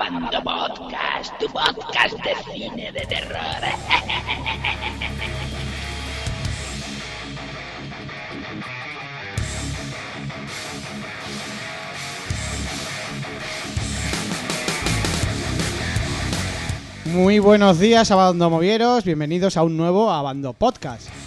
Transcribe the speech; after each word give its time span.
Abando 0.00 0.40
Podcast, 0.44 1.32
tu 1.40 1.46
podcast 1.48 2.14
de 2.22 2.34
cine 2.44 2.92
de 2.92 3.00
terror. 3.00 3.62
Muy 17.06 17.40
buenos 17.40 17.80
días, 17.80 18.12
Abando 18.12 18.50
Movieros. 18.50 19.02
Bienvenidos 19.02 19.56
a 19.56 19.64
un 19.64 19.76
nuevo 19.76 20.12
Abando 20.12 20.52
Podcast. 20.52 21.17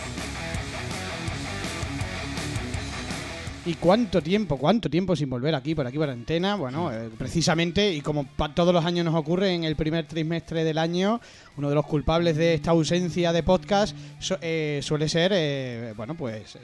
¿Y 3.64 3.76
cuánto 3.76 4.24
tiempo, 4.24 4.58
cuánto 4.58 4.90
tiempo 4.90 5.16
sin 5.16 5.30
volver 5.30 5.54
aquí, 5.54 5.76
por 5.76 5.86
aquí, 5.86 5.96
por 6.00 6.10
antena? 6.10 6.56
Bueno, 6.56 6.92
eh, 6.92 7.12
precisamente, 7.16 7.94
y 7.94 8.02
como 8.02 8.26
todos 8.56 8.74
los 8.74 8.84
años 8.84 9.06
nos 9.06 9.14
ocurre 9.14 9.54
en 9.54 9.66
el 9.66 9.76
primer 9.76 10.08
trimestre 10.08 10.64
del 10.64 10.80
año, 10.80 11.22
uno 11.58 11.70
de 11.70 11.76
los 11.76 11.86
culpables 11.86 12.38
de 12.38 12.56
esta 12.56 12.72
ausencia 12.72 13.32
de 13.32 13.44
podcast 13.44 13.96
su- 14.18 14.36
eh, 14.42 14.80
suele 14.82 15.08
ser, 15.08 15.32
eh, 15.36 15.94
bueno, 15.96 16.16
pues 16.16 16.58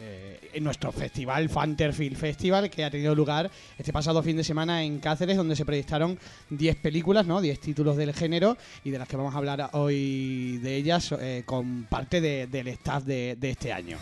en 0.51 0.63
nuestro 0.63 0.91
festival, 0.91 1.49
Fanterfield 1.49 2.17
Festival, 2.17 2.67
que 2.71 2.83
ha 2.83 2.89
tenido 2.89 3.13
lugar 3.13 3.51
este 3.77 3.93
pasado 3.93 4.23
fin 4.23 4.35
de 4.35 4.43
semana 4.43 4.81
en 4.83 4.97
Cáceres, 4.97 5.37
donde 5.37 5.55
se 5.55 5.65
proyectaron 5.65 6.17
10 6.49 6.77
películas, 6.77 7.27
¿no? 7.27 7.41
10 7.41 7.59
títulos 7.59 7.95
del 7.95 8.11
género, 8.11 8.57
y 8.83 8.89
de 8.89 8.97
las 8.97 9.07
que 9.07 9.17
vamos 9.17 9.35
a 9.35 9.37
hablar 9.37 9.69
hoy 9.73 10.57
de 10.63 10.75
ellas 10.77 11.13
con 11.45 11.83
parte 11.83 12.21
de- 12.21 12.47
del 12.47 12.69
staff 12.69 13.03
de- 13.03 13.35
de 13.39 13.51
este 13.51 13.71
año. 13.71 13.99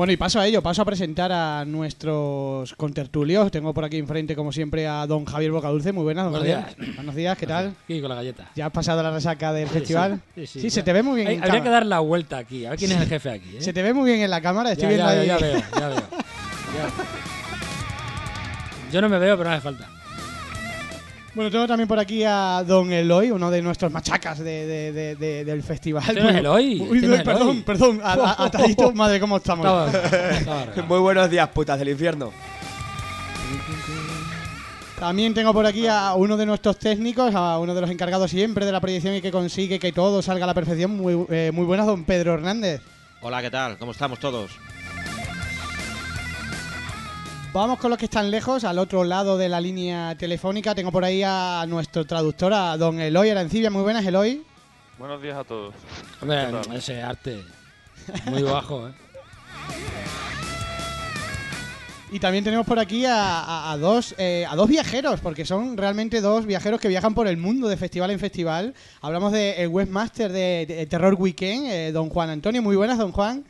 Bueno, 0.00 0.14
y 0.14 0.16
paso 0.16 0.40
a 0.40 0.46
ello, 0.46 0.62
paso 0.62 0.80
a 0.80 0.86
presentar 0.86 1.30
a 1.30 1.62
nuestros 1.66 2.72
contertulios. 2.76 3.50
Tengo 3.50 3.74
por 3.74 3.84
aquí 3.84 3.98
enfrente, 3.98 4.34
como 4.34 4.50
siempre, 4.50 4.88
a 4.88 5.06
don 5.06 5.26
Javier 5.26 5.52
Bocadulce. 5.52 5.92
Muy 5.92 6.04
buenas, 6.04 6.24
don 6.24 6.32
Buenos 6.32 6.48
Javier. 6.64 6.94
Buenos 6.94 7.14
días, 7.14 7.36
¿qué 7.36 7.46
tal? 7.46 7.74
Aquí 7.84 8.00
con 8.00 8.08
la 8.08 8.14
galleta. 8.14 8.50
¿Ya 8.56 8.64
has 8.64 8.72
pasado 8.72 9.02
la 9.02 9.10
resaca 9.10 9.52
del 9.52 9.68
Sí, 9.68 9.74
festival? 9.74 10.22
sí, 10.36 10.46
sí, 10.46 10.70
se 10.70 10.80
ya. 10.80 10.84
te 10.84 10.94
ve 10.94 11.02
muy 11.02 11.16
bien 11.16 11.28
Hay- 11.28 11.34
en 11.34 11.40
habría 11.40 11.52
cámara. 11.58 11.64
que 11.64 11.70
dar 11.74 11.84
la 11.84 11.98
vuelta 11.98 12.38
aquí, 12.38 12.64
a 12.64 12.70
ver 12.70 12.78
quién 12.78 12.92
es 12.92 12.98
el 13.02 13.08
jefe 13.08 13.28
aquí. 13.28 13.58
¿eh? 13.58 13.60
Se 13.60 13.74
te 13.74 13.82
ve 13.82 13.92
muy 13.92 14.06
bien 14.10 14.22
en 14.22 14.30
la 14.30 14.40
cámara, 14.40 14.72
estoy 14.72 14.84
ya, 14.84 14.88
viendo 14.88 15.12
ya, 15.12 15.20
ahí. 15.20 15.26
ya 15.26 15.36
veo, 15.36 15.62
ya 15.78 15.88
veo. 15.88 15.96
Ya. 15.98 16.88
Yo 18.90 19.00
no 19.02 19.10
me 19.10 19.18
veo, 19.18 19.36
pero 19.36 19.50
no 19.50 19.54
hace 19.54 19.62
falta. 19.62 19.86
Bueno, 21.34 21.48
tengo 21.50 21.66
también 21.68 21.86
por 21.86 21.98
aquí 21.98 22.24
a 22.24 22.64
don 22.66 22.92
Eloy, 22.92 23.30
uno 23.30 23.50
de 23.52 23.62
nuestros 23.62 23.92
machacas 23.92 24.40
de- 24.40 24.66
de- 24.66 24.92
de- 24.92 25.14
de- 25.16 25.44
del 25.44 25.62
festival. 25.62 26.02
Este 26.08 26.38
Eloy, 26.38 26.80
Uy, 26.80 27.00
no 27.02 27.14
es 27.14 27.22
perdón, 27.22 27.48
Eloy. 27.50 27.62
perdón, 27.62 28.00
a- 28.02 28.12
a- 28.14 28.44
atadito, 28.46 28.92
madre, 28.94 29.20
¿cómo 29.20 29.36
estamos? 29.36 29.64
Muy 30.88 30.98
buenos 30.98 31.30
días, 31.30 31.48
putas 31.50 31.78
del 31.78 31.90
infierno. 31.90 32.32
También 34.98 35.32
tengo 35.32 35.52
por 35.54 35.64
aquí 35.64 35.86
a 35.86 36.14
uno 36.14 36.36
de 36.36 36.44
nuestros 36.44 36.78
técnicos, 36.78 37.32
a 37.34 37.58
uno 37.58 37.74
de 37.74 37.80
los 37.80 37.90
encargados 37.90 38.30
siempre 38.30 38.66
de 38.66 38.72
la 38.72 38.80
proyección 38.80 39.14
y 39.14 39.20
que 39.22 39.30
consigue 39.30 39.78
que 39.78 39.92
todo 39.92 40.20
salga 40.22 40.44
a 40.44 40.46
la 40.48 40.54
perfección. 40.54 40.90
Muy, 40.96 41.26
eh, 41.30 41.50
muy 41.54 41.64
buenas, 41.64 41.86
don 41.86 42.04
Pedro 42.04 42.34
Hernández. 42.34 42.82
Hola, 43.22 43.40
¿qué 43.40 43.50
tal? 43.50 43.78
¿Cómo 43.78 43.92
estamos 43.92 44.18
todos? 44.18 44.50
Vamos 47.52 47.78
con 47.80 47.90
los 47.90 47.98
que 47.98 48.04
están 48.04 48.30
lejos, 48.30 48.62
al 48.62 48.78
otro 48.78 49.02
lado 49.02 49.36
de 49.36 49.48
la 49.48 49.60
línea 49.60 50.14
telefónica. 50.16 50.74
Tengo 50.74 50.92
por 50.92 51.04
ahí 51.04 51.22
a 51.24 51.64
nuestro 51.66 52.04
traductor, 52.04 52.52
a 52.52 52.76
don 52.76 53.00
Eloy 53.00 53.30
Arancibia. 53.30 53.70
Muy 53.70 53.82
buenas, 53.82 54.04
Eloy. 54.06 54.44
Buenos 54.98 55.20
días 55.20 55.36
a 55.36 55.42
todos. 55.44 55.74
Hombre, 56.20 56.46
ese 56.74 57.02
arte 57.02 57.42
muy 58.26 58.42
bajo, 58.42 58.88
¿eh? 58.88 58.92
Y 62.12 62.18
también 62.20 62.42
tenemos 62.44 62.66
por 62.66 62.78
aquí 62.78 63.04
a, 63.04 63.40
a- 63.40 63.72
a 63.72 63.76
dos, 63.78 64.14
eh, 64.18 64.44
a 64.48 64.54
dos 64.56 64.68
viajeros, 64.68 65.20
porque 65.20 65.44
son 65.44 65.76
realmente 65.76 66.20
dos 66.20 66.44
viajeros 66.44 66.80
que 66.80 66.88
viajan 66.88 67.14
por 67.14 67.26
el 67.28 67.36
mundo 67.36 67.68
de 67.68 67.76
festival 67.76 68.10
en 68.10 68.18
festival. 68.18 68.74
Hablamos 69.00 69.32
del 69.32 69.54
el 69.58 69.68
webmaster 69.68 70.30
de, 70.30 70.66
de 70.66 70.86
Terror 70.86 71.14
Weekend, 71.14 71.66
eh, 71.66 71.92
don 71.92 72.10
Juan 72.10 72.30
Antonio. 72.30 72.62
Muy 72.62 72.74
buenas, 72.76 72.98
don 72.98 73.12
Juan. 73.12 73.44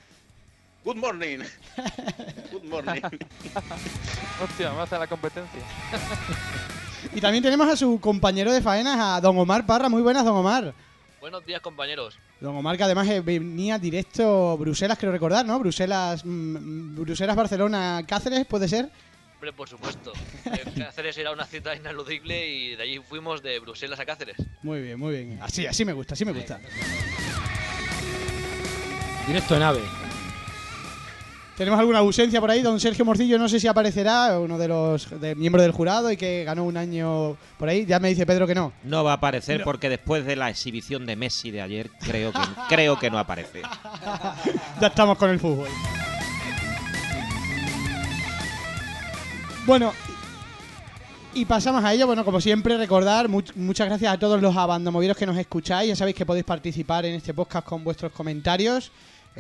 Good 0.85 0.97
morning. 0.97 1.41
Good 2.51 2.65
morning. 2.65 3.03
Hostia, 4.41 4.73
me 4.73 4.81
hace 4.81 4.99
la 4.99 5.07
competencia. 5.07 5.61
Y 7.15 7.21
también 7.21 7.43
tenemos 7.43 7.67
a 7.67 7.77
su 7.77 7.99
compañero 7.99 8.53
de 8.53 8.61
faenas, 8.61 8.99
a 9.01 9.21
don 9.23 9.37
Omar 9.39 9.65
Parra. 9.65 9.89
Muy 9.89 10.03
buenas, 10.03 10.23
don 10.23 10.37
Omar. 10.37 10.75
Buenos 11.19 11.45
días, 11.47 11.63
compañeros. 11.63 12.19
Don 12.41 12.55
Omar, 12.55 12.77
que 12.77 12.85
además 12.85 13.09
eh, 13.09 13.23
venía 13.23 13.79
directo 13.79 14.57
Bruselas, 14.59 14.99
creo 14.99 15.11
recordar, 15.11 15.47
¿no? 15.47 15.59
Bruselas, 15.59 16.23
mm, 16.27 17.01
Bruselas, 17.01 17.35
Barcelona, 17.35 18.03
Cáceres, 18.07 18.45
¿puede 18.47 18.69
ser? 18.69 18.91
Hombre, 19.35 19.53
por 19.55 19.67
supuesto. 19.67 20.13
Eh, 20.45 20.63
Cáceres 20.77 21.17
era 21.17 21.33
una 21.33 21.47
cita 21.47 21.75
ineludible 21.75 22.47
y 22.47 22.77
de 22.77 22.83
allí 22.83 22.99
fuimos 22.99 23.43
de 23.43 23.59
Bruselas 23.61 23.99
a 23.99 24.05
Cáceres. 24.05 24.37
Muy 24.63 24.83
bien, 24.83 24.99
muy 24.99 25.15
bien. 25.15 25.39
Así, 25.43 25.67
así 25.67 25.87
me 25.87 25.95
gusta, 25.95 26.13
así 26.13 26.27
me 26.27 26.33
gusta. 26.33 26.61
Directo 29.27 29.57
en 29.57 29.63
ave. 29.63 29.81
Tenemos 31.61 31.79
alguna 31.79 31.99
ausencia 31.99 32.41
por 32.41 32.51
ahí, 32.51 32.63
don 32.63 32.81
Sergio 32.81 33.05
Morcillo, 33.05 33.39
no 33.39 33.47
sé 33.47 33.61
si 33.61 33.69
aparecerá, 33.69 34.39
uno 34.41 34.57
de 34.57 34.67
los 34.67 35.21
de, 35.21 35.35
miembros 35.35 35.63
del 35.63 35.73
jurado 35.73 36.11
y 36.11 36.17
que 36.17 36.43
ganó 36.43 36.65
un 36.65 36.79
año 36.79 37.37
por 37.59 37.69
ahí. 37.69 37.85
Ya 37.85 37.99
me 38.01 38.09
dice 38.09 38.25
Pedro 38.25 38.47
que 38.47 38.55
no. 38.55 38.73
No 38.83 39.05
va 39.05 39.11
a 39.11 39.17
aparecer 39.17 39.59
No. 39.59 39.65
porque 39.65 39.91
después 39.91 40.25
de 40.25 40.37
la 40.37 40.49
exhibición 40.49 41.05
de 41.05 41.17
Messi 41.17 41.51
de 41.51 41.61
ayer, 41.61 41.91
creo 42.01 42.33
que, 42.33 42.39
creo 42.71 42.99
que 42.99 43.11
no 43.11 43.19
aparece. 43.19 43.61
Ya 44.81 44.87
estamos 44.87 45.19
con 45.19 45.29
el 45.29 45.39
fútbol. 45.39 45.69
Bueno, 49.67 49.93
y 51.35 51.45
pasamos 51.45 51.85
a 51.85 51.93
ello. 51.93 52.07
Bueno, 52.07 52.25
como 52.25 52.41
siempre, 52.41 52.79
recordar, 52.79 53.29
much- 53.29 53.55
muchas 53.55 53.87
gracias 53.87 54.15
a 54.15 54.19
todos 54.19 54.41
los 54.41 54.57
abandomovidos 54.57 55.15
que 55.15 55.27
nos 55.27 55.37
escucháis. 55.37 55.91
Ya 55.91 55.97
sabéis 55.97 56.17
que 56.17 56.25
podéis 56.25 56.47
participar 56.47 57.05
en 57.05 57.17
este 57.17 57.35
podcast 57.35 57.67
con 57.67 57.85
vuestros 57.85 58.13
comentarios. 58.13 58.91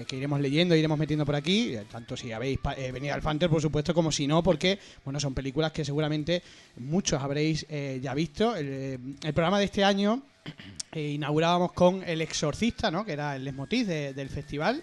Eh, 0.00 0.04
que 0.06 0.16
iremos 0.16 0.40
leyendo, 0.40 0.74
iremos 0.74 0.98
metiendo 0.98 1.24
por 1.26 1.34
aquí, 1.34 1.74
eh, 1.74 1.84
tanto 1.90 2.16
si 2.16 2.32
habéis 2.32 2.58
eh, 2.76 2.90
venido 2.92 3.14
al 3.14 3.22
Fanter, 3.22 3.48
por 3.50 3.60
supuesto, 3.60 3.94
como 3.94 4.10
si 4.10 4.26
no, 4.26 4.42
porque 4.42 4.78
bueno, 5.04 5.20
son 5.20 5.34
películas 5.34 5.72
que 5.72 5.84
seguramente 5.84 6.42
muchos 6.76 7.22
habréis 7.22 7.66
ya 7.68 8.14
visto. 8.14 8.56
El, 8.56 9.16
programa 9.34 9.58
de 9.58 9.64
este 9.66 9.84
año 9.84 10.22
inaugurábamos 10.94 11.72
con 11.72 12.02
El 12.02 12.20
Exorcista, 12.20 12.90
¿no? 12.90 13.04
que 13.04 13.12
era 13.12 13.36
el 13.36 13.44
leitmotiv 13.44 13.86
de- 13.86 14.14
del 14.14 14.28
festival, 14.28 14.82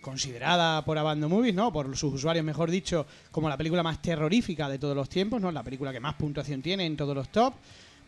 considerada 0.00 0.84
por 0.84 0.96
Abando 0.98 1.28
Movies, 1.28 1.54
¿no? 1.54 1.72
por 1.72 1.96
sus 1.96 2.14
usuarios, 2.14 2.44
mejor 2.44 2.70
dicho, 2.70 3.06
como 3.30 3.48
la 3.48 3.56
película 3.56 3.82
más 3.82 4.00
terrorífica 4.00 4.68
de 4.68 4.78
todos 4.78 4.96
los 4.96 5.08
tiempos, 5.08 5.40
¿no? 5.40 5.50
la 5.50 5.62
película 5.62 5.92
que 5.92 6.00
más 6.00 6.14
puntuación 6.14 6.62
tiene 6.62 6.86
en 6.86 6.96
todos 6.96 7.14
los 7.14 7.30
top. 7.30 7.54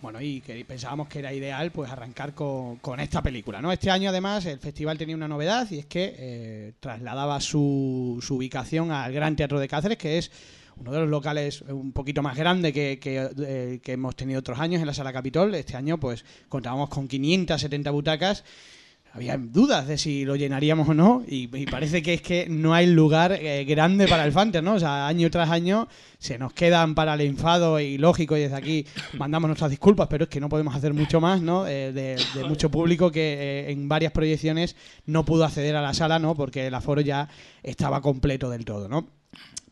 Bueno, 0.03 0.21
y 0.21 0.41
que 0.41 0.65
pensábamos 0.65 1.09
que 1.09 1.19
era 1.19 1.33
ideal 1.33 1.71
pues 1.73 1.91
arrancar 1.91 2.33
con, 2.33 2.77
con 2.77 3.01
esta 3.01 3.23
película, 3.23 3.61
¿no? 3.61 3.71
Este 3.71 3.91
año 3.91 4.09
además 4.09 4.47
el 4.47 4.59
festival 4.59 4.97
tenía 4.97 5.15
una 5.15 5.29
novedad 5.29 5.71
y 5.71 5.81
es 5.81 5.87
que 5.87 6.15
eh, 6.17 6.73
trasladaba 6.81 7.39
su, 7.41 8.19
su 8.23 8.37
ubicación 8.37 8.93
al 8.93 9.13
Gran 9.13 9.37
Teatro 9.37 9.61
de 9.61 9.69
Cáceres, 9.69 9.99
que 9.99 10.17
es 10.17 10.31
uno 10.77 10.93
de 10.93 11.01
los 11.01 11.09
locales 11.11 11.61
un 11.63 11.93
poquito 11.93 12.23
más 12.23 12.37
grande 12.37 12.73
que, 12.73 12.99
que, 12.99 13.29
eh, 13.43 13.81
hemos 13.85 14.17
tenido 14.17 14.41
otros 14.41 14.59
años 14.59 14.81
en 14.81 14.87
la 14.87 14.95
Sala 14.95 15.13
Capitol. 15.13 15.55
Este 15.55 15.77
año 15.77 16.01
pues 16.01 16.25
contábamos 16.49 16.89
con 16.89 17.07
570 17.07 17.91
butacas. 17.91 18.45
Había 19.13 19.37
dudas 19.37 19.89
de 19.89 19.99
si 19.99 20.25
lo 20.25 20.37
llenaríamos 20.37 20.89
o 20.89 20.95
no 20.95 21.25
y, 21.27 21.49
parece 21.67 22.01
que 22.01 22.15
es 22.15 22.23
que 22.23 22.49
no 22.49 22.75
hay 22.75 22.87
lugar 22.87 23.33
eh, 23.33 23.65
grande 23.65 24.07
para 24.07 24.25
el 24.25 24.31
Fanter, 24.31 24.63
¿no? 24.63 24.75
O 24.75 24.79
sea, 24.79 25.09
año 25.09 25.29
tras 25.31 25.51
año 25.51 25.89
se 26.19 26.39
nos 26.39 26.53
quedan 26.53 26.95
para 26.95 27.15
el 27.15 27.23
enfado 27.23 27.81
y 27.81 27.99
lógico 27.99 28.37
y 28.37 28.41
desde 28.41 28.57
aquí 28.57 28.87
mandamos 29.15 29.49
nuestras 29.49 29.71
disculpas, 29.71 30.07
pero 30.09 30.25
es 30.25 30.31
que 30.31 30.39
no 30.39 30.49
podemos 30.49 30.77
hacer 30.77 30.95
mucho 30.95 31.21
más, 31.21 31.43
¿no? 31.43 31.67
Eh, 31.67 31.93
de, 31.93 32.23
de 32.35 32.45
mucho 32.45 32.71
público 32.71 33.11
que 33.11 33.33
eh, 33.33 33.73
en 33.73 33.89
varias 33.89 34.13
proyecciones 34.13 34.77
no 35.07 35.25
pudo 35.25 35.45
acceder 35.45 35.75
a 35.75 35.83
la 35.83 35.93
sala, 35.93 36.21
¿no? 36.21 36.37
Porque 36.37 36.69
el 36.69 36.75
aforo 36.75 37.01
ya 37.01 37.29
estaba 37.65 38.01
completo 38.01 38.49
del 38.49 38.65
todo, 38.65 38.89
¿no? 38.89 39.20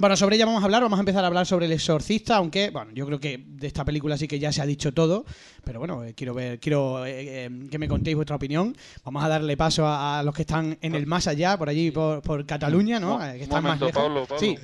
Bueno, 0.00 0.16
sobre 0.16 0.36
ella 0.36 0.46
vamos 0.46 0.62
a 0.62 0.64
hablar, 0.66 0.82
vamos 0.82 0.96
a 0.98 1.02
empezar 1.02 1.24
a 1.24 1.26
hablar 1.26 1.44
sobre 1.44 1.66
El 1.66 1.72
Exorcista, 1.72 2.36
aunque, 2.36 2.70
bueno, 2.70 2.92
yo 2.92 3.04
creo 3.04 3.18
que 3.18 3.42
de 3.44 3.66
esta 3.66 3.84
película 3.84 4.16
sí 4.16 4.28
que 4.28 4.38
ya 4.38 4.52
se 4.52 4.62
ha 4.62 4.66
dicho 4.66 4.92
todo, 4.94 5.24
pero 5.64 5.80
bueno, 5.80 6.04
eh, 6.04 6.14
quiero 6.14 6.34
ver, 6.34 6.60
quiero 6.60 7.04
eh, 7.04 7.46
eh, 7.46 7.68
que 7.68 7.78
me 7.78 7.88
contéis 7.88 8.14
vuestra 8.14 8.36
opinión. 8.36 8.76
Vamos 9.04 9.24
a 9.24 9.28
darle 9.28 9.56
paso 9.56 9.84
a, 9.86 10.20
a 10.20 10.22
los 10.22 10.32
que 10.36 10.42
están 10.42 10.78
en 10.82 10.94
el 10.94 11.06
más 11.08 11.26
allá, 11.26 11.58
por 11.58 11.68
allí, 11.68 11.90
por, 11.90 12.22
por 12.22 12.46
Cataluña, 12.46 13.00
¿no? 13.00 13.16
Un 13.16 13.22
Eh, 13.22 13.32
que 13.38 13.42
están 13.42 13.64
momento, 13.64 13.86
más 13.86 13.94
lejos. 13.94 14.02
Pablo, 14.04 14.26
Pablo. 14.26 14.38
Sí, 14.38 14.56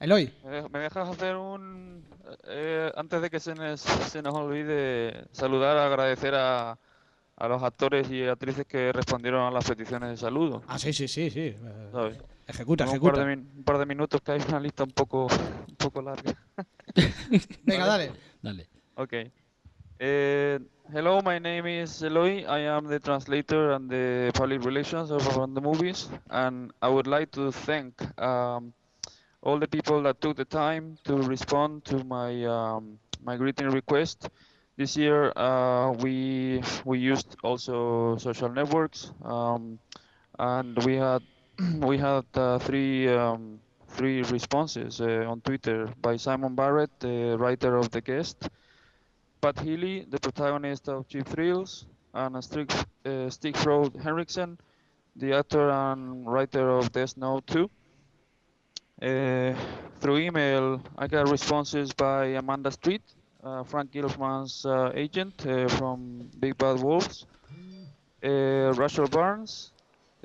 Eloy. 0.00 0.32
¿Me 0.44 0.50
dej- 0.50 0.70
¿Me 0.70 0.78
dejas 0.80 1.08
hacer 1.08 1.36
un... 1.36 2.02
eh, 2.48 2.90
antes 2.96 3.22
de 3.22 3.30
que 3.30 3.38
se 3.38 3.54
nos, 3.54 3.80
se 3.80 4.22
nos 4.22 4.34
olvide 4.34 5.26
saludar, 5.30 5.76
agradecer 5.76 6.34
a, 6.34 6.76
a 7.36 7.48
los 7.48 7.62
actores 7.62 8.10
y 8.10 8.24
actrices 8.24 8.66
que 8.66 8.90
respondieron 8.92 9.42
a 9.46 9.52
las 9.52 9.64
peticiones 9.68 10.10
de 10.10 10.16
saludo? 10.16 10.62
Ah, 10.66 10.80
sí, 10.80 10.92
sí, 10.92 11.06
sí, 11.06 11.30
sí. 11.30 11.54
¿sabes? 11.92 12.18
Ejecuta, 12.48 12.84
Tengo 12.86 12.94
un 12.94 13.00
par, 13.00 13.14
ejecuta. 13.14 13.20
de 13.20 13.36
min- 13.36 13.50
un 13.58 13.62
par 13.64 13.78
de 13.78 13.86
minutos 13.86 14.20
que 14.22 14.32
hay 14.32 14.40
una 14.48 14.58
lista 14.58 14.82
un 14.84 14.90
poco, 14.92 15.26
un 15.68 15.76
poco 15.76 16.00
larga. 16.02 16.34
Venga, 17.66 17.86
dale. 17.86 18.12
Dale. 18.42 18.66
Okay. 18.96 19.30
Uh, 20.00 20.58
hello, 20.92 21.20
my 21.22 21.38
name 21.38 21.66
is 21.66 22.02
Eloy. 22.02 22.46
I 22.48 22.60
am 22.66 22.86
the 22.88 23.00
translator 23.00 23.72
and 23.72 23.90
the 23.90 24.30
public 24.32 24.64
relations 24.64 25.10
of 25.10 25.26
Around 25.36 25.54
the 25.54 25.60
Movies, 25.60 26.08
and 26.30 26.72
I 26.80 26.88
would 26.88 27.06
like 27.06 27.30
to 27.32 27.52
thank 27.52 28.00
um, 28.18 28.72
all 29.42 29.58
the 29.58 29.66
people 29.68 30.00
that 30.04 30.20
took 30.20 30.36
the 30.36 30.44
time 30.46 30.96
to 31.04 31.16
respond 31.16 31.84
to 31.86 32.02
my 32.04 32.44
um, 32.46 32.98
my 33.22 33.36
greeting 33.36 33.68
request. 33.70 34.30
This 34.76 34.96
year 34.96 35.32
uh, 35.36 35.92
we 36.00 36.62
we 36.86 36.98
used 36.98 37.36
also 37.42 38.16
social 38.18 38.48
networks, 38.48 39.12
um, 39.24 39.78
and 40.38 40.78
we 40.84 40.94
had 40.96 41.22
we 41.80 41.98
had 41.98 42.24
uh, 42.34 42.58
three 42.58 43.08
um, 43.08 43.60
three 43.88 44.22
responses 44.22 45.00
uh, 45.00 45.24
on 45.28 45.40
Twitter 45.40 45.88
by 46.00 46.16
Simon 46.16 46.54
Barrett, 46.54 46.90
the 47.00 47.36
writer 47.38 47.76
of 47.76 47.90
the 47.90 48.00
guest, 48.00 48.48
Pat 49.40 49.58
Healy, 49.60 50.06
the 50.08 50.18
protagonist 50.20 50.88
of 50.88 51.08
Cheap 51.08 51.26
Thrills, 51.26 51.86
and 52.14 52.42
Stig, 52.44 52.70
uh, 52.72 53.28
Stigfrode 53.30 54.00
Henriksen, 54.00 54.58
the 55.16 55.32
actor 55.34 55.70
and 55.70 56.26
writer 56.26 56.70
of 56.70 56.92
Death 56.92 57.16
Note 57.16 57.46
2. 57.46 57.70
Uh, 59.00 59.54
through 60.00 60.18
email, 60.18 60.82
I 60.96 61.06
got 61.06 61.28
responses 61.28 61.92
by 61.92 62.26
Amanda 62.38 62.70
Street, 62.70 63.02
uh, 63.42 63.62
Frank 63.64 63.92
Gilfman's 63.92 64.66
uh, 64.66 64.92
agent 64.94 65.46
uh, 65.46 65.68
from 65.68 66.28
Big 66.38 66.56
Bad 66.58 66.80
Wolves, 66.82 67.26
uh, 68.24 68.72
Rachel 68.76 69.08
Barnes, 69.08 69.72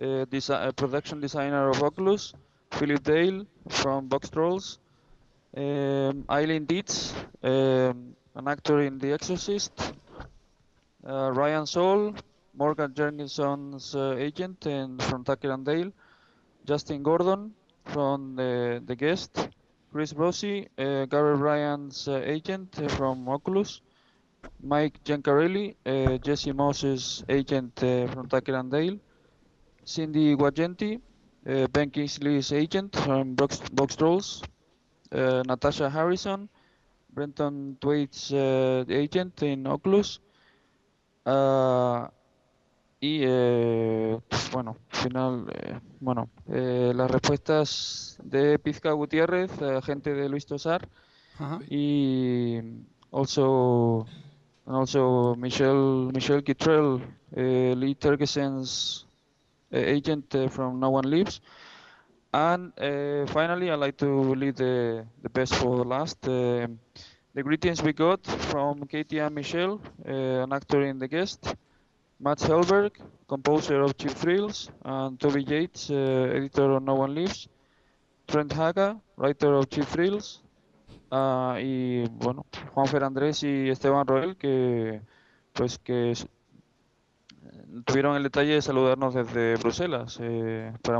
uh, 0.03 0.25
desi- 0.25 0.53
uh, 0.53 0.71
production 0.73 1.21
designer 1.21 1.69
of 1.69 1.81
Oculus, 1.81 2.33
Philip 2.71 3.03
Dale 3.03 3.45
from 3.69 4.07
Box 4.07 4.29
Trolls, 4.29 4.79
um, 5.55 6.25
Eileen 6.29 6.65
Dietz, 6.65 7.13
um, 7.41 8.13
an 8.35 8.47
actor 8.47 8.81
in 8.81 8.99
The 8.99 9.13
Exorcist, 9.13 9.93
uh, 11.07 11.31
Ryan 11.31 11.65
Soul, 11.65 12.15
Morgan 12.53 12.93
Jernison's 12.93 13.95
uh, 13.95 14.15
agent 14.17 14.65
and 14.65 15.01
from 15.01 15.23
Tucker 15.23 15.51
and 15.51 15.65
Dale, 15.65 15.91
Justin 16.65 17.01
Gordon 17.01 17.53
from 17.85 18.35
the, 18.35 18.83
the 18.85 18.95
guest, 18.95 19.49
Chris 19.91 20.11
Rossi, 20.13 20.67
uh, 20.77 21.05
Gary 21.05 21.35
Ryan's 21.37 22.07
uh, 22.09 22.21
agent 22.25 22.75
from 22.91 23.29
Oculus, 23.29 23.79
Mike 24.61 25.01
Giancarelli, 25.05 25.75
Jesse 26.21 26.51
Moses' 26.51 27.23
agent 27.29 27.79
from 27.79 28.27
Tucker 28.27 28.55
and 28.55 28.69
Dale, 28.69 28.99
Cindy 29.85 30.35
Guagenti, 30.35 30.99
uh, 31.47 31.67
Ben 31.67 31.89
Kingsley's 31.89 32.51
agent 32.51 32.95
from 32.95 33.35
Box, 33.35 33.61
Box 33.71 33.95
Trolls, 33.95 34.41
uh, 35.11 35.43
Natasha 35.45 35.89
Harrison, 35.89 36.49
Brenton 37.13 37.77
Thwaites' 37.81 38.31
uh, 38.33 38.85
agent 38.89 39.41
in 39.43 39.67
Oculus, 39.67 40.19
Ah, 41.25 42.11
y 42.99 43.19
eh, 43.23 44.19
bueno, 44.51 44.77
al 44.91 44.97
final, 44.97 45.45
eh, 45.53 45.79
bueno, 45.99 46.29
eh, 46.47 46.91
las 46.95 47.09
respuestas 47.11 48.17
de 48.23 48.59
Pizca 48.59 48.91
Gutiérrez, 48.91 49.51
eh, 49.61 49.75
agente 49.77 50.13
de 50.13 50.29
Luis 50.29 50.45
Tosar, 50.45 50.87
y 51.69 52.59
also 53.11 54.05
and 54.65 54.75
also 54.75 55.35
Michelle 55.37 56.11
Michelle 56.13 56.43
Kittrell, 56.43 57.01
uh, 57.35 57.75
Lee 57.75 57.95
Tergesen's 57.95 59.05
uh, 59.05 59.12
agent 59.73 60.33
uh, 60.35 60.47
from 60.47 60.79
No 60.79 60.89
One 60.91 61.09
Lives. 61.09 61.41
And 62.33 62.71
uh, 62.79 63.25
finally, 63.31 63.69
I'd 63.69 63.79
like 63.79 63.97
to 63.97 64.33
leave 64.33 64.55
the, 64.55 65.05
the 65.21 65.29
best 65.29 65.55
for 65.55 65.77
the 65.77 65.83
last. 65.83 66.27
Uh, 66.27 66.67
the 67.33 67.43
greetings 67.43 67.81
we 67.81 67.93
got 67.93 68.25
from 68.25 68.85
Katie 68.87 69.19
and 69.19 69.33
Michelle, 69.35 69.81
uh, 70.07 70.43
an 70.43 70.53
actor 70.53 70.81
in 70.81 70.99
the 70.99 71.07
guest, 71.07 71.55
Matt 72.19 72.39
Helberg, 72.39 72.91
composer 73.27 73.81
of 73.81 73.97
Cheap 73.97 74.11
Thrills, 74.11 74.69
and 74.83 75.19
Toby 75.19 75.43
Yates, 75.43 75.89
uh, 75.89 75.93
editor 75.93 76.71
of 76.71 76.83
No 76.83 76.95
One 76.95 77.15
Lives, 77.15 77.47
Trent 78.27 78.51
Haga, 78.51 78.99
writer 79.17 79.53
of 79.55 79.69
Cheap 79.69 79.85
Thrills, 79.85 80.43
Ah, 81.15 81.59
y 81.61 82.07
bueno, 82.09 82.47
Juan 82.73 82.87
Fer 82.87 83.03
Andrés 83.03 83.43
y 83.43 83.69
Esteban 83.69 84.07
Roel 84.07 84.35
que 84.35 84.99
pues 85.53 85.77
que 85.77 86.13
tuvieron 87.85 88.15
el 88.15 88.23
detalle 88.23 88.53
de 88.53 88.61
saludarnos 88.61 89.13
desde 89.13 89.55
Bruselas 89.55 90.17
eh, 90.21 90.71
para. 90.81 90.99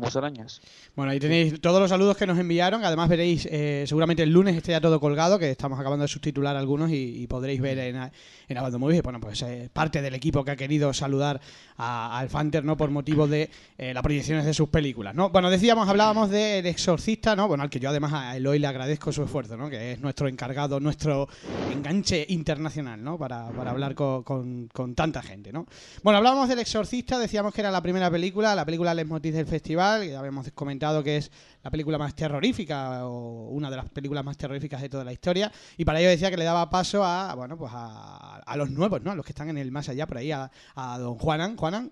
Bueno, 0.96 1.12
ahí 1.12 1.20
tenéis 1.20 1.60
todos 1.62 1.80
los 1.80 1.90
saludos 1.90 2.18
que 2.18 2.26
nos 2.28 2.38
enviaron. 2.40 2.84
Además 2.84 3.10
veréis, 3.10 3.48
eh, 3.52 3.86
seguramente 3.88 4.24
el 4.24 4.32
lunes 4.32 4.56
esté 4.56 4.72
ya 4.72 4.82
todo 4.82 5.00
colgado, 5.00 5.40
que 5.40 5.50
estamos 5.52 5.80
acabando 5.80 6.04
de 6.04 6.08
subtitular 6.08 6.56
algunos 6.56 6.92
y, 6.92 7.26
podréis 7.28 7.62
ver 7.62 7.78
en, 7.80 7.96
a- 7.98 8.12
en 8.48 8.58
Abando 8.58 8.80
Movies. 8.80 9.02
Bueno, 9.04 9.20
pues 9.20 9.42
eh, 9.44 9.70
parte 9.72 10.02
del 10.02 10.14
equipo 10.16 10.44
que 10.44 10.52
ha 10.52 10.56
querido 10.56 10.94
saludar 10.94 11.40
a- 11.78 12.18
al 12.20 12.30
Fanter, 12.30 12.64
¿no? 12.64 12.76
Por 12.78 12.90
motivo 12.92 13.28
de 13.28 13.50
eh, 13.78 13.94
las 13.94 14.04
proyecciones 14.04 14.46
de 14.46 14.54
sus 14.54 14.70
películas, 14.70 15.16
¿no? 15.16 15.30
Bueno, 15.30 15.50
decíamos, 15.50 15.88
hablábamos 15.88 16.30
del 16.30 16.66
exorcista, 16.66 17.36
¿no? 17.36 17.48
Bueno, 17.48 17.64
al 17.64 17.70
que 17.70 17.80
yo 17.80 17.90
además 17.90 18.14
a 18.14 18.36
Eloy 18.38 18.60
le 18.60 18.68
agradezco 18.68 19.12
su 19.12 19.24
esfuerzo, 19.24 19.58
¿no? 19.58 19.70
Que 19.70 19.94
es 19.94 20.02
nuestro 20.02 20.28
encargado, 20.28 20.80
nuestro 20.80 21.28
enganche 21.72 22.26
internacional, 22.30 23.04
¿no? 23.04 23.18
Para, 23.18 23.50
para 23.50 23.72
hablar 23.72 23.96
con, 23.96 24.24
con- 24.24 24.68
con 24.74 24.96
tanta 24.96 25.22
gente, 25.22 25.52
¿no? 25.52 25.66
Bueno, 26.04 26.18
hablábamos 26.18 26.50
del 26.50 26.60
exorcista, 26.64 27.20
decíamos 27.20 27.54
que 27.54 27.62
era 27.62 27.70
la 27.70 27.82
primera 27.82 28.10
película, 28.10 28.56
la 28.56 28.66
película 28.66 28.94
Leitmotiv 28.94 29.34
del 29.36 29.46
festival, 29.46 30.02
que 30.02 30.10
ya 30.12 30.20
habíamos 30.20 30.52
comentado 30.54 31.04
que 31.04 31.18
es 31.18 31.32
la 31.64 31.70
película 31.70 31.98
más 31.98 32.16
terrorífica 32.16 33.06
o 33.08 33.50
una 33.50 33.70
de 33.70 33.78
las 33.78 33.90
películas 33.90 34.26
más 34.26 34.36
terroríficas 34.38 34.82
de 34.82 34.90
toda 34.90 35.04
la 35.04 35.14
historia 35.14 35.52
y 35.78 35.86
para 35.86 36.00
ello 36.00 36.10
decía 36.10 36.32
que 36.32 36.38
le 36.38 36.44
daba 36.44 36.70
paso 36.70 37.04
a 37.06 37.34
bueno 37.36 37.58
pues 37.58 37.72
a, 37.74 38.38
a 38.38 38.58
los 38.58 38.70
nuevos 38.72 39.02
no 39.04 39.12
a 39.12 39.16
los 39.16 39.26
que 39.26 39.32
están 39.32 39.50
en 39.50 39.58
el 39.60 39.72
más 39.72 39.88
allá 39.90 40.08
por 40.08 40.18
ahí 40.18 40.32
a, 40.32 40.52
a 40.76 40.98
don 41.00 41.18
Juanan 41.18 41.56
Juanan 41.56 41.92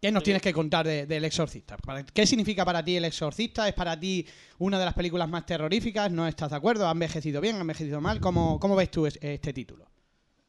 ¿qué 0.00 0.10
nos 0.10 0.22
tienes 0.22 0.40
que 0.40 0.52
contar 0.54 0.86
de- 0.86 1.04
del 1.06 1.24
exorcista? 1.26 1.76
¿Para- 1.76 2.02
¿qué 2.04 2.26
significa 2.26 2.64
para 2.64 2.82
ti 2.82 2.96
el 2.96 3.04
exorcista? 3.04 3.68
¿es 3.68 3.74
para 3.74 3.98
ti 3.98 4.26
una 4.58 4.78
de 4.78 4.86
las 4.86 4.94
películas 4.94 5.28
más 5.28 5.44
terroríficas? 5.44 6.10
¿no 6.10 6.26
estás 6.26 6.50
de 6.50 6.56
acuerdo? 6.56 6.88
¿ha 6.88 6.92
envejecido 6.92 7.40
bien? 7.42 7.56
¿ha 7.56 7.60
envejecido 7.60 8.00
mal? 8.00 8.20
¿cómo, 8.20 8.58
cómo 8.58 8.74
ves 8.76 8.90
tú 8.90 9.04
es- 9.06 9.18
este 9.20 9.52
título? 9.52 9.86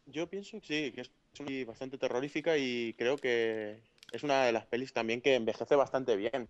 Yo 0.06 0.30
pienso 0.30 0.60
que 0.62 0.68
sí, 0.68 0.92
que 0.94 1.02
es 1.02 1.12
una 1.40 1.46
peli 1.46 1.64
bastante 1.64 1.98
terrorífica 1.98 2.58
y 2.58 2.94
creo 2.98 3.18
que 3.18 3.80
es 4.12 4.24
una 4.24 4.46
de 4.46 4.52
las 4.52 4.66
pelis 4.66 4.94
también 4.94 5.22
que 5.22 5.36
envejece 5.36 5.76
bastante 5.76 6.16
bien. 6.16 6.50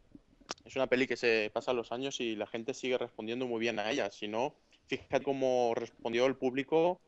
Es 0.65 0.75
una 0.75 0.87
peli 0.87 1.07
que 1.07 1.17
se 1.17 1.51
pasa 1.53 1.73
los 1.73 1.91
años 1.91 2.19
y 2.19 2.35
la 2.35 2.47
gente 2.47 2.73
sigue 2.73 2.97
respondiendo 2.97 3.47
muy 3.47 3.59
bien 3.59 3.79
a 3.79 3.89
ella. 3.91 4.11
Si 4.11 4.27
no, 4.27 4.55
fíjate 4.87 5.23
cómo 5.23 5.73
respondió 5.75 6.25
el 6.25 6.35
público 6.35 7.01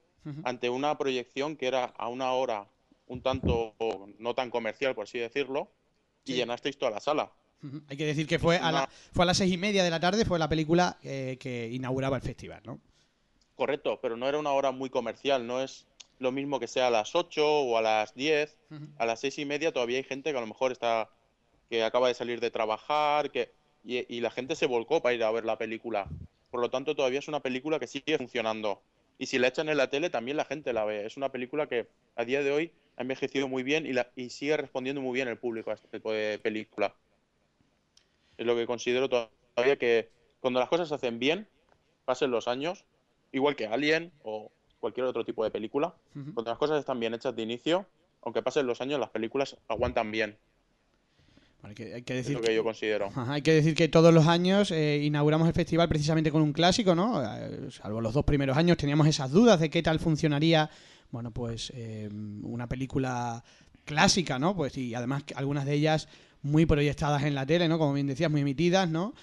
ante 0.43 0.69
una 0.69 0.97
proyección 0.97 1.55
que 1.57 1.67
era 1.67 1.85
a 1.85 2.09
una 2.09 2.31
hora 2.33 2.67
un 3.07 3.21
tanto 3.21 3.75
no 4.19 4.33
tan 4.35 4.49
comercial, 4.49 4.95
por 4.95 5.03
así 5.03 5.19
decirlo, 5.19 5.71
y 6.25 6.33
Sí. 6.33 6.35
llenasteis 6.35 6.77
toda 6.77 6.91
la 6.91 6.99
sala. 6.99 7.31
Hay 7.87 7.95
que 7.97 8.05
decir 8.05 8.27
que 8.27 8.39
fue 8.39 8.57
a, 8.57 8.71
la- 8.71 8.81
una- 8.81 8.89
fue 9.13 9.23
a 9.23 9.25
las 9.27 9.37
seis 9.37 9.51
y 9.53 9.57
media 9.57 9.83
de 9.83 9.89
la 9.89 9.99
tarde, 9.99 10.25
fue 10.25 10.37
la 10.39 10.49
película 10.49 10.97
eh, 11.03 11.37
que 11.39 11.69
inauguraba 11.71 12.17
el 12.17 12.21
festival, 12.21 12.61
¿no? 12.65 12.79
Correcto, 13.55 13.99
pero 14.01 14.17
no 14.17 14.27
era 14.27 14.39
una 14.39 14.51
hora 14.51 14.71
muy 14.71 14.89
comercial, 14.89 15.45
no 15.45 15.61
es 15.61 15.87
lo 16.19 16.31
mismo 16.31 16.59
que 16.59 16.67
sea 16.67 16.87
a 16.87 16.91
las 16.91 17.15
8 17.15 17.45
o 17.45 17.77
a 17.77 17.81
las 17.81 18.13
10. 18.15 18.59
Ujú. 18.69 18.87
A 18.97 19.05
las 19.05 19.19
seis 19.19 19.37
y 19.39 19.45
media 19.45 19.71
todavía 19.71 19.97
hay 19.97 20.03
gente 20.03 20.31
que 20.31 20.37
a 20.37 20.41
lo 20.41 20.47
mejor 20.47 20.71
está, 20.71 21.09
que 21.69 21.83
acaba 21.83 22.07
de 22.07 22.13
salir 22.13 22.39
de 22.39 22.51
trabajar, 22.51 23.31
que, 23.31 23.51
y, 23.83 24.05
y 24.13 24.21
la 24.21 24.31
gente 24.31 24.55
se 24.55 24.65
volcó 24.65 25.01
para 25.01 25.15
ir 25.15 25.23
a 25.23 25.31
ver 25.31 25.45
la 25.45 25.57
película. 25.57 26.07
Por 26.51 26.61
lo 26.61 26.69
tanto, 26.69 26.95
todavía 26.95 27.19
es 27.19 27.27
una 27.27 27.41
película 27.41 27.79
que 27.79 27.87
sigue 27.87 28.17
funcionando. 28.17 28.81
Y 29.17 29.27
si 29.27 29.39
la 29.39 29.47
echan 29.47 29.69
en 29.69 29.77
la 29.77 29.89
tele, 29.89 30.09
también 30.09 30.37
la 30.37 30.45
gente 30.45 30.73
la 30.73 30.85
ve. 30.85 31.05
Es 31.05 31.17
una 31.17 31.29
película 31.29 31.67
que 31.67 31.87
a 32.15 32.25
día 32.25 32.43
de 32.43 32.51
hoy 32.51 32.71
ha 32.97 33.01
envejecido 33.01 33.47
muy 33.47 33.63
bien 33.63 33.85
y, 33.85 33.93
la, 33.93 34.11
y 34.15 34.29
sigue 34.29 34.57
respondiendo 34.57 35.01
muy 35.01 35.13
bien 35.13 35.27
el 35.27 35.37
público 35.37 35.71
a 35.71 35.75
este 35.75 35.87
tipo 35.87 36.11
de 36.11 36.39
película. 36.39 36.95
Es 38.37 38.45
lo 38.45 38.55
que 38.55 38.65
considero 38.65 39.09
todavía 39.09 39.77
que 39.77 40.09
cuando 40.39 40.59
las 40.59 40.69
cosas 40.69 40.89
se 40.89 40.95
hacen 40.95 41.19
bien, 41.19 41.47
pasen 42.05 42.31
los 42.31 42.47
años, 42.47 42.85
igual 43.31 43.55
que 43.55 43.67
Alien 43.67 44.11
o 44.23 44.51
cualquier 44.83 45.05
otro 45.05 45.23
tipo 45.23 45.45
de 45.45 45.49
película, 45.49 45.93
Ujú. 46.13 46.33
cuando 46.33 46.51
las 46.51 46.57
cosas 46.57 46.77
están 46.77 46.99
bien 46.99 47.13
hechas 47.13 47.33
de 47.33 47.41
inicio, 47.41 47.85
aunque 48.21 48.41
pasen 48.41 48.67
los 48.67 48.81
años, 48.81 48.99
las 48.99 49.11
películas 49.11 49.55
aguantan 49.69 50.11
bien. 50.11 50.35
Bueno, 51.61 51.69
hay, 51.69 51.73
que, 51.75 51.93
hay 51.93 52.01
que 52.01 52.19
Es 52.19 52.25
decir 52.25 52.35
lo 52.35 52.43
que 52.43 52.53
yo 52.53 52.65
considero. 52.65 53.05
Ajá, 53.05 53.31
hay 53.35 53.41
que 53.41 53.53
decir 53.53 53.75
que 53.75 53.87
todos 53.87 54.13
los 54.13 54.27
años 54.27 54.71
eh, 54.71 54.99
inauguramos 55.01 55.47
el 55.47 55.53
festival 55.53 55.87
precisamente 55.87 56.31
con 56.33 56.41
un 56.41 56.51
clásico, 56.51 56.95
¿no? 56.95 57.23
Eh, 57.23 57.71
salvo 57.71 58.01
los 58.01 58.13
dos 58.13 58.25
primeros 58.25 58.57
años 58.57 58.75
teníamos 58.75 59.07
esas 59.07 59.31
dudas 59.31 59.61
de 59.61 59.69
qué 59.69 59.81
tal 59.81 59.99
funcionaría, 59.99 60.69
bueno, 61.11 61.31
pues 61.31 61.71
eh, 61.73 62.09
una 62.43 62.67
película 62.67 63.41
clásica, 63.85 64.37
¿no? 64.37 64.53
Pues 64.53 64.77
y 64.77 64.93
además 64.95 65.23
algunas 65.33 65.65
de 65.65 65.75
ellas 65.75 66.09
muy 66.41 66.65
proyectadas 66.65 67.23
en 67.23 67.35
la 67.35 67.45
tele, 67.45 67.69
¿no? 67.69 67.77
Como 67.79 67.93
bien 67.93 68.07
decías, 68.07 68.29
muy 68.29 68.41
emitidas, 68.41 68.89
¿no? 68.89 69.13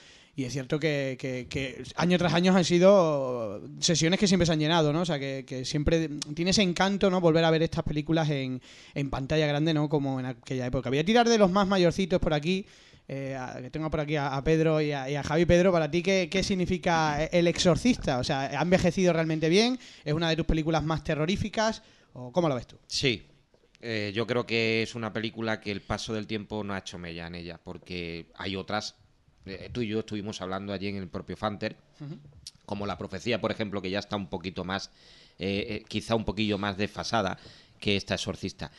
Y 0.41 0.47
es 0.47 0.55
cierto 0.55 0.81
que, 0.81 1.85
año 1.97 2.17
tras 2.17 2.33
año 2.33 2.57
han 2.57 2.65
sido 2.65 3.61
sesiones 3.79 4.19
que 4.19 4.27
siempre 4.27 4.47
se 4.47 4.53
han 4.53 4.59
llenado, 4.59 4.91
¿no? 4.91 5.03
O 5.03 5.05
sea, 5.05 5.19
que, 5.19 5.67
siempre 5.67 6.09
tiene 6.35 6.53
ese 6.53 6.63
encanto, 6.63 7.11
¿no? 7.11 7.21
Volver 7.21 7.45
a 7.45 7.51
ver 7.51 7.63
estas 7.63 7.85
películas 7.85 8.31
en, 8.31 8.63
pantalla 9.11 9.47
grande, 9.47 9.75
¿no? 9.75 9.91
Como 9.91 10.19
en 10.19 10.25
aquella 10.25 10.65
época. 10.65 10.89
Voy 10.89 10.99
a 10.99 11.05
tirar 11.05 11.29
de 11.29 11.37
los 11.37 11.51
más 11.51 11.69
mayorcitos 11.69 12.21
por 12.21 12.33
aquí. 12.33 12.65
eh, 13.07 13.39
que 13.61 13.69
tengo 13.69 13.91
por 13.91 14.01
aquí 14.01 14.17
a, 14.17 14.41
Pedro 14.43 14.81
y 14.81 14.93
a, 14.93 15.11
y 15.11 15.15
Javi. 15.23 15.45
Pedro, 15.45 15.73
para 15.73 15.91
ti, 15.91 16.03
¿qué, 16.03 16.31
¿qué 16.31 16.43
significa 16.43 17.23
El 17.23 17.47
Exorcista? 17.47 18.19
O 18.19 18.25
sea, 18.25 18.45
¿ha 18.59 18.63
envejecido 18.63 19.13
realmente 19.13 19.51
bien? 19.51 19.79
¿Es 20.07 20.15
una 20.15 20.31
de 20.31 20.37
tus 20.37 20.47
películas 20.47 20.83
más 20.83 21.05
terroríficas? 21.05 21.83
¿O 22.15 22.33
cómo 22.33 22.49
lo 22.49 22.55
ves 22.55 22.67
tú? 22.67 22.79
Sí. 22.87 23.27
Eh, 23.83 24.13
yo 24.15 24.27
creo 24.27 24.47
que 24.47 24.83
es 24.83 24.95
una 24.95 25.13
película 25.13 25.61
que 25.61 25.71
el 25.71 25.83
paso 25.83 26.15
del 26.15 26.27
tiempo 26.27 26.65
no 26.65 26.73
ha 26.73 26.79
hecho 26.79 26.99
mella 26.99 27.27
en 27.27 27.35
ella, 27.35 27.61
porque 27.63 28.31
hay 28.37 28.57
otras. 28.57 28.97
Eh, 29.47 29.71
tú 29.73 29.83
y 29.83 29.89
yo 29.89 30.01
estuvimos 30.01 30.41
hablando 30.41 30.73
allí 30.73 30.89
en 30.89 30.97
el 30.97 31.09
propio 31.09 31.37
Fanter, 31.37 31.77
como 32.67 32.87
La 32.87 32.97
Profecía, 32.99 33.41
por 33.41 33.51
ejemplo, 33.51 33.83
que 33.83 33.91
ya 33.91 33.99
está 33.99 34.17
un 34.17 34.29
poquito 34.29 34.65
más 34.65 34.91
eh, 35.39 35.67
eh, 35.81 35.85
quizá 35.89 36.15
un 36.15 36.25
poquillo 36.25 36.59
más 36.59 36.77
desfasada 36.77 37.39
que 37.79 37.97
esta 37.97 38.15
exorcista. 38.15 38.71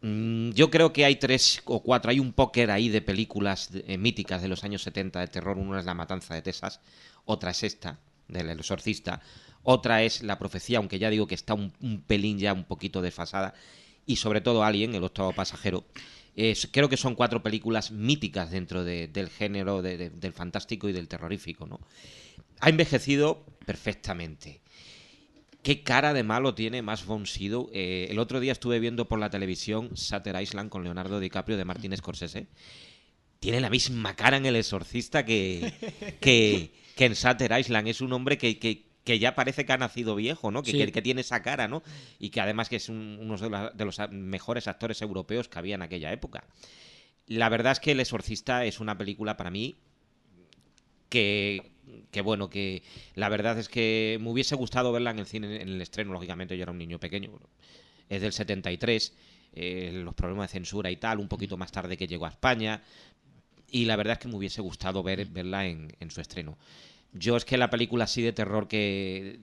Mm, 0.00 0.50
Yo 0.52 0.70
creo 0.70 0.92
que 0.92 1.04
hay 1.04 1.16
tres 1.16 1.60
o 1.64 1.82
cuatro, 1.82 2.10
hay 2.10 2.18
un 2.20 2.32
póker 2.32 2.70
ahí 2.70 2.88
de 2.88 3.02
películas 3.02 3.70
de- 3.72 3.84
eh, 3.86 3.98
míticas 3.98 4.42
de 4.42 4.48
los 4.48 4.64
años 4.64 4.82
70 4.82 5.20
de 5.20 5.28
terror. 5.28 5.58
Una 5.58 5.78
es 5.80 5.84
La 5.84 5.94
Matanza 5.94 6.34
de 6.34 6.42
Texas, 6.42 6.80
otra 7.24 7.50
es 7.50 7.62
esta, 7.62 7.98
del 8.28 8.50
exorcista, 8.50 9.20
otra 9.62 10.02
es 10.02 10.22
La 10.22 10.38
Profecía, 10.38 10.78
aunque 10.78 10.98
ya 10.98 11.10
digo 11.10 11.26
que 11.26 11.34
está 11.36 11.54
un, 11.54 11.72
un 11.80 12.00
pelín 12.02 12.38
ya 12.38 12.52
un 12.52 12.64
poquito 12.64 13.00
desfasada, 13.02 13.54
y 14.06 14.16
sobre 14.16 14.40
todo 14.40 14.64
Alien, 14.64 14.94
el 14.94 15.04
octavo 15.04 15.32
pasajero. 15.32 15.84
Creo 16.70 16.88
que 16.88 16.96
son 16.96 17.14
cuatro 17.14 17.42
películas 17.42 17.90
míticas 17.90 18.50
dentro 18.50 18.84
de- 18.84 19.08
del 19.08 19.28
género 19.28 19.82
de- 19.82 19.96
de- 19.98 20.10
del 20.10 20.32
fantástico 20.32 20.88
y 20.88 20.92
del 20.92 21.08
terrorífico, 21.08 21.66
¿no? 21.66 21.80
Ha 22.60 22.68
envejecido 22.70 23.44
perfectamente. 23.66 24.60
¿Qué 25.62 25.82
cara 25.82 26.12
de 26.12 26.22
malo 26.24 26.54
tiene 26.54 26.82
Max 26.82 27.04
von? 27.06 27.24
Eh, 27.72 28.06
el 28.10 28.18
otro 28.18 28.40
día 28.40 28.52
estuve 28.52 28.80
viendo 28.80 29.06
por 29.06 29.18
la 29.20 29.30
televisión 29.30 29.90
Shutter 29.90 30.40
Island 30.40 30.70
con 30.70 30.82
Leonardo 30.82 31.20
DiCaprio 31.20 31.56
de 31.56 31.64
Martin 31.64 31.96
Scorsese. 31.96 32.48
Tiene 33.38 33.60
la 33.60 33.70
misma 33.70 34.16
cara 34.16 34.36
en 34.38 34.46
El 34.46 34.56
Exorcista 34.56 35.24
que, 35.24 35.72
que, 36.20 36.72
que 36.96 37.04
en 37.04 37.12
Shutter 37.12 37.52
Island. 37.58 37.88
Es 37.88 38.00
un 38.00 38.12
hombre 38.12 38.38
que, 38.38 38.58
que- 38.58 38.86
que 39.04 39.18
ya 39.18 39.34
parece 39.34 39.64
que 39.66 39.72
ha 39.72 39.78
nacido 39.78 40.14
viejo, 40.14 40.50
¿no? 40.50 40.62
Que, 40.62 40.70
Sí. 40.72 40.78
que- 40.78 40.92
que 40.92 41.02
tiene 41.02 41.22
esa 41.22 41.42
cara, 41.42 41.66
¿no? 41.68 41.82
Y 42.18 42.30
que 42.30 42.40
además 42.40 42.68
que 42.68 42.76
es 42.76 42.88
un- 42.88 43.18
uno 43.20 43.36
de, 43.36 43.50
la- 43.50 43.70
de 43.70 43.84
los 43.84 43.98
mejores 44.10 44.68
actores 44.68 45.02
europeos 45.02 45.48
que 45.48 45.58
había 45.58 45.74
en 45.74 45.82
aquella 45.82 46.12
época. 46.12 46.44
La 47.26 47.48
verdad 47.48 47.72
es 47.72 47.80
que 47.80 47.92
El 47.92 48.00
Exorcista 48.00 48.64
es 48.64 48.78
una 48.80 48.96
película 48.98 49.36
para 49.36 49.50
mí 49.50 49.76
que, 51.08 51.70
que 52.10 52.20
bueno, 52.22 52.48
que 52.48 52.82
la 53.14 53.28
verdad 53.28 53.58
es 53.58 53.68
que 53.68 54.18
me 54.20 54.30
hubiese 54.30 54.54
gustado 54.54 54.92
verla 54.92 55.10
en 55.10 55.18
el 55.18 55.26
cine, 55.26 55.60
en 55.60 55.68
el 55.68 55.80
estreno, 55.80 56.12
lógicamente 56.12 56.56
yo 56.56 56.62
era 56.62 56.72
un 56.72 56.78
niño 56.78 56.98
pequeño, 56.98 57.38
es 58.08 58.20
del 58.22 58.32
73, 58.32 59.14
eh, 59.54 59.90
los 60.04 60.14
problemas 60.14 60.48
de 60.50 60.52
censura 60.54 60.90
y 60.90 60.96
tal, 60.96 61.18
un 61.18 61.28
poquito 61.28 61.56
más 61.56 61.70
tarde 61.72 61.96
que 61.96 62.06
llegó 62.06 62.26
a 62.26 62.30
España, 62.30 62.82
y 63.70 63.84
la 63.84 63.96
verdad 63.96 64.14
es 64.14 64.18
que 64.20 64.28
me 64.28 64.36
hubiese 64.36 64.60
gustado 64.62 65.02
ver, 65.02 65.24
verla 65.26 65.66
en, 65.66 65.92
en 66.00 66.10
su 66.10 66.20
estreno. 66.20 66.56
Yo 67.14 67.36
es 67.36 67.44
que 67.44 67.58
la 67.58 67.68
película 67.68 68.04
así 68.04 68.22
de 68.22 68.32
terror 68.32 68.68
que 68.68 69.38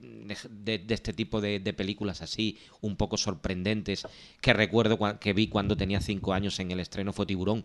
de, 0.50 0.78
de 0.78 0.94
este 0.94 1.12
tipo 1.12 1.40
de, 1.40 1.60
de 1.60 1.72
películas 1.72 2.20
así 2.20 2.58
un 2.80 2.96
poco 2.96 3.16
sorprendentes 3.16 4.06
que 4.40 4.52
recuerdo 4.52 4.98
que 5.20 5.32
vi 5.32 5.46
cuando 5.46 5.76
tenía 5.76 6.00
cinco 6.00 6.32
años 6.34 6.58
en 6.58 6.72
el 6.72 6.80
estreno 6.80 7.12
fue 7.12 7.26
Tiburón. 7.26 7.64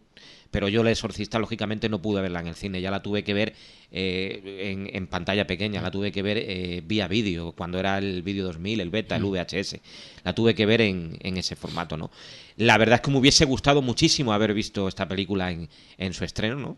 Pero 0.51 0.69
yo 0.69 0.83
la 0.83 0.91
exorcista 0.91 1.39
lógicamente 1.39 1.89
no 1.89 2.01
pude 2.01 2.21
verla 2.21 2.39
en 2.39 2.47
el 2.47 2.55
cine. 2.55 2.81
Ya 2.81 2.91
la 2.91 3.01
tuve 3.01 3.23
que 3.23 3.33
ver 3.33 3.53
eh, 3.91 4.71
en, 4.71 4.95
en 4.95 5.07
pantalla 5.07 5.47
pequeña. 5.47 5.81
La 5.81 5.91
tuve 5.91 6.11
que 6.11 6.21
ver 6.21 6.37
eh, 6.37 6.81
vía 6.85 7.07
vídeo 7.07 7.53
cuando 7.53 7.79
era 7.79 7.97
el 7.97 8.21
vídeo 8.21 8.45
2000 8.45 8.79
el 8.79 8.89
beta 8.89 9.15
el 9.15 9.23
VHS 9.23 9.77
la 10.23 10.33
tuve 10.33 10.55
que 10.55 10.65
ver 10.65 10.81
en, 10.81 11.17
en 11.21 11.37
ese 11.37 11.55
formato 11.55 11.97
no 11.97 12.11
la 12.57 12.77
verdad 12.77 12.95
es 12.95 13.01
que 13.01 13.11
me 13.11 13.17
hubiese 13.17 13.45
gustado 13.45 13.81
muchísimo 13.81 14.33
haber 14.33 14.53
visto 14.53 14.87
esta 14.87 15.07
película 15.07 15.51
en, 15.51 15.69
en 15.97 16.13
su 16.13 16.23
estreno 16.23 16.55
no 16.55 16.77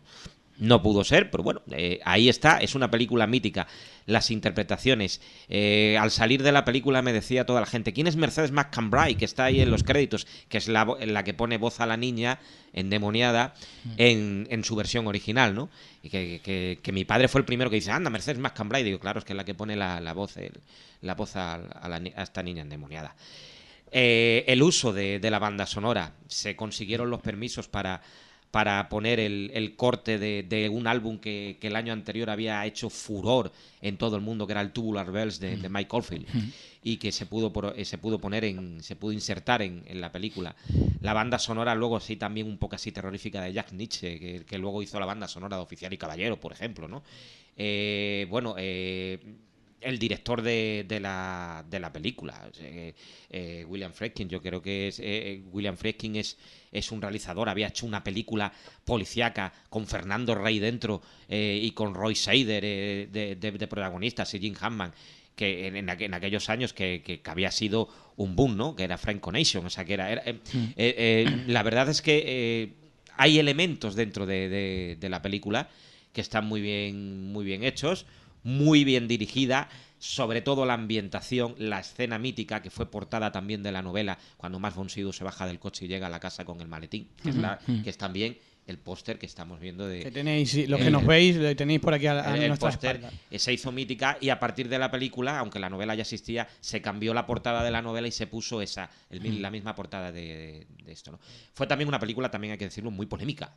no 0.58 0.82
pudo 0.82 1.04
ser, 1.04 1.30
pero 1.30 1.42
bueno, 1.44 1.62
eh, 1.70 2.00
ahí 2.04 2.28
está, 2.28 2.58
es 2.58 2.74
una 2.74 2.90
película 2.90 3.26
mítica. 3.26 3.66
Las 4.06 4.30
interpretaciones. 4.30 5.20
Eh, 5.48 5.96
al 6.00 6.10
salir 6.10 6.42
de 6.42 6.50
la 6.50 6.64
película 6.64 7.02
me 7.02 7.12
decía 7.12 7.44
toda 7.44 7.60
la 7.60 7.66
gente, 7.66 7.92
¿quién 7.92 8.06
es 8.06 8.16
Mercedes 8.16 8.52
McCambray? 8.52 9.16
Que 9.16 9.26
está 9.26 9.44
ahí 9.44 9.60
en 9.60 9.70
los 9.70 9.82
créditos, 9.84 10.26
que 10.48 10.56
es 10.58 10.66
la, 10.66 10.86
la 11.04 11.24
que 11.24 11.34
pone 11.34 11.58
voz 11.58 11.80
a 11.80 11.86
la 11.86 11.96
niña 11.98 12.38
endemoniada 12.72 13.54
en, 13.98 14.46
en 14.50 14.64
su 14.64 14.76
versión 14.76 15.06
original, 15.06 15.54
¿no? 15.54 15.68
Y 16.02 16.08
que, 16.08 16.40
que- 16.42 16.78
que 16.82 16.92
mi 16.92 17.04
padre 17.04 17.28
fue 17.28 17.40
el 17.40 17.44
primero 17.44 17.68
que 17.70 17.76
dice, 17.76 17.90
anda, 17.90 18.08
Mercedes 18.08 18.38
McCambray. 18.38 18.82
Digo, 18.82 18.98
claro, 18.98 19.18
es 19.18 19.24
que 19.26 19.34
es 19.34 19.36
la 19.36 19.44
que 19.44 19.54
pone 19.54 19.76
la, 19.76 20.00
voz, 20.14 20.34
la 21.02 21.14
voz 21.14 21.36
a, 21.36 21.58
la 21.58 21.96
a 22.16 22.22
esta 22.22 22.42
niña 22.42 22.62
endemoniada. 22.62 23.14
Eh, 23.92 24.44
el 24.48 24.62
uso 24.62 24.92
de 24.92 25.20
la 25.30 25.38
banda 25.38 25.66
sonora. 25.66 26.14
Se 26.28 26.56
consiguieron 26.56 27.10
los 27.10 27.20
permisos 27.20 27.68
para, 27.68 28.00
para 28.50 28.88
poner 28.88 29.20
el, 29.20 29.50
el 29.52 29.76
corte 29.76 30.18
de, 30.18 30.42
de 30.42 30.68
un 30.68 30.86
álbum 30.86 31.18
que, 31.18 31.58
que 31.60 31.66
el 31.66 31.76
año 31.76 31.92
anterior 31.92 32.30
había 32.30 32.64
hecho 32.64 32.88
furor 32.88 33.52
en 33.82 33.96
todo 33.98 34.16
el 34.16 34.22
mundo, 34.22 34.46
que 34.46 34.52
era 34.52 34.62
el 34.62 34.72
Tubular 34.72 35.10
Bells 35.12 35.38
de, 35.38 35.56
de 35.56 35.68
Mike 35.68 35.88
Oldfield, 35.90 36.26
y 36.82 36.96
que 36.96 37.12
se 37.12 37.26
pudo, 37.26 37.52
eh, 37.76 37.84
se 37.84 37.98
pudo 37.98 38.18
poner 38.20 38.44
en, 38.44 38.82
se 38.82 38.96
pudo 38.96 39.12
insertar 39.12 39.60
en, 39.62 39.82
en 39.86 40.00
la 40.00 40.10
película. 40.10 40.56
La 41.00 41.12
banda 41.12 41.38
sonora 41.38 41.74
luego 41.74 42.00
sí 42.00 42.16
también 42.16 42.46
un 42.46 42.56
poco 42.56 42.76
así 42.76 42.90
terrorífica 42.90 43.42
de 43.42 43.52
Jack 43.52 43.72
Nietzsche, 43.72 44.18
que, 44.18 44.44
que 44.44 44.58
luego 44.58 44.82
hizo 44.82 44.98
la 44.98 45.06
banda 45.06 45.28
sonora 45.28 45.56
de 45.56 45.62
Oficial 45.62 45.92
y 45.92 45.98
Caballero, 45.98 46.40
por 46.40 46.52
ejemplo, 46.52 46.88
¿no? 46.88 47.02
Eh, 47.56 48.26
bueno, 48.30 48.54
eh, 48.56 49.18
el 49.80 49.98
director 49.98 50.42
de, 50.42 50.84
de 50.88 51.00
la, 51.00 51.64
de 51.70 51.78
la 51.80 51.92
película, 51.92 52.50
eh, 52.60 52.94
eh, 53.30 53.64
William 53.68 53.92
Friedkin, 53.92 54.28
yo 54.28 54.40
creo 54.42 54.60
que 54.60 54.88
es 54.88 54.98
eh, 55.02 55.42
William 55.52 55.76
Friedkin 55.76 56.16
es, 56.16 56.36
es 56.72 56.90
un 56.90 57.00
realizador, 57.00 57.48
había 57.48 57.68
hecho 57.68 57.86
una 57.86 58.02
película 58.02 58.52
policíaca 58.84 59.52
con 59.70 59.86
Fernando 59.86 60.34
Rey 60.34 60.58
dentro 60.58 61.00
eh, 61.28 61.60
y 61.62 61.70
con 61.72 61.94
Roy 61.94 62.14
Scheider 62.14 62.64
eh, 62.64 63.08
de, 63.12 63.36
de- 63.36 63.52
de 63.52 63.66
protagonistas 63.68 64.32
y 64.34 64.40
Jim 64.40 64.54
Hammond 64.60 64.92
que 65.36 65.68
en, 65.68 65.76
en 65.76 65.86
aqu- 65.86 66.02
en 66.06 66.14
aquellos 66.14 66.48
años 66.48 66.72
que, 66.72 67.00
que- 67.04 67.20
que 67.20 67.30
había 67.30 67.52
sido 67.52 67.88
un 68.16 68.34
boom, 68.34 68.56
¿no? 68.56 68.74
Que 68.74 68.82
era 68.82 68.98
Franco 68.98 69.30
Nation, 69.30 69.64
o 69.64 69.70
sea, 69.70 69.84
que 69.84 69.94
era... 69.94 70.10
era- 70.10 70.22
eh, 70.26 70.40
eh, 70.54 70.74
eh, 70.76 71.44
la 71.46 71.62
verdad 71.62 71.88
es 71.88 72.02
que 72.02 72.24
eh, 72.26 72.72
hay 73.16 73.38
elementos 73.38 73.94
dentro 73.94 74.26
de, 74.26 74.48
de- 74.48 74.96
de 74.98 75.08
la 75.08 75.22
película 75.22 75.68
que 76.12 76.20
están 76.20 76.46
muy 76.46 76.60
bien, 76.60 77.30
muy 77.32 77.44
bien 77.44 77.62
hechos, 77.62 78.04
muy 78.42 78.84
bien 78.84 79.08
dirigida, 79.08 79.68
sobre 79.98 80.40
todo 80.42 80.64
la 80.64 80.74
ambientación, 80.74 81.54
la 81.58 81.80
escena 81.80 82.18
mítica 82.18 82.62
que 82.62 82.70
fue 82.70 82.90
portada 82.90 83.32
también 83.32 83.62
de 83.62 83.72
la 83.72 83.82
novela, 83.82 84.16
cuando 84.36 84.58
Max 84.60 84.76
von 84.76 84.88
Sydow 84.88 85.12
se 85.12 85.24
baja 85.24 85.46
del 85.46 85.58
coche 85.58 85.84
y 85.86 85.88
llega 85.88 86.06
a 86.06 86.10
la 86.10 86.20
casa 86.20 86.44
con 86.44 86.60
el 86.60 86.68
maletín, 86.68 87.08
que, 87.22 87.30
es, 87.30 87.36
la- 87.36 87.58
que 87.82 87.90
es 87.90 87.98
también 87.98 88.38
el 88.68 88.76
póster 88.78 89.18
que 89.18 89.24
estamos 89.24 89.58
viendo 89.60 89.88
de... 89.88 90.00
Que 90.02 90.10
tenéis, 90.10 90.68
los 90.68 90.78
que 90.78 90.90
nos 90.90 91.04
veis, 91.06 91.36
lo 91.36 91.56
tenéis 91.56 91.80
por 91.80 91.94
aquí 91.94 92.06
a, 92.06 92.20
a 92.20 92.36
el- 92.36 92.48
nuestra 92.48 92.68
espalda. 93.00 93.10
eh, 93.30 93.38
se 93.38 93.50
hizo 93.52 93.72
mítica 93.72 94.18
y 94.20 94.28
a 94.28 94.38
partir 94.38 94.68
de 94.68 94.78
la 94.78 94.90
película, 94.90 95.38
aunque 95.38 95.58
la 95.58 95.70
novela 95.70 95.94
ya 95.94 96.02
existía, 96.02 96.46
se 96.60 96.82
cambió 96.82 97.14
la 97.14 97.24
portada 97.26 97.64
de 97.64 97.70
la 97.70 97.80
novela 97.80 98.06
y 98.06 98.12
se 98.12 98.26
puso 98.26 98.60
esa, 98.60 98.90
el 99.10 99.40
la 99.40 99.50
misma 99.50 99.74
portada 99.74 100.12
de, 100.12 100.66
de 100.84 100.92
esto. 100.92 101.10
¿no? 101.12 101.18
Fue 101.54 101.66
también 101.66 101.88
una 101.88 101.98
película, 101.98 102.30
también 102.30 102.52
hay 102.52 102.58
que 102.58 102.66
decirlo, 102.66 102.90
muy 102.90 103.06
polémica. 103.06 103.54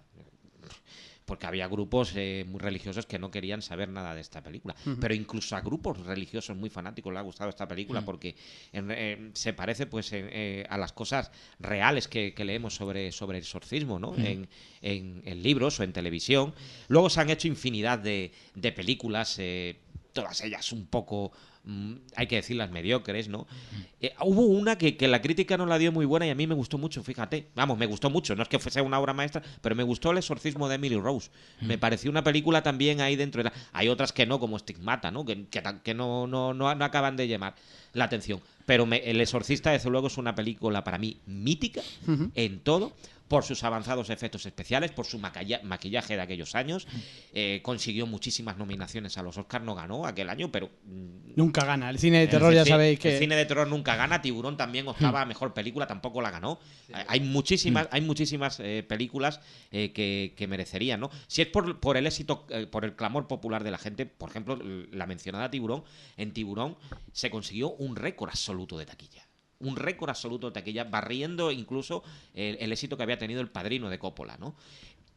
Porque 1.25 1.45
había 1.45 1.67
grupos 1.67 2.13
eh, 2.15 2.45
muy 2.47 2.59
religiosos 2.59 3.05
que 3.05 3.19
no 3.19 3.31
querían 3.31 3.61
saber 3.61 3.89
nada 3.89 4.13
de 4.15 4.21
esta 4.21 4.41
película. 4.41 4.75
Pero 4.99 5.13
incluso 5.13 5.55
a 5.55 5.61
grupos 5.61 5.99
religiosos 6.05 6.57
muy 6.57 6.69
fanáticos 6.69 7.13
le 7.13 7.19
ha 7.19 7.21
gustado 7.21 7.49
esta 7.49 7.67
película 7.67 7.99
porque 8.05 8.35
eh, 8.73 9.29
se 9.33 9.53
parece 9.53 9.85
pues 9.85 10.11
en- 10.13 10.29
eh, 10.31 10.65
a 10.69 10.77
las 10.77 10.91
cosas 10.93 11.31
reales 11.59 12.07
que, 12.07 12.33
que 12.33 12.43
leemos 12.43 12.75
sobre, 12.75 13.11
sobre 13.11 13.37
el 13.37 13.43
exorcismo, 13.43 13.99
¿no? 13.99 14.15
En, 14.25 14.49
en- 14.81 15.21
en 15.25 15.43
libros 15.43 15.79
o 15.79 15.83
en 15.83 15.93
televisión. 15.93 16.53
Luego 16.87 17.09
se 17.09 17.21
han 17.21 17.29
hecho 17.29 17.47
infinidad 17.47 17.99
de, 17.99 18.31
de 18.55 18.71
películas, 18.71 19.35
eh, 19.39 19.77
todas 20.13 20.41
ellas 20.41 20.71
un 20.73 20.87
poco, 20.87 21.31
hay 22.15 22.27
que 22.27 22.37
decirlas, 22.37 22.71
mediocres, 22.71 23.27
¿no? 23.29 23.45
Eh, 24.01 24.13
hubo 24.21 24.41
una 24.47 24.77
que, 24.77 24.97
que 24.97 25.07
la 25.07 25.21
crítica 25.21 25.57
no 25.57 25.65
la 25.67 25.77
dio 25.77 25.91
muy 25.91 26.05
buena 26.05 26.25
y 26.25 26.31
a 26.31 26.35
mí 26.35 26.47
me 26.47 26.55
gustó 26.55 26.77
mucho, 26.79 27.03
fíjate. 27.03 27.49
Vamos, 27.55 27.77
me 27.77 27.85
gustó 27.85 28.09
mucho, 28.09 28.35
no 28.35 28.41
es 28.43 28.49
que 28.49 28.57
fuese 28.57 28.81
una 28.81 28.99
obra 28.99 29.13
maestra, 29.13 29.43
pero 29.61 29.75
me 29.75 29.83
gustó 29.83 30.09
El 30.11 30.17
exorcismo 30.17 30.67
de 30.67 30.75
Emily 30.75 30.97
Rose. 30.97 31.29
Me 31.61 31.77
pareció 31.77 32.09
una 32.09 32.23
película 32.23 32.63
también 32.63 32.99
ahí 33.01 33.15
dentro. 33.15 33.43
de 33.43 33.49
la- 33.49 33.53
Hay 33.73 33.89
otras 33.89 34.11
que 34.11 34.25
no, 34.25 34.39
como 34.39 34.57
Stigmata, 34.57 35.11
¿no? 35.11 35.23
Que, 35.23 35.45
que, 35.47 35.61
tan- 35.61 35.79
que 35.81 35.93
no, 35.93 36.25
no, 36.25 36.53
no, 36.53 36.73
no 36.73 36.85
acaban 36.85 37.15
de 37.15 37.27
llamar 37.27 37.53
la 37.93 38.05
atención. 38.05 38.41
Pero 38.65 38.85
me- 38.87 38.97
El 39.09 39.21
exorcista, 39.21 39.71
desde 39.71 39.89
luego, 39.91 40.07
es 40.07 40.17
una 40.17 40.33
película 40.33 40.83
para 40.83 40.97
mí 40.97 41.17
mítica 41.27 41.81
en 42.35 42.59
todo 42.61 42.93
por 43.31 43.45
sus 43.45 43.63
avanzados 43.63 44.09
efectos 44.09 44.45
especiales, 44.45 44.91
por 44.91 45.05
su 45.05 45.17
maquillaje 45.17 46.17
de 46.17 46.21
aquellos 46.21 46.53
años. 46.53 46.85
Eh, 47.31 47.61
consiguió 47.63 48.05
muchísimas 48.05 48.57
nominaciones 48.57 49.17
a 49.17 49.23
los 49.23 49.37
Oscars, 49.37 49.63
no 49.63 49.73
ganó 49.73 50.05
aquel 50.05 50.29
año, 50.29 50.51
pero 50.51 50.69
mm, 50.83 51.31
Nunca 51.37 51.63
gana. 51.63 51.89
El 51.89 51.97
cine 51.97 52.19
de 52.19 52.27
terror 52.27 52.51
el 52.51 52.57
ya 52.57 52.65
sabéis 52.65 52.97
El 52.97 53.01
que... 53.01 53.19
cine 53.19 53.37
de 53.37 53.45
terror 53.45 53.69
nunca 53.69 53.95
gana. 53.95 54.21
Tiburón 54.21 54.57
también 54.57 54.85
optaba 54.89 55.21
a 55.21 55.25
mejor 55.25 55.53
película, 55.53 55.87
tampoco 55.87 56.21
la 56.21 56.29
ganó. 56.29 56.59
Hay- 56.91 57.05
Hay 57.07 57.19
muchísimas, 57.21 57.87
hay 57.89 58.01
muchísimas 58.01 58.59
eh, 58.59 58.83
películas 58.85 59.39
eh, 59.71 59.93
que, 59.93 60.33
que 60.35 60.47
merecerían, 60.47 60.99
¿no? 60.99 61.09
Si 61.27 61.41
es 61.41 61.47
por, 61.47 61.79
por 61.79 61.95
el 61.95 62.07
éxito, 62.07 62.45
eh, 62.49 62.67
por 62.67 62.83
el 62.83 62.97
clamor 62.97 63.27
popular 63.29 63.63
de 63.63 63.71
la 63.71 63.77
gente, 63.77 64.05
por 64.05 64.29
ejemplo, 64.29 64.59
la 64.91 65.07
mencionada 65.07 65.49
Tiburón, 65.49 65.85
en 66.17 66.33
Tiburón 66.33 66.75
se 67.13 67.29
consiguió 67.29 67.69
un 67.71 67.95
récord 67.95 68.29
absoluto 68.29 68.77
de 68.77 68.85
taquilla. 68.87 69.25
Un 69.61 69.75
récord 69.75 70.09
absoluto 70.09 70.47
de 70.47 70.53
taquilla, 70.53 70.83
barriendo 70.83 71.51
incluso 71.51 72.03
el, 72.33 72.57
el 72.59 72.71
éxito 72.71 72.97
que 72.97 73.03
había 73.03 73.17
tenido 73.17 73.41
el 73.41 73.49
padrino 73.49 73.89
de 73.89 73.99
Coppola, 73.99 74.37
¿no? 74.37 74.55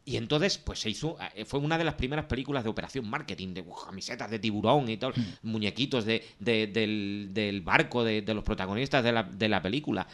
Y 0.06 0.16
entonces, 0.18 0.58
pues 0.58 0.80
se 0.80 0.90
hizo, 0.90 1.16
eh, 1.34 1.46
fue 1.46 1.60
una 1.60 1.78
de 1.78 1.84
las 1.84 1.94
primeras 1.94 2.26
películas 2.26 2.62
de 2.62 2.68
operación 2.68 3.08
marketing, 3.08 3.54
de 3.54 3.64
camisetas 3.86 4.30
de 4.30 4.38
tiburón 4.38 4.86
y 4.90 4.98
tal, 4.98 5.14
muñequitos 5.42 6.04
de, 6.04 6.22
de- 6.40 6.66
del, 6.66 7.30
del 7.32 7.62
barco 7.62 8.04
de, 8.04 8.20
de 8.20 8.34
los 8.34 8.44
protagonistas 8.44 9.02
de 9.02 9.12
la, 9.12 9.22
de 9.22 9.48
la 9.48 9.62
película. 9.62 10.06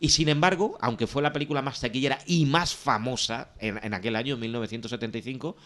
Y 0.00 0.08
sin 0.08 0.30
embargo, 0.30 0.78
aunque 0.80 1.06
fue 1.06 1.22
la 1.22 1.32
película 1.32 1.60
más 1.60 1.78
taquillera 1.80 2.18
y 2.26 2.46
más 2.46 2.74
famosa 2.74 3.50
en, 3.58 3.78
en 3.82 3.92
aquel 3.92 4.16
año, 4.16 4.34
en 4.34 4.40
1975, 4.40 5.56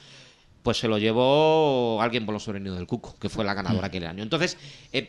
pues 0.68 0.76
se 0.76 0.87
lo 0.87 0.98
llevó 0.98 1.98
alguien 2.02 2.26
por 2.26 2.34
los 2.34 2.42
sobrenidos 2.42 2.76
del 2.76 2.87
Cuco, 2.87 3.16
que 3.18 3.30
fue 3.30 3.42
la 3.42 3.54
ganadora 3.54 3.87
aquel 3.87 4.06
año. 4.06 4.22
Entonces, 4.22 4.58
eh, 4.92 5.08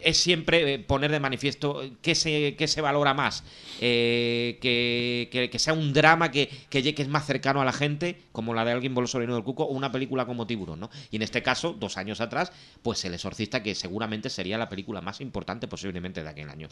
es 0.00 0.16
siempre 0.16 0.74
eh, 0.74 0.78
poner 0.78 1.10
de 1.10 1.18
manifiesto 1.18 1.82
qué 2.00 2.14
se, 2.14 2.54
qué 2.56 2.68
se 2.68 2.80
valora 2.80 3.12
más. 3.12 3.42
Eh, 3.80 4.58
que, 4.62 5.28
que- 5.32 5.50
que 5.50 5.58
sea 5.58 5.72
un 5.72 5.92
drama 5.92 6.30
que, 6.30 6.48
que, 6.70 6.84
llegue- 6.84 6.94
que 6.94 7.02
es 7.02 7.08
más 7.08 7.26
cercano 7.26 7.60
a 7.60 7.64
la 7.64 7.72
gente, 7.72 8.22
como 8.30 8.54
la 8.54 8.64
de 8.64 8.70
alguien 8.70 8.94
por 8.94 9.02
los 9.02 9.10
sobrenidos 9.10 9.38
del 9.38 9.44
Cuco, 9.44 9.64
o 9.64 9.72
una 9.72 9.90
película 9.90 10.24
como 10.24 10.46
Tiburón, 10.46 10.78
¿no? 10.78 10.90
Y 11.10 11.16
en 11.16 11.22
este 11.22 11.42
caso, 11.42 11.72
dos 11.76 11.96
años 11.96 12.20
atrás, 12.20 12.52
pues 12.82 13.04
El 13.04 13.14
Exorcista, 13.14 13.60
que 13.64 13.74
seguramente 13.74 14.30
sería 14.30 14.56
la 14.56 14.68
película 14.68 15.00
más 15.00 15.20
importante 15.20 15.66
posiblemente 15.66 16.22
de 16.22 16.28
aquel 16.28 16.48
año. 16.48 16.68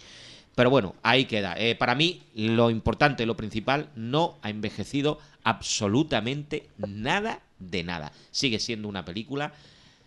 Pero 0.54 0.70
bueno, 0.70 0.94
ahí 1.02 1.24
queda. 1.24 1.56
Eh, 1.58 1.74
para 1.74 1.96
mí, 1.96 2.22
lo 2.36 2.70
importante, 2.70 3.26
lo 3.26 3.36
principal, 3.36 3.88
no 3.96 4.38
ha 4.42 4.50
envejecido 4.50 5.18
absolutamente 5.44 6.68
nada 6.78 7.40
de 7.58 7.82
nada. 7.82 8.12
Sigue 8.30 8.58
siendo 8.58 8.88
una 8.88 9.04
película 9.04 9.52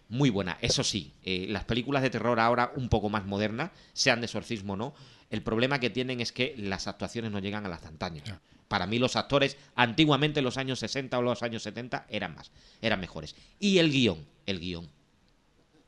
muy 0.09 0.29
buena. 0.29 0.57
Eso 0.61 0.83
sí, 0.83 1.11
eh, 1.23 1.45
las 1.49 1.63
películas 1.63 2.03
de 2.03 2.09
terror 2.09 2.39
ahora 2.39 2.71
un 2.75 2.89
poco 2.89 3.09
más 3.09 3.25
modernas, 3.25 3.71
sean 3.93 4.19
de 4.21 4.25
exorcismo 4.25 4.73
o 4.73 4.77
no, 4.77 4.93
el 5.29 5.41
problema 5.41 5.79
que 5.79 5.89
tienen 5.89 6.21
es 6.21 6.31
que 6.31 6.53
las 6.57 6.87
actuaciones 6.87 7.31
no 7.31 7.39
llegan 7.39 7.65
a 7.65 7.69
las 7.69 7.81
de 7.81 7.87
antaño. 7.87 8.21
Para 8.67 8.85
mí 8.87 8.99
los 8.99 9.15
actores 9.15 9.57
antiguamente 9.75 10.39
en 10.39 10.45
los 10.45 10.57
años 10.57 10.79
60 10.79 11.17
o 11.17 11.21
los 11.21 11.41
años 11.43 11.63
70 11.63 12.05
eran 12.09 12.35
más, 12.35 12.51
eran 12.81 12.99
mejores. 12.99 13.35
Y 13.59 13.77
el 13.79 13.91
guion, 13.91 14.23
el 14.45 14.59
guion, 14.59 14.87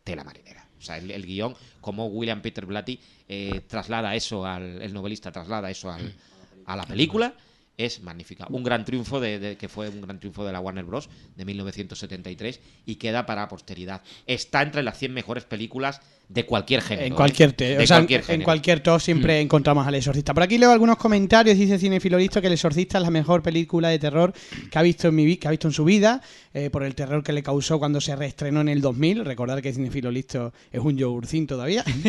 tela 0.04 0.24
marinera. 0.24 0.68
O 0.78 0.82
sea, 0.82 0.98
el, 0.98 1.10
el 1.12 1.26
guion, 1.26 1.56
como 1.82 2.08
William 2.08 2.42
Peter 2.42 2.66
Blatty 2.66 3.00
eh, 3.28 3.62
traslada 3.68 4.14
eso 4.16 4.46
al, 4.46 4.82
el 4.82 4.94
novelista 4.94 5.32
traslada 5.32 5.70
eso 5.72 5.92
al- 5.92 6.14
a 6.66 6.76
la 6.76 6.86
película, 6.86 7.34
es 7.78 8.02
magnífica. 8.02 8.48
Un 8.50 8.64
gran 8.64 8.86
triunfo 8.86 9.20
de, 9.20 9.58
que 9.58 9.70
fue 9.70 9.90
un 9.90 10.02
gran 10.02 10.20
triunfo 10.20 10.46
de 10.46 10.52
la 10.52 10.60
Warner 10.60 10.86
Bros. 10.86 11.10
de 11.36 11.46
1973 11.46 12.60
y 12.86 12.96
queda 12.96 13.26
para 13.26 13.48
posteridad. 13.48 14.02
Está 14.28 14.62
entre 14.62 14.84
las 14.84 14.98
100 14.98 15.14
mejores 15.14 15.46
películas 15.46 16.02
de 16.28 16.46
cualquier 16.46 16.82
género. 16.82 17.08
En 17.08 17.14
¿eh? 17.14 17.16
cualquier, 17.16 17.54
te- 17.54 17.78
De 17.78 17.84
o 17.84 17.88
sea, 17.88 17.98
cualquier 17.98 18.24
en 18.30 18.42
cualquier 18.42 18.80
top 18.82 19.00
siempre 19.00 19.40
encontramos 19.42 19.86
al 19.86 19.96
exorcista. 19.96 20.34
Por 20.34 20.44
aquí 20.44 20.58
leo 20.58 20.72
algunos 20.72 20.98
comentarios, 20.98 21.58
dice 21.58 21.78
Cinefilo 21.78 22.18
Listo 22.18 22.42
que 22.42 22.48
el 22.48 22.54
exorcista 22.54 22.98
es 22.98 23.04
la 23.04 23.12
mejor 23.12 23.42
película 23.44 23.90
de 23.90 24.00
terror 24.00 24.34
que 24.72 24.80
ha 24.80 24.82
visto 24.82 25.08
en 25.08 25.16
mi 25.16 25.38
que 25.38 25.48
ha 25.48 25.52
visto 25.52 25.68
en 25.68 25.74
su 25.74 25.84
vida, 25.86 26.22
eh, 26.54 26.70
por 26.70 26.84
el 26.84 26.96
terror 26.96 27.24
que 27.24 27.34
le 27.34 27.44
causó 27.44 27.80
cuando 27.80 28.00
se 28.02 28.16
reestrenó 28.16 28.62
en 28.62 28.70
el 28.70 28.82
2000. 28.82 29.26
Recordar 29.26 29.62
que 29.62 29.74
Cinefilo 29.74 30.12
Listo 30.12 30.54
es 30.72 30.80
un 30.80 30.98
yogurcín 30.98 31.48
todavía. 31.48 31.84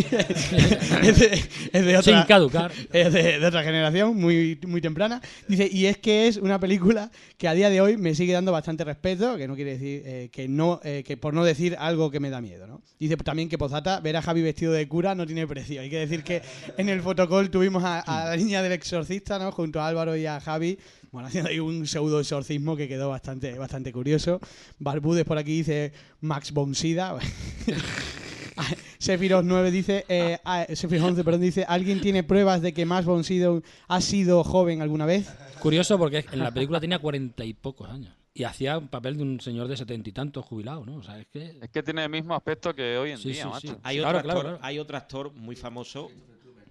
es, 1.03 1.19
de, 1.19 1.43
es 1.73 1.85
de 1.85 1.97
otra, 1.97 2.03
Sin 2.19 2.23
caducar. 2.27 2.73
es 2.93 3.13
de, 3.13 3.39
de 3.39 3.47
otra 3.47 3.63
generación, 3.63 4.17
muy, 4.17 4.59
muy 4.67 4.81
temprana. 4.81 5.21
Dice, 5.49 5.69
y 5.71 5.87
es 5.87 5.99
que 5.99 6.29
es 6.29 6.37
una 6.37 6.59
película 6.61 7.11
que 7.39 7.49
a 7.49 7.55
día 7.55 7.71
de 7.71 7.81
hoy 7.81 7.97
me 7.97 8.15
sigue 8.15 8.33
dando 8.33 8.53
bastante 8.53 8.85
respeto, 8.85 9.37
que 9.37 9.49
no 9.49 9.55
quiere 9.55 9.73
decir 9.73 10.03
eh, 10.05 10.29
que 10.33 10.49
no, 10.49 10.81
eh, 10.85 11.03
que 11.07 11.17
por 11.17 11.35
no 11.35 11.45
decir 11.45 11.77
algo 11.79 12.11
que 12.11 12.21
me 12.21 12.31
da 12.31 12.41
miedo, 12.41 12.67
¿no? 12.67 12.83
Dice 12.99 13.17
también 13.17 13.49
que 13.49 13.59
Pozata, 13.59 14.01
ver 14.07 14.17
a 14.17 14.23
Javi 14.23 14.41
vestido 14.41 14.73
de 14.73 14.87
cura 14.87 15.17
no 15.17 15.27
tiene 15.27 15.47
precio. 15.49 15.81
Hay 15.81 15.91
que 15.91 15.99
decir 15.99 16.23
que 16.23 16.41
en 16.77 16.89
el 16.89 17.03
fotocall 17.03 17.51
tuvimos 17.51 17.83
a, 17.85 18.05
la 18.07 18.37
niña 18.37 18.63
del 18.63 18.73
exorcista, 18.73 19.37
¿no? 19.39 19.51
Junto 19.51 19.81
a 19.81 19.89
Álvaro 19.89 20.17
y 20.17 20.27
a 20.27 20.41
Javi. 20.41 20.79
Bueno, 21.11 21.27
haciendo 21.27 21.51
ahí 21.51 21.59
un 21.59 21.87
pseudo 21.89 22.21
exorcismo 22.21 22.77
que 22.77 22.87
quedó 22.87 23.09
bastante, 23.09 23.59
bastante 23.59 23.93
curioso. 23.93 24.41
Barbudes 24.79 25.25
por 25.25 25.39
aquí 25.39 25.57
dice 25.57 25.93
Max 26.21 26.53
Bonsida. 26.53 27.17
Sephiroth 28.99 29.45
9 29.45 29.71
dice, 29.71 30.05
eh, 30.09 30.39
ah, 30.45 30.67
Sephiroth 30.73 31.09
11, 31.09 31.25
perdón, 31.25 31.41
dice, 31.43 31.65
¿alguien 31.69 32.01
tiene 32.01 32.23
pruebas 32.23 32.63
de 32.63 32.73
que 32.73 32.87
Max 32.87 33.05
von 33.05 33.25
Sydow 33.25 33.63
ha 33.89 34.01
sido 34.01 34.45
joven 34.45 34.83
alguna 34.83 35.05
vez? 35.05 35.29
Curioso 35.61 35.99
porque 35.99 36.25
en 36.33 36.39
la 36.39 36.53
película 36.53 36.81
tenía 36.81 36.99
cuarenta 36.99 37.45
y 37.45 37.53
pocos 37.55 37.91
años. 37.91 38.16
Y 38.38 38.45
hacía 38.45 38.76
un 38.76 38.88
papel 38.88 39.16
de 39.16 39.23
un 39.23 39.40
señor 39.40 39.66
de 39.66 39.76
setenta 39.78 40.11
y 40.11 40.12
tantos 40.12 40.45
jubilado, 40.45 40.85
¿no? 40.85 40.97
O 40.97 41.02
sea, 41.02 41.19
es 41.19 41.26
que... 41.28 41.59
Es 41.62 41.71
que 41.71 41.83
tiene 41.83 42.05
el 42.05 42.11
mismo 42.11 42.35
aspecto 42.35 42.75
que 42.75 42.99
hoy 42.99 43.12
en 43.12 43.19
Sí, 43.19 43.31
día, 43.33 43.45
sí, 43.45 43.49
macho. 43.49 43.69
sí. 43.69 43.75
Hay, 43.83 43.97
Claro, 43.97 44.19
otro 44.19 44.23
claro, 44.25 44.38
actor, 44.40 44.52
claro. 44.59 44.66
hay 44.66 44.78
otro 44.78 44.97
actor 44.99 45.33
muy 45.33 45.57
famoso. 45.57 46.11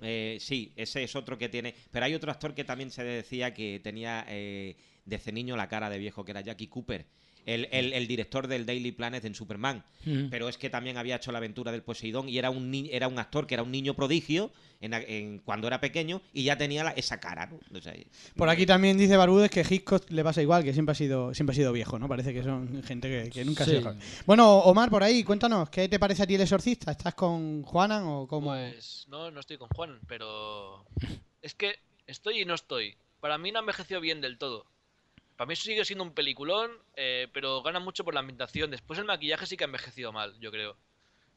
eh, 0.02 0.38
sí, 0.40 0.72
ese 0.76 1.04
es 1.04 1.16
otro 1.16 1.38
que 1.40 1.50
tiene. 1.50 1.74
Pero 1.90 2.06
hay 2.06 2.14
otro 2.14 2.32
actor 2.32 2.54
que 2.54 2.64
también 2.64 2.92
se 2.92 3.04
decía 3.04 3.52
que 3.54 3.80
tenía 3.84 4.26
eh, 4.30 4.76
desde 5.06 5.32
niño 5.32 5.56
la 5.58 5.68
cara 5.68 5.90
de 5.90 5.98
viejo, 5.98 6.24
que 6.24 6.32
era 6.32 6.42
Jackie 6.42 6.68
Cooper. 6.68 7.08
El, 7.46 7.68
el- 7.72 7.94
el 7.94 8.08
director 8.08 8.48
del 8.48 8.66
Daily 8.66 8.92
Planet 8.92 9.24
en 9.26 9.36
Superman. 9.36 9.86
Mm. 10.04 10.30
Pero 10.30 10.50
es 10.50 10.58
que 10.58 10.70
también 10.70 10.98
había 10.98 11.18
hecho 11.18 11.32
la 11.32 11.38
aventura 11.38 11.72
del 11.72 11.84
Poseidón 11.84 12.28
y 12.28 12.38
era 12.38 12.50
un, 12.50 12.72
ni- 12.72 12.90
era 12.92 13.08
un 13.08 13.20
actor 13.20 13.46
que 13.46 13.54
era 13.54 13.62
un 13.64 13.72
niño 13.72 13.94
prodigio 13.94 14.52
en, 14.82 14.94
en- 14.94 15.40
cuando 15.40 15.68
era 15.68 15.80
pequeño 15.80 16.22
y 16.34 16.44
ya 16.44 16.58
tenía 16.58 16.84
la- 16.84 16.92
esa 16.92 17.20
cara. 17.20 17.46
¿no? 17.46 17.60
O 17.78 17.82
sea, 17.82 17.94
Por 18.36 18.50
aquí 18.50 18.66
también 18.66 18.98
dice 18.98 19.16
Barbudes 19.16 19.52
que 19.52 19.62
Hitchcock 19.70 20.10
le 20.10 20.24
pasa 20.24 20.42
igual, 20.42 20.64
que 20.64 20.74
siempre 20.74 20.92
ha 20.94 20.96
sido, 20.96 21.34
siempre 21.34 21.54
ha 21.54 21.56
sido 21.56 21.72
viejo, 21.72 22.00
¿no? 22.00 22.08
Parece 22.08 22.34
que 22.34 22.42
son 22.44 22.82
gente 22.84 23.08
que, 23.26 23.30
que 23.30 23.46
nunca 23.46 23.64
ha 23.64 23.68
sido 23.68 23.78
Sí. 23.80 23.84
joven. 23.84 24.00
Bueno, 24.26 24.58
Omar, 24.60 24.90
por 24.90 25.04
ahí, 25.04 25.24
cuéntanos, 25.24 25.70
¿qué 25.70 25.88
te 25.88 26.00
parece 26.00 26.24
a 26.24 26.28
ti 26.28 26.36
el 26.36 26.42
exorcista? 26.42 26.92
¿Estás 26.92 27.14
con 27.14 27.62
Juanan 27.64 28.04
o 28.06 28.28
cómo? 28.28 28.48
Pues 28.52 29.06
no, 29.10 29.30
no 29.32 29.40
estoy 29.40 29.58
con 29.58 29.70
Juan, 29.70 30.00
pero 30.08 30.86
es 31.42 31.54
que 31.54 31.76
estoy 32.08 32.42
y 32.42 32.46
no 32.46 32.54
estoy. 32.56 32.96
Para 33.20 33.38
mí 33.38 33.52
no 33.52 33.60
ha 33.60 33.62
envejeció 33.62 34.00
bien 34.02 34.22
del 34.22 34.38
todo. 34.38 34.66
Para 35.36 35.48
mí 35.48 35.56
sigue 35.56 35.84
siendo 35.84 36.04
un 36.04 36.14
peliculón, 36.14 36.72
eh, 36.96 37.28
pero 37.34 37.62
gana 37.62 37.80
mucho 37.80 38.04
por 38.04 38.14
la 38.14 38.22
ambientación. 38.22 38.72
Después 38.72 39.00
el 39.00 39.06
maquillaje 39.06 39.46
sí 39.46 39.58
que 39.58 39.64
ha 39.64 39.68
envejecido 39.68 40.12
mal, 40.14 40.38
yo 40.40 40.52
creo. 40.52 40.78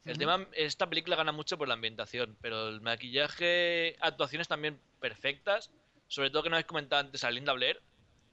El 0.05 0.17
tema, 0.17 0.47
esta 0.53 0.87
película 0.89 1.17
gana 1.17 1.31
mucho 1.33 1.57
por 1.57 1.67
la 1.67 1.73
ambientación, 1.73 2.37
pero 2.41 2.69
el 2.69 2.79
maquillaje, 2.81 3.97
actuaciones 3.99 4.47
también 4.47 4.79
perfectas. 5.01 5.69
Sobre 6.07 6.29
todo 6.31 6.43
que 6.43 6.49
no 6.49 6.55
habéis 6.55 6.65
comentado 6.67 7.01
antes 7.01 7.23
a 7.23 7.29
Linda 7.29 7.53
Blair, 7.53 7.81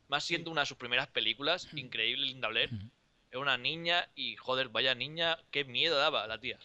más 0.08 0.24
siendo 0.24 0.50
una 0.50 0.60
de 0.62 0.66
sus 0.66 0.76
primeras 0.78 1.08
películas, 1.08 1.68
increíble 1.74 2.26
Linda 2.26 2.48
Blair. 2.48 2.70
Era 3.30 3.40
una 3.40 3.58
niña 3.58 4.08
y 4.14 4.36
joder, 4.36 4.68
vaya 4.68 4.94
niña, 4.94 5.36
qué 5.50 5.64
miedo 5.64 5.96
daba 5.98 6.26
la 6.28 6.38
tía. 6.38 6.58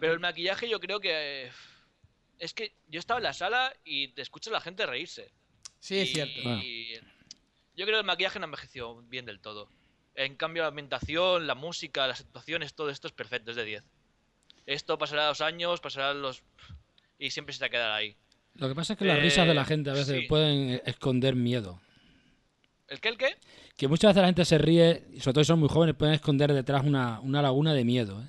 Pero 0.00 0.14
el 0.14 0.18
maquillaje 0.20 0.68
yo 0.68 0.80
creo 0.80 0.98
que... 0.98 1.10
eh, 1.46 1.52
Es 2.38 2.54
que 2.54 2.72
yo 2.88 2.98
estaba 2.98 3.18
en 3.20 3.24
la 3.24 3.32
sala 3.34 3.72
y 3.84 4.08
te 4.08 4.22
escucho 4.22 4.50
a 4.50 4.54
la 4.54 4.60
gente 4.60 4.86
reírse. 4.86 5.30
Sí, 5.78 5.98
es 6.00 6.12
cierto. 6.12 6.40
y 6.64 6.98
yo 7.78 7.86
creo 7.86 7.96
que 7.96 8.00
el 8.00 8.06
maquillaje 8.06 8.38
no 8.38 8.44
envejeció 8.46 8.96
bien 9.08 9.24
del 9.24 9.40
todo. 9.40 9.68
En 10.14 10.34
cambio, 10.34 10.62
la 10.64 10.68
ambientación, 10.68 11.46
la 11.46 11.54
música, 11.54 12.06
las 12.06 12.20
actuaciones, 12.20 12.74
todo 12.74 12.90
esto 12.90 13.06
es 13.06 13.12
perfecto, 13.12 13.52
es 13.52 13.56
de 13.56 13.64
10. 13.64 13.84
Esto 14.66 14.98
pasará 14.98 15.28
los 15.28 15.40
años, 15.40 15.80
pasará 15.80 16.12
los... 16.12 16.42
Y 17.18 17.30
siempre 17.30 17.52
se 17.54 17.58
te 17.60 17.64
va 17.64 17.66
a 17.68 17.70
quedar 17.70 17.90
ahí. 17.92 18.16
Lo 18.54 18.68
que 18.68 18.74
pasa 18.74 18.92
es 18.94 18.98
que 18.98 19.04
las 19.04 19.18
Eh, 19.18 19.22
risas 19.22 19.46
de 19.46 19.54
la 19.54 19.64
gente 19.64 19.90
a 19.90 19.94
veces 19.94 20.20
sí. 20.22 20.26
pueden 20.26 20.70
eh, 20.70 20.82
esconder 20.86 21.36
miedo. 21.36 21.80
¿El 22.88 23.00
qué, 23.00 23.08
el 23.10 23.16
qué? 23.18 23.36
Que 23.76 23.86
muchas 23.86 24.10
veces 24.10 24.22
la 24.22 24.28
gente 24.28 24.44
se 24.44 24.58
ríe, 24.58 25.04
y 25.12 25.20
sobre 25.20 25.34
todo 25.34 25.44
si 25.44 25.48
son 25.48 25.60
muy 25.60 25.68
jóvenes, 25.68 25.94
pueden 25.94 26.14
esconder 26.14 26.52
detrás 26.52 26.82
una, 26.84 27.20
una 27.20 27.40
laguna 27.42 27.72
de 27.74 27.84
miedo. 27.84 28.20
¿eh? 28.20 28.28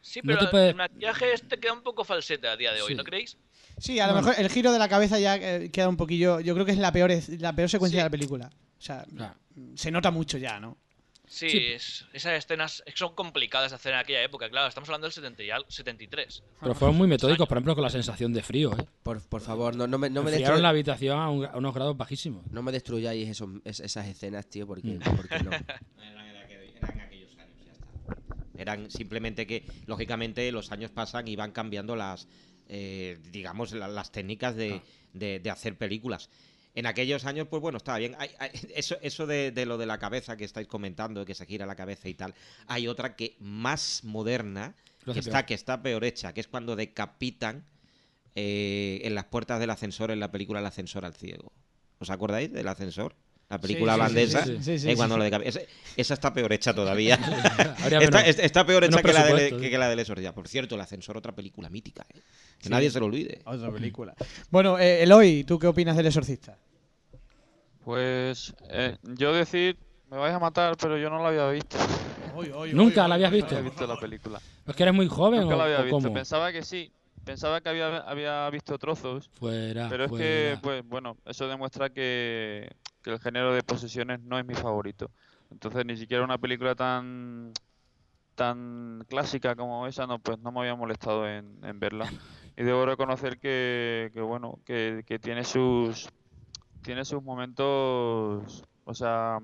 Sí, 0.00 0.20
No 0.22 0.36
pero 0.38 0.50
puedes- 0.50 0.70
el 0.70 0.76
maquillaje 0.76 1.32
este 1.34 1.58
queda 1.60 1.72
un 1.74 1.82
poco 1.82 2.04
falsete 2.04 2.48
a 2.48 2.56
día 2.56 2.72
de 2.72 2.80
hoy, 2.82 2.88
Sí. 2.92 2.94
¿no 2.94 3.04
creéis? 3.04 3.36
Sí, 3.78 3.98
a 4.00 4.06
lo 4.06 4.14
mejor 4.14 4.34
el 4.38 4.48
giro 4.50 4.72
de 4.72 4.78
la 4.78 4.88
cabeza 4.88 5.18
ya 5.18 5.36
eh, 5.36 5.70
queda 5.70 5.88
un 5.88 5.96
poquillo. 5.96 6.40
Yo 6.40 6.54
creo 6.54 6.64
que 6.66 6.72
es 6.72 6.78
la 6.78 6.92
peor, 6.92 7.10
la 7.38 7.52
peor 7.54 7.68
secuencia 7.68 7.96
Sí. 7.96 8.00
de 8.00 8.04
la 8.04 8.10
película. 8.10 8.50
O 8.78 8.82
sea, 8.82 9.04
Claro. 9.16 9.34
se 9.74 9.90
nota 9.90 10.10
mucho 10.10 10.38
ya, 10.38 10.60
¿no? 10.60 10.78
Sí, 11.26 11.48
Sí. 11.48 11.58
es- 11.58 12.04
esas 12.12 12.34
escenas 12.34 12.84
son 12.94 13.14
complicadas 13.14 13.70
de 13.70 13.76
hacer 13.76 13.94
en 13.94 13.98
aquella 13.98 14.22
época, 14.22 14.48
claro, 14.50 14.68
estamos 14.68 14.88
hablando 14.90 15.06
del 15.06 15.12
70 15.12 15.42
y 15.42 15.50
al- 15.50 15.64
73. 15.68 16.42
Pero 16.60 16.74
fueron 16.74 16.96
muy 16.96 17.08
metódicos, 17.08 17.48
por 17.48 17.56
ejemplo, 17.56 17.74
con 17.74 17.82
la 17.82 17.90
sensación 17.90 18.32
de 18.32 18.42
frío. 18.42 18.72
¿eh? 18.78 18.84
Por, 19.02 19.20
por 19.26 19.40
favor, 19.40 19.74
no, 19.74 19.86
no 19.86 19.98
me, 19.98 20.10
no 20.10 20.22
me, 20.22 20.30
Enfriaron 20.30 20.58
destru- 20.58 20.62
la 20.62 20.68
habitación 20.68 21.18
a, 21.18 21.30
un- 21.30 21.46
a 21.46 21.56
unos 21.56 21.74
grados 21.74 21.96
bajísimos. 21.96 22.46
no 22.52 22.62
me 22.62 22.70
destruyáis 22.72 23.26
esos- 23.28 23.48
es- 23.64 23.80
esas 23.80 24.06
escenas, 24.06 24.46
tío, 24.48 24.66
porque, 24.66 24.86
Mm. 24.86 24.98
porque 25.16 25.38
no. 25.40 25.50
Eran, 25.50 26.26
en 26.28 26.36
aquel- 26.36 26.74
eran 26.76 27.00
aquellos 27.00 27.30
años, 27.38 27.56
ya 27.64 27.72
está. 27.72 28.36
Eran 28.56 28.90
simplemente 28.90 29.46
que, 29.46 29.64
lógicamente, 29.86 30.52
los 30.52 30.70
años 30.72 30.90
pasan 30.90 31.26
y 31.26 31.36
van 31.36 31.52
cambiando 31.52 31.96
las, 31.96 32.28
eh, 32.68 33.18
digamos, 33.30 33.72
la- 33.72 33.88
las 33.88 34.10
técnicas 34.12 34.56
de, 34.56 34.80
de- 35.12 35.40
de 35.40 35.50
hacer 35.50 35.76
películas. 35.76 36.30
En 36.76 36.86
aquellos 36.86 37.24
años, 37.24 37.46
pues 37.48 37.62
bueno, 37.62 37.76
estaba 37.78 37.98
bien. 37.98 38.16
Hay- 38.18 38.30
hay- 38.38 38.50
eso 38.74 38.96
eso 39.00 39.26
de, 39.26 39.52
de 39.52 39.64
lo 39.64 39.78
de 39.78 39.86
la 39.86 39.98
cabeza 39.98 40.36
que 40.36 40.44
estáis 40.44 40.66
comentando, 40.66 41.20
de 41.20 41.26
que 41.26 41.34
se 41.34 41.46
gira 41.46 41.66
la 41.66 41.76
cabeza 41.76 42.08
y 42.08 42.14
tal. 42.14 42.34
Hay 42.66 42.88
otra 42.88 43.14
que 43.16 43.36
más 43.38 44.02
moderna, 44.02 44.74
que 45.04 45.20
está, 45.20 45.46
que 45.46 45.54
está 45.54 45.82
peor 45.82 46.04
hecha, 46.04 46.32
que 46.34 46.40
es 46.40 46.48
cuando 46.48 46.74
decapitan 46.76 47.64
eh, 48.34 49.00
en 49.04 49.14
las 49.14 49.26
puertas 49.26 49.60
del 49.60 49.70
ascensor 49.70 50.10
en 50.10 50.18
la 50.18 50.30
película 50.32 50.58
El 50.60 50.66
ascensor 50.66 51.04
al 51.04 51.14
ciego. 51.14 51.52
¿Os 52.00 52.10
acordáis 52.10 52.52
del 52.52 52.66
ascensor? 52.66 53.14
La 53.54 53.60
película 53.60 53.94
holandesa. 53.94 54.44
sí, 54.44 54.56
sí, 54.58 54.62
sí, 54.62 54.88
eh, 54.88 54.90
sí, 54.92 54.96
cuando 54.96 55.14
sí. 55.14 55.18
lo 55.20 55.26
decapi- 55.26 55.42
esa, 55.46 55.60
esa 55.96 56.14
está 56.14 56.32
peor 56.32 56.52
hecha 56.52 56.74
todavía. 56.74 57.14
Está, 58.00 58.20
es- 58.26 58.38
está 58.38 58.66
peor 58.66 58.84
hecha 58.84 59.00
que 59.02 59.12
la, 59.12 59.24
de, 59.24 59.32
presupuesto, 59.34 59.70
que, 59.70 59.78
la 59.78 59.88
del 59.88 59.98
exorcista. 60.00 60.32
Por 60.34 60.48
cierto, 60.48 60.74
El 60.74 60.80
ascensor, 60.80 61.16
otra 61.16 61.32
película 61.32 61.68
mítica. 61.70 62.04
¿eh? 62.12 62.20
Que 62.58 62.64
Sí. 62.64 62.68
nadie 62.70 62.90
se 62.90 62.98
lo 63.00 63.06
olvide. 63.06 63.40
Otra 63.44 63.70
película. 63.70 64.14
Bueno, 64.50 64.78
eh, 64.78 65.02
Eloy, 65.02 65.44
¿tú 65.44 65.58
qué 65.58 65.66
opinas 65.68 65.96
del 65.96 66.06
exorcista? 66.06 66.56
Pues 67.84 68.54
eh, 68.70 68.96
yo 69.02 69.32
decir, 69.32 69.76
me 70.10 70.16
vais 70.16 70.34
a 70.34 70.38
matar, 70.38 70.76
pero 70.80 70.96
yo 70.98 71.10
no 71.10 71.22
la 71.22 71.28
había 71.28 71.48
visto. 71.50 71.76
¿Nunca 72.72 73.06
la 73.06 73.14
habías 73.16 73.30
No 73.30 73.36
visto? 73.36 73.56
había 73.56 73.70
visto 73.70 73.86
la 73.86 73.96
película. 73.96 74.40
¿Es 74.66 74.74
que 74.74 74.82
eres 74.82 74.94
muy 74.94 75.06
joven 75.06 75.42
Nunca 75.42 75.54
o, 75.54 75.58
la 75.58 75.64
había 75.64 75.82
visto. 75.82 75.96
cómo? 76.00 76.12
Pensaba 76.14 76.50
que 76.52 76.62
sí. 76.62 76.90
Pensaba 77.24 77.60
que 77.60 77.68
había, 77.68 77.98
había 77.98 78.48
visto 78.50 78.78
trozos. 78.78 79.28
Fuera, 79.28 79.88
Pero 79.88 80.04
es 80.04 80.12
que, 80.12 80.58
pues 80.62 80.86
bueno, 80.86 81.16
eso 81.24 81.48
demuestra 81.48 81.90
que, 81.90 82.70
que 83.02 83.10
el 83.10 83.18
género 83.20 83.54
de 83.54 83.62
posesiones 83.62 84.20
no 84.20 84.38
es 84.38 84.44
mi 84.44 84.54
favorito. 84.54 85.10
Entonces 85.50 85.84
ni 85.86 85.96
siquiera 85.96 86.24
una 86.24 86.38
película 86.38 86.74
tan 86.74 87.52
tan 88.34 89.04
clásica 89.08 89.54
como 89.54 89.86
esa, 89.86 90.06
no, 90.06 90.18
pues 90.18 90.38
no 90.40 90.50
me 90.50 90.60
había 90.60 90.74
molestado 90.74 91.28
en, 91.28 91.64
en 91.64 91.78
verla. 91.78 92.10
Y 92.56 92.64
debo 92.64 92.84
reconocer 92.84 93.38
que, 93.38 94.10
que 94.12 94.20
bueno, 94.20 94.58
que, 94.64 95.04
que 95.06 95.18
tiene 95.18 95.44
sus 95.44 96.08
tiene 96.82 97.04
sus 97.04 97.22
momentos, 97.22 98.62
o 98.84 98.94
sea, 98.94 99.38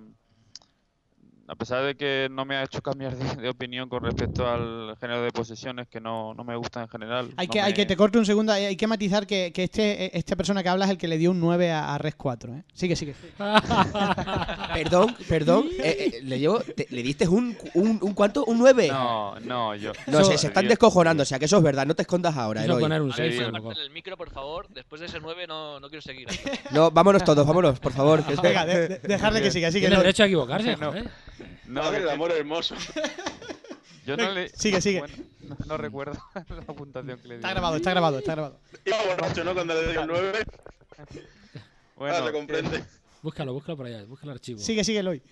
a 1.50 1.54
pesar 1.56 1.84
de 1.84 1.96
que 1.96 2.28
no 2.30 2.44
me 2.44 2.54
ha 2.56 2.62
hecho 2.62 2.80
cambiar 2.80 3.16
de, 3.16 3.42
de 3.42 3.48
opinión 3.48 3.88
con 3.88 4.04
respecto 4.04 4.46
al 4.48 4.96
género 5.00 5.22
de 5.22 5.32
posesiones 5.32 5.88
que 5.88 6.00
no, 6.00 6.32
no 6.34 6.44
me 6.44 6.54
gusta 6.54 6.82
en 6.82 6.88
general. 6.88 7.30
Hay 7.36 7.48
no 7.48 7.52
que, 7.52 7.60
hay 7.60 7.72
me- 7.72 7.74
que 7.74 7.86
te 7.86 7.96
corto 7.96 8.18
un 8.20 8.24
segundo, 8.26 8.52
hay, 8.52 8.66
hay 8.66 8.76
que 8.76 8.86
matizar 8.86 9.26
que, 9.26 9.52
que 9.52 9.64
este, 9.64 10.16
esta 10.16 10.36
persona 10.36 10.62
que 10.62 10.68
habla 10.68 10.84
es 10.84 10.92
el 10.92 10.98
que 10.98 11.08
le 11.08 11.18
dio 11.18 11.32
un 11.32 11.40
9 11.40 11.72
a, 11.72 11.94
a 11.94 11.98
Res 11.98 12.14
4. 12.14 12.54
¿eh? 12.54 12.62
Sigue, 12.72 12.94
sigue. 12.94 13.14
Perdón, 14.74 15.16
perdón. 15.28 15.66
eh, 15.78 16.12
eh, 16.14 16.20
le, 16.22 16.38
llevo, 16.38 16.60
te- 16.60 16.86
¿Le 16.90 17.02
diste 17.02 17.26
un, 17.28 17.56
un, 17.74 17.98
un 18.02 18.14
cuánto? 18.14 18.44
¿Un 18.44 18.58
9? 18.58 18.88
No, 18.88 19.38
no, 19.40 19.74
yo. 19.74 19.92
No, 20.06 20.22
se, 20.24 20.38
se 20.38 20.46
están 20.48 20.68
descojonando, 20.68 21.22
o 21.22 21.26
sea 21.26 21.38
que 21.38 21.44
eso 21.46 21.56
es 21.56 21.62
verdad, 21.62 21.86
no 21.86 21.94
te 21.94 22.02
escondas 22.02 22.36
ahora, 22.36 22.60
Quiso 22.60 22.72
Eloy. 22.72 22.82
poner 22.82 23.02
un 23.02 23.12
A 23.12 23.16
ver, 23.16 23.32
6. 23.32 23.36
puede 23.42 23.58
apartar 23.58 23.82
el 23.84 23.90
micro, 23.90 24.16
por 24.16 24.30
favor. 24.30 24.68
Después 24.68 25.00
de 25.00 25.06
ese 25.06 25.18
9 25.20 25.46
no, 25.46 25.80
no 25.80 25.88
quiero 25.88 26.02
seguir. 26.02 26.28
No, 26.70 26.90
vámonos 26.90 27.24
todos, 27.24 27.46
vámonos, 27.46 27.78
por 27.80 27.92
favor. 27.92 28.22
Venga, 28.42 28.64
de- 28.64 28.88
de- 28.88 28.98
dejarle 28.98 29.42
que 29.42 29.50
siga, 29.50 29.70
sigue. 29.70 29.86
Tiene 29.88 29.96
derecho 30.02 30.22
a 30.22 30.26
equivocarse, 30.26 30.76
No. 30.80 30.92
No, 31.66 31.90
del 31.90 32.08
amor 32.08 32.32
hermoso. 32.32 32.74
yo 34.06 34.16
no 34.16 34.30
le. 34.32 34.48
Sigue, 34.50 34.80
sigue. 34.80 35.00
bueno, 35.00 35.14
no, 35.42 35.56
no 35.66 35.76
recuerdo 35.76 36.20
la 36.34 36.62
puntuación 36.74 37.18
que 37.20 37.28
le 37.28 37.34
di. 37.34 37.38
Está 37.40 37.50
grabado, 37.50 37.76
está 37.76 37.90
grabado, 37.90 38.18
está 38.18 38.32
grabado. 38.32 38.60
Iba 38.84 38.96
borracho, 39.04 39.44
¿no? 39.44 39.54
Cuando 39.54 39.74
le 39.74 39.92
dio 39.92 40.00
el 40.02 40.06
9. 40.06 40.44
Bueno, 41.96 42.14
ah, 42.14 42.18
se 42.20 42.26
que- 42.26 42.32
comprende. 42.32 42.84
Búscalo, 43.22 43.52
búscalo 43.52 43.76
por 43.76 43.86
allá, 43.86 44.04
busca 44.04 44.24
el 44.26 44.30
archivo. 44.32 44.58
Sigue, 44.60 44.82
sigue, 44.82 45.00
Eloy. 45.00 45.22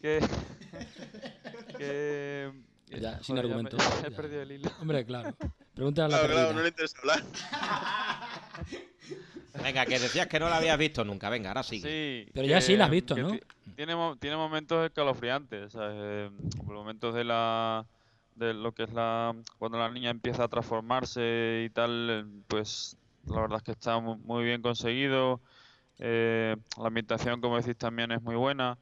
que, 0.00 0.20
que 1.78 2.52
Ya, 3.00 3.20
sin 3.22 3.36
joder, 3.36 3.48
ya 3.50 3.56
me- 3.56 3.68
argumento. 3.68 3.76
He 4.06 4.10
perdido 4.12 4.42
el 4.42 4.52
hilo. 4.52 4.70
Hombre, 4.80 5.04
claro. 5.04 5.34
Pregúntale 5.74 6.14
a 6.14 6.18
la 6.18 6.18
Claro, 6.26 6.32
claro, 6.34 6.52
no 6.54 6.62
le 6.62 6.68
interesa 6.68 6.96
hablar. 7.00 7.24
Venga, 9.62 9.86
que 9.86 9.98
decías 9.98 10.26
que 10.26 10.40
no 10.40 10.48
la 10.48 10.56
habías 10.58 10.78
visto 10.78 11.04
nunca. 11.04 11.30
Venga, 11.30 11.50
ahora 11.50 11.62
sí. 11.62 11.80
Sí. 11.80 12.26
Pero 12.32 12.46
ya 12.46 12.60
sí 12.60 12.76
la 12.76 12.84
has 12.86 12.90
visto, 12.90 13.16
¿no? 13.16 13.30
ti- 13.30 13.40
Tiene, 13.76 13.94
mo- 13.96 14.16
tiene 14.16 14.36
momentos 14.36 14.84
escalofriantes, 14.84 15.72
¿sabes? 15.72 15.96
Eh, 15.98 16.30
momentos 16.64 17.14
de 17.14 17.24
la 17.24 17.86
de 18.34 18.52
lo 18.52 18.72
que 18.72 18.82
es 18.82 18.92
la 18.92 19.32
cuando 19.58 19.78
la 19.78 19.88
niña 19.90 20.10
empieza 20.10 20.44
a 20.44 20.48
transformarse 20.48 21.64
y 21.66 21.70
tal, 21.70 22.08
eh, 22.10 22.24
pues 22.48 22.96
la 23.26 23.40
verdad 23.42 23.58
es 23.58 23.62
que 23.62 23.70
está 23.72 24.00
mu- 24.00 24.18
muy 24.18 24.44
bien 24.44 24.60
conseguido. 24.60 25.40
Eh, 25.98 26.56
la 26.78 26.86
ambientación, 26.88 27.40
como 27.40 27.56
decís, 27.56 27.76
también 27.76 28.10
es 28.12 28.20
muy 28.22 28.34
buena. 28.34 28.76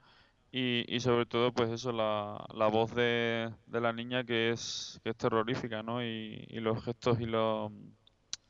Y, 0.51 0.85
y 0.95 1.01
sobre 1.01 1.27
todo, 1.27 1.53
pues 1.53 1.71
eso, 1.71 1.93
la, 1.93 2.43
la 2.55 2.67
voz 2.69 2.95
de, 2.95 3.51
de 3.67 3.81
la 3.81 3.93
niña 3.93 4.25
que 4.25 4.51
es, 4.51 5.01
que 5.05 5.11
es 5.11 5.17
terrorífica, 5.17 5.83
¿no? 5.83 6.03
Y, 6.05 6.45
y 6.49 6.61
los 6.61 6.83
gestos 6.85 7.21
y 7.21 7.27
los, 7.27 7.71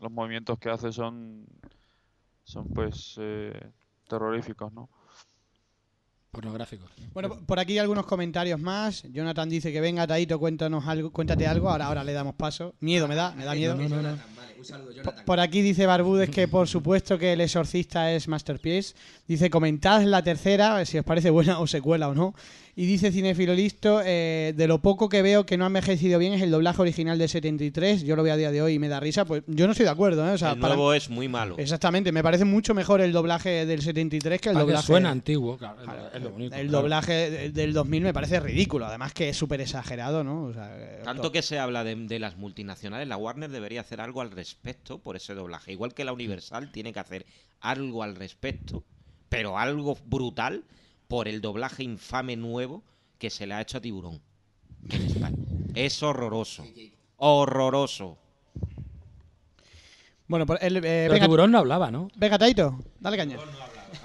los 0.01 0.11
movimientos 0.13 0.59
que 0.59 0.71
hace 0.71 0.93
son, 0.93 1.47
son 2.45 2.69
pues, 2.69 3.15
eh, 3.19 3.53
terroríficos, 4.09 4.73
¿no? 4.73 4.89
Pornográfico. 6.31 6.87
Bueno, 7.13 7.45
por- 7.45 7.59
aquí 7.61 7.79
algunos 7.79 8.07
comentarios 8.07 8.59
más. 8.59 9.03
Jonathan 9.13 9.51
dice 9.51 9.71
que 9.71 9.83
venga, 9.83 10.07
Taito, 10.07 10.39
cuéntanos 10.39 10.87
algo, 10.89 11.11
cuéntate 11.13 11.47
algo. 11.47 11.69
Ahora, 11.69 11.87
ahora 11.89 12.03
le 12.05 12.15
damos 12.15 12.35
paso. 12.37 12.75
Miedo 12.81 13.07
me 13.07 13.15
da, 13.15 13.33
me 13.33 13.45
da 13.45 13.55
miedo. 13.55 13.77
Un 13.77 13.89
saludo, 14.65 14.87
Po- 14.89 14.95
Jonathan. 14.95 15.25
Por 15.27 15.41
aquí 15.41 15.61
dice 15.61 15.85
Barbudes 15.85 16.31
que 16.31 16.49
por 16.49 16.69
supuesto 16.69 17.19
que 17.19 17.35
El 17.35 17.43
Exorcista 17.43 18.13
es 18.13 18.29
Masterpiece. 18.29 18.95
Dice, 19.29 19.51
comentad 19.51 20.03
la 20.05 20.23
tercera, 20.23 20.83
si 20.87 20.97
os 20.99 21.05
parece 21.05 21.29
buena 21.29 21.59
o 21.61 21.67
secuela 21.67 22.09
o 22.09 22.15
no. 22.15 22.35
Y 22.75 22.87
dice 22.87 23.13
Cinefilo 23.13 23.53
Listo, 23.53 24.01
eh, 24.03 24.55
de 24.57 24.67
lo 24.67 24.81
poco 24.81 25.11
que 25.11 25.21
veo 25.21 25.45
que 25.45 25.59
no 25.59 25.65
ha 25.65 25.67
envejecido 25.67 26.19
bien 26.19 26.33
es 26.33 26.41
el 26.41 26.51
doblaje 26.51 26.81
original 26.81 27.19
del 27.19 27.29
73. 27.29 28.03
Yo 28.03 28.17
lo 28.17 28.23
veo 28.23 28.33
a 28.33 28.37
día 28.39 28.51
de 28.51 28.63
hoy 28.63 28.73
y 28.75 28.79
me 28.79 28.89
da 28.89 28.99
risa. 28.99 29.27
Pues 29.27 29.43
yo 29.47 29.67
no 29.67 29.73
estoy 29.73 29.85
de 29.85 29.91
acuerdo, 29.91 30.27
¿eh? 30.27 30.33
O 30.33 30.39
sea, 30.39 30.53
el 30.53 30.59
para- 30.59 30.75
nuevo 30.75 30.95
es 30.95 31.11
muy 31.11 31.29
malo. 31.29 31.57
Exactamente, 31.59 32.13
me 32.13 32.23
parece 32.23 32.47
mucho 32.47 32.73
mejor 32.73 33.03
el 33.03 33.13
doblaje 33.13 33.67
del 33.67 33.83
73 33.83 34.41
que 34.41 34.49
el 34.49 34.55
Para 34.55 34.65
que 34.65 34.71
doblaje... 34.71 34.87
suena 34.87 35.11
antiguo, 35.11 35.59
claro. 35.59 35.83
único. 36.35 36.55
el 36.57 36.69
claro. 36.69 36.81
doblaje 36.83 37.13
de- 37.31 37.51
del 37.51 37.75
2000 37.75 38.05
me 38.05 38.15
parece 38.15 38.41
ridículo, 38.41 38.87
además 38.87 39.13
que 39.13 39.29
es 39.29 39.37
súper 39.37 39.61
exagerado, 39.61 40.25
¿no? 40.25 40.45
O 40.45 40.55
sea, 40.55 40.75
eh, 40.75 41.01
Tanto 41.05 41.25
to- 41.25 41.33
que 41.33 41.43
se 41.43 41.59
habla 41.59 41.85
de, 41.85 41.95
de 41.95 42.19
las 42.19 42.39
multinacionales, 42.39 43.07
la 43.07 43.19
Warner 43.19 43.51
debería 43.51 43.83
hacer 43.83 44.01
algo 44.01 44.23
al 44.23 44.31
respecto 44.31 44.99
por 44.99 45.17
ese 45.17 45.35
doblaje. 45.35 45.73
Igual 45.73 45.93
que 45.93 46.05
la 46.07 46.15
Universal 46.15 46.73
tiene 46.73 46.95
que 46.95 47.01
hacer 47.01 47.27
algo 47.61 48.03
al 48.03 48.17
respecto, 48.17 48.83
pero 49.29 49.59
algo 49.59 49.99
brutal 50.07 50.65
por 51.13 51.29
el 51.29 51.43
doblaje 51.43 51.83
infame 51.83 52.37
nuevo 52.37 52.83
que 53.19 53.29
se 53.29 53.47
le 53.47 53.53
ha 53.53 53.61
hecho 53.61 53.77
a 53.77 53.83
Tiburón. 53.83 54.19
en 54.89 55.03
España. 55.03 55.37
Es 55.75 56.03
horroroso. 56.03 56.65
Horroroso. 57.19 58.17
Bueno, 60.27 60.47
pues 60.47 60.63
el, 60.63 60.79
eh, 60.79 60.81
Pero 60.81 61.13
venga, 61.13 61.27
tiburón 61.27 61.51
no 61.51 61.59
hablaba, 61.59 61.91
¿no? 61.91 62.09
venga, 62.17 62.39
Taito, 62.39 62.79
dale 62.99 63.19
caña. 63.19 63.37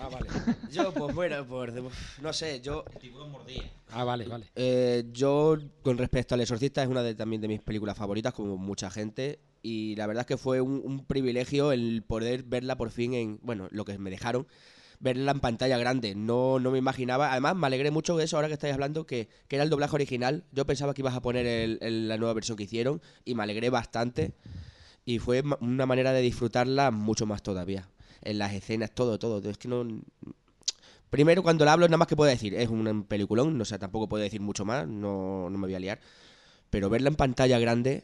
Ah, 0.01 0.09
vale. 0.11 0.27
Yo, 0.73 0.93
pues 0.93 1.15
bueno, 1.15 1.45
por, 1.47 1.71
no 2.21 2.33
sé, 2.33 2.59
yo 2.59 2.83
Ah, 3.91 4.03
vale, 4.03 4.25
vale. 4.25 4.47
Eh, 4.53 5.05
yo, 5.13 5.55
con 5.83 5.97
respecto 5.97 6.35
al 6.35 6.41
Exorcista, 6.41 6.83
es 6.83 6.89
una 6.89 7.03
de, 7.03 7.15
también 7.15 7.41
de 7.41 7.47
mis 7.47 7.61
películas 7.61 7.97
favoritas, 7.97 8.33
como 8.33 8.57
mucha 8.57 8.91
gente. 8.91 9.39
Y 9.61 9.95
la 9.95 10.07
verdad 10.07 10.21
es 10.23 10.27
que 10.27 10.37
fue 10.37 10.59
un, 10.59 10.81
un 10.83 11.05
privilegio 11.05 11.71
el 11.71 12.03
poder 12.05 12.43
verla 12.43 12.75
por 12.75 12.91
fin 12.91 13.13
en. 13.13 13.39
Bueno, 13.43 13.69
lo 13.71 13.85
que 13.85 13.97
me 13.97 14.09
dejaron, 14.09 14.45
verla 14.99 15.31
en 15.31 15.39
pantalla 15.39 15.77
grande. 15.77 16.15
No, 16.15 16.59
no 16.59 16.71
me 16.71 16.77
imaginaba. 16.77 17.31
Además, 17.31 17.55
me 17.55 17.67
alegré 17.67 17.91
mucho 17.91 18.17
de 18.17 18.25
eso 18.25 18.35
ahora 18.37 18.47
que 18.47 18.53
estáis 18.55 18.73
hablando, 18.73 19.05
que, 19.05 19.29
que 19.47 19.55
era 19.55 19.63
el 19.63 19.69
doblaje 19.69 19.95
original. 19.95 20.43
Yo 20.51 20.65
pensaba 20.65 20.93
que 20.93 21.01
ibas 21.01 21.15
a 21.15 21.21
poner 21.21 21.45
el- 21.45 22.07
la 22.07 22.17
nueva 22.17 22.33
versión 22.33 22.57
que 22.57 22.63
hicieron 22.63 23.01
y 23.25 23.35
me 23.35 23.43
alegré 23.43 23.69
bastante. 23.69 24.33
Y 25.05 25.19
fue 25.19 25.43
una 25.61 25.85
manera 25.85 26.11
de 26.11 26.21
disfrutarla 26.21 26.91
mucho 26.91 27.25
más 27.25 27.41
todavía. 27.41 27.87
En 28.21 28.39
las 28.39 28.53
escenas, 28.53 28.91
todo, 28.93 29.17
todo. 29.19 29.47
Es 29.49 29.57
que 29.57 29.67
no. 29.67 29.85
Primero, 31.09 31.41
cuando 31.41 31.63
la 31.63 31.73
hablo, 31.73 31.87
nada 31.87 31.97
más 31.97 32.07
que 32.07 32.17
puedo 32.17 32.29
decir, 32.29 32.53
es 32.53 32.67
un 32.67 33.05
peliculón, 33.05 33.57
no 33.57 33.63
sé, 33.63 33.79
tampoco 33.79 34.09
puedo 34.09 34.23
decir 34.23 34.41
mucho 34.41 34.65
más, 34.65 34.85
no, 34.87 35.49
no 35.49 35.57
me 35.57 35.67
voy 35.67 35.75
a 35.75 35.79
liar. 35.79 35.99
Pero 36.69 36.89
verla 36.89 37.07
en 37.07 37.15
pantalla 37.15 37.57
grande, 37.59 38.03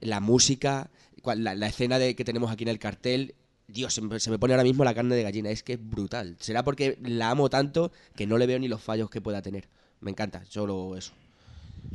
la 0.00 0.20
música, 0.20 0.90
la, 1.24 1.56
la 1.56 1.66
escena 1.66 1.98
de, 1.98 2.14
que 2.14 2.24
tenemos 2.24 2.52
aquí 2.52 2.62
en 2.62 2.68
el 2.68 2.78
cartel, 2.78 3.34
Dios, 3.68 3.92
se 3.92 4.00
me, 4.00 4.18
se 4.18 4.30
me 4.30 4.38
pone 4.38 4.54
ahora 4.54 4.64
mismo 4.64 4.82
la 4.82 4.94
carne 4.94 5.14
de 5.14 5.22
gallina, 5.22 5.50
es 5.50 5.62
que 5.62 5.74
es 5.74 5.90
brutal. 5.90 6.36
Será 6.40 6.64
porque 6.64 6.98
la 7.02 7.30
amo 7.30 7.50
tanto 7.50 7.92
que 8.16 8.26
no 8.26 8.38
le 8.38 8.46
veo 8.46 8.58
ni 8.58 8.66
los 8.66 8.82
fallos 8.82 9.10
que 9.10 9.20
pueda 9.20 9.42
tener. 9.42 9.68
Me 10.00 10.10
encanta, 10.10 10.42
solo 10.48 10.96
eso. 10.96 11.12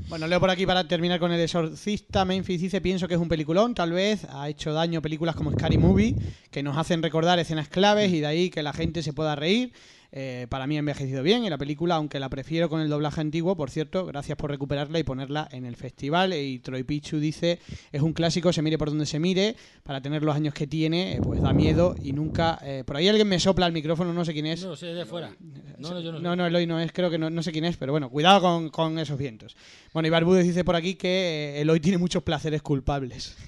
Bueno, 0.08 0.28
leo 0.28 0.40
por 0.40 0.50
aquí 0.50 0.66
para 0.66 0.88
terminar 0.88 1.20
con 1.20 1.32
El 1.32 1.40
Exorcista. 1.40 2.26
Memphis 2.26 2.62
dice, 2.62 2.82
pienso 2.82 3.08
que 3.08 3.16
es 3.16 3.20
un 3.20 3.28
peliculón, 3.28 3.74
tal 3.74 3.92
vez. 3.92 4.26
Ha 4.30 4.50
hecho 4.50 4.74
daño 4.74 5.02
películas 5.02 5.36
como 5.36 5.52
Scary 5.52 5.78
Movie, 5.78 6.16
que 6.52 6.64
nos 6.64 6.78
hacen 6.78 7.02
recordar 7.02 7.40
escenas 7.40 7.70
claves 7.70 8.12
y 8.12 8.20
de 8.20 8.28
ahí 8.28 8.50
que 8.50 8.64
la 8.64 8.74
gente 8.74 9.02
se 9.02 9.14
pueda 9.14 9.36
reír. 9.36 9.74
Eh, 10.16 10.46
para 10.48 10.68
mí 10.68 10.76
ha 10.76 10.80
envejecido 10.80 11.24
bien 11.24 11.44
y 11.44 11.50
la 11.50 11.58
película, 11.58 11.96
aunque 11.96 12.20
la 12.20 12.30
prefiero 12.30 12.70
con 12.70 12.82
el 12.82 12.88
doblaje 12.88 13.20
antiguo, 13.20 13.56
por 13.58 13.72
cierto, 13.72 14.06
gracias 14.06 14.38
por 14.38 14.52
recuperarla 14.52 15.00
y 15.00 15.04
ponerla 15.04 15.50
en 15.52 15.66
el 15.66 15.76
festival. 15.76 16.34
Y 16.36 16.60
Troy 16.60 16.84
Pichu 16.84 17.18
dice, 17.18 17.60
es 17.92 18.02
un 18.04 18.14
clásico, 18.14 18.54
se 18.54 18.62
mire 18.62 18.78
por 18.78 18.90
donde 18.90 19.08
se 19.08 19.20
mire, 19.20 19.56
para 19.82 20.02
tener 20.02 20.22
los 20.22 20.36
años 20.36 20.54
que 20.54 20.68
tiene, 20.68 21.16
eh, 21.16 21.20
pues 21.22 21.42
da 21.42 21.52
miedo 21.52 21.96
y 22.00 22.14
nunca... 22.14 22.60
eh, 22.62 22.84
por 22.86 22.96
ahí 22.98 23.08
alguien 23.08 23.28
me 23.28 23.40
sopla 23.40 23.66
el 23.66 23.74
micrófono, 23.74 24.14
no 24.14 24.24
sé 24.24 24.34
quién 24.34 24.46
es. 24.46 24.64
No, 24.64 24.76
sé 24.76 24.86
de 24.88 25.06
fuera. 25.06 25.32
No, 25.80 25.90
no, 25.90 26.00
yo 26.00 26.12
no 26.12 26.20
sé. 26.20 26.24
No, 26.24 26.36
no, 26.36 26.46
Eloy 26.46 26.68
no 26.68 26.80
es, 26.80 26.92
creo 26.92 27.10
que 27.10 27.18
no, 27.18 27.32
no 27.32 27.42
sé 27.42 27.52
quién 27.52 27.66
es, 27.66 27.78
pero 27.78 27.92
bueno, 27.92 28.12
cuidado 28.12 28.42
con, 28.42 28.70
con 28.70 29.00
esos 29.00 29.18
vientos. 29.18 29.58
Bueno, 29.94 30.08
y 30.08 30.12
Barbudes 30.12 30.46
dice 30.46 30.64
por 30.64 30.76
aquí 30.76 30.94
que 30.94 31.56
eh, 31.56 31.62
Eloy 31.62 31.80
tiene 31.80 31.98
muchos 31.98 32.22
placeres 32.22 32.62
culpables. 32.62 33.36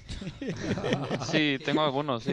Sí, 1.30 1.58
tengo 1.64 1.82
algunos, 1.82 2.22
sí. 2.22 2.32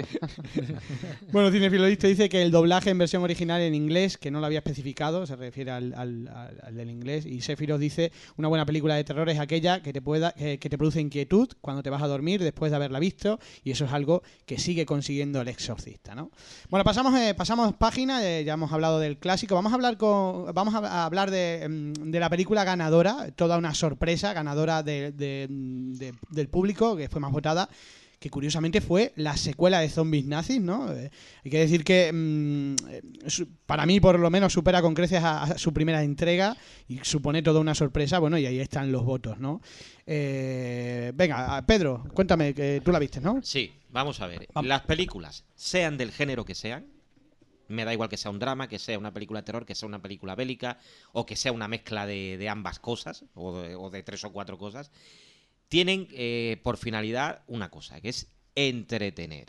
Bueno, 1.32 1.52
Cinefilolista 1.52 2.08
dice 2.08 2.30
que 2.30 2.42
el 2.42 2.52
doblaje 2.52 2.90
en 2.92 2.98
versión 2.98 3.24
original 3.24 3.62
en 3.62 3.76
inglés, 3.76 4.18
que 4.24 4.32
no 4.32 4.40
lo 4.40 4.46
había 4.46 4.60
especificado, 4.60 5.28
se 5.28 5.36
refiere 5.36 5.70
al, 5.72 5.94
al- 5.96 6.30
al- 6.64 6.76
del 6.76 6.90
inglés, 6.90 7.26
y 7.26 7.42
Sephiroth 7.42 7.78
dice, 7.80 8.14
una 8.38 8.48
buena 8.48 8.66
película 8.66 8.96
de 8.96 9.04
terror 9.04 9.30
es 9.30 9.38
aquella 9.38 9.82
que 9.84 9.92
te, 9.92 10.02
pueda, 10.02 10.32
que, 10.32 10.58
te 10.58 10.78
produce 10.78 11.02
inquietud 11.02 11.50
cuando 11.60 11.84
te 11.84 11.90
vas 11.90 12.02
a 12.02 12.08
dormir 12.08 12.42
después 12.42 12.72
de 12.72 12.78
haberla 12.78 13.00
visto, 13.00 13.38
y 13.66 13.72
eso 13.72 13.84
es 13.84 13.92
algo 13.92 14.24
que 14.46 14.58
sigue 14.58 14.86
consiguiendo 14.86 15.42
el 15.42 15.50
exorcista, 15.50 16.16
¿no? 16.16 16.32
Bueno, 16.70 16.86
pasamos, 16.86 17.14
eh, 17.20 17.34
pasamos 17.36 17.74
página, 17.74 18.26
eh, 18.26 18.46
ya 18.46 18.54
hemos 18.54 18.72
hablado 18.72 18.98
del 19.00 19.18
clásico, 19.18 19.56
vamos 19.56 19.74
a 19.74 19.76
hablar, 19.76 19.98
con, 19.98 20.54
vamos 20.54 20.74
a, 20.74 21.04
hablar 21.06 21.30
de, 21.30 21.68
mm, 21.70 22.10
de 22.12 22.20
la 22.22 22.30
película 22.30 22.64
ganadora, 22.64 23.30
toda 23.36 23.58
una 23.58 23.74
sorpresa, 23.76 24.32
ganadora 24.32 24.84
de- 24.84 25.12
de- 25.12 25.48
de- 25.50 26.14
del 26.30 26.48
público, 26.48 26.96
que 26.96 27.10
fue 27.10 27.20
más 27.20 27.34
votada, 27.34 27.68
que 28.24 28.30
curiosamente 28.30 28.80
fue 28.80 29.12
la 29.18 29.36
secuela 29.36 29.82
de 29.82 29.90
Zombies 29.90 30.24
Nazis, 30.26 30.62
¿no? 30.62 30.90
Eh, 30.94 31.12
hay 31.44 31.52
que 31.52 31.60
decir 31.60 31.84
que 31.84 32.10
mm, 32.14 32.76
eh, 32.90 33.02
para 33.66 33.86
mí 33.86 34.00
por 34.00 34.18
lo 34.18 34.30
menos 34.30 34.54
supera 34.54 34.82
con 34.82 34.94
creces 34.94 35.22
a, 35.22 35.44
a 35.44 35.58
su 35.58 35.74
primera 35.74 36.02
entrega 36.02 36.56
y 36.88 37.00
supone 37.00 37.44
toda 37.44 37.60
una 37.60 37.76
sorpresa, 37.76 38.20
bueno, 38.20 38.38
y 38.38 38.46
ahí 38.46 38.62
están 38.62 38.94
los 38.94 39.04
votos, 39.04 39.40
¿no? 39.40 39.60
Eh, 40.08 41.12
venga, 41.14 41.62
Pedro, 41.66 42.06
cuéntame, 42.14 42.54
que 42.54 42.82
tú 42.82 42.94
la 42.94 43.00
viste, 43.00 43.20
¿no? 43.20 43.42
Sí, 43.44 43.74
vamos 43.90 44.22
a 44.22 44.28
ver. 44.28 44.48
Vamos. 44.54 44.70
Las 44.70 44.84
películas, 44.84 45.44
sean 45.54 45.98
del 45.98 46.14
género 46.14 46.46
que 46.46 46.56
sean, 46.56 46.86
Me 47.68 47.84
da 47.84 47.92
igual 47.92 48.08
que 48.08 48.16
sea 48.16 48.32
un 48.32 48.40
drama, 48.40 48.70
que 48.70 48.80
sea 48.80 48.98
una 48.98 49.12
película 49.12 49.42
de 49.42 49.46
terror, 49.48 49.66
que 49.66 49.76
sea 49.76 49.88
una 49.88 50.02
película 50.02 50.36
bélica, 50.36 50.78
o 51.12 51.26
que 51.26 51.36
sea 51.36 51.52
una 51.52 51.68
mezcla 51.68 52.06
de, 52.06 52.38
de 52.38 52.48
ambas 52.48 52.80
cosas, 52.80 53.26
o 53.34 53.62
de, 53.62 53.76
o 53.76 53.90
de 53.90 54.02
tres 54.02 54.24
o 54.24 54.32
cuatro 54.32 54.58
cosas. 54.58 54.92
Tienen 55.74 56.08
eh, 56.12 56.62
por 56.62 56.78
finalidad 56.78 57.42
una 57.48 57.72
cosa, 57.72 58.00
que 58.00 58.10
es 58.10 58.28
entretener. 58.54 59.48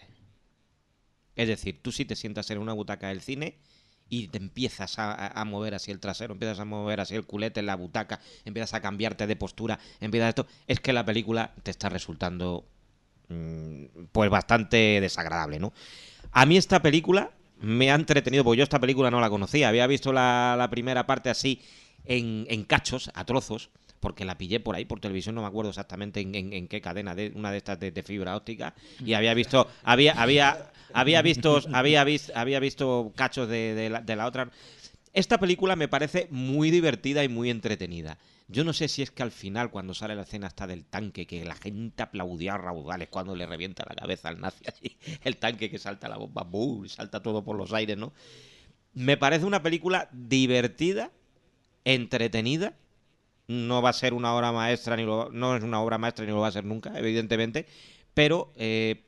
Es 1.36 1.48
decir, 1.48 1.82
tú 1.82 1.92
si 1.92 2.06
te 2.06 2.16
sientas 2.16 2.48
en 2.48 2.56
una 2.56 2.72
butaca 2.72 3.08
del 3.08 3.20
cine 3.20 3.58
y 4.08 4.28
te 4.28 4.38
empiezas 4.38 4.94
a, 4.96 5.44
mover 5.44 5.74
así 5.74 5.90
el 5.90 6.00
trasero, 6.00 6.32
empiezas 6.32 6.60
a 6.60 6.64
mover 6.64 7.00
así 7.00 7.14
el 7.14 7.26
culete 7.26 7.60
en 7.60 7.66
la 7.66 7.76
butaca, 7.76 8.22
empiezas 8.46 8.72
a 8.72 8.80
cambiarte 8.80 9.26
de 9.26 9.36
postura, 9.36 9.78
empiezas 10.00 10.30
esto, 10.30 10.46
es 10.66 10.80
que 10.80 10.94
la 10.94 11.04
película 11.04 11.52
te 11.62 11.70
está 11.70 11.90
resultando 11.90 12.66
mm, 13.28 13.84
pues 14.10 14.30
bastante 14.30 15.02
desagradable, 15.02 15.58
¿no? 15.58 15.74
A 16.32 16.46
mí 16.46 16.56
esta 16.56 16.80
película 16.80 17.32
me 17.60 17.90
ha 17.90 17.96
entretenido, 17.96 18.44
porque 18.44 18.56
yo 18.60 18.64
esta 18.64 18.80
película 18.80 19.10
no 19.10 19.20
la 19.20 19.28
conocía, 19.28 19.68
había 19.68 19.86
visto 19.86 20.10
la, 20.10 20.54
la 20.56 20.70
primera 20.70 21.06
parte 21.06 21.28
así 21.28 21.60
en, 22.06 22.46
en 22.48 22.64
cachos, 22.64 23.10
a 23.12 23.26
trozos, 23.26 23.68
porque 24.04 24.24
la 24.26 24.36
pillé 24.36 24.60
por 24.60 24.76
ahí 24.76 24.84
por 24.84 25.00
televisión, 25.00 25.34
no 25.34 25.40
me 25.40 25.48
acuerdo 25.48 25.70
exactamente 25.70 26.20
en, 26.20 26.34
en- 26.34 26.52
en 26.52 26.68
qué 26.68 26.80
cadena, 26.80 27.14
de 27.14 27.32
una 27.34 27.50
de 27.50 27.56
estas 27.56 27.80
de, 27.80 27.90
de 27.90 28.02
fibra 28.02 28.36
óptica, 28.36 28.74
y 29.04 29.14
había 29.14 29.32
visto, 29.34 29.66
había, 29.82 30.12
había, 30.12 30.70
había 30.92 31.22
visto, 31.22 31.56
había 31.72 32.04
visto, 32.04 32.32
había 32.36 32.60
visto 32.60 33.12
cachos 33.16 33.48
de, 33.48 33.74
de 33.74 33.88
la, 33.90 34.00
de 34.02 34.14
la 34.16 34.26
otra. 34.26 34.50
Esta 35.14 35.38
película 35.38 35.74
me 35.74 35.88
parece 35.88 36.28
muy 36.30 36.70
divertida 36.70 37.24
y 37.24 37.28
muy 37.28 37.48
entretenida. 37.48 38.18
Yo 38.48 38.62
no 38.62 38.72
sé 38.74 38.88
si 38.88 39.00
es 39.00 39.10
que 39.10 39.22
al 39.22 39.30
final, 39.30 39.70
cuando 39.70 39.94
sale 39.94 40.14
la 40.14 40.22
escena 40.22 40.48
hasta 40.48 40.66
del 40.66 40.84
tanque, 40.84 41.26
que 41.26 41.44
la 41.46 41.54
gente 41.54 42.02
aplaudía 42.02 42.54
a 42.54 42.58
raudales 42.58 43.08
cuando 43.08 43.34
le 43.34 43.46
revienta 43.46 43.86
la 43.88 43.94
cabeza 43.94 44.28
al 44.28 44.38
nazi 44.40 44.64
allí, 44.68 44.96
el 45.24 45.38
tanque 45.38 45.70
que 45.70 45.78
salta 45.78 46.08
la 46.08 46.18
bomba, 46.18 46.42
¡bum! 46.42 46.86
salta 46.88 47.22
todo 47.22 47.42
por 47.42 47.56
los 47.56 47.72
aires, 47.72 47.96
¿no? 47.96 48.12
Me 48.92 49.16
parece 49.16 49.46
una 49.46 49.62
película 49.62 50.08
divertida, 50.12 51.10
entretenida. 51.84 52.74
No 53.46 53.82
va 53.82 53.90
a 53.90 53.92
ser 53.92 54.14
una 54.14 54.34
obra 54.34 54.52
maestra, 54.52 54.96
ni 54.96 55.04
lo- 55.04 55.30
no 55.30 55.56
es 55.56 55.62
una 55.62 55.80
obra 55.82 55.98
maestra 55.98 56.24
ni 56.24 56.32
lo 56.32 56.40
va 56.40 56.48
a 56.48 56.52
ser 56.52 56.64
nunca, 56.64 56.98
evidentemente. 56.98 57.66
Pero 58.14 58.52
eh, 58.56 59.04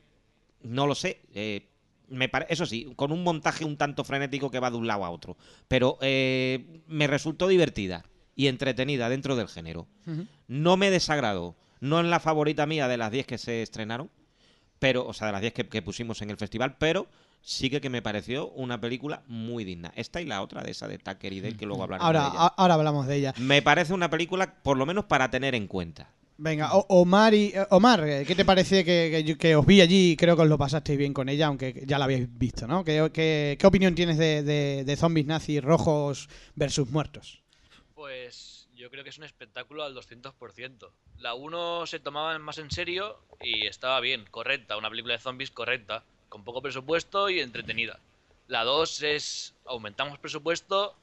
no 0.61 0.85
lo 0.87 0.95
sé. 0.95 1.21
eh, 1.33 1.69
me 2.09 2.29
pare- 2.29 2.45
Eso 2.49 2.65
sí, 2.65 2.93
con 2.95 3.11
un 3.11 3.23
montaje 3.23 3.65
un 3.65 3.77
tanto 3.77 4.03
frenético 4.03 4.49
que 4.51 4.59
va 4.59 4.71
de 4.71 4.77
un 4.77 4.87
lado 4.87 5.03
a 5.05 5.09
otro. 5.09 5.37
Pero 5.67 5.97
eh, 6.01 6.81
me 6.87 7.07
resultó 7.07 7.47
divertida 7.47 8.05
y 8.35 8.47
entretenida 8.47 9.09
dentro 9.09 9.35
del 9.35 9.47
género. 9.47 9.87
No 10.47 10.77
me 10.77 10.91
desagradó. 10.91 11.55
No 11.79 11.99
es 11.99 12.05
la 12.05 12.19
favorita 12.19 12.65
mía 12.65 12.87
de 12.87 12.97
las 12.97 13.11
10 13.11 13.25
que 13.27 13.37
se 13.37 13.61
estrenaron, 13.61 14.09
pero, 14.79 15.05
o 15.07 15.13
sea, 15.13 15.27
de 15.27 15.33
las 15.33 15.41
10 15.41 15.53
que, 15.53 15.67
que 15.67 15.81
pusimos 15.81 16.21
en 16.21 16.29
el 16.29 16.37
festival, 16.37 16.77
pero 16.77 17.07
sí 17.41 17.69
que, 17.69 17.79
que 17.81 17.89
me 17.89 18.01
pareció 18.01 18.49
una 18.49 18.79
película 18.81 19.23
muy 19.27 19.63
digna. 19.63 19.91
Esta 19.95 20.21
y 20.21 20.25
la 20.25 20.41
otra 20.41 20.61
de 20.63 20.71
esa 20.71 20.87
de 20.87 20.97
Tucker 20.97 21.31
y 21.33 21.41
Dale, 21.41 21.55
que 21.57 21.65
luego 21.65 21.83
hablaremos 21.83 22.05
Ahora, 22.05 22.21
de 22.23 22.27
ella. 22.29 22.39
a- 22.41 22.47
ahora 22.57 22.73
hablamos 22.75 23.07
de 23.07 23.15
ella. 23.15 23.33
Me 23.37 23.61
parece 23.61 23.93
una 23.93 24.09
película, 24.09 24.55
por 24.63 24.77
lo 24.77 24.85
menos 24.85 25.05
para 25.05 25.29
tener 25.29 25.55
en 25.55 25.67
cuenta. 25.67 26.09
Venga, 26.39 26.75
O- 26.75 26.85
Omar, 26.89 27.33
y, 27.33 27.47
eh, 27.47 27.65
Omar, 27.71 28.07
eh, 28.07 28.23
¿qué 28.27 28.35
te 28.35 28.45
parece 28.45 28.85
que, 28.85 29.09
que 29.11 29.23
yo- 29.23 29.37
que 29.39 29.55
os 29.55 29.65
vi 29.65 29.81
allí 29.81 30.11
y 30.11 30.15
creo 30.17 30.35
que 30.35 30.43
os 30.43 30.47
lo 30.47 30.57
pasasteis 30.57 30.97
bien 30.99 31.11
con 31.13 31.29
ella, 31.29 31.47
aunque 31.47 31.83
ya 31.87 31.97
la 31.97 32.05
habéis 32.05 32.27
visto, 32.37 32.67
¿no? 32.67 32.83
¿Qué, 32.83 33.09
qué- 33.11 33.57
qué 33.59 33.65
opinión 33.67 33.95
tienes 33.95 34.19
de, 34.19 34.43
de- 34.43 34.83
de 34.85 34.95
zombies 34.97 35.25
nazis 35.25 35.63
rojos 35.63 36.29
versus 36.55 36.91
muertos? 36.91 37.41
Pues 37.95 38.67
yo 38.75 38.91
creo 38.91 39.03
que 39.03 39.09
es 39.09 39.17
un 39.17 39.23
espectáculo 39.23 39.83
al 39.83 39.95
200%. 39.95 40.91
La 41.17 41.33
1 41.33 41.87
se 41.87 41.99
tomaba 41.99 42.37
más 42.37 42.59
en 42.59 42.69
serio 42.69 43.17
y 43.41 43.65
estaba 43.65 43.99
bien, 43.99 44.25
correcta, 44.29 44.77
una 44.77 44.91
película 44.91 45.15
de 45.15 45.19
zombies 45.19 45.49
correcta, 45.49 46.03
con 46.29 46.43
poco 46.43 46.61
presupuesto 46.61 47.29
y 47.29 47.39
entretenida. 47.39 47.99
La 48.47 48.63
2 48.63 49.03
es 49.03 49.55
aumentamos 49.65 50.19
presupuesto 50.19 50.95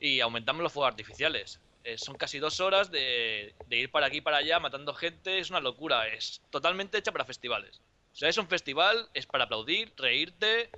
y 0.00 0.20
aumentamos 0.20 0.62
los 0.62 0.72
fuegos 0.72 0.90
artificiales. 0.90 1.60
Eh, 1.84 1.98
son 1.98 2.16
casi 2.16 2.38
dos 2.38 2.60
horas 2.60 2.90
de, 2.90 3.54
de 3.68 3.76
ir 3.76 3.90
para 3.90 4.06
aquí 4.06 4.18
y 4.18 4.20
para 4.20 4.38
allá 4.38 4.58
matando 4.58 4.92
gente, 4.94 5.38
es 5.38 5.50
una 5.50 5.60
locura, 5.60 6.08
es 6.08 6.42
totalmente 6.50 6.98
hecha 6.98 7.12
para 7.12 7.24
festivales. 7.24 7.80
O 8.12 8.16
sea, 8.16 8.28
es 8.28 8.38
un 8.38 8.48
festival, 8.48 9.08
es 9.14 9.26
para 9.26 9.44
aplaudir, 9.44 9.92
reírte 9.96 10.70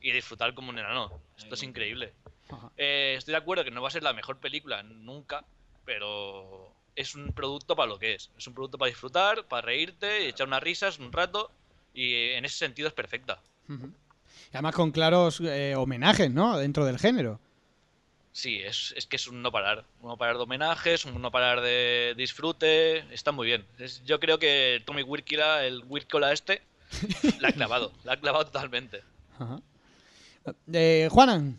y 0.00 0.12
disfrutar 0.12 0.54
como 0.54 0.70
un 0.70 0.78
enano. 0.78 1.10
Esto 1.36 1.54
es 1.54 1.62
increíble. 1.62 2.12
Eh, 2.76 3.14
estoy 3.18 3.32
de 3.32 3.38
acuerdo 3.38 3.64
que 3.64 3.70
no 3.70 3.82
va 3.82 3.88
a 3.88 3.90
ser 3.90 4.02
la 4.02 4.12
mejor 4.12 4.38
película 4.38 4.82
nunca, 4.82 5.44
pero 5.84 6.72
es 6.94 7.14
un 7.14 7.32
producto 7.32 7.74
para 7.74 7.88
lo 7.88 7.98
que 7.98 8.14
es. 8.14 8.30
Es 8.38 8.46
un 8.46 8.54
producto 8.54 8.78
para 8.78 8.90
disfrutar, 8.90 9.44
para 9.46 9.66
reírte, 9.66 10.24
y 10.24 10.28
echar 10.28 10.46
unas 10.46 10.62
risas 10.62 10.98
un 10.98 11.12
rato 11.12 11.50
y 11.94 12.12
eh, 12.12 12.36
en 12.38 12.44
ese 12.44 12.58
sentido 12.58 12.88
es 12.88 12.94
perfecta. 12.94 13.40
Y 13.68 13.74
además 14.52 14.74
con 14.74 14.90
claros 14.90 15.40
eh, 15.40 15.74
homenajes, 15.76 16.30
¿no? 16.30 16.58
Dentro 16.58 16.84
del 16.84 16.98
género. 16.98 17.40
Sí, 18.32 18.58
es, 18.60 18.92
es 18.96 19.06
que 19.06 19.14
es 19.16 19.28
un 19.28 19.42
no 19.42 19.52
parar. 19.52 19.84
Un 20.00 20.08
no 20.08 20.16
parar 20.16 20.36
de 20.36 20.42
homenajes, 20.42 21.04
un 21.04 21.22
no 21.22 21.30
parar 21.30 21.60
de 21.60 22.14
disfrute. 22.16 22.98
Está 23.14 23.30
muy 23.32 23.46
bien. 23.46 23.64
Es- 23.78 24.02
yo 24.04 24.18
creo 24.18 24.38
que 24.40 24.82
Tommy 24.84 25.02
Wirkola, 25.02 25.64
el 25.64 25.84
Wirkola 25.88 26.32
este, 26.32 26.60
la 27.40 27.48
ha 27.48 27.52
clavado. 27.52 27.92
La 28.02 28.14
ha 28.14 28.16
clavado 28.20 28.44
totalmente. 28.46 29.02
Ajá. 29.38 29.60
Eh, 30.72 31.08
Juanan. 31.10 31.56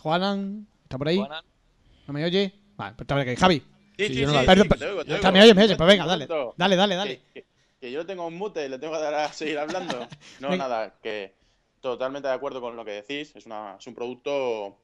Juanan, 0.00 0.66
¿está 0.84 0.98
por 0.98 1.08
ahí? 1.08 1.16
Juanan. 1.16 1.44
¿No 2.06 2.12
me 2.14 2.24
oye? 2.24 2.52
Vale, 2.76 2.94
pues 2.96 3.04
está 3.04 3.14
por 3.14 3.22
aquí. 3.22 3.34
Javi. 3.36 3.62
Sí, 3.96 4.08
Sí, 4.08 4.14
sí, 4.14 4.20
yo 4.20 4.26
no 4.26 4.32
sí, 4.32 4.38
sí, 4.40 4.46
Perdón, 4.46 4.68
te 4.68 4.84
oigo, 4.86 4.96
oigo. 4.98 5.32
me 5.32 5.42
oyes, 5.64 5.76
pues 5.76 5.88
venga, 5.88 6.06
dale. 6.06 6.28
Dale, 6.56 6.76
dale, 6.76 6.94
dale. 6.96 7.18
Que, 7.32 7.40
que- 7.40 7.46
que 7.78 7.92
yo 7.92 8.06
tengo 8.06 8.26
un 8.26 8.34
mute 8.34 8.64
y 8.64 8.68
le 8.70 8.78
tengo 8.78 8.94
que 8.94 9.00
dar 9.00 9.14
a 9.14 9.28
seguir 9.32 9.58
hablando. 9.58 10.08
No, 10.40 10.56
nada, 10.56 10.98
que 11.02 11.34
totalmente 11.80 12.28
de 12.28 12.34
acuerdo 12.34 12.60
con 12.60 12.74
lo 12.76 12.84
que 12.84 12.92
decís. 13.02 13.34
Es, 13.36 13.46
una, 13.46 13.76
es 13.78 13.86
un 13.86 13.94
producto 13.94 14.78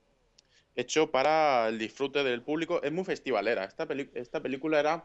hecho 0.76 1.10
para 1.10 1.68
el 1.68 1.78
disfrute 1.78 2.22
del 2.24 2.42
público. 2.42 2.82
Es 2.82 2.92
muy 2.92 3.04
festivalera. 3.04 3.64
Esta, 3.64 3.86
peli- 3.86 4.10
esta 4.14 4.40
película 4.40 4.80
era 4.80 5.04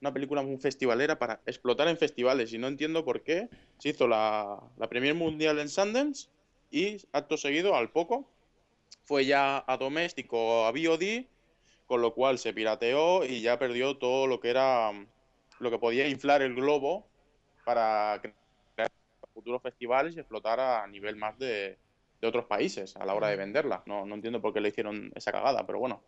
una 0.00 0.12
película 0.12 0.42
muy 0.42 0.58
festivalera 0.58 1.18
para 1.18 1.40
explotar 1.46 1.88
en 1.88 1.96
festivales 1.96 2.52
y 2.52 2.58
no 2.58 2.66
entiendo 2.68 3.04
por 3.04 3.22
qué 3.22 3.48
se 3.78 3.90
hizo 3.90 4.08
la, 4.08 4.58
la 4.76 4.88
Premier 4.88 5.14
Mundial 5.14 5.58
en 5.60 5.68
Sundance 5.68 6.28
y 6.70 6.98
acto 7.12 7.36
seguido, 7.36 7.76
al 7.76 7.90
poco, 7.92 8.28
fue 9.04 9.26
ya 9.26 9.64
a 9.66 9.76
doméstico, 9.76 10.66
a 10.66 10.72
VOD, 10.72 11.28
con 11.92 12.00
lo 12.00 12.14
cual 12.14 12.38
se 12.38 12.54
pirateó 12.54 13.22
y 13.22 13.42
ya 13.42 13.58
perdió 13.58 13.98
todo 13.98 14.26
lo 14.26 14.40
que 14.40 14.48
era 14.48 14.90
mm, 14.92 15.06
lo 15.58 15.70
que 15.70 15.78
podía 15.78 16.08
inflar 16.08 16.40
el 16.40 16.54
globo 16.54 17.06
para 17.66 18.18
crear 18.22 18.90
futuros 19.34 19.60
festivales 19.60 20.16
y 20.16 20.20
explotar 20.20 20.58
a 20.58 20.86
nivel 20.86 21.16
más 21.16 21.38
de, 21.38 21.76
de 22.18 22.26
otros 22.26 22.46
países 22.46 22.96
a 22.96 23.04
la 23.04 23.12
hora 23.12 23.28
de 23.28 23.36
venderla. 23.36 23.82
No, 23.84 24.06
no 24.06 24.14
entiendo 24.14 24.40
por 24.40 24.54
qué 24.54 24.62
le 24.62 24.70
hicieron 24.70 25.12
esa 25.14 25.32
cagada, 25.32 25.66
pero 25.66 25.80
bueno, 25.80 26.02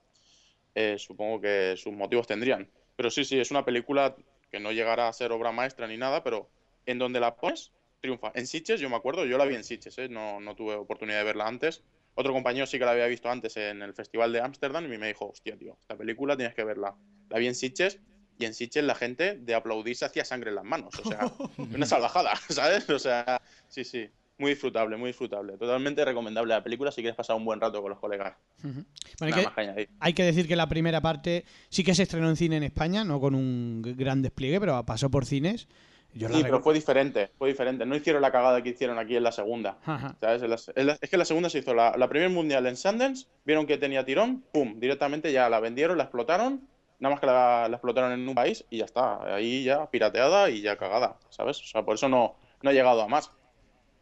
eh, 0.74 0.96
supongo 0.98 1.42
que 1.42 1.74
sus 1.76 1.92
motivos 1.92 2.26
tendrían. 2.26 2.70
Pero 2.96 3.10
sí, 3.10 3.22
sí, 3.26 3.38
es 3.38 3.50
una 3.50 3.66
película 3.66 4.16
que 4.50 4.60
no 4.60 4.72
llegará 4.72 5.08
a 5.08 5.12
ser 5.12 5.32
obra 5.32 5.52
maestra 5.52 5.86
ni 5.86 5.98
nada, 5.98 6.24
pero 6.24 6.48
en 6.86 6.98
donde 6.98 7.20
la 7.20 7.36
pones, 7.36 7.72
triunfa. 8.00 8.32
En 8.34 8.46
Sitges, 8.46 8.80
yo 8.80 8.88
me 8.88 8.96
acuerdo, 8.96 9.26
yo 9.26 9.36
la 9.36 9.44
vi 9.44 9.54
en 9.54 9.64
Sitges, 9.64 9.98
¿eh? 9.98 10.08
no, 10.08 10.40
no 10.40 10.56
tuve 10.56 10.76
oportunidad 10.76 11.18
de 11.18 11.24
verla 11.24 11.46
antes. 11.46 11.84
Otro 12.14 12.32
compañero 12.32 12.66
sí 12.66 12.78
que 12.78 12.84
la 12.84 12.92
había 12.92 13.06
visto 13.06 13.28
antes 13.30 13.56
en 13.56 13.82
el 13.82 13.92
Festival 13.92 14.32
de 14.32 14.40
Ámsterdam 14.40 14.84
y 14.92 14.98
me 14.98 15.08
dijo, 15.08 15.30
hostia, 15.30 15.56
tío, 15.56 15.76
esta 15.80 15.96
película 15.96 16.36
tienes 16.36 16.54
que 16.54 16.64
verla. 16.64 16.94
La 17.28 17.38
vi 17.38 17.48
en 17.48 17.54
Sitges 17.54 17.98
y 18.38 18.44
en 18.44 18.54
Sitges 18.54 18.84
la 18.84 18.94
gente 18.94 19.36
de 19.36 19.54
aplaudirse 19.54 20.04
hacía 20.04 20.24
sangre 20.24 20.50
en 20.50 20.56
las 20.56 20.64
manos. 20.64 20.94
O 21.02 21.08
sea, 21.08 21.20
una 21.58 21.86
salvajada, 21.86 22.34
¿sabes? 22.48 22.88
O 22.90 22.98
sea, 22.98 23.40
sí, 23.68 23.84
sí. 23.84 24.08
Muy 24.36 24.50
disfrutable, 24.50 24.96
muy 24.96 25.10
disfrutable. 25.10 25.56
Totalmente 25.56 26.04
recomendable 26.04 26.54
la 26.54 26.62
película 26.62 26.90
si 26.90 27.02
quieres 27.02 27.16
pasar 27.16 27.36
un 27.36 27.44
buen 27.44 27.60
rato 27.60 27.80
con 27.80 27.90
los 27.90 28.00
colegas. 28.00 28.36
Ujú. 28.64 28.84
Bueno, 29.20 29.36
Nada 29.36 29.52
hay 29.56 29.66
que-. 29.74 29.88
Hay 30.00 30.12
que 30.12 30.24
decir 30.24 30.48
que 30.48 30.56
la 30.56 30.68
primera 30.68 31.00
parte 31.00 31.44
sí 31.68 31.84
que 31.84 31.94
se 31.94 32.02
estrenó 32.02 32.28
en 32.28 32.36
cine 32.36 32.56
en 32.56 32.64
España, 32.64 33.04
no 33.04 33.20
con 33.20 33.36
un 33.36 33.80
gran 33.96 34.22
despliegue, 34.22 34.58
pero 34.58 34.84
pasó 34.84 35.08
por 35.08 35.24
cines. 35.24 35.68
Yo 36.14 36.28
Sí, 36.28 36.42
pero 36.42 36.60
fue 36.62 36.74
diferente, 36.74 37.30
fue 37.36 37.48
diferente. 37.48 37.84
No 37.84 37.96
hicieron 37.96 38.22
la 38.22 38.30
cagada 38.30 38.62
que 38.62 38.68
hicieron 38.70 38.98
aquí 38.98 39.16
en 39.16 39.22
la 39.24 39.32
segunda. 39.32 39.78
¿Sabes? 40.20 40.42
En 40.42 40.50
la- 40.50 40.58
en 40.76 40.86
la- 40.86 40.98
es 41.00 41.10
que 41.10 41.16
la 41.16 41.24
segunda 41.24 41.50
se 41.50 41.58
hizo 41.58 41.74
la, 41.74 41.96
la 41.96 42.08
primer 42.08 42.30
mundial 42.30 42.66
en 42.66 42.76
Sundance, 42.76 43.26
vieron 43.44 43.66
que 43.66 43.78
tenía 43.78 44.04
tirón, 44.04 44.44
pum, 44.52 44.78
directamente 44.78 45.32
ya 45.32 45.48
la 45.48 45.58
vendieron, 45.58 45.98
la 45.98 46.04
explotaron, 46.04 46.68
nada 47.00 47.14
más 47.14 47.20
que 47.20 47.26
la, 47.26 47.66
la 47.68 47.76
explotaron 47.76 48.12
en 48.12 48.28
un 48.28 48.34
país 48.34 48.64
y 48.70 48.78
ya 48.78 48.84
está, 48.84 49.34
ahí 49.34 49.64
ya 49.64 49.90
pirateada 49.90 50.50
y 50.50 50.62
ya 50.62 50.76
cagada, 50.76 51.18
¿sabes? 51.30 51.60
O 51.60 51.64
sea, 51.66 51.82
por 51.84 51.96
eso 51.96 52.08
no, 52.08 52.36
no 52.62 52.70
ha 52.70 52.72
llegado 52.72 53.02
a 53.02 53.08
más. 53.08 53.30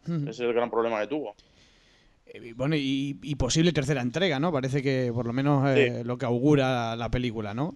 Ese 0.07 0.29
es 0.31 0.41
el 0.41 0.53
gran 0.53 0.71
problema 0.71 1.01
que 1.01 1.07
tuvo. 1.07 1.35
Eh, 2.27 2.53
Bueno, 2.55 2.77
y, 2.77 3.19
y 3.23 3.35
posible 3.37 3.73
tercera 3.73 4.03
entrega, 4.03 4.39
¿no? 4.39 4.53
Parece 4.53 4.83
que 4.83 5.11
por 5.15 5.27
lo 5.27 5.33
menos 5.33 5.67
eh, 5.71 5.97
Sí. 5.99 6.05
lo 6.05 6.19
que 6.19 6.27
augura 6.27 6.95
la 6.97 7.11
película, 7.11 7.55
¿no? 7.55 7.75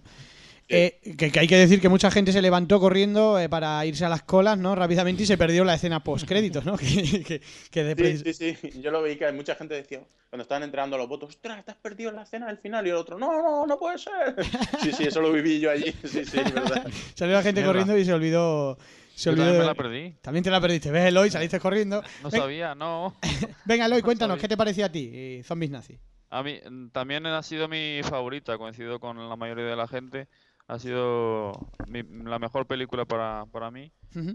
Eh, 0.69 0.99
que, 1.17 1.31
que 1.31 1.39
hay 1.39 1.47
que 1.47 1.55
decir 1.55 1.79
que 1.79 1.87
mucha 1.87 2.11
gente 2.11 2.31
se 2.33 2.41
levantó 2.41 2.79
corriendo 2.79 3.39
eh, 3.39 3.47
para 3.47 3.85
irse 3.85 4.03
a 4.03 4.09
las 4.09 4.23
colas, 4.23 4.57
¿no? 4.57 4.75
Rápidamente 4.75 5.23
y 5.23 5.25
se 5.25 5.37
perdió 5.37 5.63
la 5.63 5.75
escena 5.75 6.03
post 6.03 6.27
créditos, 6.27 6.65
¿no? 6.65 6.75
que, 6.77 7.23
que- 7.23 7.41
que 7.71 7.83
de 7.83 8.17
Sí, 8.17 8.33
sí, 8.33 8.55
sí. 8.55 8.81
Yo 8.81 8.91
lo 8.91 9.01
veí 9.01 9.15
que 9.15 9.31
mucha 9.31 9.55
gente 9.55 9.75
decía, 9.75 10.01
cuando 10.29 10.41
estaban 10.43 10.63
entregando 10.63 10.97
los 10.97 11.07
votos, 11.07 11.29
ostras, 11.29 11.63
te 11.63 11.71
has 11.71 11.77
perdido 11.77 12.11
la 12.11 12.23
escena 12.23 12.47
del 12.47 12.57
final. 12.57 12.85
Y 12.85 12.89
el 12.89 12.95
otro, 12.97 13.17
no, 13.17 13.41
no, 13.41 13.65
no 13.65 13.77
puede 13.79 13.97
ser. 13.97 14.35
Sí, 14.81 14.91
sí, 14.91 15.03
eso 15.05 15.21
lo 15.21 15.31
viví 15.31 15.59
yo 15.61 15.71
allí. 15.71 15.93
Sí, 16.03 16.25
sí, 16.25 16.37
es 16.39 16.53
verdad. 16.53 16.85
Salió 17.15 17.35
la 17.35 17.43
gente 17.43 17.61
Mierda. 17.61 17.67
corriendo 17.71 17.97
y 17.97 18.03
se 18.05 18.13
olvidó 18.13 18.77
Se 19.15 19.25
Yo 19.25 19.31
olvidó 19.31 19.45
también 19.45 19.53
de 19.53 19.59
me 19.59 19.65
la 19.65 19.75
perdí. 19.75 20.15
También 20.21 20.43
te 20.43 20.49
la 20.51 20.59
perdiste. 20.61 20.91
¿Ves, 20.91 21.05
Eloy? 21.05 21.29
Saliste 21.31 21.59
corriendo. 21.61 22.01
No 22.21 22.29
Ven- 22.29 22.41
sabía, 22.41 22.75
no. 22.75 23.15
Venga, 23.65 23.85
Eloy, 23.85 24.01
cuéntanos. 24.01 24.37
¿qué 24.37 24.47
te 24.49 24.57
pareció 24.57 24.85
a 24.85 24.89
ti, 24.89 25.09
eh, 25.13 25.41
Zombies 25.45 25.71
Nazi? 25.71 25.97
A 26.29 26.43
mí 26.43 26.59
mm, 26.69 26.89
también 26.89 27.25
ha 27.25 27.41
sido 27.41 27.69
mi 27.69 28.01
favorita, 28.03 28.57
coincido 28.57 28.99
con 28.99 29.29
la 29.29 29.35
mayoría 29.37 29.63
de 29.63 29.75
la 29.77 29.87
gente. 29.87 30.27
Ha 30.67 30.79
sido 30.79 31.53
mi- 31.87 32.03
la 32.03 32.39
mejor 32.39 32.65
película 32.65 33.05
para, 33.05 33.45
para 33.51 33.71
mí. 33.71 33.91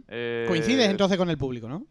Eh, 0.09 0.47
Coincides 0.49 0.89
entonces 0.89 1.19
con 1.19 1.29
el 1.31 1.37
público, 1.39 1.69
¿no? 1.69 1.87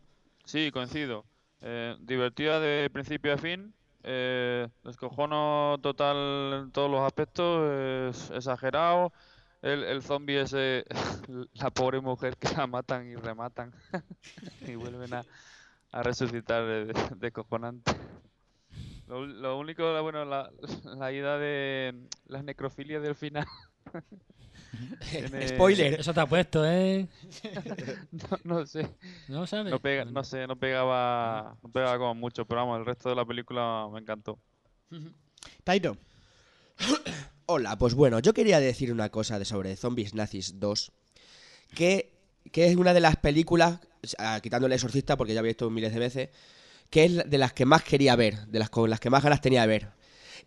Sí, 0.45 0.71
coincido. 0.71 1.25
Eh, 1.62 1.95
divertida 1.99 2.60
de 2.60 2.89
principio 2.89 3.34
a 3.34 3.38
fin. 3.38 3.73
Eh, 4.04 4.67
descojono 4.84 5.77
total 5.84 6.63
en 6.63 6.71
todos 6.71 6.89
los 6.89 7.01
aspectos. 7.01 8.15
Es 8.15 8.32
exagerado. 8.32 9.13
El, 9.62 9.84
el 9.84 10.01
zombie 10.01 10.41
ese, 10.41 10.86
la 11.54 11.69
pobre 11.69 12.01
mujer 12.01 12.36
que 12.38 12.49
la 12.58 12.65
matan 12.65 13.08
y 13.08 13.15
rematan. 13.15 13.71
y 14.67 14.73
vuelven 14.73 15.13
a, 15.13 15.23
a 15.91 16.01
resucitar 16.01 16.65
de, 16.65 16.93
descojonante. 17.17 17.91
Lo, 19.08 19.23
lo 19.25 19.60
único, 19.60 20.01
bueno, 20.01 20.25
la, 20.25 20.49
la 20.84 21.12
ida 21.12 21.38
de 21.38 21.93
las 22.25 22.43
necrofilias 22.43 23.04
del 23.04 23.13
final. 23.13 23.45
Tiene- 25.10 25.48
Spoiler. 25.56 26.00
Eso 26.00 26.13
te 26.13 26.20
ha 26.20 26.26
puesto, 26.28 26.65
¿eh? 26.65 27.08
No, 28.12 28.39
no 28.44 28.65
sé. 28.65 28.88
¿No 29.28 29.46
sabes? 29.48 29.72
No, 29.72 29.80
pega, 29.80 30.06
no 30.06 30.24
sé, 30.24 30.48
no 30.48 30.56
pegaba, 30.56 31.58
no 31.62 31.70
pegaba 31.70 31.98
como 31.98 32.15
mucho, 32.15 32.46
pero 32.46 32.62
vamos, 32.62 32.80
el 32.80 32.86
resto 32.86 33.10
de 33.10 33.15
la 33.15 33.26
película 33.26 33.88
me 33.91 34.00
encantó. 34.00 34.39
Taito. 35.63 35.98
Hola, 37.46 37.78
pues 37.78 37.94
bueno, 37.96 38.20
yo 38.20 38.34
quería 38.34 38.60
decir 38.60 38.91
una 38.91 39.10
cosa 39.10 39.38
de 39.39 39.46
sobre 39.46 39.76
Zombies 39.76 40.13
Nazis 40.13 40.60
2, 40.60 40.91
que, 41.76 42.13
que 42.52 42.67
es 42.67 42.76
una 42.78 42.94
de 42.94 43.02
las 43.02 43.17
películas, 43.17 43.80
quitando 44.41 44.67
el 44.67 44.74
exorcista 44.74 45.17
porque 45.17 45.34
ya 45.34 45.39
había 45.41 45.50
visto 45.52 45.70
miles 45.70 45.94
de 45.94 46.00
veces, 46.00 46.30
que 46.89 47.06
es 47.06 47.12
la- 47.12 47.24
de 47.24 47.38
las 47.38 47.54
que 47.54 47.65
más 47.65 47.84
quería 47.84 48.15
ver, 48.15 48.48
de 48.48 48.60
las 48.60 48.70
con 48.70 48.89
las 48.89 49.00
que 49.00 49.10
más 49.10 49.24
ganas 49.24 49.41
tenía 49.41 49.62
de 49.62 49.67
ver. 49.67 49.89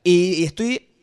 Y, 0.03 0.35
y 0.41 0.45
estoy 0.45 0.94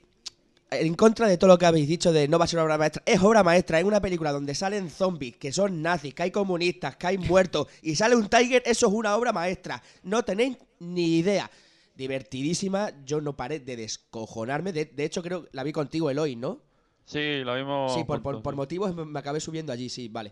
en 0.72 0.96
contra 0.96 1.28
de 1.28 1.38
todo 1.38 1.50
lo 1.50 1.58
que 1.58 1.66
habéis 1.66 1.88
dicho 1.88 2.12
de 2.14 2.28
no 2.28 2.40
va 2.40 2.46
a 2.46 2.48
ser 2.48 2.58
una 2.58 2.64
obra 2.66 2.78
maestra. 2.78 3.04
Es 3.06 3.22
obra 3.22 3.44
maestra, 3.44 3.80
es 3.80 3.86
una 3.86 4.02
película 4.02 4.32
donde 4.32 4.56
salen 4.56 4.90
zombies, 4.90 5.36
que 5.38 5.52
son 5.52 5.82
nazis, 5.82 6.14
que 6.14 6.24
hay 6.24 6.32
comunistas, 6.32 6.96
que 6.96 7.08
hay 7.08 7.18
muertos, 7.18 7.68
y 7.82 7.96
sale 7.96 8.16
un 8.16 8.30
tiger, 8.30 8.64
eso 8.66 8.88
es 8.88 8.94
una 8.94 9.16
obra 9.16 9.34
maestra. 9.34 9.84
No 10.04 10.24
tenéis 10.24 10.58
ni 10.80 11.18
idea. 11.18 11.52
Divertidísima, 11.94 12.92
yo 13.06 13.20
no 13.22 13.36
paré 13.36 13.60
de 13.60 13.76
descojonarme. 13.76 14.72
De, 14.72 14.86
de 14.86 15.04
hecho, 15.06 15.22
creo 15.22 15.44
que 15.44 15.50
la 15.52 15.64
vi 15.64 15.72
contigo, 15.74 16.10
Eloy, 16.10 16.36
¿no? 16.36 16.62
Sí, 17.06 17.42
lo 17.44 17.54
vimos. 17.56 17.94
Sí, 17.94 18.04
por, 18.06 18.22
por- 18.22 18.56
motivos 18.56 18.96
me, 18.96 19.04
me 19.06 19.20
acabé 19.20 19.40
subiendo 19.40 19.74
allí, 19.74 19.90
sí, 19.90 20.08
vale. 20.08 20.32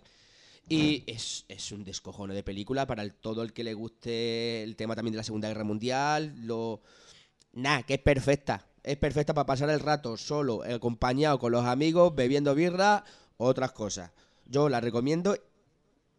Y 0.69 1.03
es, 1.07 1.45
es 1.49 1.71
un 1.71 1.83
descojono 1.83 2.33
de 2.33 2.43
película 2.43 2.87
para 2.87 3.03
el- 3.03 3.13
todo 3.13 3.43
el 3.43 3.51
que 3.53 3.63
le 3.63 3.73
guste 3.73 4.63
el 4.63 4.75
tema 4.77 4.95
también 4.95 5.11
de 5.11 5.17
la 5.17 5.23
Segunda 5.23 5.47
Guerra 5.49 5.63
Mundial. 5.65 6.33
Lo... 6.45 6.81
Nah, 7.53 7.81
que 7.81 7.95
es 7.95 7.99
perfecta. 7.99 8.65
Es 8.83 8.97
perfecta 8.97 9.33
para 9.33 9.45
pasar 9.45 9.69
el 9.69 9.79
rato 9.79 10.17
solo, 10.17 10.63
acompañado 10.63 11.39
con 11.39 11.51
los 11.51 11.65
amigos, 11.65 12.15
bebiendo 12.15 12.55
birra, 12.55 13.03
otras 13.37 13.71
cosas. 13.71 14.11
Yo 14.45 14.69
la 14.69 14.79
recomiendo. 14.79 15.35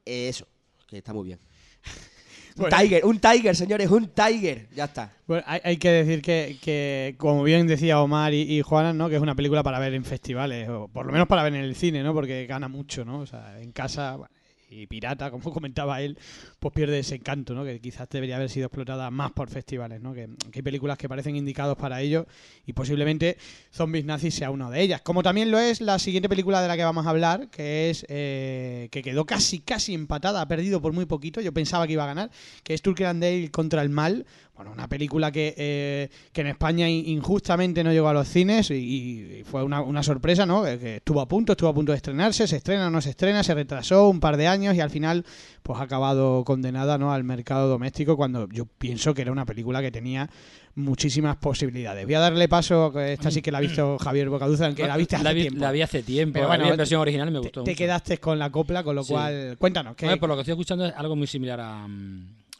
Eso, 0.05 0.47
que 0.87 0.99
está 0.99 1.13
muy 1.13 1.27
bien. 1.27 1.41
Un 2.57 2.63
Bueno. 2.63 2.77
Tiger, 2.77 3.05
un 3.05 3.21
Tiger, 3.21 3.57
señores, 3.57 3.91
un 3.91 4.09
Tiger. 4.09 4.69
Ya 4.75 4.85
está. 4.85 5.13
Bueno, 5.27 5.45
hay, 5.47 5.61
hay 5.63 5.77
que 5.77 5.89
decir 5.91 6.21
que, 6.21 6.59
que, 6.61 7.15
como 7.17 7.45
bien 7.45 7.67
decía 7.69 8.01
Omar 8.01 8.35
y, 8.35 8.43
y 8.43 8.61
Juana, 8.61 8.93
¿no? 8.93 9.09
Que 9.09 9.15
es 9.17 9.23
una 9.23 9.37
película 9.37 9.63
para 9.63 9.79
ver 9.79 9.95
en 9.95 10.05
festivales, 10.05 10.69
o 10.69 10.89
por 10.89 11.07
lo 11.07 11.13
menos 11.13 11.29
para 11.29 11.45
ver 11.45 11.55
en 11.55 11.63
el 11.63 11.77
cine, 11.77 12.03
¿no? 12.03 12.13
Porque 12.13 12.47
gana 12.47 12.69
mucho, 12.69 13.05
¿no? 13.05 13.21
O 13.21 13.27
sea, 13.27 13.61
en 13.61 13.71
casa 13.71 14.17
bueno, 14.17 14.35
y 14.71 14.87
pirata, 14.87 15.31
como 15.31 15.51
comentaba 15.53 16.01
él, 16.01 16.17
pues 16.59 16.73
pierde 16.73 17.01
ese 17.01 17.17
encanto, 17.17 17.55
¿no? 17.55 17.65
Que 17.65 17.81
quizás 17.81 18.09
debería 18.09 18.37
haber 18.37 18.49
sido 18.49 18.67
explotada 18.67 19.11
más 19.11 19.33
por 19.33 19.51
festivales, 19.51 20.01
¿no? 20.01 20.15
Que, 20.15 20.29
hay 20.55 20.63
películas 20.63 20.97
que 20.97 21.09
parecen 21.09 21.37
indicados 21.37 21.77
para 21.77 22.01
ello 22.01 22.27
y 22.67 22.73
posiblemente 22.73 23.37
Zombies 23.73 24.05
Nazis 24.05 24.35
sea 24.35 24.51
una 24.51 24.71
de 24.71 24.81
ellas. 24.81 25.01
Como 25.03 25.23
también 25.23 25.51
lo 25.51 25.59
es 25.59 25.81
la 25.81 25.99
siguiente 25.99 26.29
película 26.29 26.63
de 26.63 26.69
la 26.69 26.77
que 26.77 26.85
vamos 26.85 27.07
a 27.07 27.11
hablar, 27.11 27.49
que 27.49 27.91
es 27.91 28.07
eh, 28.09 28.89
que 28.91 29.03
quedó 29.03 29.25
casi, 29.25 29.61
casi 29.61 29.95
empatada, 29.95 30.41
ha 30.41 30.49
perdido 30.49 30.81
por 30.81 30.93
muy 30.93 31.07
poquito, 31.07 31.41
yo 31.41 31.53
pensaba 31.53 31.87
que 31.87 31.95
iba 31.95 32.05
a 32.05 32.09
ganar, 32.09 32.31
que 32.63 32.75
es 32.75 32.83
Dale 32.83 33.51
contra 33.51 33.83
el 33.83 33.89
mal. 33.89 34.27
Bueno, 34.55 34.73
una 34.73 34.89
película 34.89 35.33
que, 35.33 35.55
eh, 35.57 36.11
que 36.33 36.43
en 36.43 36.49
España 36.49 36.87
in- 36.87 37.09
injustamente 37.09 37.83
no 37.83 37.93
llegó 37.93 38.09
a 38.09 38.13
los 38.13 38.29
cines 38.29 38.71
y, 38.71 39.43
fue 39.47 39.63
una, 39.65 39.81
una 39.81 40.03
sorpresa, 40.03 40.45
¿no? 40.45 40.63
Que, 40.65 40.97
estuvo 40.97 41.23
a 41.23 41.27
punto, 41.29 41.53
estuvo 41.53 41.71
a 41.71 41.75
punto 41.75 41.93
de 41.93 41.97
estrenarse, 41.97 42.47
se 42.47 42.57
estrena 42.57 42.91
no 42.91 43.01
se 43.01 43.11
estrena, 43.11 43.43
se 43.43 43.55
retrasó 43.55 44.11
un 44.11 44.21
par 44.21 44.37
de 44.37 44.49
años 44.49 44.60
y 44.63 44.81
al 44.81 44.91
final 44.91 45.25
pues 45.63 45.79
ha 45.81 45.83
acabado 45.85 46.45
condenada, 46.45 46.99
¿no? 46.99 47.13
Al 47.13 47.25
mercado 47.25 47.69
doméstico 47.69 48.17
cuando 48.17 48.49
yo 48.51 48.67
pienso 48.67 49.15
que 49.15 49.23
era 49.23 49.33
una 49.33 49.45
película 49.47 49.81
que 49.81 49.91
tenía 49.91 50.29
muchísimas 50.75 51.37
posibilidades. 51.37 52.05
Voy 52.05 52.15
a 52.15 52.21
darle 52.21 52.49
paso, 52.49 52.99
esta 53.01 53.31
sí 53.31 53.43
que 53.43 53.51
la 53.51 53.59
ha 53.59 53.61
visto 53.61 53.99
Javier 53.99 54.29
Bocaduza, 54.31 54.67
aunque 54.67 54.87
la 54.87 54.97
viste 54.97 55.17
hace 55.17 55.25
la 55.25 55.33
vi, 55.33 55.41
tiempo. 55.43 55.61
la 55.61 55.73
vi 55.73 55.83
hace 55.83 56.03
tiempo. 56.03 56.35
Pero 56.35 56.49
la 56.49 56.55
vi 56.55 56.59
bueno, 56.61 56.73
en 56.73 56.79
versión 56.79 57.01
original 57.01 57.29
y 57.29 57.33
me 57.33 57.39
gustó 57.41 57.65
te, 57.65 57.75
quedaste 57.75 58.19
con 58.19 58.39
la 58.39 58.51
copla, 58.51 58.83
con 58.85 58.95
lo 58.97 59.03
Sí. 59.03 59.13
cual, 59.13 59.57
cuéntanos, 59.59 59.97
¿qué, 59.97 60.07
Hombre, 60.07 60.21
por 60.21 60.29
lo 60.29 60.37
que 60.37 60.43
estoy 60.43 60.53
escuchando 60.53 60.87
es 60.87 60.95
algo 60.95 61.17
muy 61.17 61.27
similar 61.27 61.61
a, 61.61 61.85
a 61.85 61.89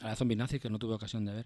la 0.07 0.15
Zombie 0.15 0.35
Nazi, 0.35 0.59
que 0.59 0.69
no 0.69 0.77
tuve 0.77 0.95
ocasión 0.95 1.23
de 1.25 1.33
ver. 1.33 1.45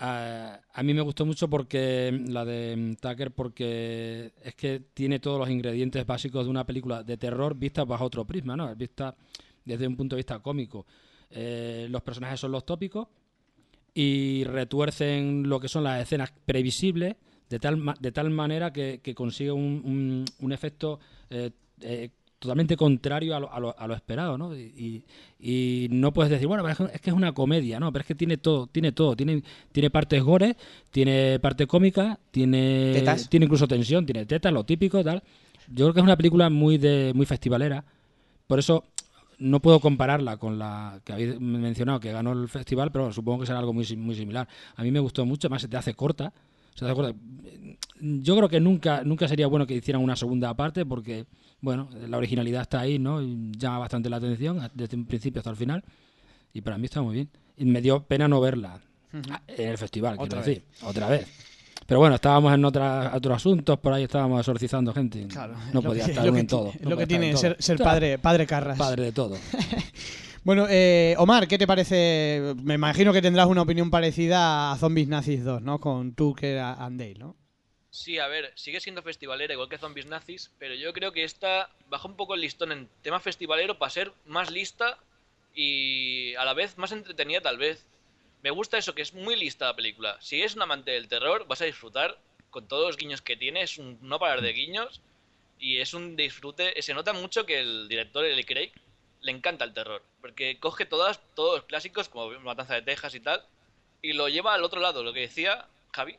A 0.00 0.82
mí 0.82 0.94
me 0.94 1.00
gustó 1.00 1.26
mucho 1.26 1.48
porque 1.48 2.10
mm, 2.12 2.30
la 2.30 2.44
de 2.44 2.76
mm, 2.76 2.94
Tucker 2.96 3.30
porque 3.32 4.32
es 4.42 4.54
que 4.54 4.80
tiene 4.94 5.18
todos 5.18 5.38
los 5.38 5.50
ingredientes 5.50 6.06
básicos 6.06 6.44
de 6.44 6.50
una 6.50 6.64
película 6.64 7.02
de 7.02 7.16
terror 7.16 7.56
vista 7.56 7.84
bajo 7.84 8.04
otro 8.04 8.24
prisma, 8.24 8.56
¿no? 8.56 8.74
Vista 8.76 9.14
desde 9.64 9.86
un 9.86 9.96
punto 9.96 10.16
de 10.16 10.20
vista 10.20 10.38
cómico. 10.38 10.86
Eh, 11.30 11.86
los 11.90 12.02
personajes 12.02 12.40
son 12.40 12.52
los 12.52 12.64
tópicos 12.64 13.08
y 13.94 14.44
retuercen 14.44 15.48
lo 15.48 15.58
que 15.60 15.68
son 15.68 15.84
las 15.84 16.02
escenas 16.02 16.32
previsibles 16.46 17.16
de 17.50 17.58
tal, 17.58 17.76
ma- 17.76 17.96
de 17.98 18.12
tal 18.12 18.30
manera 18.30 18.72
que, 18.72 19.00
consigue 19.14 19.50
un, 19.50 19.82
un- 19.84 20.24
un 20.40 20.52
efecto 20.52 21.00
eh, 21.30 21.50
eh, 21.80 22.10
totalmente 22.38 22.76
contrario 22.76 23.34
a 23.34 23.40
lo, 23.40 23.52
a 23.52 23.58
lo- 23.60 23.78
a 23.78 23.86
lo 23.86 23.94
esperado, 23.94 24.38
¿no? 24.38 24.56
Y, 24.56 25.02
y- 25.40 25.84
y 25.84 25.88
no 25.90 26.12
puedes 26.12 26.30
decir, 26.30 26.46
bueno, 26.46 26.62
pero 26.64 26.88
es 26.92 27.00
que- 27.00 27.10
es 27.10 27.16
una 27.16 27.32
comedia, 27.32 27.80
¿no? 27.80 27.92
Pero 27.92 28.02
es 28.02 28.06
que 28.06 28.14
tiene 28.14 28.36
todo, 28.36 28.66
tiene 28.68 28.92
todo, 28.92 29.16
tiene, 29.16 29.42
tiene 29.72 29.90
partes 29.90 30.22
gore, 30.22 30.56
tiene 30.90 31.38
parte 31.40 31.66
cómica, 31.66 32.18
tiene, 32.30 32.92
¿Tetas? 32.94 33.28
tiene 33.28 33.44
incluso 33.46 33.66
tensión, 33.66 34.06
tiene 34.06 34.24
tetas, 34.26 34.52
lo 34.52 34.64
típico, 34.64 35.02
tal. 35.02 35.22
Yo 35.68 35.86
creo 35.86 35.94
que 35.94 36.00
es 36.00 36.04
una 36.04 36.16
película 36.16 36.48
muy 36.48 36.78
de 36.78 37.12
muy 37.14 37.26
festivalera, 37.26 37.84
por 38.46 38.58
eso 38.58 38.84
no 39.40 39.60
puedo 39.60 39.78
compararla 39.80 40.36
con 40.36 40.58
la 40.58 41.00
que 41.04 41.12
habéis 41.12 41.38
mencionado 41.40 42.00
que 42.00 42.10
ganó 42.12 42.32
el 42.32 42.48
festival, 42.48 42.90
pero 42.90 43.12
supongo 43.12 43.40
que 43.40 43.46
será 43.46 43.58
algo 43.60 43.72
muy, 43.72 43.84
muy 43.96 44.14
similar. 44.14 44.48
A 44.76 44.82
mí 44.82 44.90
me 44.90 44.98
gustó 45.00 45.24
mucho, 45.26 45.46
además 45.46 45.62
se 45.62 45.68
te 45.68 45.76
hace 45.76 45.94
corta. 45.94 46.32
se 46.74 46.80
te 46.80 46.84
hace 46.86 46.94
corta. 46.94 47.14
Yo 48.00 48.36
creo 48.36 48.48
que 48.48 48.60
nunca, 48.60 49.02
nunca 49.04 49.28
sería 49.28 49.46
bueno 49.46 49.66
que 49.66 49.74
hicieran 49.74 50.02
una 50.02 50.16
segunda 50.16 50.54
parte 50.54 50.84
porque, 50.86 51.26
bueno, 51.60 51.88
la 52.08 52.16
originalidad 52.16 52.62
está 52.62 52.80
ahí, 52.80 52.98
¿no? 52.98 53.20
Llama 53.22 53.78
bastante 53.80 54.08
la 54.10 54.16
atención 54.16 54.70
desde 54.74 54.96
un 54.96 55.06
principio 55.06 55.40
hasta 55.40 55.50
el 55.50 55.56
final. 55.56 55.84
Y 56.52 56.60
para 56.60 56.78
mí 56.78 56.84
está 56.86 57.02
muy 57.02 57.14
bien. 57.14 57.30
Y 57.56 57.64
me 57.64 57.80
dio 57.82 58.02
pena 58.04 58.28
no 58.28 58.40
verla 58.40 58.80
en 59.12 59.68
el 59.68 59.78
festival, 59.78 60.12
quiero 60.16 60.24
Otra 60.24 60.38
decir. 60.42 60.64
Otra 60.82 61.08
vez. 61.08 61.26
Pero 61.86 62.00
bueno, 62.00 62.16
estábamos 62.16 62.52
en 62.52 62.64
otra- 62.64 63.12
otros 63.14 63.36
asuntos, 63.36 63.78
por 63.78 63.92
ahí 63.94 64.02
estábamos 64.04 64.40
exorcizando 64.40 64.92
gente. 64.92 65.26
Claro, 65.26 65.54
no 65.72 65.80
podía 65.82 66.04
que- 66.04 66.10
estar 66.12 66.28
uno 66.28 66.38
en 66.38 66.46
todo. 66.46 66.68
Es 66.74 66.82
no 66.82 66.90
lo 66.90 66.96
que 66.98 67.06
tiene 67.06 67.34
ser, 67.36 67.56
ser 67.58 67.78
padre, 67.78 68.18
padre 68.18 68.46
Carras. 68.46 68.76
Padre 68.78 69.04
de 69.04 69.12
todo. 69.12 69.36
Bueno, 70.44 70.66
eh, 70.70 71.14
Omar, 71.18 71.46
¿qué 71.46 71.58
te 71.58 71.66
parece? 71.66 72.54
Me 72.62 72.74
imagino 72.74 73.12
que 73.12 73.20
tendrás 73.20 73.48
una 73.48 73.60
opinión 73.62 73.90
parecida 73.90 74.72
a 74.72 74.76
Zombies 74.78 75.06
Nazis 75.08 75.44
2, 75.44 75.60
¿no? 75.60 75.78
Con 75.78 76.14
Tucker 76.14 76.58
and 76.58 76.98
Dale, 76.98 77.16
¿no? 77.18 77.36
Sí, 77.98 78.20
a 78.20 78.28
ver, 78.28 78.52
sigue 78.54 78.80
siendo 78.80 79.02
festivalera 79.02 79.52
igual 79.52 79.68
que 79.68 79.76
Zombies 79.76 80.06
Nazis, 80.06 80.52
pero 80.60 80.74
yo 80.74 80.92
creo 80.92 81.10
que 81.10 81.24
esta 81.24 81.68
baja 81.88 82.06
un 82.06 82.14
poco 82.14 82.34
el 82.34 82.40
listón 82.40 82.70
en 82.70 82.88
tema 83.02 83.18
festivalero 83.18 83.76
para 83.76 83.90
ser 83.90 84.12
más 84.24 84.52
lista 84.52 84.98
y 85.52 86.32
a 86.36 86.44
la 86.44 86.54
vez 86.54 86.78
más 86.78 86.92
entretenida 86.92 87.40
tal 87.40 87.58
vez. 87.58 87.84
Me 88.44 88.50
gusta 88.50 88.78
eso, 88.78 88.94
que 88.94 89.02
es 89.02 89.14
muy 89.14 89.34
lista 89.34 89.66
la 89.66 89.74
película. 89.74 90.16
Si 90.20 90.38
eres 90.38 90.54
un 90.54 90.62
amante 90.62 90.92
del 90.92 91.08
terror, 91.08 91.48
vas 91.48 91.60
a 91.60 91.64
disfrutar 91.64 92.16
con 92.50 92.68
todos 92.68 92.86
los 92.86 92.96
guiños 92.96 93.20
que 93.20 93.36
tiene, 93.36 93.62
es 93.62 93.78
un 93.78 93.98
no 94.00 94.20
parar 94.20 94.42
de 94.42 94.52
guiños 94.52 95.00
y 95.58 95.78
es 95.78 95.92
un 95.92 96.14
disfrute. 96.14 96.80
Se 96.80 96.94
nota 96.94 97.12
mucho 97.12 97.46
que 97.46 97.58
el 97.58 97.88
director, 97.88 98.24
Eli 98.24 98.44
Craig, 98.44 98.70
le 99.22 99.32
encanta 99.32 99.64
el 99.64 99.74
terror, 99.74 100.04
porque 100.20 100.60
coge 100.60 100.86
todas, 100.86 101.20
todos 101.34 101.56
los 101.56 101.64
clásicos 101.64 102.08
como 102.08 102.30
Matanza 102.42 102.74
de 102.74 102.82
Texas 102.82 103.16
y 103.16 103.20
tal, 103.20 103.44
y 104.02 104.12
lo 104.12 104.28
lleva 104.28 104.54
al 104.54 104.62
otro 104.62 104.80
lado, 104.80 105.02
lo 105.02 105.12
que 105.12 105.22
decía 105.22 105.66
Javi, 105.92 106.16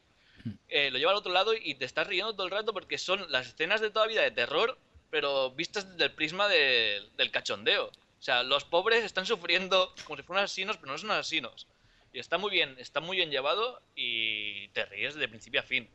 eh, 0.67 0.91
lo 0.91 0.97
lleva 0.99 1.11
al 1.11 1.17
otro 1.17 1.31
lado 1.31 1.53
y 1.53 1.75
te 1.75 1.85
estás 1.85 2.07
riendo 2.07 2.33
todo 2.33 2.45
el 2.45 2.51
rato 2.51 2.73
porque 2.73 2.97
son 2.97 3.31
las 3.31 3.47
escenas 3.47 3.81
de 3.81 3.89
toda 3.89 4.07
vida 4.07 4.21
de 4.21 4.31
terror, 4.31 4.77
pero 5.09 5.51
vistas 5.51 5.89
desde 5.91 6.05
el 6.05 6.11
prisma 6.11 6.47
de- 6.47 7.01
del 7.17 7.31
cachondeo. 7.31 7.87
O 7.87 8.21
sea, 8.21 8.43
los 8.43 8.63
pobres 8.65 9.03
están 9.03 9.25
sufriendo 9.25 9.93
como 10.05 10.17
si 10.17 10.23
fueran 10.23 10.45
asesinos, 10.45 10.77
pero 10.77 10.91
no 10.91 10.97
son 10.97 11.11
asesinos. 11.11 11.67
Y 12.13 12.19
está 12.19 12.37
muy 12.37 12.51
bien, 12.51 12.75
está 12.79 12.99
muy 12.99 13.17
bien 13.17 13.29
llevado 13.31 13.81
y 13.95 14.67
te 14.69 14.85
ríes 14.85 15.15
de 15.15 15.27
principio 15.27 15.59
a 15.59 15.63
fin. 15.63 15.87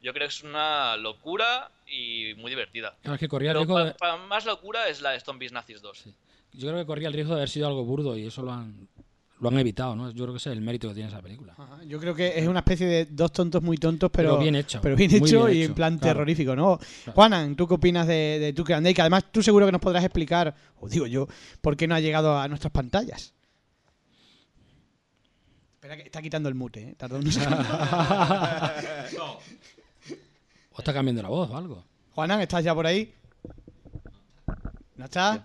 Yo 0.00 0.12
creo 0.12 0.26
que 0.26 0.34
es 0.34 0.42
una 0.42 0.96
locura 0.96 1.70
y 1.86 2.34
muy 2.36 2.50
divertida. 2.50 2.96
Claro, 3.02 3.14
es 3.14 3.20
que 3.20 3.28
corría 3.28 3.52
el 3.52 3.58
riesgo 3.58 3.78
de- 3.84 3.94
para 3.94 4.16
más 4.16 4.44
locura 4.44 4.88
es 4.88 5.00
la 5.00 5.10
de 5.12 5.20
Zombies 5.20 5.52
Nazis 5.52 5.80
2. 5.80 6.04
yo 6.54 6.68
creo 6.68 6.80
que 6.80 6.86
corría 6.86 7.08
el 7.08 7.14
riesgo 7.14 7.32
de 7.34 7.40
haber 7.40 7.48
sido 7.48 7.66
algo 7.68 7.84
burdo 7.84 8.16
y 8.18 8.26
eso 8.26 8.42
lo 8.42 8.52
han, 8.52 8.88
lo 9.42 9.48
han 9.48 9.58
evitado, 9.58 9.96
¿no? 9.96 10.08
Yo 10.12 10.22
creo 10.22 10.34
que 10.34 10.36
ese 10.38 10.50
es 10.50 10.56
el 10.56 10.62
mérito 10.62 10.86
que 10.86 10.94
tiene 10.94 11.08
esa 11.08 11.20
película. 11.20 11.54
Ajá, 11.58 11.82
Yo 11.84 11.98
creo 11.98 12.14
que 12.14 12.38
es 12.38 12.46
una 12.46 12.60
especie 12.60 12.86
de 12.86 13.06
dos 13.06 13.32
tontos 13.32 13.60
muy 13.60 13.76
tontos, 13.76 14.08
pero, 14.12 14.30
Pero 14.30 14.40
bien 14.40 14.54
hecho, 14.54 14.80
pero 14.80 14.94
bien 14.94 15.10
hecho 15.12 15.46
bien 15.46 15.56
y 15.56 15.62
hecho, 15.62 15.70
en 15.70 15.74
plan 15.74 15.98
claro. 15.98 16.14
terrorífico, 16.14 16.54
¿no? 16.54 16.78
Claro. 16.78 17.12
Juanan, 17.12 17.56
¿tú 17.56 17.66
qué 17.66 17.74
opinas 17.74 18.06
de, 18.06 18.38
de 18.38 18.52
Tucker 18.52 18.76
and 18.76 18.86
Dale? 18.86 18.94
Que 18.94 19.00
además 19.00 19.24
tú 19.32 19.42
seguro 19.42 19.66
que 19.66 19.72
nos 19.72 19.80
podrás 19.80 20.04
explicar, 20.04 20.54
o 20.78 20.88
digo 20.88 21.08
yo, 21.08 21.26
por 21.60 21.76
qué 21.76 21.88
no 21.88 21.96
ha 21.96 22.00
llegado 22.00 22.38
a 22.38 22.46
nuestras 22.46 22.72
pantallas. 22.72 23.34
Espera 25.74 25.96
que 25.96 26.02
está 26.04 26.22
quitando 26.22 26.48
el 26.48 26.54
mute, 26.54 26.90
¿eh? 26.90 26.94
Tardó 26.96 27.16
unos 27.18 27.34
segundos. 27.34 27.66
O 30.74 30.78
está 30.78 30.94
cambiando 30.94 31.20
la 31.20 31.28
voz 31.28 31.50
o 31.50 31.56
algo. 31.56 31.84
Juanan, 32.14 32.40
¿estás 32.40 32.64
ya 32.64 32.74
por 32.74 32.86
ahí? 32.86 33.12
¿No 34.96 35.04
estás? 35.04 35.42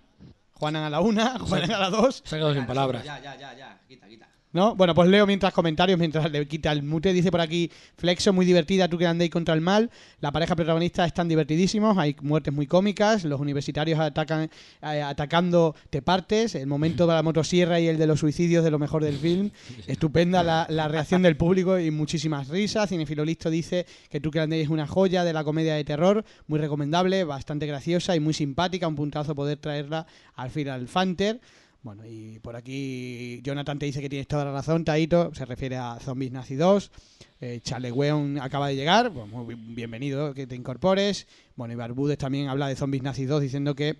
Juanan 0.59 0.83
a 0.83 0.89
la 0.89 1.01
una, 1.01 1.37
Juanan 1.47 1.71
a 1.71 1.79
la 1.79 1.89
dos. 1.89 2.23
Se 2.25 2.35
ha 2.35 2.39
quedado 2.39 2.53
sin 2.53 2.65
palabras. 2.65 3.03
Ya, 3.03 3.19
ya, 3.19 3.35
ya, 3.35 3.53
ya. 3.53 3.79
Quita, 3.87 4.07
quita. 4.07 4.27
¿No? 4.53 4.75
Bueno, 4.75 4.95
pues 4.95 5.09
leo 5.09 5.27
mientras 5.27 5.53
comentarios, 5.53 5.99
mientras 5.99 6.31
le 6.31 6.47
quita 6.47 6.71
el 6.71 6.81
mute. 6.81 7.11
Dice 7.11 7.31
por 7.31 7.41
aquí, 7.41 7.69
Flexo 7.97 8.31
muy 8.31 8.45
divertida, 8.45 8.87
tú 8.87 8.97
que 8.97 9.05
andéis 9.05 9.29
contra 9.29 9.53
el 9.53 9.61
mal. 9.61 9.91
La 10.21 10.31
pareja 10.31 10.55
protagonista 10.55 11.05
están 11.05 11.27
divertidísimos, 11.27 11.97
hay 11.97 12.15
muertes 12.21 12.53
muy 12.53 12.65
cómicas, 12.65 13.25
los 13.25 13.41
universitarios 13.41 13.99
atacan 13.99 14.49
eh, 14.81 15.01
atacando 15.01 15.75
te 15.89 16.01
partes, 16.01 16.55
el 16.55 16.65
momento 16.65 17.05
de 17.05 17.13
la 17.13 17.23
motosierra 17.23 17.79
y 17.81 17.87
el 17.87 17.97
de 17.97 18.07
los 18.07 18.21
suicidios 18.21 18.63
de 18.63 18.71
lo 18.71 18.79
mejor 18.79 19.03
del 19.03 19.17
film. 19.17 19.51
Estupenda 19.85 20.41
la, 20.43 20.65
la 20.69 20.87
reacción 20.87 21.21
del 21.21 21.35
público 21.35 21.77
y 21.77 21.91
muchísimas 21.91 22.47
risas. 22.47 22.89
Cinefilo 22.89 23.25
Listo 23.25 23.49
dice 23.49 23.85
que 24.09 24.21
tú 24.21 24.31
que 24.31 24.39
andéis 24.39 24.63
es 24.63 24.69
una 24.69 24.87
joya 24.87 25.25
de 25.25 25.33
la 25.33 25.43
comedia 25.43 25.75
de 25.75 25.83
terror, 25.83 26.23
muy 26.47 26.59
recomendable, 26.59 27.25
bastante 27.25 27.67
graciosa 27.67 28.15
y 28.15 28.21
muy 28.21 28.33
simpática. 28.33 28.87
Un 28.87 28.95
puntazo 28.95 29.35
poder 29.35 29.57
traerla 29.57 30.07
al 30.35 30.49
Final 30.51 30.87
Fanter. 30.87 31.41
Bueno, 31.87 32.03
y 32.05 32.37
por 32.39 32.57
aquí 32.57 33.39
Jonathan 33.43 33.79
te 33.79 33.85
dice 33.85 34.01
que 34.01 34.09
tienes 34.09 34.27
toda 34.27 34.43
la 34.43 34.51
razón, 34.51 34.83
Taito, 34.83 35.33
se 35.33 35.45
refiere 35.45 35.77
a 35.77 35.97
Zombies 36.01 36.33
Nazi 36.33 36.55
2. 36.55 36.91
Eh, 37.39 37.61
Chaleweon 37.63 38.39
acaba 38.41 38.67
de 38.67 38.75
llegar, 38.75 39.09
pues 39.13 39.25
muy 39.29 39.55
bi- 39.55 39.73
bienvenido 39.73 40.33
que 40.33 40.45
te 40.47 40.55
incorpores. 40.55 41.27
Bueno, 41.55 41.73
y 41.73 41.77
Barbudes 41.77 42.17
también 42.17 42.49
habla 42.49 42.67
de 42.67 42.75
Zombies 42.75 43.03
Nazi 43.03 43.23
2 43.23 43.41
diciendo 43.41 43.73
que 43.73 43.95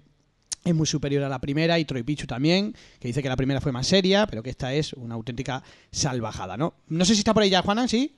es 0.66 0.76
muy 0.76 0.86
superior 0.86 1.24
a 1.24 1.30
la 1.30 1.40
primera 1.40 1.80
y 1.80 1.86
Troy 1.86 2.04
Pichu 2.04 2.28
también, 2.28 2.76
que 3.00 3.08
dice 3.08 3.24
que 3.24 3.30
la 3.30 3.38
primera 3.38 3.62
fue 3.62 3.72
más 3.72 3.88
seria, 3.88 4.28
pero 4.28 4.44
que 4.44 4.50
esta 4.50 4.74
es 4.74 4.92
una 4.92 5.16
auténtica 5.16 5.64
salvajada, 5.90 6.58
¿no? 6.58 6.74
No 6.90 7.06
sé 7.06 7.14
si 7.14 7.20
está 7.22 7.34
por 7.34 7.44
ahí 7.44 7.50
ya, 7.50 7.62
Juanan, 7.62 7.88
¿sí? 7.88 8.18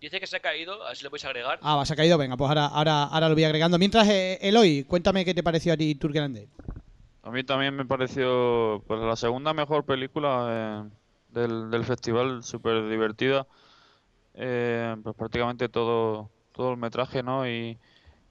Dice 0.00 0.18
que 0.18 0.26
se 0.26 0.36
ha 0.38 0.40
caído, 0.40 0.82
a 0.82 0.88
ver 0.88 0.96
si 0.96 1.02
le 1.04 1.10
podéis 1.10 1.26
agregar. 1.26 1.58
Ah, 1.60 1.76
vas 1.76 1.90
a 1.90 1.94
caído, 1.94 2.16
venga, 2.16 2.38
pues 2.38 2.48
ahora, 2.48 2.68
ahora, 2.68 3.02
ahora 3.04 3.28
lo 3.28 3.34
voy 3.34 3.44
agregando. 3.44 3.78
Mientras, 3.78 4.08
eh, 4.08 4.38
Eloy, 4.40 4.84
cuéntame 4.84 5.26
qué 5.26 5.34
te 5.34 5.42
pareció 5.42 5.74
a 5.74 5.76
ti 5.76 5.94
Turkeland 5.96 6.38
A 7.24 7.30
mí 7.30 7.42
también 7.42 7.74
me 7.74 7.86
pareció 7.86 8.84
pues 8.86 9.00
la 9.00 9.16
segunda 9.16 9.54
mejor 9.54 9.84
película 9.86 10.48
eh, 10.50 10.90
del, 11.30 11.70
del 11.70 11.84
festival, 11.84 12.42
súper 12.42 12.88
divertida. 12.88 13.46
Eh, 14.34 14.96
pues 15.02 15.16
prácticamente 15.16 15.68
todo, 15.68 16.30
todo 16.52 16.72
el 16.72 16.76
metraje, 16.78 17.22
¿no? 17.22 17.48
Y, 17.48 17.78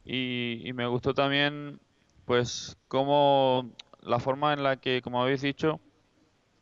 y, 0.05 0.71
me 0.73 0.87
gustó 0.87 1.13
también, 1.13 1.79
pues, 2.25 2.77
como 2.89 3.71
la 4.01 4.19
forma 4.19 4.53
en 4.53 4.63
la 4.63 4.77
que, 4.77 5.01
como 5.01 5.21
habéis 5.21 5.41
dicho, 5.41 5.79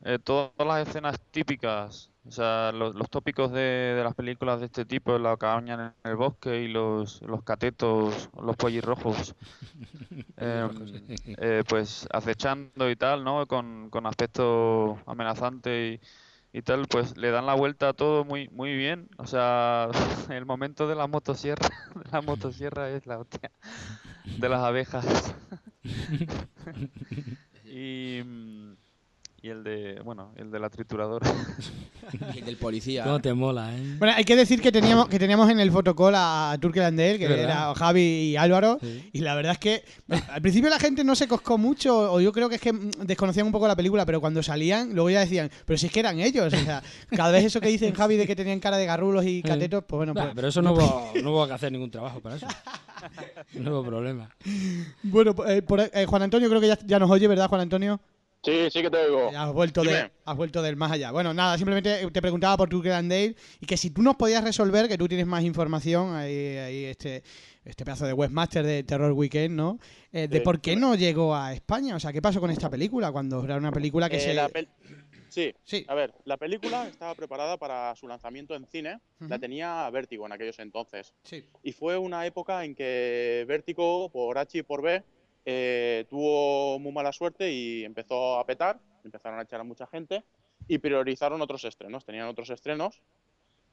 eh, 0.05 0.19
todas 0.19 0.53
las 0.59 0.87
escenas 0.87 1.19
típicas, 1.31 2.10
o 2.23 2.31
sea, 2.31 2.71
los, 2.71 2.95
los 2.95 3.09
tópicos 3.09 3.51
de, 3.51 3.59
de 3.61 4.03
las 4.03 4.13
películas 4.15 4.59
de 4.59 4.67
este 4.67 4.85
tipo, 4.85 5.17
la 5.17 5.37
cabaña 5.37 5.95
en 6.03 6.11
el 6.11 6.15
bosque 6.17 6.61
y 6.61 6.67
los, 6.67 7.21
los 7.23 7.43
catetos, 7.43 8.29
los 8.39 8.55
pollirrojos, 8.57 9.35
em, 10.37 11.01
eh, 11.37 11.63
pues 11.67 12.07
acechando 12.11 12.89
y 12.89 12.95
tal, 12.95 13.23
¿no? 13.23 13.47
Con, 13.47 13.89
con 13.89 14.05
aspecto 14.05 14.97
amenazante 15.07 15.99
y, 16.53 16.59
y 16.59 16.61
tal, 16.63 16.87
pues 16.87 17.17
le 17.17 17.31
dan 17.31 17.45
la 17.47 17.55
vuelta 17.55 17.89
a 17.89 17.93
todo 17.93 18.25
muy, 18.25 18.49
muy 18.49 18.75
bien. 18.75 19.09
O 19.17 19.25
sea, 19.27 19.89
el 20.29 20.45
momento 20.45 20.87
de 20.87 20.95
la 20.95 21.07
motosierra, 21.07 21.69
de 21.95 22.11
la 22.11 22.21
motosierra 22.21 22.89
es 22.91 23.05
la 23.07 23.19
hostia 23.19 23.51
de 24.35 24.49
las 24.49 24.61
abejas. 24.61 25.35
y, 27.63 28.21
mm, 28.23 28.73
y 29.43 29.49
el 29.49 29.63
de, 29.63 29.99
bueno, 30.05 30.33
el 30.35 30.51
de 30.51 30.59
la 30.59 30.69
trituradora. 30.69 31.27
Y 32.33 32.39
el 32.39 32.45
del 32.45 32.57
policía. 32.57 33.03
¿Cómo 33.03 33.19
te 33.19 33.33
mola, 33.33 33.75
eh? 33.75 33.95
Bueno, 33.97 34.13
hay 34.15 34.23
que 34.23 34.35
decir 34.35 34.61
que 34.61 34.71
teníamos 34.71 35.07
que 35.09 35.17
teníamos 35.17 35.49
en 35.49 35.59
el 35.59 35.71
fotocall 35.71 36.13
a 36.15 36.55
Turkelandel, 36.61 37.17
que 37.17 37.25
era 37.41 37.73
Javi 37.73 38.01
y 38.01 38.35
Álvaro, 38.37 38.77
Sí. 38.79 39.09
y 39.13 39.19
la 39.21 39.33
verdad 39.33 39.53
es 39.53 39.57
que 39.57 39.83
al 40.29 40.41
principio 40.43 40.69
la 40.69 40.77
gente 40.79 41.03
no 41.03 41.15
se 41.15 41.27
coscó 41.27 41.57
mucho, 41.57 42.13
o 42.13 42.21
yo 42.21 42.31
creo 42.31 42.49
que 42.49 42.55
es 42.55 42.61
que 42.61 42.71
desconocían 42.99 43.47
un 43.47 43.51
poco 43.51 43.67
la 43.67 43.75
película, 43.75 44.05
pero 44.05 44.21
cuando 44.21 44.43
salían, 44.43 44.93
luego 44.93 45.09
ya 45.09 45.21
decían, 45.21 45.49
pero 45.65 45.77
si 45.79 45.87
es 45.87 45.91
que 45.91 46.01
eran 46.01 46.19
ellos, 46.19 46.45
o 46.45 46.49
sea, 46.55 46.83
cada 47.09 47.31
vez 47.31 47.43
eso 47.45 47.59
que 47.59 47.69
dicen 47.69 47.93
Javi 47.95 48.17
de 48.17 48.27
que 48.27 48.35
tenían 48.35 48.59
cara 48.59 48.77
de 48.77 48.85
garrulos 48.85 49.25
y 49.25 49.41
catetos, 49.41 49.83
pues 49.87 49.97
bueno, 49.97 50.13
Nah, 50.13 50.21
pues, 50.23 50.33
pero 50.35 50.47
eso 50.49 50.61
no 50.61 50.73
hubo, 50.73 51.11
no 51.23 51.31
hubo 51.31 51.47
que 51.47 51.53
hacer 51.53 51.71
ningún 51.71 51.89
trabajo 51.89 52.19
para 52.19 52.35
eso. 52.35 52.45
No 53.55 53.71
hubo 53.71 53.83
problema. 53.85 54.29
bueno, 55.01 55.33
pues, 55.33 55.49
eh, 55.49 55.61
por- 55.63 55.79
eh, 55.79 56.05
Juan 56.05 56.21
Antonio 56.21 56.47
creo 56.47 56.61
que 56.61 56.67
ya, 56.67 56.77
ya 56.85 56.99
nos 56.99 57.09
oye, 57.09 57.27
¿verdad, 57.27 57.47
Juan 57.49 57.61
Antonio? 57.61 57.99
Sí, 58.43 58.69
sí 58.71 58.81
que 58.81 58.89
te 58.89 58.97
oigo. 58.97 59.31
Ya 59.31 59.43
has 59.43 59.53
vuelto, 59.53 59.83
de, 59.83 60.11
has 60.25 60.35
vuelto 60.35 60.61
del 60.63 60.75
más 60.75 60.91
allá. 60.91 61.11
Bueno, 61.11 61.31
nada, 61.33 61.57
simplemente 61.57 62.09
te 62.09 62.21
preguntaba 62.21 62.57
por 62.57 62.69
tu 62.69 62.81
Dale 62.81 63.35
y 63.59 63.65
que 63.67 63.77
si 63.77 63.91
tú 63.91 64.01
nos 64.01 64.15
podías 64.15 64.43
resolver, 64.43 64.87
que 64.87 64.97
tú 64.97 65.07
tienes 65.07 65.27
más 65.27 65.43
información, 65.43 66.15
ahí, 66.15 66.57
ahí 66.57 66.85
este, 66.85 67.21
este 67.63 67.85
pedazo 67.85 68.05
de 68.07 68.13
webmaster 68.13 68.65
de 68.65 68.83
Terror 68.83 69.11
Weekend, 69.11 69.55
¿no? 69.55 69.77
Eh, 70.11 70.27
de 70.27 70.39
Sí. 70.39 70.43
por 70.43 70.59
qué 70.59 70.75
no 70.75 70.95
llegó 70.95 71.35
a 71.35 71.53
España. 71.53 71.95
O 71.95 71.99
sea, 71.99 72.11
¿qué 72.11 72.21
pasó 72.21 72.39
con 72.41 72.49
esta 72.49 72.67
película? 72.69 73.11
Cuando 73.11 73.43
era 73.43 73.57
una 73.57 73.71
película 73.71 74.09
que 74.09 74.17
Eh, 74.17 74.21
se... 74.21 74.33
la 74.33 74.49
pel- 74.49 74.69
sí, 75.29 75.53
Sí. 75.63 75.85
a 75.87 75.93
ver, 75.93 76.11
la 76.25 76.37
película 76.37 76.87
estaba 76.87 77.13
preparada 77.13 77.57
para 77.57 77.95
su 77.95 78.07
lanzamiento 78.07 78.55
en 78.55 78.65
cine. 78.65 78.99
La 79.19 79.37
tenía 79.37 79.87
Vértigo 79.91 80.25
en 80.25 80.31
aquellos 80.31 80.57
entonces. 80.57 81.13
Sí. 81.23 81.45
Y 81.61 81.73
fue 81.73 81.95
una 81.95 82.25
época 82.25 82.65
en 82.65 82.73
que 82.73 83.45
Vértigo, 83.47 84.09
por 84.09 84.39
H 84.39 84.57
y 84.57 84.63
por 84.63 84.81
B, 84.81 85.03
eh, 85.45 86.05
tuvo 86.09 86.79
muy 86.79 86.91
mala 86.91 87.11
suerte 87.11 87.51
y 87.51 87.83
empezó 87.83 88.39
a 88.39 88.45
petar. 88.45 88.79
Empezaron 89.03 89.39
a 89.39 89.43
echar 89.43 89.59
a 89.59 89.63
mucha 89.63 89.87
gente 89.87 90.23
y 90.67 90.77
priorizaron 90.77 91.41
otros 91.41 91.63
estrenos. 91.63 92.05
Tenían 92.05 92.27
otros 92.27 92.49
estrenos 92.49 93.01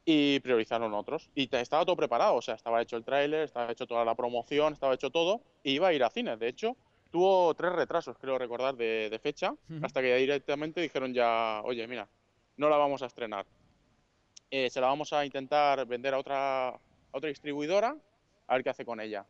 y 0.05 0.41
priorizaron 0.41 0.95
otros. 0.95 1.31
Y 1.35 1.55
estaba 1.55 1.85
todo 1.85 1.97
preparado, 1.97 2.37
o 2.37 2.43
sea, 2.43 2.55
estaba 2.55 2.81
hecho 2.81 2.97
el 2.97 3.05
tráiler, 3.05 3.43
estaba 3.45 3.71
hecho 3.71 3.87
toda 3.87 4.05
la 4.05 4.15
promoción, 4.15 4.73
estaba 4.73 4.95
hecho 4.95 5.11
todo 5.11 5.43
y 5.63 5.73
iba 5.73 5.89
a 5.89 5.93
ir 5.93 6.03
a 6.03 6.11
cine. 6.11 6.37
De 6.39 6.49
hecho, 6.49 6.77
tuvo 7.11 7.55
tres 7.55 7.73
retrasos, 7.73 8.17
creo 8.19 8.39
recordar, 8.39 8.75
de, 8.75 9.11
de 9.11 9.19
fecha, 9.19 9.55
hasta 9.83 10.01
que 10.01 10.17
directamente 10.17 10.81
dijeron 10.81 11.13
ya, 11.13 11.61
oye, 11.65 11.87
mira, 11.87 12.09
no 12.57 12.71
la 12.71 12.77
vamos 12.79 13.03
a 13.03 13.07
estrenar. 13.07 13.45
Eh, 14.51 14.71
se 14.71 14.81
la 14.81 14.87
vamos 14.87 15.13
a 15.13 15.27
intentar 15.27 15.85
vender 15.87 16.15
a 16.15 16.19
otra, 16.19 16.69
a 16.69 16.81
otra 17.13 17.29
distribuidora, 17.29 17.95
a 18.47 18.55
ver 18.55 18.65
qué 18.65 18.71
hace 18.71 18.85
con 18.87 19.01
ella. 19.01 19.27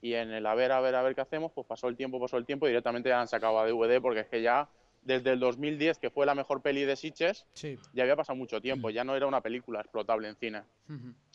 Y 0.00 0.14
en 0.14 0.30
el 0.30 0.46
a 0.46 0.54
ver, 0.54 0.70
a 0.72 0.80
ver, 0.80 0.94
a 0.94 1.02
ver 1.02 1.14
qué 1.14 1.20
hacemos, 1.22 1.50
pues 1.52 1.66
pasó 1.66 1.88
el 1.88 1.96
tiempo, 1.96 2.20
pasó 2.20 2.36
el 2.36 2.46
tiempo 2.46 2.66
y 2.66 2.70
directamente 2.70 3.08
ya 3.08 3.20
han 3.20 3.28
sacado 3.28 3.58
a 3.58 3.66
DVD 3.66 4.00
porque 4.00 4.20
es 4.20 4.28
que 4.28 4.42
ya 4.42 4.68
desde 5.02 5.32
el 5.32 5.40
2010, 5.40 5.98
que 5.98 6.10
fue 6.10 6.26
la 6.26 6.34
mejor 6.34 6.60
peli 6.60 6.84
de 6.84 6.94
Sitges, 6.96 7.46
Sí. 7.54 7.78
ya 7.94 8.02
había 8.04 8.14
pasado 8.16 8.36
mucho 8.36 8.60
tiempo, 8.60 8.90
ya 8.90 9.04
no 9.04 9.16
era 9.16 9.26
una 9.26 9.40
película 9.40 9.80
explotable 9.80 10.28
en 10.28 10.36
cine. 10.36 10.62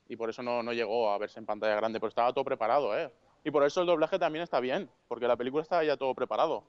Y 0.08 0.16
por 0.16 0.30
eso 0.30 0.44
no, 0.44 0.62
no 0.64 0.74
llegó 0.74 1.10
a 1.12 1.18
verse 1.18 1.40
en 1.40 1.46
pantalla 1.46 1.76
grande, 1.76 2.00
pero 2.00 2.10
estaba 2.10 2.32
todo 2.34 2.44
preparado, 2.44 2.98
¿eh? 2.98 3.12
Y 3.44 3.52
por 3.52 3.64
eso 3.66 3.82
el 3.82 3.88
doblaje 3.88 4.20
también 4.20 4.44
está 4.44 4.60
bien, 4.60 4.90
porque 5.08 5.28
la 5.28 5.36
película 5.36 5.64
estaba 5.64 5.84
ya 5.84 5.98
todo 5.98 6.14
preparado. 6.14 6.64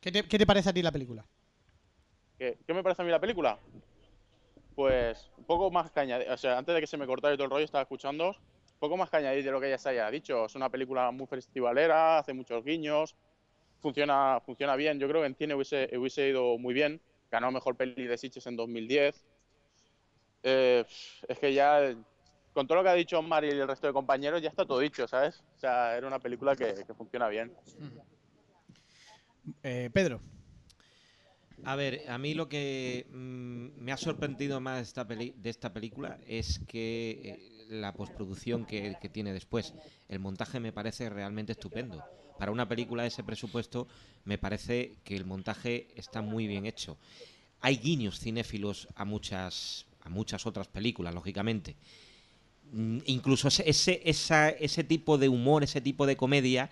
¿Qué 0.00 0.10
te, 0.10 0.22
qué 0.26 0.38
te 0.38 0.46
parece 0.46 0.70
a 0.70 0.72
ti 0.72 0.82
la 0.82 0.90
película? 0.92 1.24
¿Qué, 2.38 2.56
qué 2.66 2.72
me 2.74 2.82
parece 2.82 3.02
a 3.02 3.04
mí 3.04 3.10
la 3.10 3.20
película? 3.20 3.58
Pues 4.74 5.30
un 5.36 5.44
poco 5.44 5.70
más 5.70 5.94
añadir, 5.96 6.30
o 6.30 6.36
sea, 6.36 6.56
antes 6.58 6.74
de 6.74 6.80
que 6.80 6.86
se 6.86 6.96
me 6.96 7.06
cortara 7.06 7.34
todo 7.36 7.44
el 7.44 7.50
rollo, 7.50 7.64
estaba 7.64 7.82
escuchando, 7.82 8.34
poco 8.80 8.96
más 8.96 9.10
que 9.10 9.18
añadir 9.18 9.44
de 9.44 9.52
lo 9.52 9.60
que 9.60 9.70
ya 9.70 9.78
se 9.78 9.90
haya 9.90 10.10
dicho. 10.10 10.46
Es 10.46 10.54
una 10.56 10.70
película 10.70 11.10
muy 11.12 11.26
festivalera, 11.26 12.18
hace 12.18 12.32
muchos 12.32 12.64
guiños, 12.64 13.14
funciona, 13.80 14.40
funciona 14.44 14.74
bien. 14.74 14.98
Yo 14.98 15.06
creo 15.08 15.20
que 15.20 15.28
en 15.28 15.36
cine 15.36 15.54
hubiese, 15.54 15.88
hubiese 15.96 16.28
ido 16.30 16.58
muy 16.58 16.74
bien. 16.74 17.00
Ganó 17.30 17.52
mejor 17.52 17.76
peli 17.76 18.06
de 18.06 18.18
Sitges 18.18 18.46
en 18.46 18.56
2010. 18.56 19.24
Eh, 20.42 20.84
es 21.28 21.38
que 21.38 21.52
ya, 21.52 21.94
con 22.54 22.66
todo 22.66 22.78
lo 22.78 22.82
que 22.82 22.88
ha 22.90 22.94
dicho 22.94 23.20
Mari 23.22 23.48
y 23.48 23.50
el 23.50 23.68
resto 23.68 23.86
de 23.86 23.92
compañeros, 23.92 24.40
ya 24.42 24.48
está 24.48 24.64
todo 24.66 24.80
dicho, 24.80 25.06
¿sabes? 25.06 25.44
O 25.56 25.60
sea, 25.60 25.96
era 25.96 26.06
una 26.08 26.18
película 26.18 26.56
que, 26.56 26.74
que 26.86 26.94
funciona 26.94 27.28
bien. 27.28 27.52
Eh, 29.62 29.90
Pedro. 29.92 30.20
A 31.64 31.76
ver, 31.76 32.08
a 32.08 32.16
mí 32.16 32.32
lo 32.32 32.48
que 32.48 33.06
mm, 33.10 33.82
me 33.82 33.92
ha 33.92 33.96
sorprendido 33.98 34.60
más 34.60 34.76
de 34.76 34.82
esta, 34.82 35.06
peli- 35.06 35.34
de 35.36 35.50
esta 35.50 35.70
película 35.72 36.18
es 36.26 36.58
que 36.66 37.20
eh, 37.22 37.59
la 37.70 37.94
postproducción 37.94 38.66
que, 38.66 38.96
que 39.00 39.08
tiene 39.08 39.32
después, 39.32 39.72
el 40.08 40.18
montaje 40.18 40.60
me 40.60 40.72
parece 40.72 41.08
realmente 41.08 41.52
estupendo. 41.52 42.04
Para 42.38 42.52
una 42.52 42.68
película 42.68 43.02
de 43.02 43.08
ese 43.08 43.22
presupuesto 43.22 43.86
me 44.24 44.38
parece 44.38 44.96
que 45.04 45.14
el 45.14 45.24
montaje 45.24 45.88
está 45.94 46.22
muy 46.22 46.46
bien 46.46 46.66
hecho. 46.66 46.96
Hay 47.60 47.76
guiños 47.76 48.18
cinéfilos 48.18 48.88
a 48.94 49.04
muchas, 49.04 49.86
a 50.00 50.08
muchas 50.08 50.46
otras 50.46 50.66
películas, 50.66 51.14
lógicamente. 51.14 51.76
Mm, 52.72 52.98
Incluso 53.06 53.48
ese, 53.48 54.00
ese, 54.04 54.84
tipo 54.84 55.18
de 55.18 55.28
humor, 55.28 55.62
ese 55.62 55.80
tipo 55.80 56.06
de 56.06 56.16
comedia 56.16 56.70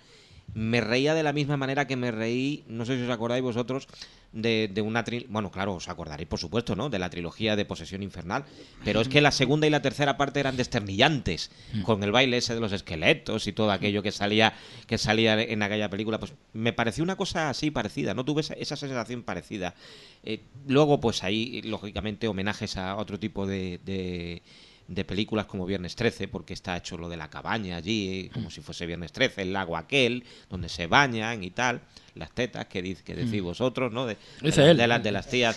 me 0.54 0.80
reía 0.80 1.14
de 1.14 1.22
la 1.22 1.32
misma 1.32 1.56
manera 1.56 1.86
que 1.86 1.96
me 1.96 2.10
reí, 2.10 2.64
no 2.68 2.84
sé 2.84 2.96
si 2.96 3.02
os 3.02 3.10
acordáis 3.10 3.42
vosotros, 3.42 3.86
de, 4.32 4.68
de 4.72 4.82
una 4.82 5.04
tri- 5.04 5.24
bueno, 5.28 5.50
claro, 5.50 5.74
os 5.74 5.88
acordaréis 5.88 6.28
por 6.28 6.38
supuesto, 6.38 6.76
¿no? 6.76 6.90
De 6.90 6.98
la 6.98 7.08
trilogía 7.08 7.56
de 7.56 7.64
Posesión 7.64 8.02
Infernal, 8.02 8.44
pero 8.84 9.00
es 9.00 9.08
que 9.08 9.20
la 9.22 9.30
segunda 9.30 9.66
y 9.66 9.70
la 9.70 9.80
tercera 9.80 10.18
parte 10.18 10.40
eran 10.40 10.56
desternillantes, 10.56 11.50
con 11.82 12.02
el 12.02 12.12
baile 12.12 12.36
ese 12.36 12.54
de 12.54 12.60
los 12.60 12.72
esqueletos 12.72 13.46
y 13.46 13.52
todo 13.52 13.70
aquello 13.70 14.02
que 14.02 14.12
salía 14.12 14.52
que 14.86 14.98
salía 14.98 15.40
en 15.40 15.62
aquella 15.62 15.88
película, 15.88 16.18
pues 16.18 16.34
me 16.52 16.72
pareció 16.72 17.04
una 17.04 17.16
cosa 17.16 17.48
así 17.48 17.70
parecida, 17.70 18.12
no 18.12 18.24
tuve 18.24 18.42
esa, 18.42 18.54
esa 18.54 18.76
sensación 18.76 19.22
parecida. 19.22 19.74
Eh, 20.24 20.40
luego, 20.66 21.00
pues 21.00 21.24
ahí, 21.24 21.62
lógicamente, 21.62 22.28
homenajes 22.28 22.76
a 22.76 22.96
otro 22.96 23.18
tipo 23.18 23.46
de, 23.46 23.80
de, 23.84 24.42
de 24.88 25.04
películas 25.04 25.44
como 25.46 25.66
Viernes 25.66 25.94
13, 25.94 26.28
porque 26.28 26.54
está 26.54 26.76
hecho 26.76 26.96
lo 26.96 27.08
de 27.10 27.16
la 27.18 27.28
cabaña 27.28 27.76
allí, 27.76 28.30
como 28.32 28.50
si 28.50 28.62
fuese 28.62 28.86
Viernes 28.86 29.12
13, 29.12 29.42
el 29.42 29.52
lago 29.52 29.76
aquel, 29.76 30.24
donde 30.48 30.68
se 30.70 30.86
bañan 30.86 31.44
y 31.44 31.50
tal, 31.50 31.82
las 32.14 32.30
tetas 32.32 32.66
que, 32.66 32.80
dice, 32.80 33.04
que 33.04 33.14
decís 33.14 33.42
vosotros, 33.42 33.92
¿no? 33.92 34.06
De, 34.06 34.14
de 34.14 34.20
Dice 34.48 34.62
la- 34.62 34.70
él. 34.70 34.76
de 34.78 34.86
las 34.86 35.02
de 35.02 35.12
las 35.12 35.28
tías, 35.28 35.56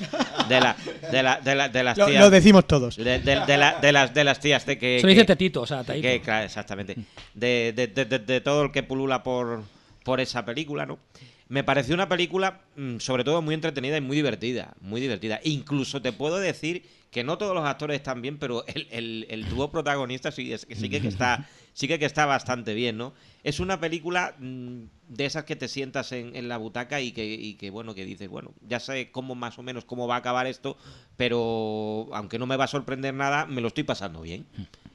de, 0.50 0.60
la, 0.60 0.76
de, 1.12 1.24
la, 1.24 1.40
de, 1.40 1.56
la- 1.56 1.70
de 1.70 1.84
las 1.84 1.98
Lo, 1.98 2.08
tías... 2.08 2.22
lo 2.22 2.30
decimos 2.30 2.68
todos. 2.68 2.98
de, 2.98 3.04
de- 3.20 3.20
de 3.46 3.58
la- 3.58 3.80
de 3.80 3.92
las, 3.94 4.14
de 4.14 4.24
las 4.26 4.40
tías 4.42 4.66
de 4.66 4.78
que... 4.78 5.00
Se 5.00 5.08
dice 5.08 5.24
tetito, 5.24 5.62
o 5.62 5.66
sea, 5.66 5.84
taito. 5.86 6.02
que, 6.06 6.20
claro, 6.22 6.46
exactamente. 6.46 6.98
De, 7.34 7.74
de- 7.76 7.88
de- 7.88 8.06
de- 8.06 8.20
de 8.20 8.42
todo 8.42 8.64
el 8.64 8.72
que 8.72 8.84
pulula 8.84 9.24
por, 9.24 9.64
por 10.04 10.20
esa 10.20 10.44
película, 10.46 10.86
¿no? 10.86 11.00
Me 11.48 11.64
pareció 11.64 11.96
una 11.96 12.08
película, 12.10 12.62
mm, 12.76 12.98
sobre 13.00 13.24
todo, 13.24 13.42
muy 13.42 13.56
entretenida 13.56 13.98
y 13.98 14.02
muy 14.02 14.18
divertida. 14.18 14.74
Muy 14.82 15.00
divertida. 15.02 15.40
Incluso 15.44 16.02
te 16.02 16.12
puedo 16.12 16.38
decir 16.40 16.84
que 17.12 17.24
no 17.26 17.38
todos 17.38 17.54
los 17.54 17.66
actores 17.66 17.98
están 17.98 18.22
bien, 18.22 18.40
pero 18.40 18.66
el, 18.74 18.88
el- 18.90 19.28
el 19.30 19.50
dúo 19.50 19.70
protagonista 19.70 20.32
sí, 20.32 20.52
es- 20.54 20.66
sí 20.74 20.90
que, 20.90 21.02
que 21.02 21.10
está, 21.10 21.48
sí 21.74 21.88
que, 21.88 22.00
que 22.00 22.06
está 22.06 22.26
bastante 22.26 22.74
bien, 22.74 22.98
¿no? 22.98 23.14
Es 23.44 23.60
una 23.60 23.80
película 23.80 24.36
mm, 24.40 24.84
de 25.10 25.26
esas 25.26 25.44
que 25.44 25.56
te 25.56 25.68
sientas 25.68 26.12
en, 26.14 26.36
en 26.36 26.48
la 26.48 26.58
butaca 26.58 27.02
y 27.02 27.12
que, 27.12 27.26
y 27.26 27.56
que, 27.56 27.70
bueno, 27.70 27.94
que 27.94 28.06
dices, 28.06 28.30
bueno, 28.30 28.54
ya 28.68 28.80
sé 28.80 29.12
cómo 29.12 29.36
más 29.36 29.60
o 29.60 29.64
menos 29.64 29.84
cómo 29.86 30.08
va 30.08 30.16
a 30.16 30.20
acabar 30.20 30.48
esto, 30.48 30.78
pero 31.18 32.08
aunque 32.14 32.40
no 32.40 32.46
me 32.46 32.56
va 32.58 32.64
a 32.66 32.68
sorprender 32.68 33.14
nada, 33.14 33.46
me 33.46 33.62
lo 33.62 33.68
estoy 33.68 33.84
pasando 33.84 34.22
bien. 34.22 34.46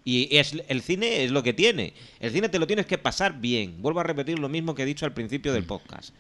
Y 0.05 0.37
es, 0.37 0.55
el 0.69 0.83
cine 0.83 1.25
es 1.25 1.33
lo 1.33 1.43
que 1.43 1.53
tiene. 1.53 1.93
El 2.21 2.31
cine 2.33 2.49
te 2.49 2.59
lo 2.61 2.67
tienes 2.67 2.87
que 2.87 2.97
pasar 2.97 3.41
bien. 3.41 3.83
Vuelvo 3.83 4.01
a 4.01 4.05
repetir 4.05 4.39
lo 4.39 4.49
mismo 4.49 4.75
que 4.75 4.83
he 4.83 4.87
dicho 4.87 5.05
al 5.05 5.13
principio 5.13 5.53
del 5.53 5.65
podcast. 5.65 6.15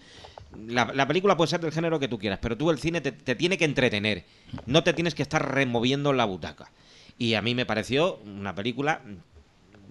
La, 0.66 0.90
la 0.94 1.06
película 1.06 1.36
puede 1.36 1.50
ser 1.50 1.60
del 1.60 1.72
género 1.72 1.98
que 1.98 2.08
tú 2.08 2.18
quieras, 2.18 2.38
pero 2.40 2.56
tú 2.56 2.70
el 2.70 2.78
cine 2.78 3.00
te, 3.00 3.12
te 3.12 3.34
tiene 3.34 3.58
que 3.58 3.64
entretener. 3.64 4.24
No 4.66 4.82
te 4.84 4.92
tienes 4.92 5.14
que 5.14 5.22
estar 5.22 5.54
removiendo 5.54 6.10
en 6.10 6.16
la 6.16 6.24
butaca. 6.24 6.70
Y 7.18 7.34
a 7.34 7.42
mí 7.42 7.54
me 7.54 7.66
pareció 7.66 8.16
una 8.24 8.54
película 8.54 9.02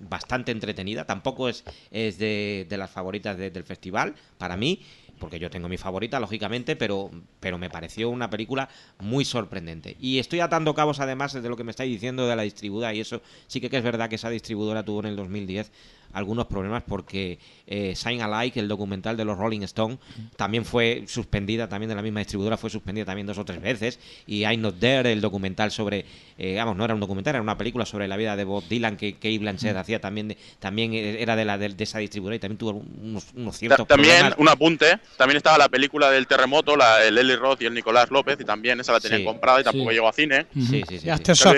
bastante 0.09 0.51
entretenida. 0.51 1.05
Tampoco 1.05 1.49
es, 1.49 1.63
es 1.91 2.17
de, 2.17 2.65
de 2.69 2.77
las 2.77 2.91
favoritas 2.91 3.37
de- 3.37 3.51
del 3.51 3.63
festival, 3.63 4.15
para 4.37 4.57
mí, 4.57 4.81
porque 5.19 5.39
yo 5.39 5.49
tengo 5.49 5.69
mi 5.69 5.77
favorita, 5.77 6.19
lógicamente, 6.19 6.75
pero, 6.75 7.09
pero 7.39 7.57
me 7.57 7.69
pareció 7.69 8.09
una 8.09 8.29
película 8.29 8.67
muy 8.99 9.23
sorprendente. 9.23 9.95
Y 9.99 10.19
estoy 10.19 10.41
atando 10.41 10.73
cabos, 10.73 10.99
además, 10.99 11.33
de 11.33 11.47
lo 11.47 11.55
que 11.55 11.63
me 11.63 11.71
estáis 11.71 11.91
diciendo 11.91 12.27
de 12.27 12.35
la 12.35 12.43
distribuidora, 12.43 12.93
y 12.93 12.99
eso 12.99 13.21
sí 13.47 13.61
que, 13.61 13.69
que 13.69 13.77
es 13.77 13.83
verdad 13.83 14.09
que 14.09 14.15
esa 14.15 14.29
distribuidora 14.29 14.83
tuvo 14.83 14.99
en 15.01 15.05
el 15.07 15.15
2010 15.15 15.71
algunos 16.13 16.45
problemas 16.45 16.83
porque 16.87 17.39
eh, 17.67 17.95
Sign 17.95 18.21
Alike, 18.21 18.59
el 18.59 18.67
documental 18.67 19.17
de 19.17 19.25
los 19.25 19.37
Rolling 19.37 19.61
Stone, 19.63 19.97
también 20.37 20.65
fue 20.65 21.03
suspendida, 21.07 21.67
también 21.67 21.89
de 21.89 21.95
la 21.95 22.01
misma 22.01 22.19
distribuidora, 22.19 22.57
fue 22.57 22.69
suspendida 22.69 23.05
también 23.05 23.27
dos 23.27 23.37
o 23.37 23.45
tres 23.45 23.61
veces. 23.61 23.99
Y 24.27 24.41
I'm 24.43 24.61
Not 24.61 24.79
There, 24.79 25.11
el 25.11 25.21
documental 25.21 25.71
sobre, 25.71 26.05
eh, 26.37 26.55
vamos, 26.57 26.75
no 26.77 26.85
era 26.85 26.93
un 26.93 26.99
documental, 26.99 27.35
era 27.35 27.41
una 27.41 27.57
película 27.57 27.85
sobre 27.85 28.07
la 28.07 28.17
vida 28.17 28.35
de 28.35 28.43
Bob 28.43 28.63
Dylan 28.67 28.97
que 28.97 29.13
Kate 29.13 29.39
Blanchett 29.39 29.75
hacía 29.75 29.99
también, 29.99 30.29
de- 30.29 30.37
también 30.59 30.93
era 30.93 31.35
de 31.35 31.45
la 31.45 31.57
de, 31.57 31.69
de 31.69 31.83
esa 31.83 31.99
distribuidora 31.99 32.35
y 32.35 32.39
también 32.39 32.57
tuvo 32.57 32.71
unos, 33.01 33.27
unos 33.35 33.53
Ta- 33.55 33.59
ciertos 33.59 33.87
también, 33.87 34.11
problemas. 34.17 34.39
un 34.39 34.49
apunte, 34.49 34.99
también 35.17 35.37
estaba 35.37 35.57
la 35.57 35.69
película 35.69 36.11
del 36.11 36.27
terremoto, 36.27 36.75
la, 36.75 37.03
el 37.03 37.17
Eli 37.17 37.35
Roth 37.35 37.61
y 37.61 37.65
el 37.65 37.73
Nicolás 37.73 38.09
López, 38.11 38.37
y 38.39 38.45
también 38.45 38.79
esa 38.79 38.91
la 38.93 38.99
tenían 38.99 39.21
Sí. 39.21 39.25
comprada 39.25 39.61
y 39.61 39.63
tampoco 39.63 39.89
Sí. 39.89 39.95
llegó 39.95 40.07
a 40.07 40.13
cine. 40.13 40.45
Sí, 40.53 40.83
sí, 40.87 40.99
sí, 40.99 40.99
sí. 40.99 41.07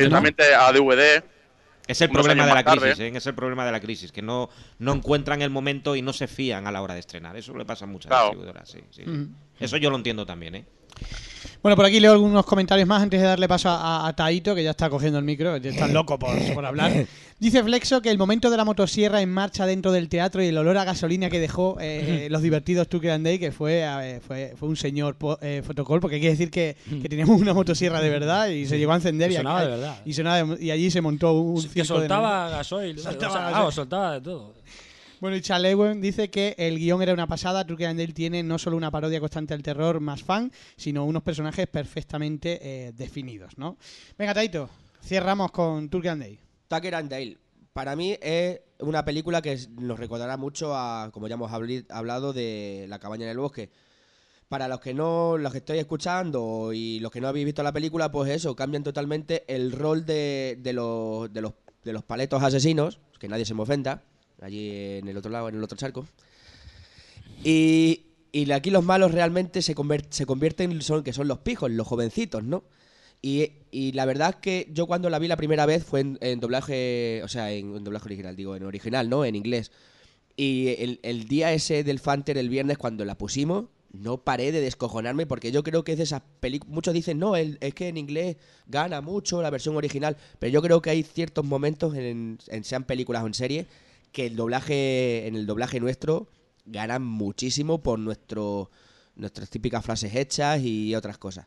¿no? 0.09 0.17
a 0.59 0.71
DVD. 0.71 1.23
Es 1.87 2.01
el 2.01 2.09
problema 2.09 2.45
de 2.45 2.53
la 2.53 2.63
tarde. 2.63 2.81
crisis, 2.81 2.99
¿eh? 2.99 3.11
es 3.15 3.25
el 3.27 3.33
problema 3.33 3.65
de 3.65 3.71
la 3.71 3.79
crisis, 3.79 4.11
que 4.11 4.21
no, 4.21 4.49
no 4.79 4.93
encuentran 4.93 5.41
el 5.41 5.49
momento 5.49 5.95
y 5.95 6.01
no 6.01 6.11
se 6.13 6.27
fían 6.27 6.67
a 6.67 6.71
la 6.71 6.81
hora 6.81 6.93
de 6.93 6.99
estrenar. 6.99 7.35
Eso 7.37 7.55
le 7.55 7.65
pasa 7.65 7.85
a 7.85 7.87
muchas 7.87 8.09
Claro. 8.09 8.25
distribuidoras, 8.25 8.69
sí, 8.69 8.79
sí. 8.91 9.03
Eso 9.59 9.77
yo 9.77 9.89
lo 9.89 9.95
entiendo 9.95 10.25
también, 10.25 10.55
¿eh? 10.55 10.65
Bueno, 11.61 11.75
por 11.75 11.85
aquí 11.85 11.99
leo 11.99 12.11
algunos 12.13 12.45
comentarios 12.45 12.87
más 12.87 13.01
antes 13.01 13.19
de 13.19 13.27
darle 13.27 13.47
paso 13.47 13.69
a, 13.69 14.07
a 14.07 14.15
Taito, 14.15 14.55
que 14.55 14.63
ya 14.63 14.71
está 14.71 14.89
cogiendo 14.89 15.19
el 15.19 15.25
micro, 15.25 15.57
ya 15.57 15.69
está 15.71 15.87
loco 15.89 16.17
por, 16.19 16.37
por 16.53 16.65
hablar. 16.65 17.05
Dice 17.39 17.63
Flexo 17.63 18.01
que 18.01 18.09
el 18.09 18.17
momento 18.17 18.49
de 18.49 18.57
la 18.57 18.65
motosierra 18.65 19.21
en 19.21 19.31
marcha 19.31 19.65
dentro 19.67 19.91
del 19.91 20.09
teatro 20.09 20.41
y 20.41 20.47
el 20.47 20.57
olor 20.57 20.77
a 20.77 20.85
gasolina 20.85 21.29
que 21.29 21.39
dejó 21.39 21.77
eh, 21.79 22.27
los 22.31 22.41
divertidos 22.41 22.87
Tucker 22.87 23.11
and 23.11 23.23
Day, 23.25 23.37
que 23.37 23.51
fue, 23.51 23.81
eh, 23.83 24.19
fue, 24.25 24.53
fue 24.57 24.69
un 24.69 24.75
señor 24.75 25.15
eh, 25.41 25.61
fotocall, 25.65 25.99
porque 25.99 26.19
quiere 26.19 26.31
decir 26.33 26.49
que, 26.49 26.75
que 27.01 27.07
teníamos 27.09 27.39
una 27.39 27.53
motosierra 27.53 28.01
de 28.01 28.09
verdad 28.09 28.47
y 28.47 28.65
se 28.65 28.79
llegó 28.79 28.93
a 28.93 28.95
encender 28.95 29.31
y, 29.31 29.35
sonaba 29.35 29.61
de 29.63 29.67
verdad. 29.69 29.97
y 30.05 30.13
sonaba 30.13 30.43
de- 30.55 30.63
y 30.65 30.71
allí 30.71 30.89
se 30.89 31.01
montó 31.01 31.33
un 31.33 31.55
que 31.61 31.69
circo 31.69 31.79
de 31.79 31.85
soltaba 31.85 32.49
gasoil. 32.49 32.97
Soltaba 32.97 33.31
o 33.31 33.35
sea, 33.35 33.41
gasoil. 33.43 33.55
ah, 33.63 33.65
o 33.67 33.71
soltaba 33.71 34.13
de 34.13 34.21
todo. 34.21 34.53
Bueno, 35.19 35.35
y 35.35 35.41
Chalewen 35.41 35.99
dice 35.99 36.29
que 36.29 36.53
el 36.59 36.77
guion 36.77 37.01
era 37.01 37.13
una 37.13 37.25
pasada. 37.25 37.65
Truque 37.65 37.87
and 37.87 37.99
Dale 37.99 38.13
tiene 38.13 38.43
no 38.43 38.59
solo 38.59 38.77
una 38.77 38.91
parodia 38.91 39.19
constante 39.19 39.55
al 39.55 39.63
terror 39.63 39.99
más 39.99 40.21
fan, 40.21 40.51
sino 40.75 41.05
unos 41.05 41.23
personajes 41.23 41.65
perfectamente 41.67 42.59
eh, 42.61 42.91
definidos, 42.93 43.57
¿no? 43.57 43.77
Venga, 44.17 44.35
Taito, 44.35 44.69
cerramos 45.01 45.51
con 45.51 45.89
Turkey 45.89 46.09
and 46.09 46.21
Dale. 46.21 46.39
Tucker 46.67 46.95
and 46.95 47.09
Dale. 47.09 47.37
Para 47.73 47.95
mí 47.95 48.15
es 48.21 48.59
una 48.79 49.03
película 49.03 49.41
que 49.41 49.57
nos 49.79 49.97
recordará 49.99 50.37
mucho 50.37 50.75
a, 50.75 51.09
como 51.11 51.27
ya 51.27 51.33
hemos 51.33 51.51
hablado, 51.51 52.33
de 52.33 52.85
La 52.87 52.99
cabaña 52.99 53.25
en 53.25 53.31
el 53.31 53.39
bosque. 53.39 53.71
Para 54.49 54.67
los 54.67 54.79
que 54.79 54.93
no, 54.93 55.37
los 55.37 55.51
que 55.51 55.57
estoy 55.57 55.79
escuchando 55.79 56.71
y 56.73 56.99
los 56.99 57.11
que 57.11 57.21
no 57.21 57.27
habéis 57.27 57.45
visto 57.45 57.63
la 57.63 57.73
película, 57.73 58.11
pues 58.11 58.31
eso, 58.31 58.55
cambian 58.55 58.83
totalmente 58.83 59.43
el 59.47 59.71
rol 59.71 60.05
de, 60.05 60.57
de 60.61 60.73
los, 60.73 61.33
de 61.33 61.41
los 61.41 61.53
de 61.87 61.93
los 61.93 62.03
paletos 62.03 62.43
asesinos, 62.43 62.99
que 63.17 63.27
nadie 63.27 63.45
se 63.45 63.53
me 63.53 63.63
ofenda, 63.63 64.03
allí 64.41 64.69
en 64.71 65.07
el 65.07 65.17
otro 65.17 65.31
lado, 65.31 65.49
en 65.49 65.55
el 65.55 65.63
otro 65.63 65.77
charco. 65.77 66.07
Y, 67.43 68.03
aquí 68.53 68.69
los 68.69 68.83
malos 68.83 69.11
realmente 69.11 69.61
se, 69.61 69.75
conver- 69.75 70.07
se 70.09 70.25
convierten, 70.25 70.81
son, 70.81 71.03
que 71.03 71.13
son 71.13 71.27
los 71.27 71.39
pijos, 71.39 71.71
los 71.71 71.87
jovencitos, 71.87 72.43
¿no? 72.43 72.63
Y, 73.21 73.51
la 73.93 74.05
verdad 74.05 74.29
es 74.29 74.35
que 74.37 74.69
yo 74.71 74.87
cuando 74.87 75.09
la 75.09 75.19
vi 75.19 75.27
la 75.27 75.37
primera 75.37 75.65
vez 75.65 75.83
fue 75.83 76.01
en, 76.19 76.39
doblaje, 76.39 77.21
o 77.23 77.27
sea, 77.27 77.51
en, 77.51 77.83
doblaje 77.83 78.05
original, 78.05 78.35
digo, 78.35 78.55
en 78.55 78.63
original, 78.63 79.09
¿no? 79.09 79.25
En 79.25 79.35
inglés. 79.35 79.71
Y 80.35 80.67
el, 81.01 81.27
día 81.27 81.51
ese 81.53 81.83
del 81.83 81.99
Fanter, 81.99 82.37
el 82.37 82.49
viernes, 82.49 82.77
cuando 82.77 83.05
la 83.05 83.17
pusimos, 83.17 83.65
no 83.91 84.19
paré 84.19 84.51
de 84.51 84.61
descojonarme 84.61 85.25
porque 85.25 85.51
yo 85.51 85.63
creo 85.63 85.83
que 85.83 85.93
es 85.93 85.97
de 85.97 86.03
esas 86.03 86.21
películas... 86.39 86.73
Muchos 86.73 86.93
dicen, 86.93 87.17
no, 87.17 87.35
el- 87.35 87.57
es 87.61 87.73
que 87.73 87.87
en 87.87 87.97
inglés 87.97 88.37
gana 88.67 89.01
mucho 89.01 89.41
la 89.41 89.49
versión 89.49 89.75
original, 89.75 90.15
pero 90.37 90.51
yo 90.51 90.61
creo 90.61 90.81
que 90.81 90.91
hay 90.91 91.03
ciertos 91.03 91.43
momentos, 91.45 91.95
en, 91.95 92.37
en 92.47 92.63
sean 92.63 92.83
películas 92.83 93.23
o 93.23 93.27
en 93.27 93.33
series, 93.33 93.65
que 94.17 94.25
el 94.25 94.35
doblaje, 94.35 95.27
en 95.27 95.35
el 95.35 95.45
doblaje 95.45 95.79
nuestro, 95.79 96.27
ganan 96.65 97.03
muchísimo 97.03 97.83
por 97.83 97.99
nuestro, 97.99 98.71
nuestras 99.15 99.47
típicas 99.51 99.85
frases 99.85 100.15
hechas 100.15 100.59
y 100.63 100.95
otras 100.95 101.19
cosas. 101.19 101.45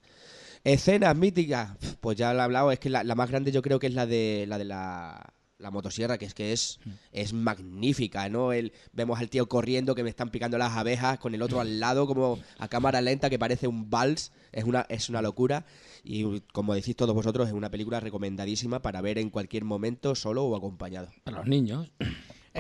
Escenas 0.63 1.17
míticas, 1.17 1.71
pues 2.01 2.17
ya 2.17 2.33
lo 2.33 2.39
he 2.39 2.43
hablado, 2.45 2.71
es 2.71 2.79
que 2.79 2.89
la, 2.89 3.03
la 3.03 3.17
más 3.17 3.29
grande 3.29 3.51
yo 3.51 3.61
creo 3.61 3.81
que 3.81 3.89
es 3.89 3.95
la 3.95 4.07
de 4.07 4.45
la 4.47 4.57
de 4.57 4.67
la, 4.67 5.35
la 5.59 5.73
motosierra, 5.73 6.17
que 6.17 6.27
es 6.27 6.33
que 6.33 6.53
es, 6.53 6.79
es 7.11 7.33
magnífica, 7.33 8.29
¿no? 8.29 8.53
El, 8.53 8.73
vemos 8.93 9.19
al 9.19 9.31
tío 9.31 9.49
corriendo 9.49 9.97
que 9.97 10.05
me 10.05 10.11
están 10.11 10.31
picando 10.31 10.57
las 10.57 10.77
abejas 10.77 11.19
con 11.19 11.35
el 11.35 11.43
otro 11.43 11.59
al 11.59 11.81
lado 11.81 12.07
como 12.07 12.39
a 12.59 12.69
cámara 12.69 13.01
lenta 13.01 13.31
que 13.31 13.39
parece 13.41 13.67
un 13.67 13.91
vals, 13.91 14.31
es 14.53 14.63
una, 14.63 14.87
es 14.89 15.09
una 15.09 15.23
locura 15.23 15.67
y 16.05 16.41
como 16.53 16.75
decís 16.75 16.95
todos 16.95 17.17
vosotros 17.17 17.49
es 17.49 17.53
una 17.53 17.69
película 17.69 17.99
recomendadísima 17.99 18.81
para 18.81 19.01
ver 19.01 19.19
en 19.19 19.29
cualquier 19.31 19.65
momento 19.65 20.15
solo 20.15 20.45
o 20.45 20.57
acompañado. 20.57 21.09
Para 21.25 21.39
los 21.39 21.49
niños. 21.49 21.91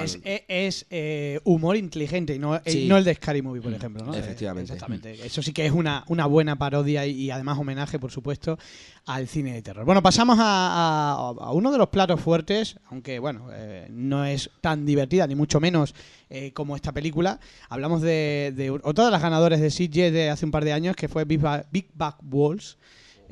Es, 0.04 0.18
es- 0.24 0.42
es, 0.48 0.86
eh, 0.90 1.40
humor 1.44 1.76
inteligente 1.76 2.34
y 2.34 2.38
no, 2.38 2.56
eh, 2.56 2.60
Sí. 2.66 2.86
no 2.88 2.96
el 2.96 3.04
de 3.04 3.14
Scary 3.14 3.42
Movie, 3.42 3.60
por 3.62 3.72
ejemplo. 3.72 4.04
¿no? 4.04 4.14
Efectivamente. 4.14 4.72
Exactamente. 4.72 5.26
Eso 5.26 5.42
sí 5.42 5.52
que 5.52 5.66
es 5.66 5.72
una, 5.72 6.04
una 6.08 6.26
buena 6.26 6.56
parodia 6.56 7.06
y, 7.06 7.12
y 7.12 7.30
además 7.30 7.58
homenaje, 7.58 7.98
por 7.98 8.10
supuesto, 8.10 8.58
al 9.06 9.28
cine 9.28 9.52
de 9.54 9.62
terror. 9.62 9.84
Bueno, 9.84 10.02
pasamos 10.02 10.38
a, 10.38 10.44
a- 10.44 11.28
a 11.46 11.52
uno 11.52 11.70
de 11.72 11.78
los 11.78 11.88
platos 11.88 12.20
fuertes, 12.20 12.76
aunque 12.90 13.18
bueno, 13.18 13.48
eh, 13.52 13.86
no 13.90 14.24
es 14.24 14.50
tan 14.60 14.84
divertida, 14.86 15.26
ni 15.26 15.34
mucho 15.34 15.60
menos 15.60 15.94
eh, 16.28 16.52
como 16.52 16.76
esta 16.76 16.92
película. 16.92 17.40
Hablamos 17.68 18.02
de, 18.02 18.52
de 18.56 18.70
otra 18.70 19.06
de 19.06 19.10
las 19.10 19.22
ganadoras 19.22 19.60
de 19.60 19.70
CJ 19.70 20.10
de 20.12 20.30
hace 20.30 20.44
un 20.44 20.50
par 20.52 20.64
de 20.64 20.72
años, 20.72 20.94
que 20.96 21.08
fue 21.08 21.24
Big, 21.24 21.40
Ba- 21.40 21.64
Big 21.72 21.88
Walls. 22.30 22.76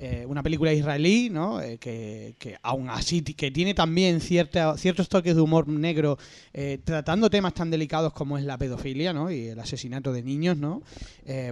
Eh, 0.01 0.24
una 0.28 0.44
película 0.44 0.72
israelí, 0.72 1.28
¿no? 1.28 1.61
Eh, 1.61 1.78
que, 1.78 2.36
que 2.38 2.57
aún 2.62 2.88
así 2.88 3.20
que 3.22 3.51
tiene 3.51 3.74
también 3.74 4.20
cierta, 4.20 4.76
ciertos 4.76 5.09
toques 5.09 5.34
de 5.34 5.40
humor 5.40 5.66
negro, 5.68 6.18
eh, 6.55 6.78
tratando 6.84 7.28
temas 7.28 7.53
tan 7.55 7.68
delicados 7.70 8.12
como 8.12 8.38
es 8.38 8.44
la 8.44 8.57
pedofilia, 8.57 9.12
¿no? 9.12 9.30
Y 9.30 9.49
el 9.49 9.59
asesinato 9.59 10.12
de 10.12 10.22
niños, 10.22 10.57
¿no? 10.57 10.82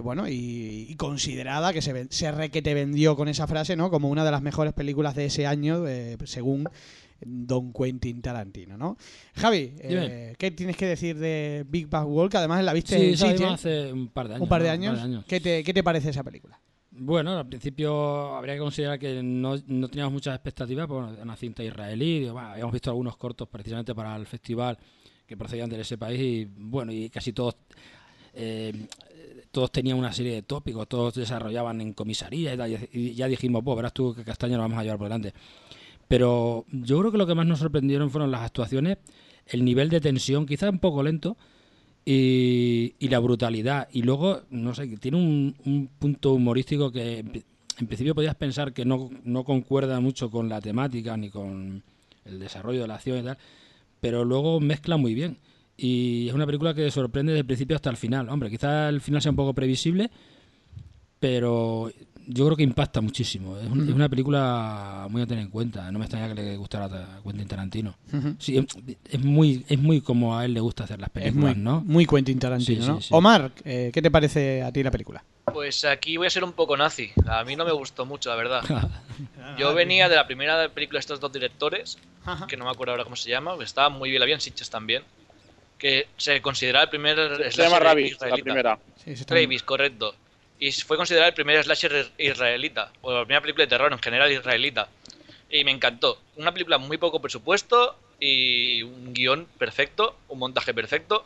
Bueno, 0.01 0.27
y, 0.27 0.87
y 0.89 0.95
considerada 0.95 1.73
que 1.73 1.81
se, 1.81 2.07
se 2.09 2.31
re 2.31 2.49
que 2.49 2.61
te 2.61 2.73
vendió 2.73 3.15
con 3.15 3.27
esa 3.27 3.47
frase, 3.47 3.75
¿no? 3.75 3.91
Como 3.91 4.09
una 4.09 4.23
de 4.25 4.31
las 4.31 4.41
mejores 4.41 4.73
películas 4.73 5.13
de 5.15 5.25
ese 5.25 5.45
año, 5.45 5.83
según 6.25 6.67
Don 7.19 7.73
Quentin 7.73 8.21
Tarantino, 8.21 8.77
¿no? 8.77 8.97
Javi, 9.35 9.73
eh. 9.79 10.35
¿qué 10.37 10.51
tienes 10.51 10.77
que 10.77 10.85
decir 10.85 11.17
de 11.17 11.65
Big 11.67 11.87
Bang 11.87 12.07
World? 12.07 12.31
Que 12.31 12.37
además 12.37 12.63
la 12.63 12.73
viste 12.73 12.97
Sí, 12.97 13.05
en 13.07 13.17
Sitges, 13.17 13.41
hace 13.41 13.91
un 13.91 14.07
par 14.09 14.27
de 14.27 14.35
años. 14.35 14.43
un 14.43 14.49
par 14.49 14.61
de 14.63 14.77
¿no? 14.77 14.91
años. 15.01 15.25
¿Qué, 15.27 15.39
te, 15.39 15.63
¿Qué 15.63 15.73
te 15.73 15.83
parece 15.83 16.09
esa 16.09 16.23
película? 16.23 16.59
Bueno, 16.99 17.37
al 17.37 17.47
principio 17.47 18.35
habría 18.35 18.55
que 18.55 18.59
considerar 18.59 18.97
que 18.97 19.21
no, 19.21 19.55
no 19.67 19.87
teníamos 19.87 20.13
muchas 20.13 20.35
expectativas 20.35 20.87
por 20.87 21.03
una 21.03 21.35
cinta 21.35 21.63
israelí. 21.63 22.21
Digo, 22.21 22.33
bueno, 22.33 22.49
habíamos 22.49 22.73
visto 22.73 22.89
algunos 22.89 23.17
cortos 23.17 23.47
precisamente 23.47 23.93
para 23.93 24.15
el 24.15 24.25
festival 24.25 24.77
que 25.27 25.37
procedían 25.37 25.69
de 25.69 25.79
ese 25.79 25.97
país 25.97 26.19
y 26.19 26.45
bueno, 26.45 26.91
y 26.91 27.09
casi 27.09 27.33
todos 27.33 27.55
eh, 28.33 28.87
todos 29.51 29.71
tenían 29.71 29.97
una 29.97 30.13
serie 30.13 30.33
de 30.33 30.41
tópicos, 30.43 30.87
todos 30.87 31.15
desarrollaban 31.15 31.81
en 31.81 31.93
comisaría 31.93 32.53
y, 32.53 32.57
tal, 32.57 32.89
y 32.91 33.13
ya 33.13 33.27
dijimos, 33.27 33.63
pues 33.63 33.75
verás 33.75 33.93
tú 33.93 34.13
que 34.13 34.23
Castaña 34.23 34.55
lo 34.57 34.63
vamos 34.63 34.77
a 34.79 34.83
llevar 34.83 34.97
por 34.97 35.07
delante. 35.07 35.33
Pero 36.07 36.65
yo 36.71 36.99
creo 36.99 37.11
que 37.11 37.17
lo 37.17 37.27
que 37.27 37.35
más 37.35 37.45
nos 37.45 37.59
sorprendieron 37.59 38.09
fueron 38.09 38.31
las 38.31 38.41
actuaciones, 38.41 38.97
el 39.47 39.65
nivel 39.65 39.89
de 39.89 39.99
tensión, 39.99 40.45
quizá 40.45 40.69
un 40.69 40.79
poco 40.79 41.03
lento, 41.03 41.37
y, 42.09 42.95
y 42.99 43.09
la 43.09 43.19
brutalidad. 43.19 43.89
Y 43.91 44.03
luego, 44.03 44.43
no 44.49 44.73
sé, 44.73 44.87
tiene 44.97 45.17
un, 45.17 45.53
un 45.65 45.89
punto 45.99 46.31
humorístico 46.35 46.89
que 46.89 47.17
en, 47.17 47.27
pri- 47.27 47.43
en 47.79 47.87
principio 47.87 48.15
podías 48.15 48.35
pensar 48.35 48.71
que 48.71 48.85
no, 48.85 49.09
no 49.25 49.43
concuerda 49.43 49.99
mucho 49.99 50.31
con 50.31 50.47
la 50.47 50.61
temática 50.61 51.17
ni 51.17 51.29
con 51.29 51.83
el 52.23 52.39
desarrollo 52.39 52.79
de 52.81 52.87
la 52.87 52.95
acción 52.95 53.19
y 53.19 53.23
tal, 53.23 53.37
pero 53.99 54.23
luego 54.23 54.61
mezcla 54.61 54.95
muy 54.95 55.13
bien. 55.13 55.37
Y 55.75 56.29
es 56.29 56.33
una 56.33 56.45
película 56.45 56.73
que 56.73 56.89
sorprende 56.91 57.33
desde 57.33 57.41
el 57.41 57.45
principio 57.45 57.75
hasta 57.75 57.89
el 57.89 57.97
final. 57.97 58.29
Hombre, 58.29 58.49
quizá 58.49 58.87
el 58.87 59.01
final 59.01 59.21
sea 59.21 59.31
un 59.31 59.35
poco 59.35 59.53
previsible, 59.53 60.09
pero 61.19 61.91
yo 62.27 62.45
creo 62.45 62.57
que 62.57 62.63
impacta 62.63 63.01
muchísimo. 63.01 63.57
Es, 63.57 63.67
un- 63.69 63.87
es 63.87 63.95
una 63.95 64.09
película 64.09 65.07
muy 65.09 65.21
a 65.21 65.25
tener 65.27 65.43
en 65.43 65.49
cuenta. 65.49 65.89
No 65.91 65.97
me 65.99 66.05
extraña 66.05 66.27
que 66.33 66.41
le 66.41 66.57
gustara 66.57 66.85
a 66.85 67.21
Quentin 67.23 67.47
Tarantino. 67.47 67.95
Sí, 68.39 68.57
es, 68.57 68.65
es 69.09 69.19
muy 69.23 69.65
es 69.69 69.79
muy 69.79 70.01
como 70.01 70.37
a 70.37 70.45
él 70.45 70.53
le 70.53 70.59
gusta 70.59 70.83
hacer 70.83 70.99
las 70.99 71.07
Es 71.09 71.13
películas, 71.13 71.55
muy, 71.55 71.63
¿no? 71.63 71.81
muy 71.85 72.05
Quentin 72.05 72.37
Tarantino, 72.39 72.81
Sí, 72.81 72.85
sí, 72.87 72.91
¿no? 72.91 73.01
sí. 73.01 73.07
Omar, 73.11 73.51
eh, 73.65 73.91
¿qué 73.93 74.01
te 74.01 74.11
parece 74.11 74.61
a 74.61 74.71
ti 74.71 74.83
la 74.83 74.91
película? 74.91 75.23
Pues 75.53 75.85
aquí 75.85 76.17
voy 76.17 76.27
a 76.27 76.29
ser 76.29 76.43
un 76.43 76.51
poco 76.53 76.75
nazi. 76.75 77.09
A 77.25 77.43
mí 77.45 77.55
no 77.55 77.63
me 77.65 77.71
gustó 77.71 78.05
mucho, 78.05 78.29
la 78.29 78.35
verdad. 78.35 78.61
Yo 79.57 79.73
venía 79.73 80.09
de 80.09 80.15
la 80.15 80.27
primera 80.27 80.69
película 80.69 80.97
de 80.97 81.01
estos 81.01 81.19
dos 81.19 81.31
directores, 81.31 81.97
que 82.47 82.57
no 82.57 82.65
me 82.65 82.71
acuerdo 82.71 82.91
ahora 82.91 83.03
cómo 83.05 83.15
se 83.15 83.29
llama, 83.29 83.57
que 83.57 83.63
estaba 83.63 83.89
muy 83.89 84.09
bien, 84.09 84.19
la 84.19 84.25
vi 84.25 84.33
en 84.33 84.41
Sitges 84.41 84.69
también, 84.69 85.03
que 85.77 86.07
se 86.17 86.41
considera 86.41 86.83
el 86.83 86.89
primer 86.89 87.17
Se 87.51 87.61
llama 87.63 87.79
Rabbit, 87.79 88.21
la 88.21 88.35
primera. 88.37 88.79
Travis, 89.25 89.63
correcto. 89.63 90.13
Y 90.59 90.71
fue 90.71 90.97
considerado 90.97 91.29
el 91.29 91.35
primer 91.35 91.63
slasher 91.63 92.11
israelita, 92.17 92.91
o 93.01 93.13
la 93.13 93.21
primera 93.21 93.41
película 93.41 93.65
de 93.65 93.69
terror 93.69 93.91
en 93.91 93.99
general 93.99 94.31
israelita. 94.31 94.89
Y 95.49 95.63
me 95.63 95.71
encantó. 95.71 96.19
Una 96.35 96.51
película 96.51 96.77
muy 96.77 96.97
poco 96.97 97.21
presupuesto 97.21 97.95
y 98.19 98.81
un 98.83 99.13
guion 99.13 99.47
perfecto, 99.57 100.17
un 100.27 100.39
montaje 100.39 100.73
perfecto 100.73 101.25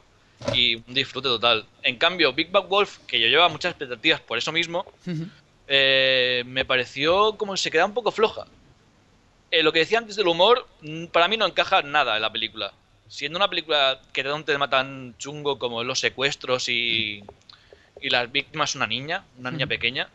y 0.53 0.75
un 0.75 0.93
disfrute 0.93 1.29
total. 1.29 1.65
En 1.83 1.97
cambio, 1.97 2.33
Big 2.33 2.51
Bang 2.51 2.67
Wolf, 2.67 2.99
que 3.07 3.19
yo 3.19 3.27
llevaba 3.27 3.49
muchas 3.49 3.71
expectativas 3.71 4.19
por 4.19 4.37
eso 4.37 4.51
mismo, 4.51 4.85
eh, 5.67 6.43
me 6.45 6.65
pareció 6.65 7.37
como 7.37 7.55
se 7.55 7.71
queda 7.71 7.85
un 7.85 7.93
poco 7.93 8.11
floja. 8.11 8.45
Eh, 9.49 9.63
lo 9.63 9.71
que 9.71 9.79
decía 9.79 9.97
antes 9.97 10.15
del 10.15 10.27
humor, 10.27 10.67
para 11.11 11.27
mí 11.27 11.37
no 11.37 11.45
encaja 11.45 11.81
nada 11.81 12.15
en 12.15 12.21
la 12.21 12.31
película. 12.31 12.73
Siendo 13.07 13.37
una 13.37 13.49
película 13.49 14.01
que 14.13 14.23
da 14.23 14.33
un 14.33 14.45
tema 14.45 14.69
tan 14.69 15.15
chungo 15.17 15.59
como 15.59 15.83
los 15.83 15.99
secuestros 15.99 16.69
y, 16.69 17.23
y 18.01 18.09
las 18.09 18.31
víctimas 18.31 18.75
una 18.75 18.87
niña, 18.87 19.23
una 19.37 19.51
niña 19.51 19.67
pequeña, 19.67 20.09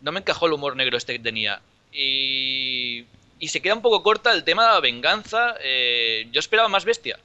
no 0.00 0.12
me 0.12 0.20
encajó 0.20 0.46
el 0.46 0.52
humor 0.52 0.76
negro 0.76 0.96
este 0.96 1.14
que 1.14 1.18
tenía. 1.18 1.60
Y, 1.92 3.04
y 3.38 3.48
se 3.48 3.60
queda 3.60 3.74
un 3.74 3.82
poco 3.82 4.02
corta 4.02 4.32
el 4.32 4.44
tema 4.44 4.66
de 4.66 4.72
la 4.72 4.80
venganza. 4.80 5.54
eh, 5.62 6.28
yo 6.32 6.40
esperaba 6.40 6.68
más 6.68 6.84
bestia. 6.84 7.18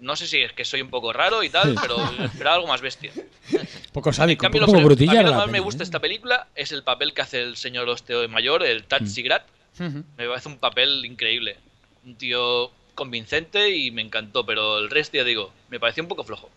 No 0.00 0.16
sé 0.16 0.26
si 0.26 0.38
es 0.40 0.52
que 0.52 0.64
soy 0.64 0.82
un 0.82 0.90
poco 0.90 1.12
raro 1.12 1.44
y 1.44 1.48
tal, 1.48 1.76
pero 1.80 1.96
esperaba 2.24 2.56
algo 2.56 2.66
más 2.66 2.80
bestia. 2.80 3.12
poco 3.92 4.12
sádico. 4.12 4.42
cambio, 4.42 4.62
lo 4.62 4.66
poco 4.66 4.78
que 4.78 4.84
brutilla 4.84 5.12
a 5.12 5.14
mí 5.14 5.20
era 5.20 5.28
lo 5.28 5.36
la 5.36 5.42
más 5.42 5.50
me 5.50 5.60
gusta 5.60 5.78
¿eh? 5.78 5.80
de 5.80 5.84
esta 5.84 6.00
película 6.00 6.48
es 6.56 6.72
el 6.72 6.82
papel 6.82 7.14
que 7.14 7.22
hace 7.22 7.40
el 7.40 7.56
señor 7.56 7.88
Osteo 7.88 8.28
Mayor, 8.28 8.64
el 8.64 8.84
Tad 8.84 9.04
Sigrat. 9.06 9.46
Ujú. 9.78 10.04
Me 10.16 10.26
parece 10.26 10.48
un 10.48 10.58
papel 10.58 11.04
increíble. 11.04 11.56
Un 12.04 12.16
tío 12.16 12.72
convincente 12.94 13.70
y 13.74 13.90
me 13.90 14.02
encantó, 14.02 14.44
pero 14.44 14.78
el 14.78 14.90
resto, 14.90 15.16
ya 15.16 15.24
digo, 15.24 15.50
me 15.70 15.80
pareció 15.80 16.02
un 16.02 16.08
poco 16.08 16.24
flojo. 16.24 16.50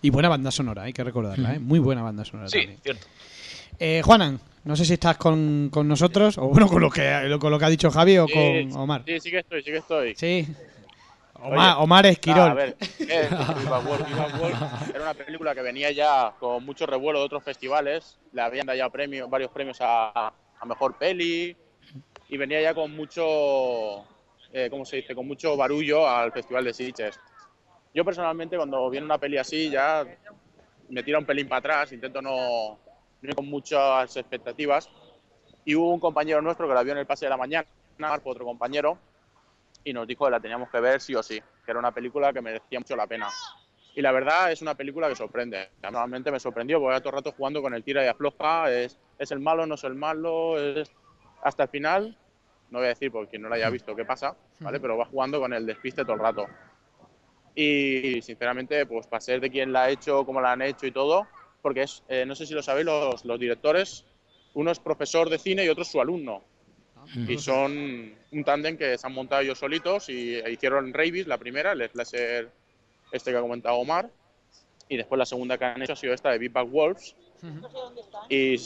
Y 0.00 0.10
buena 0.10 0.28
banda 0.28 0.50
sonora, 0.50 0.82
hay 0.82 0.92
que 0.92 1.04
recordarla, 1.04 1.54
¿eh? 1.54 1.58
Muy 1.58 1.78
buena 1.78 2.02
banda 2.02 2.24
sonora 2.24 2.48
Sí, 2.48 2.58
también. 2.58 2.80
cierto. 2.82 3.06
Eh, 3.78 4.02
Juanan, 4.04 4.38
no 4.64 4.76
sé 4.76 4.84
si 4.84 4.92
estás 4.94 5.16
con, 5.16 5.68
con 5.72 5.88
nosotros, 5.88 6.38
o 6.38 6.48
bueno, 6.48 6.68
con 6.68 6.80
lo 6.80 6.90
que 6.90 7.36
con 7.40 7.50
lo 7.50 7.58
que 7.58 7.64
ha 7.64 7.68
dicho 7.70 7.90
Javi 7.90 8.18
o 8.18 8.26
Sí, 8.28 8.32
con 8.70 8.80
Omar. 8.80 9.02
Sí, 9.06 9.18
sí 9.20 9.30
que 9.30 9.38
estoy, 9.38 9.62
sí 9.62 9.70
que 9.70 9.78
estoy. 9.78 10.14
Sí. 10.14 10.46
Omar, 11.34 11.76
Oye, 11.76 11.82
Omar 11.82 12.06
Ah, 12.06 12.50
a 12.50 12.54
ver, 12.54 12.76
¿qué 12.76 13.02
es 13.04 13.30
Big 13.30 13.68
Bang 13.68 13.84
Wolf? 13.84 14.06
Big 14.06 14.16
Bang 14.16 14.38
Wolf 14.40 14.54
era 14.94 15.02
una 15.02 15.14
película 15.14 15.54
que 15.56 15.62
venía 15.62 15.90
ya 15.90 16.32
con 16.38 16.64
mucho 16.64 16.86
revuelo 16.86 17.18
de 17.18 17.24
otros 17.24 17.42
festivales. 17.42 18.18
Le 18.32 18.42
habían 18.42 18.66
dado 18.66 18.78
ya 18.78 18.88
premios, 18.90 19.28
varios 19.28 19.50
premios 19.50 19.78
a, 19.80 20.28
a 20.60 20.64
mejor 20.66 20.96
peli 20.98 21.56
y 22.28 22.36
venía 22.36 22.62
ya 22.62 22.74
con 22.74 22.94
mucho, 22.94 24.04
eh, 24.52 24.68
¿cómo 24.70 24.84
se 24.84 24.96
dice? 24.96 25.14
Con 25.14 25.26
mucho 25.26 25.56
barullo 25.56 26.08
al 26.08 26.32
festival 26.32 26.64
de 26.64 26.74
Sitges. 26.74 27.18
Yo 27.94 28.04
personalmente 28.04 28.56
cuando 28.56 28.88
viene 28.90 29.06
una 29.06 29.18
peli 29.18 29.38
así 29.38 29.70
ya 29.70 30.04
me 30.88 31.02
tira 31.02 31.18
un 31.18 31.24
pelín 31.24 31.48
para 31.48 31.58
atrás, 31.58 31.92
intento 31.92 32.20
no, 32.20 32.78
ir 33.22 33.34
con 33.34 33.46
muchas 33.46 34.16
expectativas. 34.16 34.90
Y 35.64 35.74
hubo 35.74 35.92
un 35.92 36.00
compañero 36.00 36.42
nuestro 36.42 36.68
que 36.68 36.74
la 36.74 36.82
vio 36.82 36.92
en 36.92 36.98
el 36.98 37.06
pase 37.06 37.26
de 37.26 37.30
la 37.30 37.36
mañana, 37.36 37.66
otro 38.24 38.44
compañero, 38.44 38.98
y 39.84 39.92
nos 39.92 40.06
dijo 40.06 40.24
que 40.24 40.30
la 40.30 40.40
teníamos 40.40 40.68
que 40.70 40.80
ver 40.80 41.00
sí 41.00 41.14
o 41.14 41.22
sí, 41.22 41.40
que 41.64 41.70
era 41.70 41.78
una 41.78 41.92
película 41.92 42.32
que 42.32 42.42
merecía 42.42 42.80
mucho 42.80 42.96
la 42.96 43.06
pena. 43.06 43.28
Y 43.94 44.02
la 44.02 44.10
verdad 44.10 44.50
es 44.50 44.62
una 44.62 44.74
película 44.74 45.08
que 45.08 45.14
sorprende. 45.14 45.70
Normalmente 45.82 46.30
me 46.30 46.40
sorprendió, 46.40 46.80
porque 46.80 46.98
todo 47.00 47.10
el 47.10 47.16
rato 47.16 47.32
jugando 47.36 47.62
con 47.62 47.74
el 47.74 47.84
tira 47.84 48.04
y 48.04 48.08
afloja, 48.08 48.72
es, 48.72 48.98
es 49.18 49.30
el 49.30 49.40
malo, 49.40 49.66
no 49.66 49.76
es 49.76 49.84
el 49.84 49.94
malo, 49.94 50.58
es 50.58 50.90
hasta 51.42 51.64
el 51.64 51.68
final, 51.68 52.18
no 52.72 52.78
voy 52.78 52.86
a 52.86 52.90
decir 52.90 53.12
por 53.12 53.28
quien 53.28 53.42
no 53.42 53.50
la 53.50 53.56
haya 53.56 53.70
visto 53.70 53.94
qué 53.94 54.04
pasa, 54.04 54.34
¿vale? 54.60 54.80
Pero 54.80 54.96
va 54.96 55.04
jugando 55.04 55.38
con 55.38 55.52
el 55.52 55.66
despiste 55.66 56.02
todo 56.02 56.14
el 56.14 56.20
rato. 56.20 56.46
Y 57.54 58.22
sinceramente, 58.22 58.86
pues 58.86 59.06
para 59.06 59.20
ser 59.20 59.40
de 59.40 59.50
quién 59.50 59.72
la 59.72 59.82
ha 59.82 59.90
hecho, 59.90 60.24
cómo 60.24 60.40
la 60.40 60.52
han 60.52 60.62
hecho 60.62 60.86
y 60.86 60.90
todo, 60.90 61.26
porque 61.60 61.82
es, 61.82 62.02
eh, 62.08 62.24
no 62.26 62.34
sé 62.34 62.46
si 62.46 62.54
lo 62.54 62.62
sabéis 62.62 62.86
los, 62.86 63.24
los 63.26 63.38
directores, 63.38 64.06
uno 64.54 64.70
es 64.70 64.80
profesor 64.80 65.28
de 65.28 65.38
cine 65.38 65.64
y 65.64 65.68
otro 65.68 65.82
es 65.82 65.90
su 65.90 66.00
alumno. 66.00 66.42
Y 67.28 67.36
son 67.36 68.14
un 68.30 68.44
tándem 68.44 68.78
que 68.78 68.96
se 68.96 69.06
han 69.06 69.12
montado 69.12 69.42
ellos 69.42 69.58
solitos 69.58 70.08
y 70.08 70.38
hicieron 70.48 70.94
Ravis, 70.94 71.26
la 71.26 71.36
primera, 71.36 71.72
el 71.72 71.90
slasher 71.90 72.48
este 73.10 73.32
que 73.32 73.36
ha 73.36 73.40
comentado 73.40 73.76
Omar. 73.76 74.08
Y 74.88 74.96
después 74.96 75.18
la 75.18 75.26
segunda 75.26 75.58
que 75.58 75.64
han 75.64 75.82
hecho 75.82 75.94
ha 75.94 75.96
sido 75.96 76.14
esta 76.14 76.30
de 76.30 76.38
Big 76.38 76.52
Bang 76.52 76.70
Wolves. 76.70 77.16
Y 78.28 78.56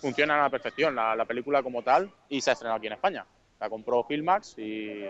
funciona 0.00 0.38
a 0.38 0.42
la 0.42 0.50
perfección 0.50 0.94
la, 0.94 1.14
la 1.16 1.24
película 1.24 1.62
como 1.62 1.82
tal 1.82 2.10
y 2.28 2.40
se 2.40 2.50
ha 2.50 2.52
estrenado 2.54 2.78
aquí 2.78 2.86
en 2.86 2.94
España. 2.94 3.26
La 3.60 3.68
compró 3.68 4.04
Filmax 4.04 4.58
y 4.58 5.04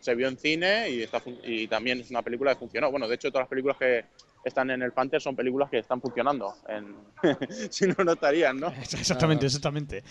se 0.00 0.14
vio 0.14 0.28
en 0.28 0.38
cine 0.38 0.90
y, 0.90 1.02
está, 1.02 1.20
y 1.44 1.66
también 1.66 2.00
es 2.00 2.10
una 2.10 2.22
película 2.22 2.52
que 2.54 2.60
funcionó. 2.60 2.90
Bueno, 2.90 3.08
de 3.08 3.16
hecho 3.16 3.30
todas 3.30 3.42
las 3.42 3.48
películas 3.48 3.76
que 3.76 4.04
están 4.44 4.70
en 4.70 4.82
el 4.82 4.92
Panther 4.92 5.20
son 5.20 5.34
películas 5.34 5.68
que 5.68 5.78
están 5.78 6.00
funcionando. 6.00 6.54
En... 6.68 6.94
si 7.70 7.86
no, 7.86 8.04
no 8.04 8.12
estarían, 8.12 8.58
¿no? 8.58 8.68
Exactamente, 8.78 9.46
exactamente. 9.46 10.02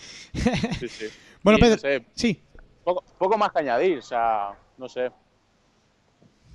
Sí, 0.78 0.88
sí. 0.88 1.06
Bueno, 1.42 1.58
Y, 1.58 1.60
no 1.62 1.66
Pedro, 1.68 1.78
sé, 1.78 2.06
sí. 2.14 2.42
poco, 2.82 3.04
poco 3.16 3.38
más 3.38 3.52
que 3.52 3.60
añadir, 3.60 3.98
o 3.98 4.02
sea, 4.02 4.58
no 4.76 4.88
sé. 4.88 5.10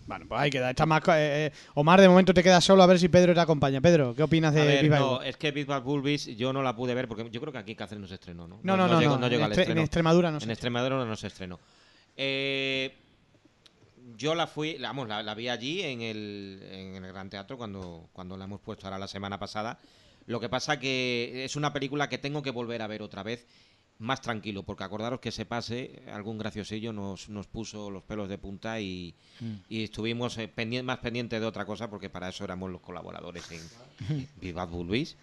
Bueno, 0.06 0.26
pues 0.28 0.42
ahí 0.42 0.50
queda. 0.50 0.70
Está 0.72 0.86
más, 0.86 1.02
eh, 1.08 1.12
eh, 1.48 1.52
Omar, 1.76 2.02
de 2.02 2.10
momento 2.10 2.34
te 2.34 2.44
quedas 2.44 2.64
solo 2.64 2.84
a 2.84 2.86
ver 2.88 3.00
si 3.00 3.08
Pedro 3.10 3.34
te 3.34 3.40
acompaña. 3.40 3.80
Pedro, 3.82 4.14
¿qué 4.14 4.24
opinas 4.24 4.54
de 4.54 4.62
A 4.62 4.66
ver, 4.66 4.84
Viva 4.84 5.00
no, 5.00 5.22
es 5.22 5.38
que 5.38 5.52
Big 5.52 5.66
Bang 5.66 5.84
Bulbis 5.84 6.26
yo 6.36 6.52
no 6.52 6.62
la 6.62 6.76
pude 6.76 6.94
ver 6.94 7.08
porque 7.08 7.30
yo 7.30 7.40
creo 7.40 7.54
que 7.54 7.60
aquí 7.60 7.72
en 7.72 7.78
Cáceres 7.78 8.02
no 8.02 8.08
se 8.08 8.16
estrenó, 8.16 8.48
¿no? 8.48 8.60
No, 8.64 8.76
no, 8.78 8.88
no, 8.88 9.00
llegó, 9.00 9.18
no, 9.18 9.28
llegó 9.28 9.40
en 9.42 9.46
al 9.46 9.52
Estre- 9.52 9.56
en 9.56 9.60
estreno. 9.62 9.82
Extremadura 9.82 10.32
no 10.32 10.40
se 10.40 10.46
En 10.46 10.52
Extremadura 10.52 11.06
no 11.06 11.16
se 11.16 11.28
estrenó. 11.28 11.60
Eh, 12.18 12.94
yo 14.18 14.36
la 14.36 14.48
fui, 14.48 14.78
vamos, 14.80 15.08
la, 15.08 15.24
la 15.24 15.34
vi 15.34 15.48
allí 15.50 15.82
en 15.82 16.02
el, 16.02 16.60
en 16.70 17.04
el 17.06 17.12
Gran 17.14 17.30
Teatro 17.30 17.58
cuando, 17.58 18.10
cuando 18.14 18.36
la 18.38 18.46
hemos 18.46 18.60
puesto 18.62 18.86
ahora 18.86 19.00
la 19.00 19.08
semana 19.08 19.40
pasada. 19.40 19.80
Lo 20.26 20.40
que 20.40 20.50
pasa 20.50 20.80
que 20.80 21.44
es 21.46 21.56
una 21.56 21.74
película 21.74 22.10
que 22.10 22.18
tengo 22.18 22.42
que 22.42 22.52
volver 22.52 22.82
a 22.82 22.88
ver 22.88 23.02
otra 23.02 23.24
vez 23.24 23.46
más 24.00 24.22
tranquilo, 24.22 24.64
porque 24.64 24.84
acordaros 24.84 25.20
que 25.20 25.32
se 25.32 25.46
pase, 25.46 26.02
algún 26.12 26.38
graciosillo 26.38 26.92
nos, 26.92 27.30
nos 27.30 27.48
puso 27.48 27.90
los 27.90 28.04
pelos 28.04 28.28
de 28.28 28.38
punta 28.38 28.80
y, 28.82 29.14
y 29.70 29.84
estuvimos 29.84 30.38
eh, 30.38 30.52
pendien- 30.54 30.84
más 30.84 30.98
pendientes 31.00 31.40
de 31.40 31.46
otra 31.46 31.66
cosa, 31.66 31.90
porque 31.90 32.10
para 32.10 32.30
eso 32.30 32.44
éramos 32.44 32.70
los 32.72 32.82
colaboradores 32.82 33.50
en 33.52 34.28
Viva 34.42 34.66
Bulbis. 34.66 35.16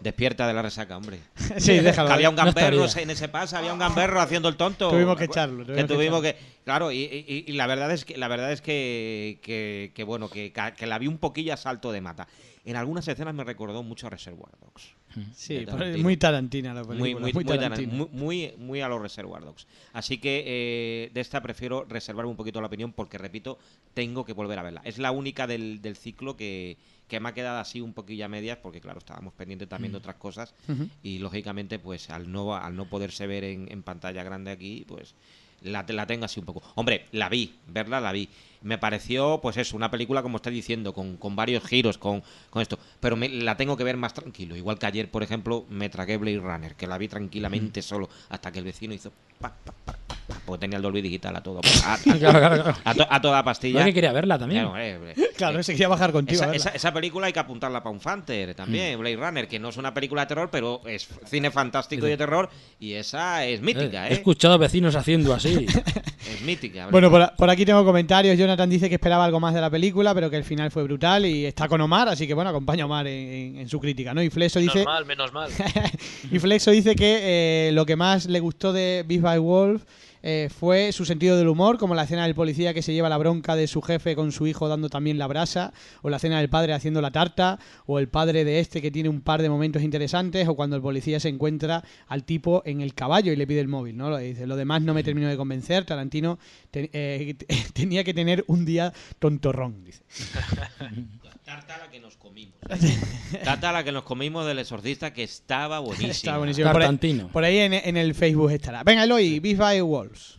Despierta 0.00 0.46
de 0.48 0.54
la 0.54 0.62
resaca, 0.62 0.96
hombre. 0.96 1.20
Sí, 1.58 1.78
déjalo. 1.78 2.08
Que 2.08 2.14
había 2.14 2.30
un 2.30 2.34
No 2.36 2.44
gamberro 2.44 2.84
estaría. 2.86 3.04
en 3.04 3.10
ese 3.10 3.28
pase, 3.28 3.56
había 3.56 3.72
un 3.72 3.78
gamberro 3.78 4.20
haciendo 4.20 4.48
el 4.48 4.56
tonto. 4.56 4.90
Tuvimos 4.90 5.16
que 5.16 5.24
echarlo, 5.24 5.64
tuvimos 5.64 5.76
Que 5.82 5.86
que 5.88 5.94
tuvimos 5.94 6.22
que, 6.22 6.36
claro, 6.64 6.90
y, 6.90 6.98
y- 7.04 7.44
y 7.46 7.52
la 7.52 7.66
verdad 7.68 7.92
es 7.92 8.04
que 8.04 8.16
la 8.16 8.26
verdad 8.28 8.50
es 8.52 8.60
que, 8.60 9.38
que, 9.42 9.92
que, 9.94 10.02
bueno, 10.04 10.28
que, 10.28 10.52
que 10.76 10.86
la 10.86 10.98
vi 10.98 11.06
un 11.06 11.18
poquillo 11.18 11.54
a 11.54 11.56
salto 11.56 11.92
de 11.92 12.00
mata. 12.00 12.26
En 12.66 12.76
algunas 12.76 13.06
escenas 13.08 13.32
me 13.34 13.44
recordó 13.44 13.82
mucho 13.82 14.08
a 14.08 14.10
Reservoir 14.10 14.52
Dogs. 14.60 14.88
Sí, 15.34 15.54
de 15.54 15.62
por- 15.66 15.74
Tarantino. 15.78 16.02
muy 16.02 16.16
tarantina 16.16 16.74
la 16.74 16.82
película. 16.82 16.98
muy, 16.98 17.14
muy, 17.14 17.32
muy, 17.32 17.44
taran- 17.44 17.60
Tarantino. 17.60 17.92
muy, 17.92 18.08
muy, 18.12 18.54
muy 18.58 18.80
a 18.80 18.88
los 18.88 19.00
Reservoir 19.00 19.44
Dogs. 19.44 19.66
Así 19.92 20.18
que 20.18 20.42
eh, 20.46 21.10
de 21.14 21.20
esta 21.20 21.40
prefiero 21.40 21.84
reservarme 21.88 22.28
un 22.30 22.36
poquito 22.36 22.60
la 22.60 22.66
opinión 22.66 22.92
porque, 22.92 23.18
repito, 23.18 23.58
tengo 23.94 24.24
que 24.24 24.32
volver 24.32 24.58
a 24.58 24.62
verla. 24.64 24.82
Es 24.84 24.98
la 24.98 25.12
única 25.12 25.46
del, 25.46 25.80
del 25.80 25.96
ciclo 25.96 26.36
que, 26.36 26.76
que 27.06 27.20
me 27.20 27.28
ha 27.28 27.34
quedado 27.34 27.60
así 27.60 27.80
un 27.80 27.94
poquillo 27.94 28.24
a 28.24 28.28
medias 28.28 28.58
porque, 28.58 28.80
claro, 28.80 28.98
estábamos 28.98 29.32
pendientes 29.34 29.68
también 29.68 29.92
de 29.92 29.98
otras 29.98 30.16
cosas 30.16 30.52
Ujú. 30.68 30.88
y, 31.04 31.18
lógicamente, 31.20 31.78
pues 31.78 32.10
al 32.10 32.30
no, 32.32 32.56
al 32.56 32.74
no 32.74 32.86
poderse 32.88 33.28
ver 33.28 33.44
en, 33.44 33.70
en 33.70 33.84
pantalla 33.84 34.24
grande 34.24 34.50
aquí, 34.50 34.84
pues 34.88 35.14
la, 35.62 35.84
la 35.88 36.06
tengo 36.06 36.24
así 36.24 36.40
un 36.40 36.46
poco. 36.46 36.62
Hombre, 36.74 37.06
la 37.12 37.28
vi, 37.28 37.54
verla 37.66 38.00
la 38.00 38.12
vi. 38.12 38.28
Me 38.62 38.78
pareció, 38.78 39.40
pues 39.40 39.56
eso, 39.58 39.76
una 39.76 39.90
película, 39.90 40.22
como 40.22 40.36
está 40.36 40.50
diciendo, 40.50 40.92
con, 40.92 41.16
con 41.16 41.36
varios 41.36 41.64
giros, 41.64 41.98
con, 41.98 42.22
con 42.50 42.62
esto. 42.62 42.78
Pero 43.00 43.16
me, 43.16 43.28
la 43.28 43.56
tengo 43.56 43.76
que 43.76 43.84
ver 43.84 43.96
más 43.96 44.14
tranquilo. 44.14 44.56
Igual 44.56 44.78
que 44.78 44.86
ayer, 44.86 45.10
por 45.10 45.22
ejemplo, 45.22 45.66
me 45.68 45.88
tragué 45.88 46.16
Blade 46.16 46.40
Runner, 46.40 46.74
que 46.74 46.86
la 46.86 46.98
vi 46.98 47.08
tranquilamente 47.08 47.82
solo, 47.82 48.08
hasta 48.28 48.50
que 48.50 48.58
el 48.58 48.64
vecino 48.64 48.94
hizo... 48.94 49.12
Pa, 49.38 49.54
pa, 49.64 49.72
pa, 49.84 49.92
pa, 49.92 49.98
pa, 50.06 50.15
porque 50.46 50.60
tenía 50.60 50.76
el 50.76 50.82
Dolby 50.82 51.02
Digital 51.02 51.36
a 51.36 51.42
todo. 51.42 51.60
A, 51.84 51.94
a- 51.94 51.98
Claro, 51.98 52.38
claro, 52.38 52.62
claro. 52.62 52.78
a 52.84 52.94
to- 52.94 53.06
a 53.10 53.20
toda 53.20 53.42
pastilla. 53.44 53.84
que 53.84 53.92
quería 53.92 54.12
verla 54.12 54.38
también. 54.38 54.62
Claro, 54.64 54.78
eh, 54.78 54.96
hombre. 54.96 55.14
Claro, 55.36 55.62
se 55.62 55.72
quería 55.72 55.88
bajar 55.88 56.12
contigo. 56.12 56.36
Esa, 56.36 56.46
verla. 56.46 56.56
esa- 56.56 56.70
esa 56.70 56.92
película 56.94 57.26
hay 57.26 57.32
que 57.34 57.40
apuntarla 57.40 57.82
para 57.82 57.92
un 57.92 58.00
Fanter 58.00 58.54
también, 58.54 58.98
Blade 58.98 59.16
Runner, 59.16 59.46
que 59.48 59.58
no 59.58 59.68
es 59.68 59.76
una 59.76 59.92
película 59.92 60.22
de 60.22 60.28
terror, 60.28 60.48
pero 60.50 60.80
es 60.86 61.06
cine 61.26 61.50
fantástico 61.50 62.06
y 62.06 62.10
de 62.10 62.16
terror, 62.16 62.48
y 62.80 62.94
esa 62.94 63.44
es 63.44 63.60
mítica, 63.60 64.08
He 64.08 64.12
¿eh? 64.12 64.14
escuchado 64.14 64.56
vecinos 64.58 64.94
haciendo 64.96 65.34
así. 65.34 65.66
Es 66.26 66.42
mítica. 66.42 66.88
Bueno, 66.90 67.08
por, 67.08 67.36
por 67.36 67.48
aquí 67.48 67.64
tengo 67.64 67.84
comentarios. 67.84 68.36
Jonathan 68.36 68.68
dice 68.68 68.88
que 68.88 68.96
esperaba 68.96 69.24
algo 69.24 69.38
más 69.38 69.54
de 69.54 69.60
la 69.60 69.70
película, 69.70 70.12
pero 70.12 70.28
que 70.28 70.36
el 70.36 70.42
final 70.42 70.72
fue 70.72 70.82
brutal 70.82 71.24
y 71.24 71.46
está 71.46 71.68
con 71.68 71.80
Omar, 71.80 72.08
así 72.08 72.26
que 72.26 72.34
bueno, 72.34 72.50
acompaña 72.50 72.82
a 72.82 72.86
Omar 72.86 73.06
en, 73.06 73.28
en- 73.28 73.58
en 73.60 73.68
su 73.68 73.78
crítica, 73.78 74.12
¿no? 74.12 74.20
Y 74.20 74.28
Flexo 74.30 74.58
Menos 74.58 74.74
dice, 74.74 74.84
mal, 74.84 75.04
menos 75.06 75.32
mal. 75.32 75.48
y 76.30 76.38
Flexo 76.40 76.72
dice 76.72 76.96
que 76.96 77.68
eh, 77.68 77.72
lo 77.72 77.86
que 77.86 77.94
más 77.94 78.26
le 78.26 78.40
gustó 78.40 78.72
de 78.72 79.04
Beast 79.06 79.22
by 79.22 79.38
Wolf 79.38 79.84
eh, 80.28 80.48
fue 80.50 80.90
su 80.90 81.04
sentido 81.04 81.36
del 81.36 81.46
humor, 81.46 81.78
como 81.78 81.94
la 81.94 82.02
escena 82.02 82.24
del 82.24 82.34
policía 82.34 82.74
que 82.74 82.82
se 82.82 82.92
lleva 82.92 83.08
la 83.08 83.16
bronca 83.16 83.54
de 83.54 83.68
su 83.68 83.80
jefe 83.80 84.16
con 84.16 84.32
su 84.32 84.48
hijo 84.48 84.66
dando 84.66 84.88
también 84.88 85.18
la 85.18 85.28
brasa, 85.28 85.72
o 86.02 86.10
la 86.10 86.16
escena 86.16 86.38
del 86.40 86.48
padre 86.50 86.72
haciendo 86.72 87.00
la 87.00 87.12
tarta, 87.12 87.60
o 87.86 88.00
el 88.00 88.08
padre 88.08 88.44
de 88.44 88.58
este 88.58 88.82
que 88.82 88.90
tiene 88.90 89.08
un 89.08 89.20
par 89.20 89.40
de 89.40 89.48
momentos 89.48 89.82
interesantes, 89.82 90.48
o 90.48 90.56
cuando 90.56 90.74
el 90.74 90.82
policía 90.82 91.20
se 91.20 91.28
encuentra 91.28 91.84
al 92.08 92.24
tipo 92.24 92.62
en 92.66 92.80
el 92.80 92.92
caballo 92.94 93.32
y 93.32 93.36
le 93.36 93.46
pide 93.46 93.60
el 93.60 93.68
móvil, 93.68 93.96
¿no? 93.96 94.10
Lo 94.10 94.18
dice, 94.18 94.46
lo 94.48 94.56
demás 94.56 94.82
no 94.82 94.94
me 94.94 95.04
terminó 95.04 95.28
de 95.28 95.36
convencer, 95.36 95.84
Tarantino 95.84 96.38
te- 96.72 96.90
eh, 96.92 97.36
tenía 97.72 98.02
que 98.02 98.12
tener 98.12 98.44
un 98.48 98.64
día 98.64 98.92
tontorrón, 99.20 99.84
dice. 99.84 100.02
Tarta 101.46 101.78
la 101.78 101.88
que 101.88 102.00
nos 102.00 102.16
comimos. 102.16 102.54
Tarta 103.44 103.70
la 103.72 103.84
que 103.84 103.92
nos 103.92 104.02
comimos 104.02 104.44
del 104.46 104.58
exorcista 104.58 105.12
que 105.12 105.22
estaba 105.22 105.78
buenísima. 105.78 106.10
Está 106.10 106.38
buenísimo. 106.38 106.72
Por 106.72 106.82
ahí, 106.82 106.86
Tartantino. 106.86 107.28
por 107.28 107.44
ahí 107.44 107.58
en, 107.58 107.72
en 107.72 107.96
el 107.96 108.14
Facebook 108.14 108.50
estará. 108.50 108.82
Venga, 108.82 109.04
Eloy, 109.04 109.38
Beast 109.38 109.58
by 109.60 109.80
Wolves. 109.80 110.38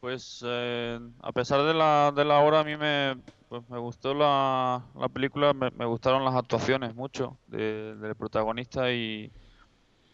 Pues 0.00 0.42
eh, 0.46 0.98
a 1.20 1.32
pesar 1.32 1.62
de 1.64 1.74
la, 1.74 2.12
de 2.16 2.24
la 2.24 2.38
hora, 2.38 2.60
a 2.60 2.64
mí 2.64 2.76
me, 2.76 3.16
pues, 3.50 3.68
me 3.68 3.78
gustó 3.78 4.14
la, 4.14 4.82
la 4.98 5.08
película, 5.08 5.52
me, 5.52 5.70
me 5.72 5.84
gustaron 5.84 6.24
las 6.24 6.34
actuaciones 6.34 6.94
mucho 6.94 7.36
de- 7.46 7.94
del 7.96 8.14
protagonista 8.14 8.90
y 8.92 9.30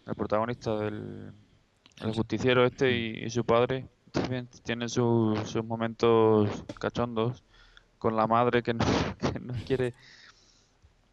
el 0.06 0.14
protagonista 0.16 0.76
del 0.76 1.32
el 2.02 2.12
justiciero 2.12 2.64
este 2.66 2.90
y, 2.90 3.24
y 3.24 3.30
su 3.30 3.44
padre 3.44 3.86
también 4.10 4.48
tienen 4.64 4.88
sus, 4.88 5.38
sus 5.48 5.64
momentos 5.64 6.50
cachondos 6.80 7.44
con 8.04 8.16
la 8.16 8.26
madre 8.26 8.62
que 8.62 8.74
no, 8.74 8.84
que 9.32 9.40
no 9.40 9.54
quiere 9.66 9.94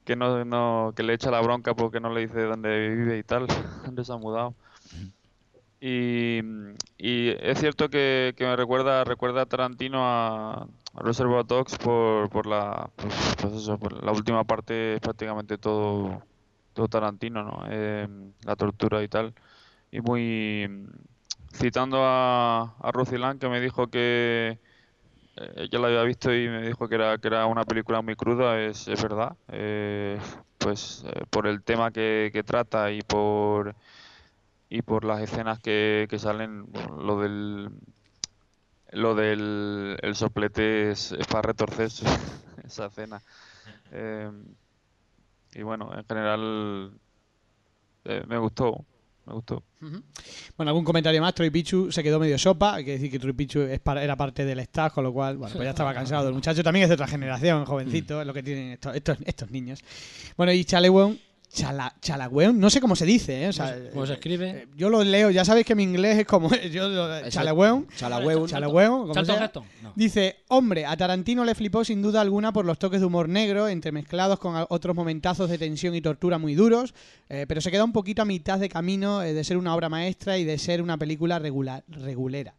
que 0.03 0.17
no, 0.17 0.43
no 0.43 0.91
que 0.93 1.03
le 1.03 1.13
echa 1.13 1.31
la 1.31 1.39
bronca 1.39 1.73
porque 1.73 2.01
no 2.01 2.13
le 2.13 2.27
dice 2.27 2.41
dónde 2.41 2.89
vive 2.89 3.17
y 3.17 3.23
tal, 3.23 3.47
dónde 3.85 4.03
se 4.03 4.11
ha 4.11 4.17
mudado. 4.17 4.53
Y, 5.79 6.41
y 6.97 7.29
es 7.29 7.59
cierto 7.59 7.89
que, 7.89 8.33
que 8.35 8.43
me 8.45 8.57
recuerda 8.57 9.05
recuerda 9.05 9.43
a 9.43 9.45
Tarantino 9.45 9.99
a, 10.03 10.63
a 10.63 11.01
Reservoir 11.01 11.45
Dogs 11.45 11.77
por, 11.77 12.29
por 12.29 12.45
la 12.45 12.89
pues, 12.97 13.13
pues 13.41 13.53
eso, 13.53 13.79
por 13.79 14.03
la 14.03 14.11
última 14.11 14.43
parte 14.43 14.95
es 14.95 14.99
prácticamente 14.99 15.57
todo 15.57 16.21
todo 16.73 16.89
Tarantino, 16.89 17.43
¿no? 17.43 17.63
Eh, 17.69 18.05
la 18.43 18.55
tortura 18.57 19.01
y 19.01 19.07
tal. 19.07 19.33
Y 19.91 20.01
muy 20.01 20.69
citando 21.53 21.99
a, 22.03 22.75
a 22.81 22.91
Ruth 22.91 23.13
Ilan, 23.13 23.39
que 23.39 23.47
me 23.49 23.61
dijo 23.61 23.87
que 23.87 24.59
ella 25.35 25.79
la 25.79 25.87
había 25.87 26.03
visto 26.03 26.33
y 26.33 26.47
me 26.49 26.61
dijo 26.67 26.87
que 26.87 26.95
era 26.95 27.17
que 27.17 27.27
era 27.27 27.45
una 27.45 27.63
película 27.65 28.01
muy 28.01 28.15
cruda, 28.15 28.59
es, 28.61 28.87
es 28.87 29.01
verdad. 29.01 29.35
Eh, 29.49 30.19
pues 30.57 31.03
eh, 31.07 31.23
por 31.29 31.47
el 31.47 31.63
tema 31.63 31.91
que, 31.91 32.29
que 32.33 32.43
trata 32.43 32.91
y 32.91 33.01
por 33.01 33.75
y 34.69 34.81
por 34.83 35.05
las 35.05 35.21
escenas 35.21 35.59
que, 35.59 36.07
que 36.09 36.19
salen, 36.19 36.65
bueno, 36.71 37.01
lo 37.01 37.19
del 37.19 37.71
lo 38.91 39.15
del 39.15 39.97
el 40.01 40.15
soplete 40.15 40.91
es, 40.91 41.11
es 41.13 41.27
para 41.27 41.43
retorcerse 41.43 42.05
esa 42.65 42.87
escena. 42.87 43.21
Eh, 43.91 44.31
y 45.53 45.63
bueno, 45.63 45.91
en 45.93 46.05
general 46.05 46.91
eh, 48.05 48.23
me 48.27 48.37
gustó, 48.37 48.85
me 49.31 49.35
gustó. 49.35 49.63
Ujú. 49.81 50.01
Bueno, 50.57 50.69
algún 50.69 50.83
comentario 50.83 51.21
más. 51.21 51.33
Troy 51.33 51.49
Pichu 51.49 51.91
se 51.91 52.03
quedó 52.03 52.19
medio 52.19 52.37
sopa. 52.37 52.75
Hay 52.75 52.85
que 52.85 52.91
decir 52.91 53.09
que 53.11 53.19
Troy 53.19 53.33
Pichu 53.33 53.61
es 53.61 53.79
para- 53.79 54.03
era 54.03 54.15
parte 54.15 54.45
del 54.45 54.59
staff, 54.59 54.93
con 54.93 55.03
lo 55.03 55.11
cual, 55.13 55.37
bueno, 55.37 55.53
pues 55.55 55.63
ya 55.65 55.71
estaba 55.71 55.93
cansado. 55.93 56.27
El 56.27 56.33
muchacho 56.33 56.63
también 56.63 56.83
es 56.83 56.89
de 56.89 56.93
otra 56.95 57.07
generación, 57.07 57.65
jovencito, 57.65 58.21
es 58.21 58.27
lo 58.27 58.33
que 58.33 58.43
tienen 58.43 58.71
estos, 58.71 58.95
estos, 58.95 59.17
estos 59.25 59.49
niños. 59.51 59.79
Bueno, 60.37 60.51
y 60.53 60.63
Chaleweon, 60.65 61.17
Chala, 61.53 61.93
Chalaweon, 61.99 62.57
no 62.57 62.69
sé 62.69 62.79
cómo 62.79 62.95
se 62.95 63.05
dice, 63.05 63.43
¿eh? 63.43 63.49
O 63.49 63.53
sea, 63.53 63.75
¿Cómo 63.91 64.05
se 64.05 64.13
eh, 64.13 64.15
escribe? 64.15 64.49
eh, 64.51 64.67
yo 64.77 64.89
lo 64.89 65.03
leo, 65.03 65.29
ya 65.31 65.43
sabéis 65.43 65.65
que 65.65 65.75
mi 65.75 65.83
inglés 65.83 66.19
es 66.19 66.25
como. 66.25 66.49
Yo, 66.71 66.87
lo- 66.87 67.29
¿Charlton 69.13 69.35
sea. 69.35 69.45
Heston? 69.45 69.63
No. 69.83 69.91
Dice, 69.95 70.37
hombre, 70.47 70.85
a 70.85 70.95
Tarantino 70.95 71.43
le 71.43 71.53
flipó 71.53 71.83
sin 71.83 72.01
duda 72.01 72.21
alguna 72.21 72.53
por 72.53 72.63
los 72.63 72.79
toques 72.79 73.01
de 73.01 73.05
humor 73.05 73.27
negro, 73.27 73.67
entremezclados 73.67 74.39
con 74.39 74.65
otros 74.69 74.95
momentazos 74.95 75.49
de 75.49 75.57
tensión 75.57 75.93
y 75.93 75.99
tortura 76.01 76.37
muy 76.37 76.55
duros, 76.55 76.93
eh, 77.27 77.45
pero 77.49 77.59
se 77.59 77.69
queda 77.69 77.83
un 77.83 77.91
poquito 77.91 78.21
a 78.21 78.25
mitad 78.25 78.57
de 78.57 78.69
camino 78.69 79.21
eh, 79.21 79.33
de 79.33 79.43
ser 79.43 79.57
una 79.57 79.75
obra 79.75 79.89
maestra 79.89 80.37
y 80.37 80.45
de 80.45 80.57
ser 80.57 80.81
una 80.81 80.97
película 80.97 81.37
regular, 81.37 81.83
regulera. 81.89 82.53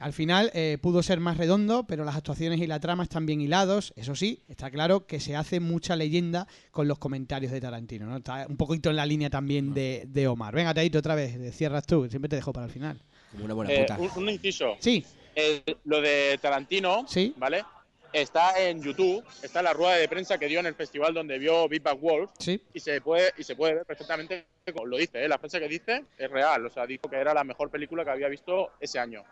Al 0.00 0.12
final 0.12 0.50
eh, 0.54 0.78
pudo 0.80 1.02
ser 1.02 1.20
más 1.20 1.36
redondo, 1.36 1.86
pero 1.86 2.04
las 2.04 2.16
actuaciones 2.16 2.60
y 2.60 2.66
la 2.66 2.80
trama 2.80 3.02
están 3.02 3.26
bien 3.26 3.40
hilados. 3.40 3.92
Eso 3.96 4.14
sí, 4.14 4.42
está 4.48 4.70
claro 4.70 5.06
que 5.06 5.20
se 5.20 5.36
hace 5.36 5.60
mucha 5.60 5.96
leyenda 5.96 6.46
con 6.70 6.88
los 6.88 6.98
comentarios 6.98 7.52
de 7.52 7.60
Tarantino. 7.60 8.06
¿no? 8.06 8.16
Está 8.18 8.46
un 8.48 8.56
poquito 8.56 8.90
en 8.90 8.96
la 8.96 9.06
línea 9.06 9.30
también 9.30 9.74
de, 9.74 10.04
de 10.06 10.28
Omar. 10.28 10.54
Venga, 10.54 10.72
Taito, 10.74 10.98
otra 10.98 11.14
vez, 11.14 11.54
cierras 11.56 11.86
tú, 11.86 12.08
siempre 12.08 12.28
te 12.28 12.36
dejo 12.36 12.52
para 12.52 12.66
el 12.66 12.72
final. 12.72 13.00
Como 13.32 13.44
una 13.44 13.54
buena 13.54 13.72
Eh, 13.72 13.80
puta. 13.80 13.98
un, 13.98 14.22
un 14.24 14.28
inciso. 14.30 14.76
Sí, 14.80 15.04
Eh, 15.34 15.62
lo 15.84 16.00
de 16.00 16.38
Tarantino, 16.42 17.04
Sí. 17.06 17.34
¿vale? 17.36 17.64
Está 18.12 18.58
en 18.58 18.82
YouTube, 18.82 19.22
está 19.42 19.58
en 19.60 19.66
la 19.66 19.74
rueda 19.74 19.96
de 19.96 20.08
prensa 20.08 20.38
que 20.38 20.46
dio 20.46 20.60
en 20.60 20.66
el 20.66 20.74
festival 20.74 21.12
donde 21.12 21.38
vio 21.38 21.68
Big 21.68 21.82
Bang 21.82 22.00
Wolf 22.00 22.30
sí. 22.38 22.58
y 22.72 22.80
se 22.80 23.02
puede 23.02 23.32
y 23.36 23.42
se 23.44 23.54
puede 23.54 23.74
ver 23.74 23.84
perfectamente 23.84 24.46
como 24.72 24.86
lo 24.86 24.96
dice, 24.96 25.22
¿eh? 25.22 25.28
la 25.28 25.36
prensa 25.38 25.60
que 25.60 25.68
dice 25.68 26.04
es 26.16 26.30
real, 26.30 26.64
o 26.66 26.70
sea, 26.70 26.86
dijo 26.86 27.08
que 27.08 27.16
era 27.16 27.32
la 27.34 27.44
mejor 27.44 27.70
película 27.70 28.04
que 28.04 28.10
había 28.10 28.28
visto 28.28 28.70
ese 28.80 28.98
año. 28.98 29.22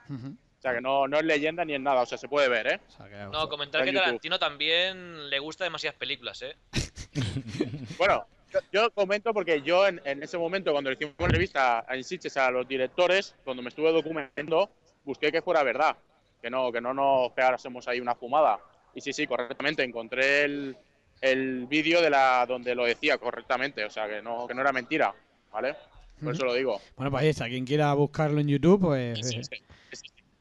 Sea, 0.67 0.75
que 0.75 0.81
no, 0.81 1.07
no 1.09 1.19
es 1.19 1.25
leyenda 1.25 1.65
ni 1.65 1.75
es 1.75 1.81
nada, 1.81 2.03
o 2.03 2.07
sea, 2.07 2.19
se 2.19 2.29
puede 2.29 2.49
ver, 2.49 2.67
¿eh? 2.67 2.81
O 2.89 2.91
sea, 2.91 3.09
que- 3.09 3.17
No, 3.33 3.49
comentar 3.49 3.81
en 3.83 3.87
que 3.87 3.93
YouTube. 3.93 4.05
Tarantino 4.05 4.39
también 4.39 5.31
le 5.31 5.39
gusta 5.39 5.65
demasiadas 5.65 5.97
películas, 5.99 6.43
¿eh? 6.43 6.57
Bueno, 7.99 8.27
yo, 8.53 8.61
yo 8.73 8.91
comento 8.91 9.33
porque 9.33 9.63
yo 9.63 9.87
en, 9.87 10.01
en 10.05 10.23
ese 10.23 10.39
momento, 10.39 10.73
cuando 10.73 10.91
le 10.91 10.95
hicimos 10.97 11.15
una 11.19 11.27
entrevista 11.27 11.85
a 11.89 11.97
Insiches 11.97 12.37
a 12.37 12.51
los 12.51 12.67
directores, 12.69 13.35
cuando 13.45 13.63
me 13.63 13.69
estuve 13.69 13.93
documentando, 13.93 14.71
busqué 15.05 15.31
que 15.33 15.43
fuera 15.43 15.63
verdad, 15.63 15.97
que 16.43 16.51
no, 16.51 16.71
que 16.73 16.81
no 16.81 16.93
nos 16.95 17.33
pegásemos 17.33 17.87
ahí 17.89 18.01
una 18.01 18.15
fumada. 18.15 18.59
Y 18.95 19.01
sí, 19.01 19.13
sí, 19.13 19.27
correctamente, 19.27 19.83
encontré 19.85 20.45
el, 20.45 20.77
el 21.21 21.67
vídeo 21.67 22.01
de 22.01 22.11
la 22.11 22.45
donde 22.47 22.75
lo 22.75 22.85
decía 22.85 23.19
correctamente, 23.19 23.85
o 23.85 23.91
sea, 23.91 24.09
que 24.09 24.23
no, 24.23 24.47
que 24.47 24.55
no 24.55 24.61
era 24.63 24.73
mentira, 24.73 25.15
¿vale? 25.53 25.75
Por 26.23 26.35
eso 26.35 26.47
lo 26.47 26.55
digo. 26.55 26.81
Bueno, 26.97 27.11
pues 27.11 27.25
ahí 27.25 27.29
está. 27.29 27.47
Quien 27.47 27.67
quiera 27.67 27.93
buscarlo 27.93 28.41
en 28.41 28.49
YouTube, 28.49 28.81
pues 28.81 29.35
eh. 29.35 29.61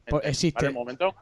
Pues 0.08 0.24
existe. 0.26 0.70
Momento. 0.70 1.14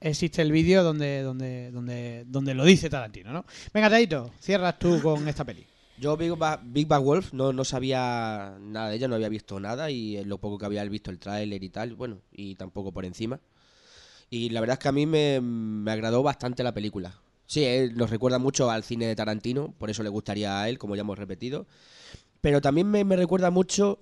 existe 0.00 0.42
el 0.42 0.52
vídeo 0.52 0.82
donde, 0.82 1.22
donde, 1.22 1.70
donde, 1.70 2.24
donde 2.26 2.54
lo 2.54 2.64
dice 2.64 2.90
Tarantino, 2.90 3.32
¿no? 3.32 3.44
Venga, 3.72 3.88
Taito, 3.90 4.30
cierras 4.40 4.78
tú 4.78 5.00
con 5.02 5.26
esta 5.28 5.44
peli. 5.44 5.66
Yo 5.98 6.16
Big, 6.16 6.32
Ba- 6.36 6.60
Big 6.62 6.86
Bang 6.86 7.02
Wolf 7.04 7.32
no, 7.32 7.52
no 7.54 7.64
sabía 7.64 8.56
nada 8.60 8.90
de 8.90 8.96
ella, 8.96 9.08
no 9.08 9.14
había 9.14 9.30
visto 9.30 9.58
nada 9.58 9.90
y 9.90 10.22
lo 10.24 10.36
poco 10.38 10.58
que 10.58 10.66
había 10.66 10.84
visto 10.84 11.10
el 11.10 11.18
tráiler 11.18 11.62
y 11.64 11.70
tal, 11.70 11.94
bueno, 11.94 12.18
y 12.32 12.54
tampoco 12.56 12.92
por 12.92 13.04
encima. 13.06 13.40
Y 14.28 14.50
la 14.50 14.60
verdad 14.60 14.74
es 14.74 14.78
que 14.80 14.88
a 14.88 14.92
mí 14.92 15.06
me, 15.06 15.40
me 15.40 15.90
agradó 15.92 16.22
bastante 16.22 16.62
la 16.62 16.74
película. 16.74 17.18
Sí, 17.46 17.64
eh, 17.64 17.90
nos 17.94 18.10
recuerda 18.10 18.38
mucho 18.38 18.70
al 18.70 18.82
cine 18.82 19.06
de 19.06 19.16
Tarantino, 19.16 19.72
por 19.78 19.88
eso 19.88 20.02
le 20.02 20.08
gustaría 20.08 20.60
a 20.60 20.68
él, 20.68 20.78
como 20.78 20.96
ya 20.96 21.02
hemos 21.02 21.16
repetido. 21.18 21.66
Pero 22.40 22.60
también 22.60 22.90
me, 22.90 23.04
me 23.04 23.16
recuerda 23.16 23.50
mucho 23.50 24.00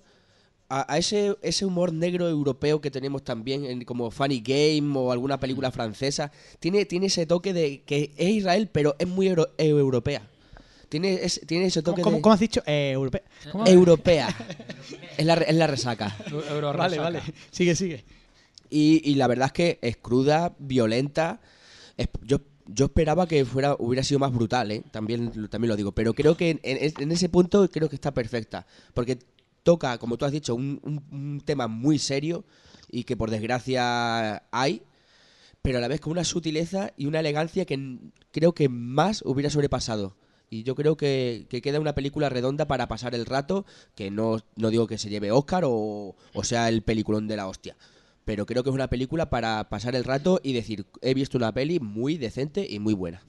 a, 0.69 0.91
a 0.93 0.97
ese, 0.97 1.35
ese 1.41 1.65
humor 1.65 1.93
negro 1.93 2.27
europeo 2.27 2.81
que 2.81 2.89
tenemos 2.91 3.23
también, 3.23 3.65
en, 3.65 3.83
como 3.85 4.09
Funny 4.11 4.41
Game 4.41 4.97
o 4.97 5.11
alguna 5.11 5.39
película 5.39 5.71
francesa. 5.71 6.31
Tiene, 6.59 6.85
tiene 6.85 7.07
ese 7.07 7.25
toque 7.25 7.53
de 7.53 7.83
que 7.83 8.11
es 8.17 8.29
Israel, 8.29 8.69
pero 8.71 8.95
es 8.99 9.07
muy 9.07 9.27
euro- 9.27 9.49
europea. 9.57 10.27
Tiene, 10.89 11.13
es- 11.15 11.41
tiene 11.47 11.65
ese 11.65 11.81
¿Cómo, 11.83 11.93
toque 11.93 12.01
cómo- 12.03 12.15
de... 12.17 12.21
cómo 12.21 12.33
has 12.33 12.39
dicho? 12.39 12.61
Eh, 12.65 12.91
europea. 12.93 13.21
¿Cómo? 13.51 13.65
Europea. 13.67 14.35
es, 15.17 15.25
la, 15.25 15.33
es 15.35 15.55
la 15.55 15.67
resaca. 15.67 16.15
Euro 16.49 16.73
Vale, 16.73 16.97
resaca. 16.97 17.01
vale. 17.03 17.21
Sigue, 17.51 17.75
sigue. 17.75 18.03
Y, 18.69 19.01
y 19.09 19.15
la 19.15 19.27
verdad 19.27 19.47
es 19.47 19.53
que 19.53 19.79
es 19.81 19.97
cruda, 19.97 20.55
violenta. 20.59 21.41
Es- 21.97 22.09
yo, 22.23 22.39
yo 22.67 22.85
esperaba 22.85 23.27
que 23.27 23.45
fuera 23.45 23.75
hubiera 23.77 24.03
sido 24.03 24.19
más 24.19 24.31
brutal, 24.33 24.71
¿eh? 24.71 24.83
también, 24.91 25.31
lo- 25.35 25.49
también 25.49 25.69
lo 25.69 25.75
digo. 25.75 25.91
Pero 25.91 26.13
creo 26.13 26.35
que 26.37 26.49
en, 26.51 26.59
en- 26.63 26.93
en 26.97 27.11
ese 27.11 27.29
punto 27.29 27.69
creo 27.69 27.89
que 27.89 27.95
está 27.95 28.13
perfecta. 28.13 28.65
Porque 28.93 29.19
toca, 29.65 29.97
como 29.97 30.15
tú 30.15 30.25
has 30.25 30.31
dicho, 30.31 30.55
un, 30.55 31.41
tema 31.43 31.67
muy 31.67 31.97
serio 31.99 32.45
y 32.89 33.03
que 33.03 33.17
por 33.17 33.31
desgracia 33.31 34.43
hay. 34.51 34.83
Pero 35.61 35.79
a 35.79 35.81
la 35.81 35.87
vez 35.87 35.99
con 35.99 36.11
una 36.11 36.23
sutileza 36.23 36.93
y 36.95 37.07
una 37.07 37.19
elegancia 37.19 37.65
que 37.65 37.97
creo 38.31 38.53
que 38.53 38.69
más 38.69 39.23
hubiera 39.25 39.49
sobrepasado. 39.49 40.15
Y 40.51 40.61
yo 40.61 40.75
creo 40.75 40.95
que, 40.95 41.47
que 41.49 41.63
queda 41.63 41.79
una 41.79 41.95
película 41.95 42.29
redonda 42.29 42.67
para 42.67 42.87
pasar 42.87 43.15
el 43.15 43.25
rato, 43.25 43.65
que 43.95 44.11
no, 44.11 44.37
no 44.55 44.69
digo 44.69 44.85
que 44.85 44.99
se 44.99 45.09
lleve 45.09 45.31
Oscar 45.31 45.63
o, 45.65 46.15
o 46.33 46.43
sea 46.43 46.69
el 46.69 46.83
peliculón 46.83 47.27
de 47.27 47.35
la 47.35 47.47
hostia. 47.47 47.75
Pero 48.23 48.45
creo 48.45 48.63
que 48.63 48.69
es 48.69 48.75
una 48.75 48.89
película 48.89 49.31
para 49.31 49.67
pasar 49.69 49.95
el 49.95 50.03
rato 50.03 50.39
y 50.43 50.53
decir, 50.53 50.85
he 51.01 51.15
visto 51.15 51.39
una 51.39 51.51
peli 51.51 51.79
muy 51.79 52.17
decente 52.17 52.67
y 52.69 52.77
muy 52.77 52.93
buena. 52.93 53.23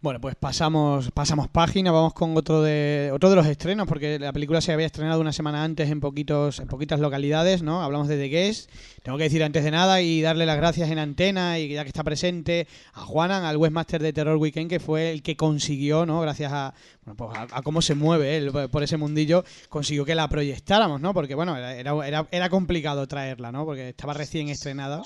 Bueno, 0.00 0.20
pues 0.20 0.36
pasamos, 0.36 1.10
pasamos 1.10 1.48
página, 1.48 1.90
vamos 1.90 2.14
con 2.14 2.36
otro 2.36 2.62
de 2.62 3.10
otro 3.12 3.30
de 3.30 3.34
los 3.34 3.46
estrenos, 3.48 3.88
porque 3.88 4.20
la 4.20 4.32
película 4.32 4.60
se 4.60 4.72
había 4.72 4.86
estrenado 4.86 5.20
una 5.20 5.32
semana 5.32 5.64
antes 5.64 5.90
en 5.90 5.98
poquitos, 5.98 6.60
en 6.60 6.68
poquitas 6.68 7.00
localidades, 7.00 7.62
¿no? 7.62 7.82
Hablamos 7.82 8.06
de 8.06 8.16
The 8.16 8.28
Guest. 8.28 8.70
Tengo 9.02 9.18
que 9.18 9.24
decir 9.24 9.42
antes 9.42 9.64
de 9.64 9.72
nada 9.72 10.00
y 10.00 10.20
darle 10.22 10.46
las 10.46 10.56
gracias 10.56 10.92
en 10.92 11.00
antena 11.00 11.58
y 11.58 11.68
ya 11.70 11.82
que 11.82 11.88
está 11.88 12.04
presente 12.04 12.68
a 12.94 13.00
Juanan, 13.00 13.42
al 13.42 13.56
Westmaster 13.56 14.00
de 14.00 14.12
Terror 14.12 14.36
Weekend, 14.36 14.70
que 14.70 14.78
fue 14.78 15.10
el 15.10 15.20
que 15.20 15.36
consiguió, 15.36 16.06
¿no? 16.06 16.20
Gracias 16.20 16.52
a, 16.52 16.74
bueno, 17.04 17.16
pues 17.16 17.36
a, 17.52 17.62
cómo 17.62 17.82
se 17.82 17.96
mueve 17.96 18.36
él 18.36 18.52
por 18.70 18.84
ese 18.84 18.98
mundillo, 18.98 19.44
consiguió 19.68 20.04
que 20.04 20.14
la 20.14 20.28
proyectáramos, 20.28 21.00
¿no? 21.00 21.12
Porque 21.12 21.34
bueno, 21.34 21.56
era, 21.56 21.74
era- 22.06 22.28
era 22.30 22.48
complicado 22.50 23.08
traerla, 23.08 23.50
¿no? 23.50 23.64
Porque 23.64 23.88
estaba 23.88 24.14
recién 24.14 24.48
estrenada. 24.48 25.02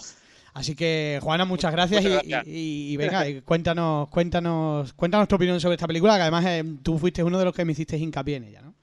Así 0.54 0.76
que, 0.76 1.18
Juana, 1.22 1.44
muchas 1.46 1.72
gracias, 1.72 2.02
Muchas 2.02 2.24
y- 2.24 2.28
gracias. 2.30 2.46
Y, 2.46 2.92
y 2.92 2.96
venga, 2.98 3.24
cuéntanos, 3.44 4.08
cuéntanos, 4.10 4.92
cuéntanos 4.92 5.26
tu 5.26 5.36
opinión 5.36 5.58
sobre 5.60 5.76
esta 5.76 5.86
película, 5.86 6.16
que 6.16 6.22
además 6.22 6.44
eh, 6.46 6.62
tú 6.82 6.98
fuiste 6.98 7.22
uno 7.22 7.38
de 7.38 7.46
los 7.46 7.54
que 7.54 7.64
me 7.64 7.72
hiciste 7.72 7.96
hincapié 7.96 8.36
en 8.36 8.44
ella, 8.44 8.60
¿no? 8.60 8.74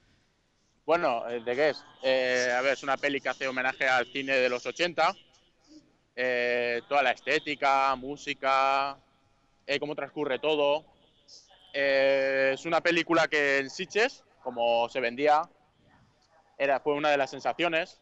Bueno, 0.85 1.29
eh, 1.29 1.41
¿de 1.43 1.55
qué 1.55 1.69
es? 1.69 1.83
Eh, 2.01 2.51
a 2.57 2.61
ver, 2.61 2.73
es 2.73 2.81
una 2.81 2.97
peli 2.97 3.21
que 3.21 3.29
hace 3.29 3.47
homenaje 3.47 3.87
al 3.87 4.07
cine 4.07 4.33
de 4.33 4.49
los 4.49 4.65
80. 4.65 5.15
Eh, 6.15 6.81
toda 6.89 7.03
la 7.03 7.11
estética, 7.11 7.95
música, 7.95 8.97
cómo 9.79 9.93
transcurre 9.95 10.39
todo. 10.39 10.83
Es 11.71 12.65
una 12.65 12.81
película 12.81 13.27
que 13.27 13.59
en 13.59 13.69
Sitges, 13.69 14.23
como 14.41 14.89
se 14.89 14.99
vendía, 14.99 15.43
era, 16.57 16.79
fue 16.79 16.95
una 16.95 17.09
de 17.11 17.17
las 17.17 17.29
sensaciones. 17.29 18.01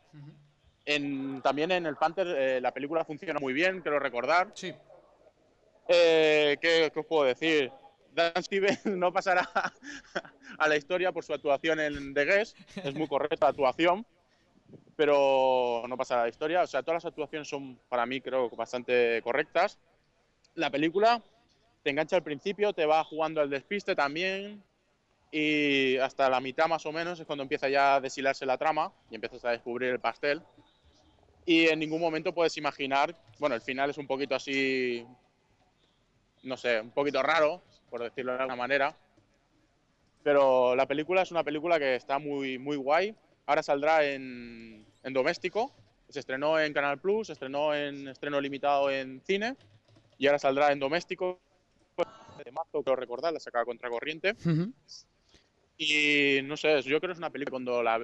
En- 0.88 1.42
también 1.42 1.70
en 1.72 1.86
el 1.86 1.98
Panther 1.98 2.26
eh, 2.28 2.62
la 2.62 2.74
película 2.74 3.04
funciona 3.04 3.40
muy 3.42 3.52
bien, 3.54 3.82
quiero 3.82 4.00
recordar. 4.00 4.52
Sí. 4.54 4.74
Eh, 5.90 6.58
¿qué, 6.62 6.90
qué 6.94 7.00
os 7.00 7.06
puedo 7.06 7.26
decir? 7.26 7.72
Dan 8.14 8.42
Stevens 8.42 8.86
no 8.86 9.12
pasará 9.12 9.48
a 10.58 10.68
la 10.68 10.78
historia 10.78 11.12
por 11.12 11.24
su 11.26 11.34
actuación 11.34 11.80
en 11.82 12.14
The 12.14 12.26
Guest. 12.26 12.58
Es 12.78 12.96
muy 12.96 13.08
correcta 13.08 13.48
la 13.48 13.50
actuación, 13.50 14.06
pero 14.96 15.84
no 15.90 15.98
pasará 15.98 16.22
a 16.22 16.24
la 16.24 16.30
historia. 16.30 16.62
O 16.64 16.68
sea, 16.68 16.82
todas 16.84 17.04
las 17.04 17.12
actuaciones 17.12 17.50
son, 17.50 17.78
para 17.90 18.06
mí, 18.06 18.22
creo, 18.22 18.50
bastante 18.52 19.22
correctas. 19.24 19.78
La 20.56 20.72
película 20.72 21.22
te 21.84 21.90
engancha 21.92 22.16
al 22.16 22.24
principio, 22.24 22.72
te 22.72 22.86
va 22.86 23.04
jugando 23.04 23.42
al 23.42 23.50
despiste 23.50 23.94
también. 23.94 24.64
Y 25.32 25.98
hasta 25.98 26.30
la 26.30 26.40
mitad 26.40 26.68
más 26.68 26.86
o 26.86 26.92
menos 26.94 27.20
es 27.20 27.26
cuando 27.26 27.44
empieza 27.44 27.68
ya 27.68 27.96
a 27.96 28.02
deshilarse 28.02 28.46
la 28.46 28.58
trama 28.58 28.94
y 29.12 29.16
empiezas 29.16 29.44
a 29.44 29.52
descubrir 29.52 29.90
el 29.92 30.00
pastel. 30.00 30.42
Y 31.48 31.68
en 31.68 31.80
ningún 31.80 32.02
momento 32.02 32.32
puedes 32.32 32.56
imaginar, 32.58 33.16
bueno, 33.40 33.56
el 33.56 33.62
final 33.62 33.90
es 33.90 33.98
un 33.98 34.06
poquito 34.06 34.36
así 34.36 35.04
no 36.44 36.58
sé, 36.58 36.80
un 36.80 36.92
poquito 36.92 37.22
raro, 37.22 37.62
por 37.90 38.02
decirlo 38.02 38.34
de 38.34 38.40
alguna 38.40 38.56
manera. 38.56 38.96
Pero 40.24 40.76
la 40.76 40.86
película 40.86 41.22
es 41.22 41.32
una 41.32 41.44
película 41.44 41.80
que 41.80 41.96
está 41.96 42.20
muy, 42.20 42.58
muy 42.58 42.78
guay. 42.78 43.16
Ahora 43.46 43.64
saldrá 43.64 44.04
en, 44.06 44.86
en 45.04 45.14
doméstico. 45.14 45.74
Se 46.10 46.20
estrenó 46.20 46.60
en 46.60 46.74
Canal 46.74 47.00
Plus, 47.00 47.28
se 47.28 47.34
estrenó 47.34 47.76
en 47.76 48.08
estreno 48.08 48.40
limitado 48.40 48.90
en 48.90 49.22
cine 49.26 49.56
y 50.18 50.28
ahora 50.28 50.40
saldrá 50.40 50.72
en 50.72 50.80
doméstico. 50.80 51.40
De 52.44 52.52
marzo, 52.52 52.84
creo 52.84 52.96
recordar, 52.96 53.34
la 53.34 53.40
sacaba 53.40 53.66
Contracorriente. 53.66 54.36
Y 55.78 56.40
no 56.44 56.56
sé, 56.56 56.82
yo 56.82 57.00
creo 57.00 57.10
que 57.10 57.12
es 57.14 57.18
una 57.18 57.30
película 57.30 57.52
cuando 57.52 57.84
la 57.84 58.04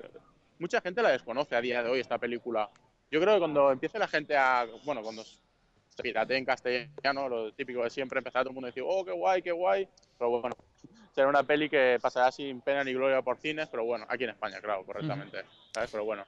mucha 0.59 0.81
gente 0.81 1.01
la 1.01 1.11
desconoce 1.11 1.55
a 1.55 1.61
día 1.61 1.83
de 1.83 1.89
hoy 1.89 1.99
esta 1.99 2.17
película. 2.17 2.69
Yo 3.13 3.21
creo 3.21 3.35
que 3.35 3.39
cuando 3.41 3.71
empiece 3.71 3.99
la 3.99 4.07
gente 4.07 4.35
a, 4.35 4.65
bueno, 4.85 5.03
cuando 5.03 5.23
se 5.23 6.01
piratee 6.01 6.35
en 6.35 6.45
castellano, 6.45 7.29
lo 7.29 7.53
típico 7.53 7.83
de 7.83 7.91
siempre, 7.91 8.17
empezará 8.17 8.41
todo 8.41 8.49
el 8.49 8.55
mundo 8.55 8.65
a 8.65 8.71
decir, 8.71 8.81
oh, 8.83 9.05
qué 9.05 9.11
guay, 9.11 9.43
qué 9.43 9.51
guay. 9.51 9.87
Pero 10.17 10.31
bueno, 10.31 10.55
será 11.13 11.27
una 11.27 11.43
peli 11.43 11.69
que 11.69 11.99
pasará 12.01 12.31
sin 12.31 12.61
pena 12.61 12.83
ni 12.83 12.91
gloria 12.91 13.21
por 13.21 13.37
cines, 13.37 13.67
pero 13.69 13.85
bueno, 13.85 14.07
aquí 14.09 14.23
en 14.23 14.31
España, 14.31 14.59
claro, 14.61 14.83
correctamente, 14.83 15.43
¿sabes? 15.71 15.91
Pero 15.91 16.05
bueno, 16.05 16.25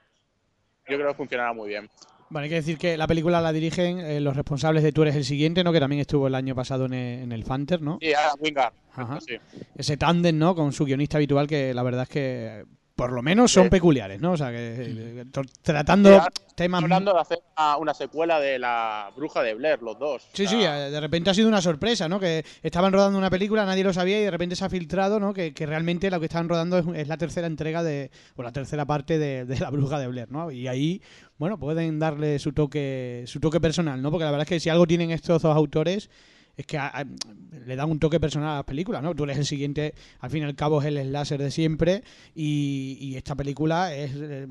yo 0.88 0.96
creo 0.96 1.08
que 1.08 1.14
funcionará 1.14 1.52
muy 1.52 1.70
bien. 1.70 1.90
Bueno, 2.30 2.44
hay 2.44 2.50
que 2.50 2.54
decir 2.54 2.78
que 2.78 2.96
la 2.96 3.08
película 3.08 3.40
la 3.40 3.52
dirigen 3.52 3.98
eh, 3.98 4.20
los 4.20 4.36
responsables 4.36 4.84
de 4.84 4.92
Tú 4.92 5.02
eres 5.02 5.16
el 5.16 5.24
siguiente, 5.24 5.64
¿no? 5.64 5.72
Que 5.72 5.80
también 5.80 6.02
estuvo 6.02 6.28
el 6.28 6.36
año 6.36 6.54
pasado 6.54 6.84
en 6.86 6.94
el, 6.94 7.22
en 7.24 7.32
el 7.32 7.42
Fanter, 7.42 7.82
¿no? 7.82 7.98
Y 8.00 8.12
a 8.12 8.32
Wingard, 8.38 8.74
Ajá. 8.94 9.18
sí. 9.20 9.36
Ese 9.74 9.96
tándem, 9.96 10.38
¿no? 10.38 10.54
Con 10.54 10.72
su 10.72 10.84
guionista 10.84 11.18
habitual, 11.18 11.48
que 11.48 11.74
la 11.74 11.82
verdad 11.82 12.04
es 12.04 12.08
que 12.08 12.64
por 12.96 13.12
lo 13.12 13.22
menos 13.22 13.52
son 13.52 13.68
peculiares, 13.68 14.22
¿no? 14.22 14.32
O 14.32 14.36
sea, 14.38 14.50
que 14.50 15.26
tratando 15.60 16.14
ahora 16.14 16.32
temas... 16.54 16.82
hablando 16.82 17.12
de 17.12 17.20
hacer 17.20 17.38
una, 17.78 17.92
secuela 17.92 18.40
de 18.40 18.58
La 18.58 19.12
Bruja 19.14 19.42
de 19.42 19.52
Blair, 19.52 19.82
los 19.82 19.98
dos. 19.98 20.26
Sí, 20.32 20.46
O 20.46 20.48
sí, 20.48 20.62
sea, 20.62 20.88
eh, 20.88 20.90
de 20.90 20.98
repente 20.98 21.28
ha 21.28 21.34
sido 21.34 21.46
una 21.46 21.60
sorpresa, 21.60 22.08
¿no? 22.08 22.18
Que 22.18 22.42
estaban 22.62 22.94
rodando 22.94 23.18
una 23.18 23.28
película, 23.28 23.66
nadie 23.66 23.84
lo 23.84 23.92
sabía 23.92 24.18
y 24.18 24.24
de 24.24 24.30
repente 24.30 24.56
se 24.56 24.64
ha 24.64 24.70
filtrado, 24.70 25.20
¿no? 25.20 25.34
Que, 25.34 25.52
que 25.52 25.66
realmente 25.66 26.10
lo 26.10 26.18
que 26.18 26.24
estaban 26.24 26.48
rodando 26.48 26.78
es, 26.78 26.86
es 26.94 27.08
la 27.08 27.18
tercera 27.18 27.46
entrega 27.46 27.82
de, 27.82 28.10
o 28.34 28.42
la 28.42 28.52
tercera 28.52 28.86
parte 28.86 29.18
de, 29.18 29.44
de 29.44 29.60
La 29.60 29.68
Bruja 29.68 29.98
de 29.98 30.06
Blair, 30.06 30.32
¿no? 30.32 30.50
Y 30.50 30.66
ahí, 30.66 31.02
bueno, 31.36 31.58
pueden 31.58 31.98
darle 31.98 32.38
su 32.38 32.54
toque, 32.54 33.24
su 33.26 33.40
toque 33.40 33.60
personal, 33.60 34.00
¿no? 34.00 34.10
Porque 34.10 34.24
la 34.24 34.30
verdad 34.30 34.46
es 34.46 34.48
que 34.48 34.60
si 34.60 34.70
algo 34.70 34.86
tienen 34.86 35.10
estos 35.10 35.42
dos 35.42 35.54
autores 35.54 36.08
es 36.56 36.64
que 36.66 36.78
a- 36.78 36.88
a- 36.88 37.04
le 37.04 37.76
dan 37.76 37.90
un 37.90 37.98
toque 38.00 38.18
personal 38.18 38.50
a 38.50 38.54
las 38.56 38.64
películas, 38.64 39.02
¿no? 39.02 39.14
Tú 39.14 39.24
eres 39.24 39.36
el 39.38 39.44
siguiente, 39.46 39.94
al 40.20 40.30
fin 40.30 40.42
y 40.42 40.46
al 40.46 40.54
cabo 40.56 40.80
es 40.80 40.86
el 40.86 40.98
slasher 41.02 41.40
de 41.42 41.50
siempre 41.50 42.02
y, 42.34 42.96
y 43.00 43.16
esta 43.16 43.34
película 43.34 43.94
es 43.94 44.12
eh, 44.14 44.46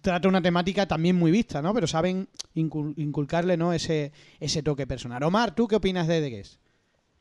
trata 0.00 0.28
una 0.28 0.40
temática 0.42 0.86
también 0.86 1.16
muy 1.16 1.30
vista, 1.30 1.60
¿no? 1.60 1.74
Pero 1.74 1.86
saben 1.86 2.28
incul- 2.54 2.94
inculcarle, 2.96 3.56
¿no? 3.56 3.72
Ese, 3.72 4.12
ese 4.40 4.62
toque 4.62 4.86
personal. 4.86 5.22
Omar, 5.22 5.54
¿tú 5.54 5.68
qué 5.68 5.76
opinas 5.76 6.06
de 6.08 6.20
The 6.20 6.30
Guest? 6.30 6.60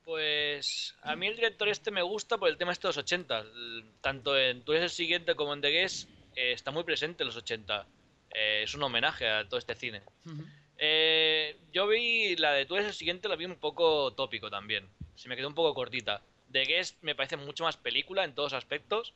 Pues 0.05 0.95
a 1.01 1.17
mí 1.17 1.27
el 1.27 1.35
director 1.35 1.67
este 1.67 1.91
me 1.91 2.01
gusta 2.01 2.37
por 2.37 2.47
el 2.47 2.55
tema 2.57 2.71
este 2.71 2.87
de 2.87 2.89
los 2.89 2.97
80. 2.97 3.39
El- 3.39 3.83
Tanto 3.99 4.37
en 4.37 4.61
Tú 4.61 4.71
eres 4.71 4.83
el 4.85 4.89
siguiente 4.89 5.35
como 5.35 5.53
en 5.53 5.59
The 5.59 5.69
Guest 5.69 6.09
eh, 6.35 6.53
está 6.53 6.71
muy 6.71 6.83
presente 6.85 7.23
en 7.23 7.27
los 7.27 7.35
80. 7.35 7.85
Eh, 8.33 8.61
es 8.63 8.73
un 8.73 8.83
homenaje 8.83 9.27
a 9.27 9.45
todo 9.49 9.59
este 9.59 9.75
cine. 9.75 10.01
Eh, 10.79 11.57
yo 11.73 11.87
vi 11.87 12.35
la 12.35 12.51
de 12.53 12.65
Tú 12.65 12.75
eres 12.75 12.87
el 12.87 12.93
siguiente, 12.93 13.27
la 13.27 13.35
vi 13.35 13.45
un 13.45 13.55
poco 13.55 14.13
tópico 14.13 14.49
también. 14.49 14.87
Se 15.15 15.27
me 15.29 15.35
quedó 15.35 15.47
un 15.47 15.55
poco 15.55 15.73
cortita. 15.73 16.21
The 16.51 16.65
Guest 16.65 16.97
me 17.01 17.15
parece 17.15 17.35
mucho 17.37 17.63
más 17.63 17.77
película 17.77 18.23
en 18.23 18.33
todos 18.35 18.53
aspectos. 18.53 19.13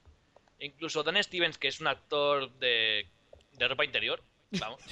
Incluso 0.59 1.03
Dan 1.03 1.21
Stevens, 1.23 1.57
que 1.57 1.67
es 1.69 1.79
un 1.79 1.87
actor 1.87 2.51
de, 2.59 3.07
de 3.53 3.67
ropa 3.67 3.85
interior. 3.85 4.21
Vamos. 4.59 4.81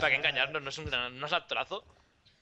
Para 0.00 0.10
que 0.10 0.16
engañarnos, 0.16 0.62
no 0.62 0.68
es 0.68 0.78
un 0.78 0.86
gran, 0.86 1.18
no 1.18 1.26
es 1.26 1.32
actorazo. 1.32 1.84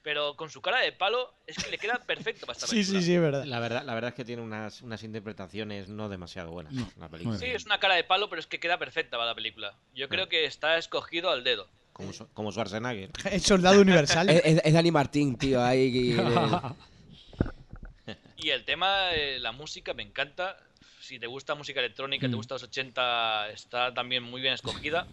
Pero 0.02 0.34
con 0.34 0.48
su 0.48 0.62
cara 0.62 0.78
de 0.80 0.92
palo 0.92 1.34
es 1.46 1.62
que 1.62 1.70
le 1.70 1.76
queda 1.76 1.98
perfecto 1.98 2.46
para 2.46 2.54
esta 2.54 2.66
Sí, 2.66 2.76
película. 2.76 3.00
sí, 3.00 3.04
sí, 3.06 3.14
es 3.14 3.20
verdad. 3.20 3.44
La 3.44 3.60
verdad, 3.60 3.84
la 3.84 3.92
verdad 3.94 4.08
es 4.08 4.14
que 4.14 4.24
tiene 4.24 4.40
unas, 4.40 4.80
unas 4.80 5.02
interpretaciones 5.02 5.90
no 5.90 6.08
demasiado 6.08 6.50
buenas 6.52 6.72
la 6.96 7.08
película. 7.10 7.36
Sí, 7.36 7.44
es 7.44 7.66
una 7.66 7.78
cara 7.80 7.96
de 7.96 8.04
palo, 8.04 8.30
pero 8.30 8.40
es 8.40 8.46
que 8.46 8.58
queda 8.58 8.78
perfecta 8.78 9.18
para 9.18 9.28
la 9.28 9.34
película. 9.34 9.78
Yo 9.94 10.08
creo 10.08 10.26
que 10.30 10.46
está 10.46 10.78
escogido 10.78 11.28
al 11.30 11.44
dedo. 11.44 11.68
Como, 12.00 12.12
Su- 12.12 12.28
como 12.32 12.50
Schwarzenegger. 12.52 13.10
El 13.30 13.40
soldado 13.40 13.80
universal. 13.80 14.28
Es, 14.30 14.42
es- 14.44 14.60
es 14.64 14.72
Dani 14.72 14.90
Martín, 14.90 15.36
tío, 15.36 15.62
ahí... 15.62 15.92
que- 15.92 16.22
Y 18.36 18.50
el 18.50 18.64
tema, 18.64 19.14
eh, 19.14 19.38
la 19.38 19.52
música, 19.52 19.92
me 19.92 20.02
encanta. 20.02 20.56
Si 21.00 21.18
te 21.18 21.26
gusta 21.26 21.54
música 21.54 21.80
electrónica, 21.80 22.26
Mm. 22.26 22.30
te 22.30 22.36
gusta 22.36 22.54
los 22.54 22.62
80, 22.62 23.50
está 23.50 23.92
también 23.92 24.22
muy 24.22 24.40
bien 24.40 24.54
escogida. 24.54 25.06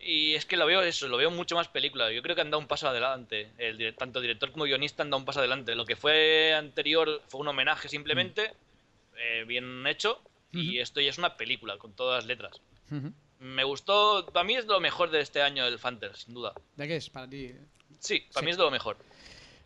Y 0.00 0.34
es 0.34 0.46
que 0.46 0.56
lo 0.56 0.66
veo 0.66 0.82
eso, 0.82 1.08
lo 1.08 1.16
veo 1.16 1.30
mucho 1.32 1.56
más 1.56 1.66
película. 1.68 2.12
Yo 2.12 2.22
creo 2.22 2.36
que 2.36 2.42
han 2.42 2.50
dado 2.50 2.60
un 2.60 2.68
paso 2.68 2.88
adelante. 2.88 3.48
El, 3.58 3.92
tanto 3.96 4.20
director 4.20 4.52
como 4.52 4.64
guionista 4.64 5.02
han 5.02 5.10
dado 5.10 5.18
un 5.18 5.24
paso 5.24 5.40
adelante. 5.40 5.74
Lo 5.74 5.84
que 5.84 5.96
fue 5.96 6.54
anterior 6.54 7.20
fue 7.28 7.40
un 7.40 7.48
homenaje 7.48 7.88
simplemente, 7.88 8.52
Mm. 8.52 9.16
eh, 9.18 9.44
bien 9.46 9.86
hecho. 9.86 10.20
Y 10.52 10.78
esto 10.78 11.00
ya 11.02 11.10
es 11.10 11.18
una 11.18 11.36
película, 11.36 11.76
con 11.76 11.92
todas 11.92 12.22
las 12.22 12.26
letras. 12.28 12.60
Ujú. 12.90 13.12
Me 13.40 13.64
gustó, 13.64 14.26
para 14.32 14.44
mí 14.44 14.54
es 14.54 14.66
lo 14.66 14.80
mejor 14.80 15.10
de 15.10 15.20
este 15.20 15.42
año 15.42 15.64
del 15.64 15.78
Fanter, 15.78 16.16
sin 16.16 16.34
duda. 16.34 16.52
¿De 16.76 16.88
qué 16.88 16.96
es 16.96 17.10
para 17.10 17.28
ti? 17.28 17.52
Sí, 17.98 18.22
para 18.32 18.44
mí 18.44 18.50
es 18.50 18.56
de 18.56 18.62
lo 18.62 18.70
mejor. 18.70 18.96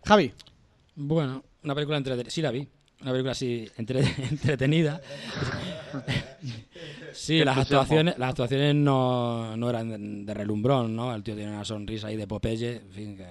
Javi. 0.05 0.33
Bueno, 0.97 1.45
una 1.63 1.75
película 1.75 1.97
entretenida. 1.99 2.31
Sí, 2.31 2.43
la 2.43 2.51
vi. 2.51 2.67
una 3.01 3.11
película 3.13 3.33
así 3.33 3.71
entre- 3.77 4.01
entretenida. 4.31 5.01
sí, 7.13 7.45
las 7.45 7.59
actuaciones, 7.59 8.19
las 8.19 8.31
actuaciones 8.31 8.75
no, 8.75 9.57
no 9.57 9.71
eran 9.71 10.27
de, 10.27 10.35
relumbrón, 10.35 10.95
¿no? 10.95 11.15
El 11.15 11.23
tío 11.23 11.35
tiene 11.35 11.51
una 11.53 11.65
sonrisa 11.65 12.09
ahí 12.09 12.17
de 12.17 12.27
Popeye, 12.27 12.77
en 12.77 12.91
fin, 12.93 13.17
que 13.17 13.27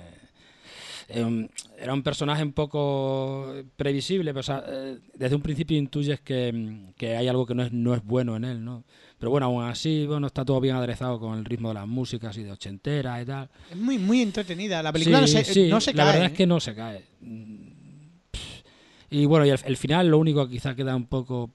eh, 1.10 1.24
un- 1.24 1.50
era 1.78 1.94
un 1.94 2.04
personaje 2.04 2.44
un 2.44 2.54
poco 2.54 3.54
previsible, 3.76 4.32
pero 4.32 4.42
o 4.42 4.44
sea, 4.44 4.64
eh, 4.68 5.00
desde 5.14 5.36
un 5.36 5.42
principio 5.42 5.78
intuyes 5.78 6.22
que, 6.22 6.92
que 6.98 7.16
hay 7.16 7.28
algo 7.28 7.46
que 7.46 7.56
no 7.56 7.64
es, 7.64 7.72
no 7.72 7.94
es 7.94 8.04
bueno 8.04 8.36
en 8.36 8.44
él, 8.46 8.64
¿no? 8.64 8.84
Pero 9.20 9.30
bueno, 9.32 9.48
aún 9.48 9.64
así, 9.66 10.06
bueno, 10.08 10.28
está 10.28 10.46
todo 10.46 10.60
bien 10.62 10.76
aderezado 10.78 11.20
con 11.20 11.38
el 11.38 11.46
ritmo 11.46 11.68
de 11.68 11.74
las 11.76 11.88
músicas 11.88 12.38
y 12.38 12.44
de 12.44 12.52
ochentera 12.54 13.22
y 13.22 13.26
tal. 13.26 13.50
Es 13.70 13.76
muy, 13.78 13.98
muy 13.98 14.22
entretenida. 14.22 14.82
La 14.82 14.92
película 14.94 15.18
Sí, 15.28 15.36
no 15.36 15.44
se, 15.44 15.54
sí, 15.54 15.68
no 15.68 15.82
se 15.82 15.94
la 15.94 16.04
cae. 16.04 16.12
verdad 16.14 16.24
¿eh? 16.30 16.32
es 16.32 16.38
que 16.38 16.48
no 16.48 16.60
se 16.60 16.74
cae. 16.74 17.04
Mm. 17.20 17.70
Y 19.12 19.26
bueno, 19.26 19.46
y 19.46 19.50
el, 19.50 19.60
el 19.66 19.78
final 19.78 20.08
lo 20.08 20.18
único 20.20 20.46
que 20.48 20.54
quizá 20.54 20.76
queda 20.76 20.96
un 20.96 21.06
poco... 21.08 21.50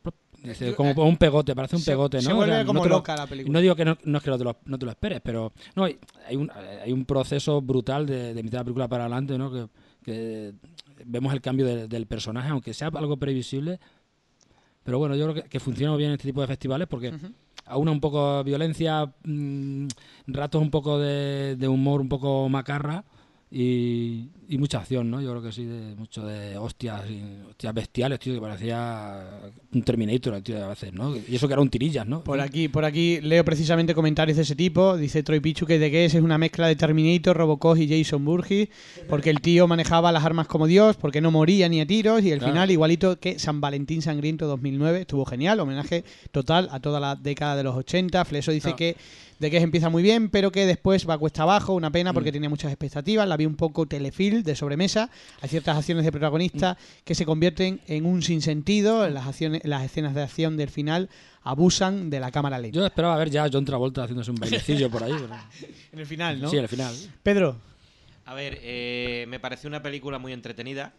como 0.76 1.04
un 1.08 1.16
pegote, 1.16 1.54
parece 1.54 1.76
un 1.76 1.82
Se- 1.82 1.92
pegote, 1.92 2.16
¿no? 2.18 2.22
se 2.22 2.32
O 2.32 2.36
vuelve 2.36 2.52
sea, 2.52 2.62
no 2.64 2.66
como 2.66 2.84
lo- 2.84 2.96
loca 2.96 3.16
la 3.16 3.26
película. 3.26 3.52
No 3.52 3.60
digo 3.60 3.74
que 3.76 3.84
no, 3.84 3.96
no 4.04 4.18
es 4.18 4.24
que 4.24 4.30
no 4.30 4.38
te, 4.38 4.44
lo, 4.44 4.56
no 4.66 4.78
te 4.78 4.84
lo 4.84 4.90
esperes, 4.90 5.20
pero 5.22 5.52
no 5.76 5.84
hay, 5.84 5.98
hay, 6.28 6.36
un, 6.36 6.50
hay 6.82 6.92
un 6.92 7.04
proceso 7.04 7.62
brutal 7.62 8.06
de, 8.06 8.34
de 8.34 8.42
mitad 8.42 8.58
de 8.58 8.60
la 8.60 8.64
película 8.64 8.88
para 8.88 9.04
adelante, 9.04 9.38
¿no? 9.38 9.50
Que, 9.52 9.66
que 10.04 10.52
vemos 11.06 11.32
el 11.32 11.40
cambio 11.40 11.64
de- 11.64 11.88
del 11.88 12.06
personaje, 12.06 12.48
aunque 12.50 12.74
sea 12.74 12.88
algo 12.88 13.16
previsible. 13.16 13.78
Pero 14.82 14.98
bueno, 14.98 15.16
yo 15.16 15.30
creo 15.30 15.42
que, 15.44 15.48
que 15.48 15.60
funciona 15.60 15.96
bien 15.96 16.10
este 16.10 16.28
tipo 16.28 16.40
de 16.42 16.46
festivales 16.46 16.88
porque 16.88 17.14
aúna 17.66 17.92
un 17.92 18.00
poco 18.00 18.44
violencia, 18.44 19.12
mm, 19.24 19.86
ratos 20.26 20.62
un 20.62 20.70
poco 20.70 20.98
de, 20.98 21.56
de 21.56 21.68
humor 21.68 22.00
un 22.00 22.08
poco 22.08 22.48
macarra 22.48 23.04
y, 23.56 24.30
y 24.48 24.58
mucha 24.58 24.78
acción, 24.78 25.08
¿no? 25.10 25.20
Yo 25.20 25.30
creo 25.30 25.42
que 25.42 25.52
sí, 25.52 25.64
de, 25.64 25.94
mucho 25.94 26.26
de 26.26 26.58
hostias, 26.58 27.02
hostias 27.48 27.72
bestiales, 27.72 28.18
tío, 28.18 28.34
que 28.34 28.40
parecía 28.40 29.22
un 29.72 29.82
Terminator, 29.82 30.40
tío, 30.42 30.64
a 30.64 30.68
veces, 30.68 30.92
¿no? 30.92 31.14
Y 31.16 31.36
eso 31.36 31.46
que 31.46 31.54
era 31.54 31.62
un 31.62 31.70
tirillas, 31.70 32.04
¿no? 32.06 32.24
Por 32.24 32.40
aquí, 32.40 32.66
por 32.68 32.84
aquí 32.84 33.20
leo 33.20 33.44
precisamente 33.44 33.94
comentarios 33.94 34.36
de 34.36 34.42
ese 34.42 34.56
tipo. 34.56 34.96
Dice 34.96 35.22
Troy 35.22 35.38
Pichu 35.38 35.66
que 35.66 35.78
The 35.78 35.88
Guess 35.88 36.14
es 36.16 36.22
una 36.22 36.36
mezcla 36.36 36.66
de 36.66 36.74
Terminator, 36.74 37.36
Robocop 37.36 37.78
y 37.78 37.88
Jason 37.88 38.24
Burgess, 38.24 38.68
porque 39.08 39.30
el 39.30 39.40
tío 39.40 39.68
manejaba 39.68 40.10
las 40.10 40.24
armas 40.24 40.48
como 40.48 40.66
Dios, 40.66 40.96
porque 40.96 41.20
no 41.20 41.30
moría 41.30 41.68
ni 41.68 41.80
a 41.80 41.86
tiros 41.86 42.22
y 42.24 42.32
el 42.32 42.38
Claro. 42.40 42.52
final 42.54 42.70
igualito 42.72 43.20
que 43.20 43.38
San 43.38 43.60
Valentín 43.60 44.02
Sangriento 44.02 44.46
2009 44.48 45.02
estuvo 45.02 45.24
genial, 45.24 45.60
homenaje 45.60 46.02
total 46.32 46.68
a 46.72 46.80
toda 46.80 46.98
la 46.98 47.14
década 47.14 47.54
de 47.54 47.62
los 47.62 47.76
80. 47.76 48.24
Fleso 48.24 48.50
dice 48.50 48.64
Claro. 48.74 48.76
que 48.78 48.96
The 49.40 49.50
Guess 49.50 49.62
empieza 49.64 49.88
muy 49.90 50.02
bien, 50.02 50.28
pero 50.30 50.50
que 50.52 50.64
después 50.66 51.08
va 51.08 51.18
cuesta 51.18 51.42
abajo, 51.42 51.74
una 51.74 51.90
pena 51.90 52.12
Mm. 52.12 52.14
porque 52.14 52.32
tenía 52.32 52.48
muchas 52.48 52.70
expectativas, 52.70 53.26
la 53.28 53.36
vi 53.36 53.46
un 53.46 53.56
poco 53.56 53.86
telefilm 53.86 54.42
de 54.42 54.54
sobremesa, 54.56 55.10
hay 55.40 55.48
ciertas 55.48 55.76
acciones 55.76 56.04
de 56.04 56.12
protagonista 56.12 56.76
que 57.04 57.14
se 57.14 57.26
convierten 57.26 57.80
en 57.86 58.06
un 58.06 58.22
sinsentido, 58.22 59.08
las 59.08 59.26
acciones 59.26 59.62
las 59.64 59.84
escenas 59.84 60.14
de 60.14 60.22
acción 60.22 60.56
del 60.56 60.70
final 60.70 61.10
abusan 61.42 62.10
de 62.10 62.20
la 62.20 62.30
cámara 62.30 62.58
lenta. 62.58 62.76
Yo 62.76 62.86
esperaba 62.86 63.16
ver 63.16 63.30
ya 63.30 63.44
a 63.44 63.50
John 63.52 63.64
Travolta 63.64 64.02
haciéndose 64.04 64.30
un 64.30 64.36
bailecillo 64.36 64.90
por 64.90 65.02
ahí. 65.04 65.12
pero- 65.12 65.28
En 65.92 65.98
el 65.98 66.06
final, 66.06 66.40
¿no? 66.40 66.48
Sí, 66.50 66.58
al 66.58 66.68
final. 66.68 66.94
Pedro, 67.22 67.56
A 68.26 68.32
ver, 68.34 68.58
eh, 68.62 69.26
me 69.28 69.38
pareció 69.38 69.68
una 69.68 69.82
película 69.82 70.18
muy 70.18 70.32
entretenida. 70.32 70.94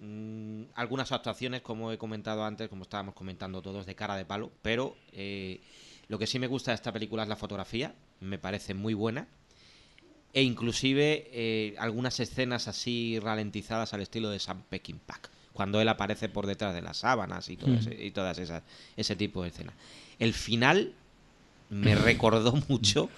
Mm, 0.00 0.62
algunas 0.74 1.12
actuaciones, 1.12 1.60
como 1.60 1.92
he 1.92 1.98
comentado 1.98 2.44
antes, 2.44 2.68
como 2.70 2.84
estábamos 2.84 3.14
comentando 3.14 3.60
todos, 3.60 3.84
de 3.84 3.94
cara 3.94 4.16
de 4.16 4.24
palo. 4.24 4.50
Pero 4.62 4.96
eh, 5.12 5.60
lo 6.10 6.18
que 6.18 6.26
sí 6.26 6.38
me 6.38 6.46
gusta 6.46 6.72
de 6.72 6.74
esta 6.74 6.92
película 6.92 7.22
es 7.22 7.28
la 7.30 7.36
fotografía. 7.36 7.94
Me 8.20 8.38
parece 8.38 8.74
muy 8.74 8.92
buena. 8.92 9.26
E 10.34 10.42
inclusive 10.42 11.28
eh, 11.32 11.74
algunas 11.78 12.20
escenas 12.20 12.68
así 12.68 13.18
ralentizadas 13.20 13.94
al 13.94 14.02
estilo 14.02 14.28
de 14.30 14.38
Sam 14.38 14.62
Peckinpah. 14.68 15.18
Cuando 15.52 15.80
él 15.80 15.88
aparece 15.88 16.28
por 16.28 16.46
detrás 16.46 16.74
de 16.74 16.82
las 16.82 16.98
sábanas 16.98 17.48
y, 17.48 17.56
todo 17.56 17.70
Mm. 17.70 17.78
ese- 17.78 18.04
y 18.04 18.10
todas 18.10 18.38
esas, 18.38 18.62
ese 18.96 19.16
tipo 19.16 19.42
de 19.42 19.48
escenas. 19.48 19.74
El 20.18 20.34
final 20.34 20.92
me 21.70 21.94
recordó 21.94 22.52
mucho 22.68 23.08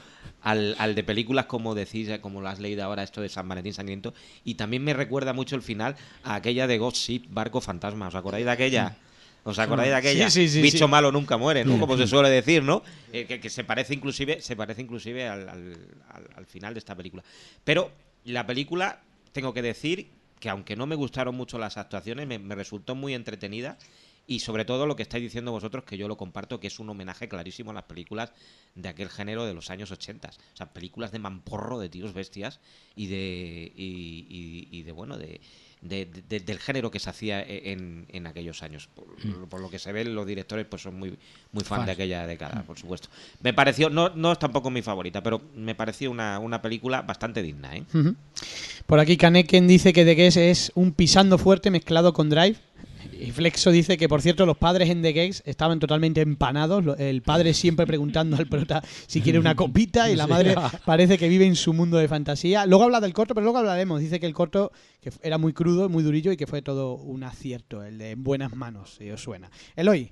al, 0.43 0.75
al 0.79 0.95
de 0.95 1.03
películas 1.05 1.47
como 1.47 1.75
decís, 1.75 2.09
eh, 2.09 2.21
como 2.21 2.41
lo 2.41 2.49
has 2.49 2.61
leído 2.61 2.85
ahora, 2.85 3.03
esto 3.03 3.21
de 3.21 3.29
San 3.29 3.49
Valentín 3.49 3.75
Sangriento, 3.75 4.15
y 4.45 4.55
también 4.55 4.85
me 4.85 4.95
recuerda 4.95 5.33
mucho 5.33 5.57
el 5.57 5.63
final 5.63 5.97
a 6.25 6.35
aquella 6.37 6.67
de 6.67 6.79
Ghost 6.79 6.97
Ship, 6.97 7.25
Barco 7.31 7.61
Fantasma. 7.61 8.09
¿Os 8.09 8.15
acordáis 8.15 8.45
de 8.45 8.51
aquella? 8.51 8.97
¿Os 9.45 9.59
acordáis 9.59 9.91
de 9.91 9.97
aquella? 9.97 10.31
Sí, 10.31 10.47
sí, 10.49 10.55
sí, 10.55 10.63
Bicho 10.63 10.87
malo 10.89 11.11
nunca 11.11 11.37
muere, 11.37 11.65
¿no? 11.65 11.79
Como 11.81 11.97
se 11.97 12.07
suele 12.07 12.31
decir, 12.31 12.63
¿no? 12.63 12.83
Eh, 13.13 13.27
que, 13.27 13.41
que 13.41 13.51
se 13.51 13.65
parece 13.65 13.93
inclusive, 13.95 14.41
se 14.41 14.55
parece 14.57 14.83
inclusive 14.83 15.27
al, 15.29 15.49
al- 15.49 15.87
al- 16.11 16.29
al 16.37 16.47
final 16.47 16.75
de 16.75 16.79
esta 16.79 16.95
película. 16.95 17.25
Pero 17.65 17.91
la 18.25 18.47
película, 18.47 19.01
tengo 19.33 19.53
que 19.53 19.63
decir 19.63 20.09
que 20.39 20.49
aunque 20.49 20.77
no 20.77 20.87
me 20.87 20.95
gustaron 20.95 21.35
mucho 21.35 21.59
las 21.59 21.77
actuaciones, 21.77 22.27
me, 22.27 22.39
me 22.39 22.55
resultó 22.55 22.95
muy 22.95 23.15
entretenida. 23.15 23.79
Y 24.25 24.39
sobre 24.39 24.65
todo 24.65 24.87
lo 24.87 24.95
que 24.95 25.03
estáis 25.03 25.25
diciendo 25.25 25.51
vosotros, 25.51 25.83
que 25.83 25.97
yo 25.99 26.07
lo 26.07 26.17
comparto, 26.17 26.61
que 26.61 26.69
es 26.69 26.79
un 26.79 26.89
homenaje 26.89 27.29
clarísimo 27.29 27.73
a 27.73 27.75
las 27.75 27.83
películas 27.85 28.33
de 28.77 28.89
aquel 28.89 29.09
género 29.09 29.45
de 29.47 29.53
los 29.53 29.69
años 29.69 29.91
80. 29.91 30.29
O 30.29 30.57
sea, 30.57 30.73
películas 30.73 31.11
de 31.11 31.19
mamporro, 31.19 31.81
de 31.81 31.89
tíos 31.89 32.15
bestias 32.15 32.61
y 32.95 33.09
de. 33.09 33.73
y, 33.75 34.69
y- 34.71 34.79
y 34.79 34.83
de 34.85 34.93
bueno, 34.93 35.19
de, 35.19 35.41
de- 35.83 36.07
de- 36.29 36.41
del 36.41 36.59
género 36.59 36.91
que 36.91 36.99
se 37.01 37.11
hacía 37.11 37.43
e, 37.43 37.73
en, 37.73 38.07
en 38.09 38.27
aquellos 38.27 38.63
años. 38.63 38.89
Por, 38.95 39.07
por 39.49 39.61
lo 39.61 39.69
que 39.69 39.79
se 39.79 39.93
ve, 39.93 40.05
los 40.05 40.27
directores 40.27 40.65
pues 40.67 40.81
son 40.83 40.99
muy, 40.99 41.11
muy 41.53 41.65
fan 41.65 41.79
Fans. 41.79 41.87
de 41.87 41.93
aquella 41.93 42.27
década, 42.27 42.63
por 42.67 42.79
supuesto. 42.79 43.09
Me 43.43 43.53
pareció, 43.53 43.91
no, 43.91 44.11
no 44.11 44.33
es 44.33 44.39
tampoco 44.39 44.71
mi 44.71 44.81
favorita, 44.83 45.23
pero 45.23 45.43
me 45.55 45.75
pareció 45.75 46.11
una, 46.11 46.39
una 46.39 46.63
película 46.63 47.03
bastante 47.03 47.43
digna, 47.43 47.77
¿eh? 47.77 47.85
Por 48.87 48.99
aquí 49.01 49.17
Kaneken 49.17 49.67
dice 49.69 49.93
que 49.93 50.05
The 50.05 50.15
Guess 50.15 50.37
es 50.37 50.73
un 50.75 50.93
pisando 50.93 51.37
fuerte 51.39 51.71
mezclado 51.71 52.13
con 52.13 52.31
Drive. 52.31 52.57
Y 53.25 53.31
Flexo 53.31 53.71
dice 53.71 53.97
que, 53.97 54.09
por 54.09 54.21
cierto, 54.21 54.47
los 54.47 54.57
padres 54.57 54.91
en 54.91 55.01
The 55.03 55.13
Guess 55.13 55.43
estaban 55.47 55.79
totalmente 55.79 56.21
empanados. 56.21 56.99
El 56.99 57.23
padre 57.23 57.55
siempre 57.55 57.87
preguntando 57.87 58.37
al 58.37 58.47
prota 58.49 58.83
si 59.07 59.21
quiere 59.21 59.39
una 59.39 59.55
copita 59.55 60.11
y 60.11 60.17
la 60.17 60.27
madre 60.27 60.55
parece 60.85 61.19
que 61.19 61.29
vive 61.29 61.47
en 61.47 61.55
su 61.57 61.73
mundo 61.73 61.99
de 61.99 62.09
fantasía. 62.09 62.67
Luego 62.67 62.85
habla 62.85 63.01
del 63.01 63.13
corto, 63.13 63.35
pero 63.35 63.45
luego 63.45 63.59
hablaremos. 63.59 64.01
Dice 64.01 64.19
que 64.19 64.27
el 64.27 64.35
corto 64.35 64.73
que 65.01 65.13
era 65.23 65.39
muy 65.39 65.53
crudo, 65.53 65.89
muy 65.89 66.03
durillo 66.03 66.33
y 66.33 66.37
que 66.37 66.47
fue 66.47 66.63
todo 66.63 66.95
un 66.95 67.23
acierto, 67.25 67.85
el 67.85 67.99
de 67.99 68.11
en 68.11 68.25
buenas 68.25 68.55
manos, 68.57 68.97
si 68.99 69.11
os 69.11 69.21
suena. 69.23 69.51
Eloy, 69.77 70.11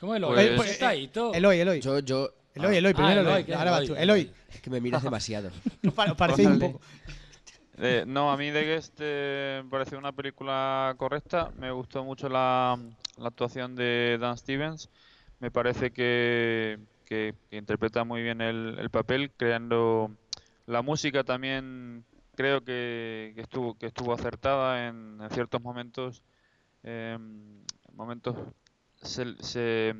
¿Cómo 0.00 0.16
el 0.16 0.22
Pues- 0.24 0.50
Pues 0.56 0.70
está 0.72 0.88
ahí 0.88 1.08
todo. 1.08 1.32
Eloy, 1.32 1.58
Eloy. 1.60 1.80
Yo, 1.80 2.00
yo. 2.00 2.28
Eloy, 2.54 2.76
Eloy, 2.76 2.92
primero 2.94 3.20
Ah, 3.20 3.22
Eloy. 3.22 3.42
Eloy. 3.42 3.52
Ahora 3.54 3.70
vas 3.70 3.80
Eloy. 3.84 3.96
tú. 3.96 4.02
Eloy, 4.02 4.30
Es 4.52 4.60
que 4.60 4.70
me 4.70 4.80
miras 4.80 5.02
demasiado. 5.02 5.50
os 5.86 5.92
pa- 5.94 6.10
os 6.10 6.16
parecéis 6.16 6.48
un 6.48 6.58
poco. 6.58 6.80
Eh, 7.76 8.04
no, 8.06 8.30
a 8.30 8.36
mí 8.36 8.52
The 8.52 8.64
Guest 8.64 8.98
eh, 9.00 9.60
me 9.64 9.70
pareció 9.70 9.98
una 9.98 10.12
película 10.12 10.94
correcta. 10.96 11.50
Me 11.56 11.70
gustó 11.72 12.04
mucho 12.04 12.28
la, 12.28 12.78
la 13.16 13.28
actuación 13.28 13.74
de 13.74 14.16
Dan 14.20 14.36
Stevens. 14.38 14.90
Me 15.40 15.50
parece 15.50 15.90
que, 15.92 16.78
que- 17.04 17.34
interpreta 17.50 18.04
muy 18.04 18.22
bien 18.22 18.40
el, 18.40 18.78
el 18.78 18.90
papel, 18.90 19.32
creando 19.36 20.10
la 20.66 20.82
música 20.82 21.24
también. 21.24 22.04
Creo 22.36 22.64
que, 22.64 23.32
que 23.36 23.42
estuvo 23.42 23.74
que 23.78 23.86
estuvo 23.86 24.12
acertada 24.12 24.88
en, 24.88 25.20
en 25.20 25.30
ciertos 25.30 25.60
momentos. 25.62 26.22
em, 26.82 27.64
momentos 27.92 28.36
se, 29.02 29.34
se- 29.42 29.94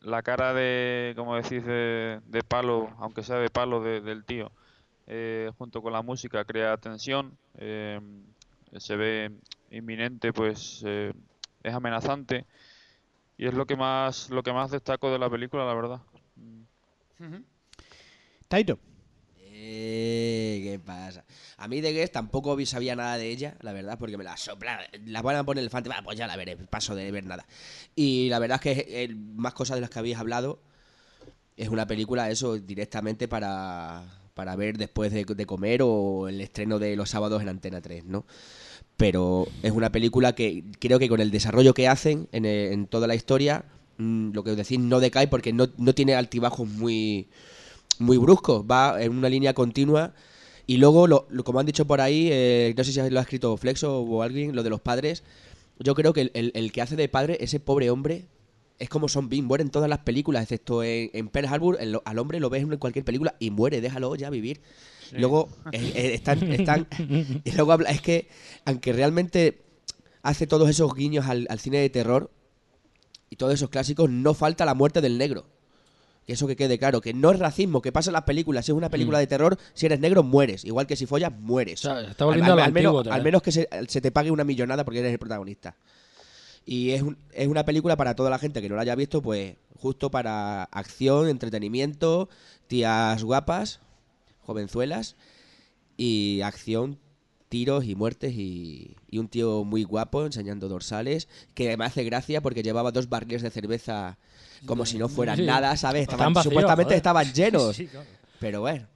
la 0.00 0.22
cara 0.22 0.52
de, 0.54 1.14
como 1.16 1.36
decís, 1.36 1.64
de, 1.64 2.20
de 2.26 2.42
palo, 2.42 2.88
aunque 2.98 3.22
sea 3.22 3.36
de 3.36 3.50
palo 3.50 3.80
de- 3.82 4.00
del 4.00 4.24
tío 4.24 4.50
eh, 5.06 5.50
junto 5.58 5.82
con 5.82 5.92
la 5.92 6.02
música 6.02 6.44
crea 6.44 6.76
tensión, 6.76 7.36
eh, 7.58 8.00
se 8.78 8.96
ve 8.96 9.30
inminente, 9.70 10.32
pues 10.32 10.82
eh, 10.86 11.12
es 11.62 11.74
amenazante 11.74 12.46
y 13.38 13.46
es 13.46 13.54
lo 13.54 13.66
que 13.66 13.76
más 13.76 14.30
lo 14.30 14.42
que 14.42 14.52
más 14.52 14.70
destaco 14.70 15.10
de 15.10 15.18
la 15.18 15.28
película, 15.30 15.64
la 15.64 15.74
verdad. 15.74 16.00
Taito. 18.48 18.78
Eh, 19.54 20.60
¿Qué 20.64 20.78
pasa? 20.84 21.24
A 21.58 21.68
mí 21.68 21.80
de 21.80 21.92
Guest 21.92 22.12
tampoco 22.14 22.56
vi- 22.56 22.66
sabía 22.66 22.96
nada 22.96 23.16
de 23.16 23.30
ella, 23.30 23.54
la 23.60 23.72
verdad, 23.72 23.98
porque 23.98 24.16
me 24.16 24.24
la 24.24 24.36
sopla. 24.36 24.80
La 25.06 25.22
van 25.22 25.36
a 25.36 25.44
poner 25.44 25.60
el 25.60 25.64
elefante, 25.66 25.88
va, 25.88 26.02
pues 26.02 26.18
ya 26.18 26.26
la 26.26 26.36
veré, 26.36 26.56
paso 26.56 26.94
de 26.94 27.10
ver 27.12 27.24
nada. 27.24 27.46
Y 27.94 28.28
la 28.28 28.38
verdad 28.38 28.60
es 28.64 28.84
que 28.84 29.14
más 29.14 29.54
cosas 29.54 29.76
de 29.76 29.82
las 29.82 29.90
que 29.90 29.98
habéis 30.00 30.16
hablado 30.16 30.60
es 31.56 31.68
una 31.68 31.86
película, 31.86 32.30
eso, 32.30 32.58
directamente 32.58 33.28
para, 33.28 34.04
para 34.34 34.56
ver 34.56 34.78
después 34.78 35.12
de, 35.12 35.24
comer 35.46 35.80
o 35.82 36.28
el 36.28 36.40
estreno 36.40 36.78
de 36.78 36.96
los 36.96 37.10
sábados 37.10 37.42
en 37.42 37.48
Antena 37.48 37.80
3, 37.80 38.04
¿no? 38.04 38.24
Pero 38.96 39.46
es 39.62 39.72
una 39.72 39.92
película 39.92 40.34
que 40.34 40.64
creo 40.78 40.98
que 40.98 41.08
con 41.08 41.20
el 41.20 41.30
desarrollo 41.30 41.74
que 41.74 41.88
hacen 41.88 42.28
en, 42.32 42.44
eh, 42.44 42.72
en 42.72 42.86
toda 42.86 43.06
la 43.06 43.14
historia, 43.14 43.64
mm, 43.98 44.32
lo 44.32 44.44
que 44.44 44.52
os 44.52 44.56
decís, 44.56 44.78
no 44.78 45.00
decae 45.00 45.28
porque 45.28 45.52
no, 45.52 45.68
no 45.78 45.94
tiene 45.94 46.14
altibajos 46.14 46.68
muy 46.68 47.28
muy 47.98 48.16
brusco, 48.18 48.66
va 48.66 49.02
en 49.02 49.12
una 49.16 49.28
línea 49.28 49.54
continua. 49.54 50.14
Y 50.66 50.78
luego, 50.78 51.06
lo, 51.06 51.26
lo- 51.30 51.44
como 51.44 51.60
han 51.60 51.66
dicho 51.66 51.86
por 51.86 52.00
ahí, 52.00 52.28
eh, 52.32 52.74
no 52.76 52.84
sé 52.84 52.92
si 52.92 53.10
lo 53.10 53.18
ha 53.18 53.22
escrito 53.22 53.56
Flexo 53.56 54.00
o 54.00 54.22
alguien, 54.22 54.54
lo 54.56 54.62
de 54.62 54.70
los 54.70 54.80
padres. 54.80 55.22
Yo 55.78 55.94
creo 55.94 56.12
que 56.12 56.22
el, 56.22 56.30
el- 56.34 56.52
el 56.54 56.72
que 56.72 56.82
hace 56.82 56.96
de 56.96 57.08
padre, 57.08 57.38
ese 57.40 57.60
pobre 57.60 57.90
hombre, 57.90 58.26
es 58.78 58.88
como 58.88 59.08
Son 59.08 59.28
Bean, 59.28 59.44
muere 59.44 59.62
en 59.62 59.70
todas 59.70 59.88
las 59.88 60.00
películas, 60.00 60.42
excepto 60.42 60.82
en, 60.82 61.10
en 61.12 61.28
Pearl 61.28 61.46
Harbor. 61.48 61.78
al 62.04 62.18
hombre 62.18 62.40
lo 62.40 62.50
ves 62.50 62.62
en 62.62 62.76
cualquier 62.78 63.04
película 63.04 63.34
y 63.38 63.50
muere, 63.50 63.80
déjalo 63.80 64.14
ya 64.16 64.30
vivir. 64.30 64.60
Luego, 65.12 65.48
eh, 65.72 65.92
eh, 65.94 66.14
están, 66.14 66.42
están. 66.52 66.86
Y 67.44 67.52
luego 67.52 67.72
habla, 67.72 67.90
es 67.90 68.00
que, 68.00 68.28
aunque 68.64 68.92
realmente 68.92 69.62
hace 70.22 70.46
todos 70.46 70.68
esos 70.70 70.94
guiños 70.94 71.26
al, 71.26 71.46
al 71.50 71.58
cine 71.60 71.78
de 71.78 71.90
terror 71.90 72.30
y 73.28 73.36
todos 73.36 73.54
esos 73.54 73.68
clásicos, 73.70 74.08
no 74.10 74.34
falta 74.34 74.64
la 74.64 74.74
muerte 74.74 75.00
del 75.00 75.18
negro. 75.18 75.46
Que 76.26 76.34
eso 76.34 76.46
que 76.46 76.54
quede 76.56 76.78
claro, 76.78 77.00
que 77.00 77.12
no 77.12 77.30
es 77.32 77.38
racismo, 77.40 77.82
que 77.82 77.90
pasa 77.92 78.10
en 78.10 78.14
las 78.14 78.22
películas. 78.22 78.64
Si 78.64 78.70
es 78.72 78.76
una 78.76 78.88
película 78.90 79.18
Mm. 79.18 79.22
de 79.22 79.26
terror, 79.26 79.58
si 79.74 79.86
eres 79.86 79.98
negro, 80.00 80.22
mueres. 80.22 80.64
Igual 80.64 80.86
que 80.86 80.94
si 80.96 81.04
follas, 81.04 81.32
mueres. 81.32 81.84
O 81.84 81.88
sea, 81.92 82.00
está 82.08 82.24
volviendo 82.24 82.52
al, 82.52 82.60
al 82.60 82.72
menos, 82.72 83.06
al 83.08 83.22
menos 83.22 83.42
que 83.42 83.50
se, 83.52 83.68
se 83.88 84.00
te 84.00 84.12
pague 84.12 84.30
una 84.30 84.44
millonada 84.44 84.84
porque 84.84 85.00
eres 85.00 85.12
el 85.12 85.18
protagonista. 85.18 85.76
Y 86.64 86.90
es, 86.90 87.02
un- 87.02 87.16
es 87.32 87.48
una 87.48 87.64
película 87.64 87.96
para 87.96 88.14
toda 88.14 88.30
la 88.30 88.38
gente 88.38 88.60
que 88.62 88.68
no 88.68 88.76
la 88.76 88.82
haya 88.82 88.94
visto, 88.94 89.20
pues 89.22 89.56
justo 89.78 90.10
para 90.10 90.64
acción, 90.64 91.28
entretenimiento, 91.28 92.28
tías 92.68 93.22
guapas, 93.24 93.80
jovenzuelas 94.46 95.16
y 95.96 96.40
acción, 96.42 96.98
tiros 97.48 97.84
y 97.84 97.94
muertes 97.94 98.32
y, 98.34 98.96
y 99.10 99.18
un 99.18 99.28
tío 99.28 99.64
muy 99.64 99.82
guapo 99.84 100.24
enseñando 100.24 100.68
dorsales 100.68 101.28
que 101.54 101.76
me 101.76 101.84
hace 101.84 102.04
gracia 102.04 102.40
porque 102.40 102.62
llevaba 102.62 102.92
dos 102.92 103.08
barriles 103.08 103.42
de 103.42 103.50
cerveza 103.50 104.16
como 104.64 104.86
si 104.86 104.96
no 104.98 105.08
fueran 105.08 105.36
Sí. 105.38 105.42
nada, 105.46 105.76
¿sabes? 105.76 106.02
Estaban, 106.02 106.34
supuestamente 106.42 106.84
joder. 106.84 106.96
estaban 106.96 107.32
llenos. 107.34 107.76
Sí, 107.76 107.86
claro. 107.88 108.06
Pero 108.38 108.60
bueno. 108.60 108.86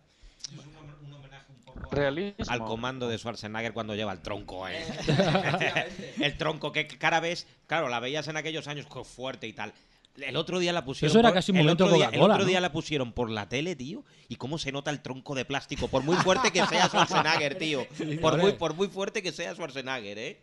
Realismo. 1.90 2.44
Al 2.48 2.64
comando 2.64 3.08
de 3.08 3.18
Schwarzenegger 3.18 3.72
cuando 3.72 3.94
lleva 3.94 4.12
el 4.12 4.20
tronco, 4.20 4.66
¿eh? 4.68 4.84
el 6.20 6.36
tronco, 6.36 6.72
que 6.72 6.86
cara 6.86 7.20
ves, 7.20 7.46
claro, 7.66 7.88
la 7.88 8.00
veías 8.00 8.28
en 8.28 8.36
aquellos 8.36 8.68
años 8.68 8.86
fuerte 9.04 9.46
y 9.46 9.52
tal. 9.52 9.72
El 10.16 10.36
otro 10.36 10.58
día 10.58 10.72
la 10.72 10.82
pusieron. 10.82 11.10
Eso 11.10 11.18
era 11.18 11.28
por- 11.28 11.34
casi 11.34 11.52
un 11.52 11.58
el 11.58 11.64
momento 11.64 11.84
otro 11.84 11.96
día, 11.98 12.08
el 12.10 12.22
otro 12.22 12.38
¿no? 12.38 12.44
día 12.46 12.58
la 12.62 12.72
pusieron 12.72 13.12
por 13.12 13.28
la 13.28 13.50
tele, 13.50 13.76
tío. 13.76 14.02
Y 14.30 14.36
cómo 14.36 14.56
se 14.56 14.72
nota 14.72 14.90
el 14.90 15.00
tronco 15.02 15.34
de 15.34 15.44
plástico, 15.44 15.88
por 15.88 16.02
muy 16.04 16.16
fuerte 16.16 16.50
que 16.52 16.64
sea 16.66 16.86
Schwarzenegger, 16.88 17.58
tío. 17.58 17.86
Por 18.22 18.38
muy, 18.38 18.52
por 18.52 18.72
muy 18.74 18.88
fuerte 18.88 19.22
que 19.22 19.30
sea 19.30 19.52
Schwarzenegger, 19.52 20.18
¿eh? 20.18 20.40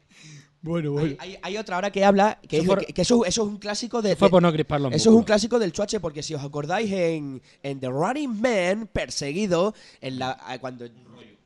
Bueno, 0.61 0.97
Hay, 0.99 1.17
hay- 1.19 1.37
hay 1.41 1.57
otra 1.57 1.75
ahora 1.75 1.91
que 1.91 2.05
habla 2.05 2.39
que, 2.47 2.57
Eso 2.59 2.63
es- 2.63 2.67
fue- 2.77 2.85
que- 2.85 2.93
que 2.93 3.01
eso, 3.01 3.25
eso 3.25 3.41
es 3.41 3.47
un 3.49 3.57
clásico 3.57 4.01
de. 4.03 4.15
Fue 4.15 4.27
de- 4.27 4.31
por 4.31 4.43
no 4.43 4.53
crispar 4.53 4.79
los 4.79 4.93
Eso 4.93 5.09
es 5.09 5.15
un 5.15 5.23
clásico 5.23 5.57
del 5.57 5.73
chuache, 5.73 5.99
porque 5.99 6.21
si 6.21 6.35
os 6.35 6.43
acordáis 6.43 6.91
en, 6.91 7.41
en 7.63 7.79
The 7.79 7.87
Running 7.87 8.39
Man, 8.41 8.87
perseguido, 8.93 9.73
en 10.01 10.19
la, 10.19 10.37
a- 10.39 10.59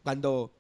cuando. 0.08 0.54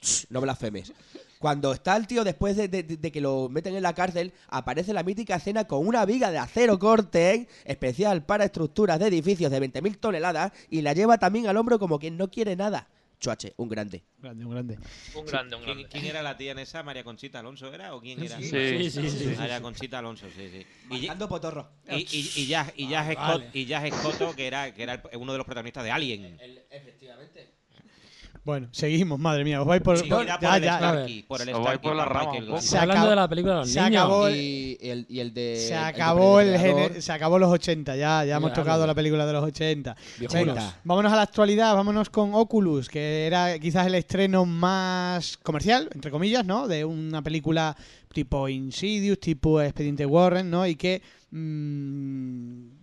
Cuando. 0.00 0.26
No 0.30 0.40
blasfemes. 0.40 0.92
Cuando 1.38 1.72
está 1.72 1.96
el 1.96 2.06
tío 2.08 2.24
después 2.24 2.56
de, 2.56 2.66
de- 2.68 2.82
de 2.82 3.12
que 3.12 3.20
lo 3.20 3.48
meten 3.48 3.76
en 3.76 3.82
la 3.84 3.94
cárcel, 3.94 4.32
aparece 4.48 4.92
la 4.92 5.02
mítica 5.04 5.36
escena 5.36 5.66
con 5.68 5.86
una 5.86 6.04
viga 6.04 6.30
de 6.32 6.38
acero 6.38 6.78
corte 6.80 7.46
especial 7.64 8.24
para 8.24 8.44
estructuras 8.46 8.98
de 8.98 9.06
edificios 9.06 9.50
de 9.52 9.60
20.000 9.62 9.98
toneladas 10.00 10.52
y 10.68 10.82
la 10.82 10.94
lleva 10.94 11.16
también 11.18 11.46
al 11.46 11.56
hombro 11.56 11.78
como 11.78 11.98
quien 12.00 12.16
no 12.16 12.28
quiere 12.30 12.56
nada. 12.56 12.88
Chuache, 13.20 13.52
un 13.58 13.68
grande. 13.68 14.02
Grande, 14.18 14.44
un 14.46 14.50
grande. 14.50 14.78
Un 15.14 15.26
grande, 15.26 15.54
un 15.56 15.62
¿Quién, 15.62 15.76
grande. 15.76 15.88
quién 15.92 16.06
era 16.06 16.22
la 16.22 16.36
tía 16.38 16.52
en 16.52 16.58
esa? 16.58 16.82
¿María 16.82 17.04
Conchita 17.04 17.38
Alonso 17.38 17.72
era? 17.72 17.94
¿O 17.94 18.00
quién 18.00 18.20
era? 18.22 18.38
Sí, 18.38 18.44
Sí, 18.48 18.90
sí, 18.90 19.10
sí. 19.10 19.34
María 19.38 19.60
Conchita 19.60 19.98
Alonso, 19.98 20.26
sí, 20.34 20.48
sí. 20.50 20.66
Y, 20.90 20.98
Marcando 21.06 21.28
potorro. 21.28 21.68
y, 21.90 21.96
y, 22.16 22.32
y 22.36 22.46
Jazz, 22.46 22.72
y 22.76 22.88
Jazz 22.88 23.06
Ah, 23.10 23.12
Scott, 23.12 23.42
vale. 23.44 23.50
y 23.52 23.66
Jazz 23.66 23.90
Scotto, 23.94 24.34
que 24.34 24.46
era, 24.46 24.74
que 24.74 24.82
era 24.82 24.94
el- 24.94 25.18
uno 25.18 25.32
de 25.32 25.38
los 25.38 25.44
protagonistas 25.46 25.84
de 25.84 25.90
Alien. 25.90 26.38
Bueno, 28.42 28.68
seguimos, 28.72 29.18
madre 29.18 29.44
mía. 29.44 29.60
Os 29.60 29.66
vais 29.66 29.82
por. 29.82 29.98
Sí, 29.98 30.08
por- 30.08 30.22
irá 30.24 30.38
ya, 30.40 30.48
por 30.48 30.56
el 30.56 30.62
ya. 30.64 30.76
Starkey, 30.78 31.22
por 31.24 31.40
el 31.42 31.46
Se 31.46 31.52
va 31.52 31.60
Starkey, 31.60 31.82
por 31.88 31.94
la 31.96 32.04
rama 32.06 32.32
un 32.32 32.46
poco. 32.46 32.60
Se 32.62 32.78
Hablando 32.78 33.00
acabó- 33.02 33.10
de 33.10 33.16
la 33.16 33.28
película 33.28 33.52
de 33.54 33.60
los 33.60 33.70
se 33.70 33.80
niños. 33.82 33.96
acabó- 34.04 34.30
Y, 34.30 34.78
y 34.80 34.88
el, 34.88 35.06
y 35.10 35.20
el 35.20 35.34
de. 35.34 35.56
Se 35.56 35.74
el 35.74 35.78
acabó, 35.84 36.40
el 36.40 36.52
depredador. 36.52 36.88
gene- 36.90 37.02
se 37.02 37.12
acabó 37.12 37.38
los 37.38 37.50
80, 37.50 37.96
ya, 37.96 38.24
ya 38.24 38.36
hemos 38.36 38.50
Ya, 38.50 38.54
tocado 38.54 38.86
la 38.86 38.94
película 38.94 39.26
de 39.26 39.32
los 39.34 39.44
80. 39.44 39.94
Viejunos. 40.18 40.46
Venga, 40.46 40.74
vámonos 40.84 41.12
a 41.12 41.16
la 41.16 41.22
actualidad, 41.22 41.74
vámonos 41.74 42.08
con 42.08 42.30
Oculus, 42.34 42.88
que 42.88 43.26
era 43.26 43.58
quizás 43.58 43.86
el 43.86 43.94
estreno 43.94 44.46
más 44.46 45.36
comercial, 45.36 45.90
entre 45.94 46.10
comillas, 46.10 46.44
¿no? 46.46 46.66
De 46.66 46.84
una 46.84 47.20
película 47.22 47.76
tipo 48.12 48.48
Insidious, 48.48 49.20
tipo 49.20 49.60
Expediente 49.60 50.06
Warren, 50.06 50.50
¿no? 50.50 50.66
Y 50.66 50.76
que, 50.76 51.02
mm, 51.30 52.79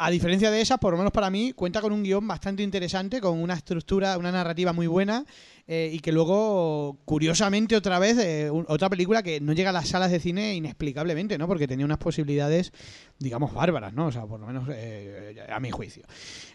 a 0.00 0.10
diferencia 0.10 0.50
de 0.50 0.60
esas, 0.60 0.78
por 0.78 0.92
lo 0.92 0.96
menos 0.98 1.12
para 1.12 1.28
mí, 1.28 1.52
cuenta 1.52 1.80
con 1.80 1.92
un 1.92 2.02
guion 2.04 2.26
bastante 2.26 2.62
interesante, 2.62 3.20
con 3.20 3.38
una 3.42 3.54
estructura, 3.54 4.16
una 4.16 4.30
narrativa 4.32 4.72
muy 4.72 4.86
buena. 4.86 5.24
eh, 5.70 5.90
y 5.92 5.98
que 6.00 6.12
luego, 6.12 6.96
curiosamente, 7.04 7.76
otra 7.76 7.98
vez, 7.98 8.16
eh, 8.16 8.50
un- 8.50 8.64
otra 8.68 8.88
película 8.88 9.22
que 9.22 9.38
no 9.38 9.52
llega 9.52 9.68
a 9.68 9.72
las 9.74 9.86
salas 9.88 10.10
de 10.10 10.18
cine 10.18 10.54
inexplicablemente, 10.54 11.36
¿no? 11.36 11.46
Porque 11.46 11.68
tenía 11.68 11.84
unas 11.84 11.98
posibilidades, 11.98 12.72
digamos, 13.18 13.52
bárbaras, 13.52 13.92
¿no? 13.92 14.06
O 14.06 14.10
sea, 14.12 14.24
por 14.24 14.40
lo 14.40 14.46
menos 14.46 14.66
eh, 14.72 15.44
a 15.46 15.60
mi 15.60 15.70
juicio. 15.70 16.04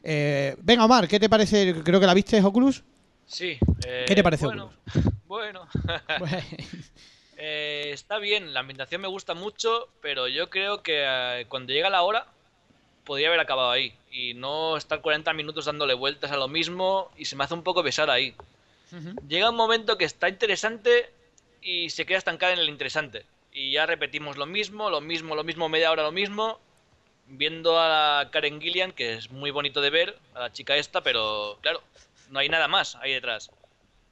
Venga, 0.03 0.85
Omar, 0.85 1.07
¿qué 1.07 1.19
te 1.19 1.29
parece? 1.29 1.75
Creo 1.83 1.99
que 1.99 2.07
la 2.07 2.15
viste, 2.15 2.41
Oculus. 2.41 2.83
Sí. 3.27 3.55
¿Qué 4.07 4.15
te 4.15 4.23
parece 4.23 4.45
bueno, 4.47 4.71
Bueno. 5.27 5.67
Está 7.37 8.17
bien, 8.19 8.53
la 8.53 8.61
ambientación 8.61 9.01
me 9.01 9.07
gusta 9.07 9.33
mucho, 9.33 9.89
pero 10.01 10.27
yo 10.27 10.49
creo 10.49 10.81
que 10.81 11.45
cuando 11.49 11.73
llega 11.73 11.89
la 11.89 12.01
hora 12.03 12.25
podría 13.03 13.27
haber 13.27 13.39
acabado 13.39 13.71
ahí 13.71 13.93
y 14.11 14.33
no 14.33 14.77
estar 14.77 15.01
40 15.01 15.33
minutos 15.33 15.65
dándole 15.65 15.93
vueltas 15.93 16.31
a 16.31 16.37
lo 16.37 16.47
mismo 16.47 17.11
y 17.17 17.25
se 17.25 17.35
me 17.35 17.43
hace 17.43 17.53
un 17.53 17.63
poco 17.63 17.83
pesar 17.83 18.09
ahí. 18.09 18.35
Llega 19.27 19.49
un 19.49 19.55
momento 19.55 19.97
que 19.97 20.05
está 20.05 20.29
interesante 20.29 21.09
y 21.61 21.89
se 21.89 22.05
queda 22.05 22.19
estancada 22.19 22.53
en 22.53 22.59
el 22.59 22.69
interesante. 22.69 23.25
Y 23.51 23.71
ya 23.71 23.85
repetimos 23.85 24.37
lo 24.37 24.45
mismo, 24.45 24.89
lo 24.89 25.01
mismo, 25.01 25.35
lo 25.35 25.43
mismo, 25.43 25.67
media 25.67 25.91
hora 25.91 26.03
lo 26.03 26.11
mismo. 26.11 26.59
Viendo 27.27 27.79
a 27.79 28.29
Karen 28.31 28.61
Gillian, 28.61 28.91
que 28.91 29.13
es 29.13 29.31
muy 29.31 29.49
bonito 29.49 29.81
de 29.81 29.89
ver, 29.89 30.17
a 30.35 30.41
la 30.41 30.53
chica 30.53 30.75
esta, 30.75 31.01
pero 31.01 31.57
claro, 31.61 31.81
no 32.29 32.39
hay 32.39 32.49
nada 32.49 32.67
más 32.67 32.95
ahí 32.97 33.13
detrás. 33.13 33.49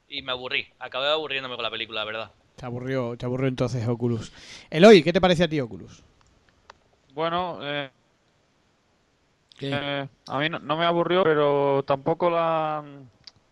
Y 0.08 0.22
me 0.22 0.32
aburrí, 0.32 0.66
acabé 0.80 1.08
aburriéndome 1.08 1.54
con 1.54 1.62
la 1.62 1.70
película, 1.70 2.00
la 2.00 2.04
verdad. 2.04 2.32
Te 2.56 2.66
aburrió, 2.66 3.16
te 3.16 3.26
aburrió 3.26 3.48
entonces 3.48 3.86
Oculus. 3.86 4.32
Eloy, 4.70 5.02
¿qué 5.02 5.12
te 5.12 5.20
parece 5.20 5.44
a 5.44 5.48
ti 5.48 5.60
Oculus? 5.60 6.02
Bueno, 7.14 7.58
eh. 7.62 7.90
Eh, 9.70 10.08
a 10.28 10.38
mí 10.38 10.48
no, 10.48 10.58
no 10.58 10.76
me 10.76 10.84
aburrió, 10.84 11.24
pero 11.24 11.82
tampoco 11.84 12.30
la 12.30 12.84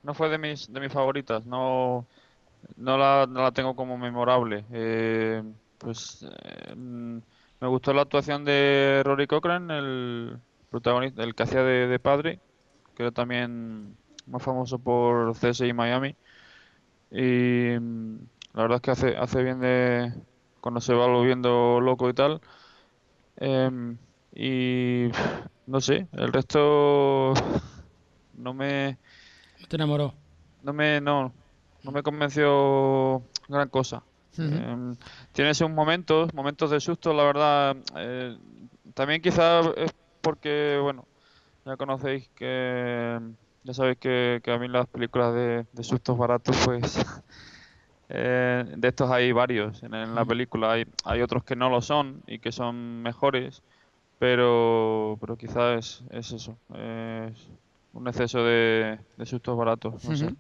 no 0.03 0.15
fue 0.15 0.29
de 0.29 0.39
mis 0.39 0.73
de 0.73 0.81
mis 0.81 0.93
favoritas. 0.93 1.47
No 1.47 2.07
no 2.77 2.99
la, 2.99 3.27
no 3.29 3.43
la 3.43 3.53
tengo 3.53 3.75
como 3.77 3.99
memorable. 3.99 4.65
Eh, 4.73 5.43
pues 5.79 6.25
eh, 6.25 6.75
me 6.77 7.69
gustó 7.69 7.93
la 7.93 8.03
actuación 8.03 8.45
de 8.45 9.03
Rory 9.05 9.27
Cochrane, 9.27 9.79
el 9.79 10.39
protagonista, 10.71 11.23
el 11.23 11.35
que 11.35 11.43
hacía 11.43 11.63
de, 11.63 11.87
de 11.87 11.99
padre, 11.99 12.41
que 12.95 13.03
era 13.05 13.13
también 13.13 13.97
más 14.27 14.43
famoso 14.43 14.79
por 14.79 15.35
CSI 15.35 15.73
Miami. 15.73 16.17
Y 17.11 17.75
la 18.55 18.63
verdad 18.63 18.77
es 18.77 18.83
que 18.83 18.91
hace, 18.91 19.17
hace 19.17 19.43
bien 19.43 19.61
de 19.61 20.13
cuando 20.61 20.81
se 20.81 20.95
va 20.95 21.07
volviendo 21.07 21.81
loco 21.81 22.09
y 22.09 22.15
tal. 22.15 22.41
Em, 23.37 23.97
y 24.35 25.09
no 25.71 25.81
sé, 25.81 26.09
el 26.13 26.33
resto 26.33 27.33
no 28.35 28.55
me, 28.55 28.99
¿No 29.61 29.67
te 29.69 29.77
enamoró? 29.77 30.15
no 30.61 30.73
me, 30.73 31.01
no, 31.01 31.35
no 31.83 31.93
me 31.93 32.03
convenció 32.03 33.23
gran 33.49 33.69
cosa. 33.69 34.05
Em, 34.43 34.97
tiene 35.33 35.55
sus 35.55 35.71
momentos, 35.71 36.33
momentos 36.35 36.71
de 36.71 36.81
susto, 36.81 37.13
la 37.15 37.25
verdad. 37.25 37.77
eh, 37.97 38.37
también 38.95 39.23
quizá 39.23 39.61
es 39.77 39.93
porque, 40.21 40.79
bueno, 40.83 41.09
ya 41.65 41.77
conocéis 41.77 42.31
que, 42.35 43.21
ya 43.65 43.75
sabéis 43.75 43.99
que, 43.99 44.41
que 44.45 44.53
a 44.53 44.59
mí 44.59 44.69
las 44.69 44.87
películas 44.89 45.35
de, 45.35 45.67
de 45.73 45.85
sustos 45.85 46.19
baratos, 46.19 46.57
pues, 46.65 46.99
eh, 48.09 48.65
de 48.77 48.89
estos 48.89 49.11
hay 49.11 49.33
varios 49.33 49.83
en, 49.83 49.95
en 49.95 50.15
la 50.15 50.25
película. 50.25 50.73
Hay, 50.73 50.85
hay 51.05 51.23
otros 51.23 51.45
que 51.45 51.57
no 51.57 51.71
lo 51.71 51.83
son 51.83 52.23
y 52.27 52.41
que 52.41 52.53
son 52.53 53.03
mejores, 53.03 53.63
pero, 54.21 55.17
pero 55.19 55.35
quizás 55.39 56.03
es, 56.11 56.29
es 56.29 56.33
eso, 56.33 56.59
es 56.75 57.49
un 57.95 58.07
exceso 58.07 58.45
de, 58.45 58.99
de 59.17 59.25
sustos 59.27 59.57
baratos, 59.57 60.05
no 60.05 60.15
sé. 60.15 60.27
Ujú. 60.27 60.37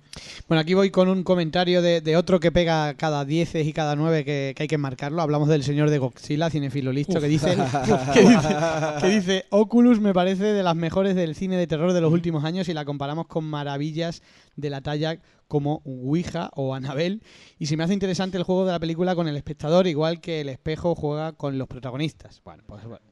Bueno, 0.48 0.61
aquí 0.61 0.74
voy 0.74 0.90
con 0.90 1.09
un 1.09 1.23
comentario 1.23 1.81
de, 1.81 2.02
de 2.02 2.16
otro 2.19 2.40
que 2.40 2.52
pega 2.52 2.93
cada 2.93 3.24
10 3.24 3.55
y 3.55 3.73
cada 3.73 3.97
9 3.97 4.23
que, 4.27 4.52
que 4.55 4.65
hay 4.65 4.69
que 4.69 4.77
marcarlo. 4.77 5.23
Hablamos 5.23 5.48
del 5.48 5.65
señor 5.65 5.89
de 5.89 5.97
Godzilla, 5.97 6.51
cinefilo 6.51 6.93
listo, 6.93 7.23
que 7.23 7.28
dice, 7.28 7.57
que 8.12 8.20
dice 8.20 8.48
que 9.01 9.09
dice, 9.09 9.44
Oculus 9.48 9.98
me 9.98 10.12
parece 10.12 10.52
de 10.52 10.62
las 10.62 10.77
mejores 10.77 11.15
del 11.15 11.35
cine 11.35 11.57
de 11.57 11.66
terror 11.66 11.94
de 11.94 12.02
los 12.02 12.12
últimos 12.12 12.44
años 12.44 12.69
y 12.69 12.74
la 12.74 12.85
comparamos 12.85 13.28
con 13.28 13.47
maravillas 13.47 14.23
de 14.57 14.69
la 14.69 14.82
talla 14.82 15.19
como 15.48 15.81
Ouija 15.86 16.51
o 16.55 16.74
Annabelle. 16.74 17.20
Y 17.59 17.65
se 17.65 17.78
me 17.78 17.85
hace 17.85 17.94
interesante 17.94 18.36
el 18.36 18.44
juego 18.44 18.66
de 18.66 18.73
la 18.73 18.78
película 18.78 19.15
con 19.15 19.27
el 19.27 19.39
espectador, 19.39 19.86
igual 19.86 20.20
que 20.20 20.43
el 20.43 20.51
espejo 20.51 20.94
juega 20.94 21.32
con 21.32 21.57
los 21.57 21.66
protagonistas. 21.66 22.43
Bueno, 22.44 22.62
pues 22.66 22.85
bueno. 22.85 23.10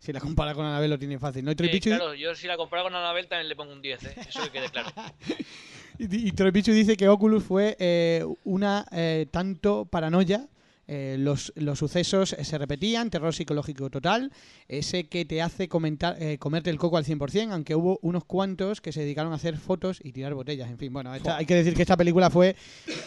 Si 0.00 0.12
la 0.14 0.18
compara 0.20 0.54
con 0.54 0.64
Annabelle 0.64 0.88
lo 0.94 0.98
tiene 0.98 1.18
fácil, 1.18 1.44
¿no? 1.44 1.50
Y 1.52 1.54
Troy 1.54 1.68
Eh, 1.68 1.72
Pichu- 1.72 1.94
claro, 1.94 2.14
yo 2.14 2.34
si 2.34 2.46
la 2.46 2.56
comparo 2.56 2.82
con 2.84 2.94
Annabelle 2.94 3.28
también 3.28 3.48
le 3.48 3.54
pongo 3.54 3.72
un 3.72 3.82
10, 3.82 4.02
¿eh? 4.04 4.14
eso 4.28 4.42
que 4.44 4.50
quede 4.50 4.68
claro. 4.70 4.90
Y, 5.98 6.28
y 6.28 6.32
Troy 6.32 6.50
Pichu 6.50 6.72
dice 6.72 6.96
que 6.96 7.06
Oculus 7.08 7.44
fue 7.44 7.76
eh, 7.78 8.24
una 8.44 8.86
eh, 8.90 9.26
tanto 9.30 9.84
paranoia 9.84 10.48
eh, 10.92 11.16
los, 11.18 11.52
los 11.54 11.78
sucesos 11.78 12.32
eh, 12.32 12.44
se 12.44 12.58
repetían, 12.58 13.10
terror 13.10 13.32
psicológico 13.32 13.88
total, 13.90 14.32
ese 14.66 15.08
que 15.08 15.24
te 15.24 15.40
hace 15.40 15.68
comentar, 15.68 16.20
eh, 16.20 16.36
comerte 16.38 16.68
el 16.70 16.78
coco 16.78 16.96
al 16.96 17.04
100%, 17.04 17.52
aunque 17.52 17.76
hubo 17.76 18.00
unos 18.02 18.24
cuantos 18.24 18.80
que 18.80 18.90
se 18.90 19.00
dedicaron 19.02 19.32
a 19.32 19.36
hacer 19.36 19.56
fotos 19.56 20.00
y 20.02 20.10
tirar 20.12 20.34
botellas. 20.34 20.68
En 20.68 20.78
fin, 20.78 20.92
bueno, 20.92 21.14
esta- 21.14 21.36
hay 21.36 21.46
que 21.46 21.54
decir 21.54 21.74
que 21.74 21.82
esta 21.82 21.96
película 21.96 22.28
fue, 22.28 22.56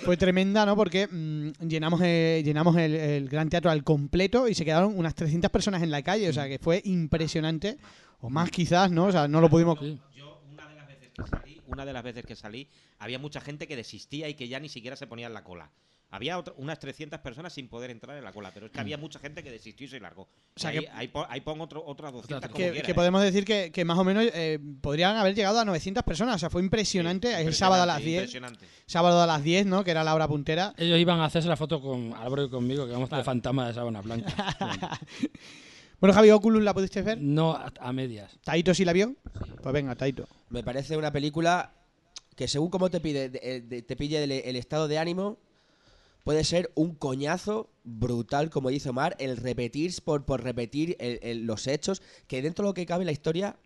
fue 0.06 0.16
tremenda, 0.16 0.66
¿no? 0.66 0.76
Porque 0.78 1.08
mm, 1.08 1.68
llenamos, 1.68 2.00
eh, 2.04 2.42
llenamos 2.46 2.78
el, 2.78 2.96
el 2.96 3.28
Gran 3.28 3.50
Teatro 3.50 3.70
al 3.70 3.84
completo 3.84 4.48
y 4.48 4.56
se 4.56 4.64
quedaron 4.64 4.98
unas 4.98 5.14
300 5.16 5.52
personas 5.52 5.84
en 5.84 5.92
la 5.92 6.02
calle, 6.04 6.30
o 6.30 6.34
sea 6.34 6.48
que 6.48 6.60
fue 6.60 6.82
impresionante, 6.86 7.78
o 8.22 8.30
más 8.30 8.50
quizás, 8.50 8.90
¿no? 8.92 9.06
O 9.08 9.12
sea, 9.12 9.28
no 9.28 9.42
lo 9.42 9.50
pudimos... 9.50 9.78
Yo, 10.16 10.42
una 10.50 10.68
de 10.70 10.76
las 10.76 10.88
veces 10.88 11.10
que 11.14 11.24
salí, 11.28 11.62
una 11.68 11.86
de 11.86 11.94
las 11.94 12.04
veces 12.04 12.26
que 12.26 12.36
salí, 12.36 12.70
había 13.00 13.20
mucha 13.20 13.42
gente 13.42 13.68
que 13.68 13.76
desistía 13.76 14.30
y 14.30 14.36
que 14.36 14.48
ya 14.48 14.60
ni 14.62 14.70
siquiera 14.70 14.96
se 14.96 15.06
ponía 15.06 15.28
en 15.28 15.34
la 15.34 15.44
cola. 15.44 15.70
Había 16.16 16.38
otra- 16.38 16.54
unas 16.58 16.78
300 16.78 17.20
personas 17.22 17.52
sin 17.54 17.68
poder 17.68 17.90
entrar 17.90 18.16
en 18.16 18.24
la 18.24 18.32
cola, 18.32 18.52
pero 18.54 18.68
es 18.68 18.72
que 18.72 18.80
había 18.80 18.98
mucha 19.00 19.18
gente 19.18 19.44
que 19.44 19.50
desistió 19.50 19.88
y 19.88 19.90
se 19.90 20.00
largó. 20.00 20.26
Mm. 20.26 20.28
O 20.56 20.60
sea 20.60 20.72
Y 20.74 20.78
ahí, 20.78 20.84
que- 20.86 20.92
ahí 20.92 21.08
pon, 21.08 21.26
ahí 21.28 21.42
pon 21.42 21.60
otro, 21.62 21.84
otras 21.84 22.14
200 22.14 22.42
como 22.50 22.56
que, 22.56 22.70
quiera, 22.72 22.86
que 22.86 22.92
¿eh? 22.92 22.96
podemos 22.96 23.22
decir 23.24 23.44
que, 23.46 23.72
que 23.72 23.84
más 23.84 23.98
o 23.98 24.04
menos 24.04 24.24
eh, 24.34 24.60
podrían 24.82 25.18
haber 25.18 25.34
llegado 25.34 25.60
a 25.60 25.66
900 25.66 26.04
personas. 26.04 26.36
O 26.36 26.40
sea, 26.40 26.50
fue 26.52 26.62
impresionante. 26.62 27.34
el 27.42 27.54
sábado 27.56 27.82
a 27.82 27.86
las 27.88 27.98
10. 27.98 28.22
Impresionante. 28.26 28.68
Sábado 28.86 29.22
a 29.22 29.26
las 29.26 29.44
10, 29.44 29.66
¿no? 29.66 29.84
Que 29.84 29.90
era 29.92 30.04
la 30.04 30.14
hora 30.14 30.28
puntera. 30.28 30.74
Ellos 30.78 31.00
iban 31.00 31.20
a 31.20 31.26
hacerse 31.26 31.50
la 31.50 31.58
foto 31.58 31.82
con 31.82 32.14
Álvaro 32.14 32.44
y 32.46 32.50
conmigo, 32.50 32.86
que 32.86 32.92
vamos 32.94 33.10
de 33.10 33.24
fantasma 33.24 33.68
de 33.68 33.74
sábana 33.74 34.02
blanca. 34.02 34.32
Bueno, 36.00 36.14
Javi, 36.16 36.32
Oculus, 36.32 36.62
¿la 36.64 36.74
pudiste 36.74 37.02
ver? 37.02 37.18
no 37.22 37.54
a, 37.54 37.72
a 37.80 37.94
medias. 37.94 38.38
¿Taito 38.44 38.74
sí 38.74 38.84
la 38.84 38.92
vio? 38.92 39.16
Pues 39.62 39.74
venga, 39.74 39.96
Taito. 39.96 40.28
Me 40.50 40.62
parece 40.62 40.98
una 40.98 41.12
película 41.14 41.72
que 42.36 42.48
según 42.50 42.70
cómo 42.70 42.90
te 42.90 43.00
pide, 43.00 43.30
de- 43.30 43.62
de- 43.62 43.82
te 43.84 43.96
pille 43.96 44.22
el, 44.22 44.32
el 44.32 44.56
estado 44.58 44.90
de 44.90 44.98
ánimo, 44.98 45.38
puede 46.24 46.44
ser 46.44 46.72
un 46.76 46.96
coñazo 46.96 47.70
brutal, 47.84 48.50
como 48.50 48.70
dice 48.70 48.90
Omar, 48.90 49.16
el 49.20 49.38
repetir 49.38 49.94
por, 50.04 50.26
por 50.26 50.44
repetir 50.44 50.96
el- 51.00 51.20
el- 51.22 51.46
los 51.46 51.68
hechos, 51.68 52.02
que 52.28 52.42
dentro 52.42 52.64
de 52.66 52.70
lo 52.70 52.74
que 52.74 52.86
cabe 52.86 53.06
la 53.06 53.12
historia 53.12 53.58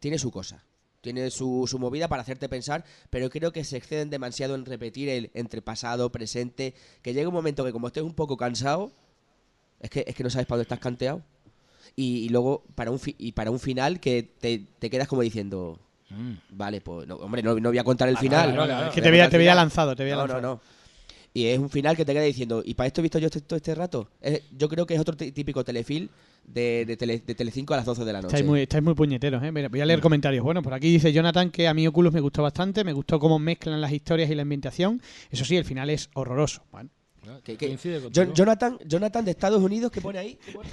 tiene 0.00 0.18
su 0.18 0.30
cosa. 0.30 0.62
Tiene 1.00 1.30
su, 1.30 1.66
su 1.68 1.78
movida 1.78 2.08
para 2.08 2.22
hacerte 2.22 2.48
pensar, 2.48 2.84
pero 3.10 3.28
creo 3.28 3.52
que 3.52 3.62
se 3.64 3.76
exceden 3.76 4.08
demasiado 4.10 4.54
en 4.54 4.64
repetir 4.64 5.08
el 5.10 5.30
entre 5.34 5.60
pasado, 5.60 6.10
presente, 6.10 6.74
que 7.02 7.12
llega 7.12 7.28
un 7.28 7.34
momento 7.34 7.64
que 7.64 7.72
como 7.72 7.88
estés 7.88 8.02
un 8.02 8.14
poco 8.14 8.36
cansado, 8.38 8.90
es 9.80 9.90
que, 9.90 10.04
es 10.06 10.14
que 10.14 10.22
no 10.24 10.30
sabes 10.30 10.46
para 10.46 10.56
dónde 10.56 10.62
estás 10.64 10.78
canteado. 10.80 11.22
Y, 11.96 12.24
y 12.24 12.28
luego 12.30 12.64
para 12.74 12.90
un 12.90 12.98
fi- 12.98 13.14
y 13.18 13.32
para 13.32 13.50
un 13.50 13.60
final 13.60 14.00
que 14.00 14.22
te, 14.22 14.66
te 14.78 14.88
quedas 14.90 15.08
como 15.08 15.22
diciendo, 15.22 15.78
Vale, 16.50 16.80
pues 16.80 17.08
no, 17.08 17.16
hombre, 17.16 17.42
no, 17.42 17.58
no 17.58 17.70
voy 17.70 17.78
a 17.78 17.84
contar 17.84 18.08
el 18.08 18.16
Ah, 18.16 18.20
final. 18.20 18.54
claro. 18.54 18.72
No 18.74 18.82
Es 18.88 18.94
que 18.94 19.00
voy 19.00 19.02
te 19.02 19.08
a 19.08 19.10
veía, 19.10 19.24
contar 19.24 19.30
te 19.30 19.38
final. 19.42 19.56
lanzado, 19.56 19.96
te 19.96 20.10
No, 20.10 20.16
lanzado. 20.18 20.40
no, 20.40 20.48
no. 20.54 20.60
Y 21.36 21.46
es 21.46 21.58
un 21.58 21.68
final 21.68 21.96
que 21.96 22.04
te 22.04 22.12
queda 22.12 22.22
diciendo, 22.22 22.62
¿y 22.64 22.74
para 22.74 22.86
esto 22.86 23.00
he 23.00 23.02
visto 23.02 23.18
yo 23.18 23.26
este- 23.26 23.40
todo 23.40 23.56
este 23.56 23.74
rato? 23.74 24.08
Es- 24.20 24.42
yo 24.56 24.68
creo 24.68 24.86
que 24.86 24.94
es 24.94 25.00
otro 25.00 25.16
tí- 25.16 25.32
típico 25.32 25.64
telefilm 25.64 26.08
de, 26.46 26.84
de, 26.86 26.96
tele, 26.96 27.20
de 27.26 27.34
Telecinco 27.34 27.74
a 27.74 27.78
las 27.78 27.86
12 27.86 28.04
de 28.04 28.12
la 28.12 28.20
noche. 28.22 28.28
Estáis 28.36 28.46
muy, 28.48 28.60
estáis 28.62 28.84
muy 28.84 28.94
puñeteros, 28.94 29.42
¿eh? 29.42 29.50
Mira, 29.50 29.68
voy 29.68 29.80
a 29.80 29.84
leer 29.84 30.00
comentarios. 30.00 30.44
Bueno, 30.44 30.62
por 30.62 30.72
aquí 30.74 30.92
dice 30.92 31.12
Jonathan 31.12 31.50
que 31.50 31.66
a 31.66 31.74
mí 31.74 31.88
Oculus 31.88 32.12
me 32.12 32.20
gustó 32.20 32.40
bastante, 32.44 32.84
me 32.84 32.92
gustó 32.92 33.18
cómo 33.18 33.40
mezclan 33.40 33.80
las 33.80 33.90
historias 33.90 34.30
y 34.30 34.36
la 34.36 34.42
ambientación. 34.42 35.02
Eso 35.28 35.44
sí, 35.44 35.56
el 35.56 35.64
final 35.64 35.90
es 35.90 36.08
horroroso. 36.14 36.62
Bueno, 36.70 36.88
Que- 37.42 37.56
que- 37.56 37.66
contigo. 37.68 38.10
Jonathan, 38.32 38.78
Jonathan 38.86 39.24
de 39.24 39.30
Estados 39.32 39.60
Unidos, 39.60 39.90
¿qué 39.90 40.00
pone 40.00 40.20
ahí? 40.20 40.38
¿Qué 40.46 40.52
pone? 40.52 40.68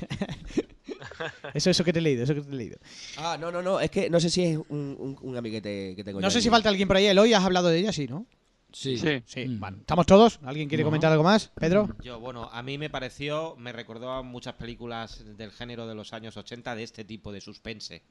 eso, 1.55 1.71
eso 1.71 1.83
que 1.83 1.91
te 1.91 1.97
he 1.97 2.01
leído, 2.03 2.23
eso 2.23 2.35
que 2.35 2.41
te 2.41 2.51
he 2.51 2.55
leído. 2.55 2.77
Ah, 3.17 3.35
no, 3.39 3.51
no, 3.51 3.63
no, 3.63 3.79
es 3.79 3.89
que 3.89 4.11
no 4.11 4.19
sé 4.19 4.29
si 4.29 4.43
es 4.43 4.57
un, 4.69 4.95
un, 4.99 5.17
un 5.21 5.37
amiguete 5.37 5.95
que 5.95 6.03
tengo 6.03 6.19
No 6.21 6.27
yo 6.27 6.29
sé 6.31 6.37
aquí. 6.37 6.43
si 6.43 6.49
falta 6.51 6.69
alguien 6.69 6.87
por 6.87 6.97
ahí. 6.97 7.07
Eloy, 7.07 7.33
has 7.33 7.43
hablado 7.43 7.69
de 7.69 7.79
ella, 7.79 7.91
sí, 7.91 8.05
¿no? 8.07 8.27
Sí. 8.71 8.97
Sí. 8.97 9.21
Sí. 9.25 9.47
Mm. 9.47 9.59
Bueno, 9.59 9.77
¿estamos 9.81 10.05
todos? 10.05 10.39
¿Alguien 10.43 10.67
quiere 10.69 10.83
No. 10.83 10.87
comentar 10.87 11.11
algo 11.11 11.23
más? 11.23 11.51
¿Pedro? 11.59 11.89
Yo, 12.03 12.19
bueno, 12.19 12.49
a 12.51 12.63
mí 12.63 12.77
me 12.77 12.89
pareció, 12.89 13.55
me 13.57 13.71
recordó 13.71 14.11
a 14.11 14.23
muchas 14.23 14.53
películas 14.55 15.23
del 15.37 15.51
género 15.51 15.87
de 15.87 15.95
los 15.95 16.13
años 16.13 16.37
80 16.37 16.75
de 16.75 16.83
este 16.83 17.03
tipo 17.03 17.31
de 17.31 17.41
suspense. 17.41 18.03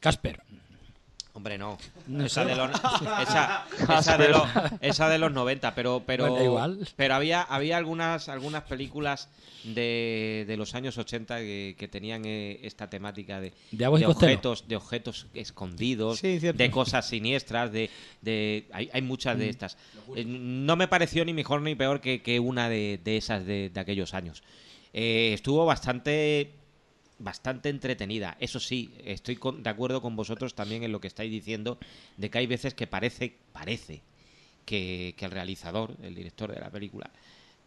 Casper. 0.00 0.42
Hombre, 1.34 1.56
no. 1.56 1.78
Esa, 2.24 2.44
de 2.44 2.54
los, 2.54 2.70
esa, 3.22 3.64
esa 3.98 4.18
de 4.18 4.28
los, 4.28 4.42
esa 4.82 5.08
de 5.08 5.18
los 5.18 5.32
90, 5.32 5.74
pero 5.74 6.02
pero 6.06 6.28
Bueno, 6.28 6.44
igual. 6.44 6.88
pero 6.94 7.14
había 7.14 7.40
había 7.40 7.78
algunas 7.78 8.28
algunas 8.28 8.64
películas 8.64 9.28
de, 9.64 10.44
de 10.46 10.56
los 10.58 10.74
años 10.74 10.98
80 10.98 11.38
que, 11.38 11.74
que 11.78 11.88
tenían 11.88 12.24
eh, 12.26 12.60
esta 12.64 12.90
temática 12.90 13.40
de, 13.40 13.54
De 13.70 13.86
objetos 13.86 14.68
de 14.68 14.76
objetos 14.76 15.26
escondidos, 15.32 16.18
Sí, 16.18 16.38
cierto. 16.38 16.58
de 16.62 16.70
cosas 16.70 17.08
siniestras, 17.08 17.72
de, 17.72 17.88
de 18.20 18.66
hay, 18.72 18.90
hay 18.92 19.00
muchas 19.02 19.36
Mm. 19.36 19.38
de 19.38 19.48
estas. 19.48 19.78
Eh, 20.14 20.24
no 20.26 20.76
me 20.76 20.86
pareció 20.88 21.24
ni 21.24 21.32
mejor 21.32 21.62
ni 21.62 21.74
peor 21.74 22.00
que, 22.02 22.20
que 22.20 22.40
una 22.40 22.68
de, 22.68 23.00
de 23.02 23.16
esas 23.16 23.46
de, 23.46 23.70
de 23.70 23.80
aquellos 23.80 24.12
años. 24.12 24.42
Eh, 24.92 25.30
estuvo 25.32 25.64
bastante 25.64 26.50
bastante 27.22 27.68
entretenida. 27.68 28.36
Eso 28.40 28.58
sí, 28.60 28.92
estoy 29.04 29.36
con- 29.36 29.62
de 29.62 29.70
acuerdo 29.70 30.02
con 30.02 30.16
vosotros 30.16 30.54
también 30.54 30.82
en 30.82 30.92
lo 30.92 31.00
que 31.00 31.08
estáis 31.08 31.30
diciendo 31.30 31.78
de 32.16 32.30
que 32.30 32.38
hay 32.38 32.46
veces 32.46 32.74
que 32.74 32.86
parece 32.86 33.36
parece 33.52 34.02
que, 34.64 35.14
que 35.16 35.24
el 35.24 35.30
realizador, 35.30 35.96
el 36.02 36.14
director 36.14 36.52
de 36.52 36.60
la 36.60 36.70
película, 36.70 37.10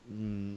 mm, 0.07 0.55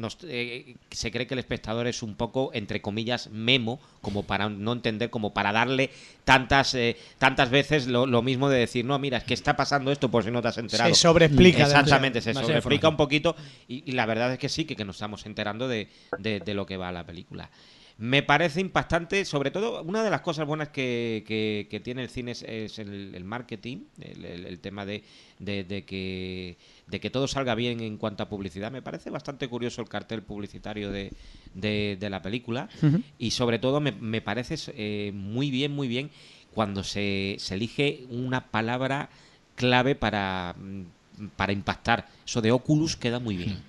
nos- 0.00 0.18
eh, 0.24 0.76
se 0.90 1.10
cree 1.10 1.26
que 1.26 1.34
el 1.34 1.38
espectador 1.40 1.86
es 1.86 2.02
un 2.02 2.14
poco, 2.14 2.50
entre 2.54 2.80
comillas, 2.82 3.30
memo, 3.30 3.80
como 4.02 4.24
para 4.24 4.48
no 4.48 4.72
entender, 4.72 5.10
como 5.10 5.32
para 5.32 5.52
darle 5.52 5.90
tantas 6.24 6.74
eh, 6.74 6.96
tantas 7.18 7.50
veces 7.50 7.86
lo, 7.86 8.06
lo 8.06 8.22
mismo 8.22 8.48
de 8.48 8.58
decir, 8.58 8.84
no, 8.84 8.98
mira, 8.98 9.18
es 9.18 9.24
que 9.24 9.34
está 9.34 9.56
pasando 9.56 9.90
esto 9.90 10.10
por 10.10 10.24
si 10.24 10.30
no 10.30 10.42
te 10.42 10.48
has 10.48 10.58
enterado. 10.58 10.94
Se 10.94 11.00
sobreexplica. 11.00 11.58
Exactamente, 11.80 12.20
se 12.20 12.30
sobreexplica 12.46 12.88
un 12.88 12.96
poquito 12.96 13.36
y, 13.68 13.88
y 13.90 13.92
la 13.92 14.06
verdad 14.06 14.32
es 14.32 14.38
que 14.38 14.48
sí, 14.48 14.64
que, 14.64 14.76
que 14.76 14.84
nos 14.84 14.96
estamos 14.96 15.24
enterando 15.26 15.66
de, 15.68 15.88
de- 16.18 16.40
de 16.40 16.54
lo 16.54 16.66
que 16.66 16.76
va 16.76 16.92
la 16.92 17.04
película. 17.06 17.50
Me 17.96 18.24
parece 18.24 18.60
impactante, 18.60 19.24
sobre 19.24 19.52
todo, 19.52 19.82
una 19.84 20.02
de 20.02 20.10
las 20.10 20.20
cosas 20.20 20.46
buenas 20.48 20.68
que, 20.70 21.22
que- 21.28 21.68
que 21.70 21.78
tiene 21.78 22.02
el 22.02 22.08
cine 22.08 22.32
es, 22.32 22.42
es 22.42 22.80
el, 22.80 23.14
el 23.14 23.22
marketing, 23.22 23.84
el, 24.00 24.24
el- 24.24 24.46
el 24.46 24.58
tema 24.58 24.84
de, 24.84 25.04
de- 25.38 25.62
de 25.62 25.84
que, 25.84 26.56
de 26.88 26.98
que 27.00 27.10
todo 27.10 27.28
salga 27.28 27.54
bien 27.54 27.78
en 27.80 27.96
cuanto 27.96 28.24
a 28.24 28.28
publicidad. 28.28 28.72
Me 28.72 28.82
parece 28.82 29.10
bastante 29.10 29.46
curioso 29.46 29.80
el 29.80 29.88
cartel 29.88 30.22
publicitario 30.22 30.90
de, 30.90 31.12
de- 31.54 31.96
de 32.00 32.10
la 32.10 32.20
película 32.20 32.68
y 33.16 33.30
sobre 33.30 33.60
todo 33.60 33.78
me, 33.80 33.92
me 33.92 34.20
parece 34.20 34.56
eh, 34.76 35.12
muy 35.14 35.52
bien, 35.52 35.70
muy 35.72 35.86
bien 35.86 36.10
cuando 36.52 36.82
se, 36.82 37.36
se 37.38 37.54
elige 37.54 38.06
una 38.10 38.50
palabra 38.50 39.08
clave 39.54 39.94
para, 39.94 40.56
mm, 40.58 41.26
para 41.36 41.52
impactar. 41.52 42.08
Eso 42.26 42.40
de 42.42 42.50
Oculus 42.50 42.96
queda 42.96 43.20
muy 43.20 43.36
bien. 43.36 43.62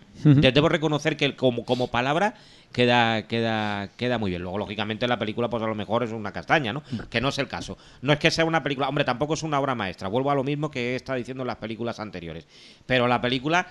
Debo 0.54 0.70
reconocer 0.70 1.16
que 1.18 1.36
como 1.36 1.88
palabra 1.92 2.34
queda, 2.76 3.26
queda, 3.26 3.88
queda 3.96 4.18
muy 4.18 4.32
bien. 4.32 4.42
Luego, 4.42 4.58
lógicamente, 4.58 5.08
la 5.08 5.18
película, 5.18 5.50
pues 5.50 5.64
a 5.64 5.68
lo 5.68 5.76
mejor 5.76 6.04
es 6.04 6.12
una 6.12 6.34
castaña, 6.34 6.74
¿no? 6.74 6.84
Que 7.10 7.22
no 7.22 7.30
es 7.30 7.38
el 7.40 7.48
caso. 7.48 7.78
No 8.02 8.12
es 8.12 8.20
que 8.20 8.30
sea 8.30 8.44
una 8.44 8.62
película, 8.62 8.90
hombre, 8.90 9.06
tampoco 9.06 9.34
es 9.36 9.44
una 9.44 9.60
obra 9.62 9.76
maestra. 9.76 10.10
Vuelvo 10.10 10.30
a 10.30 10.36
lo 10.36 10.44
mismo 10.44 10.70
que 10.70 10.92
he 10.92 10.96
estado 10.98 11.18
diciendo 11.18 11.44
en 11.44 11.48
las 11.48 11.56
películas 11.56 12.02
anteriores. 12.02 12.46
Pero 12.86 13.08
la 13.08 13.22
película 13.22 13.66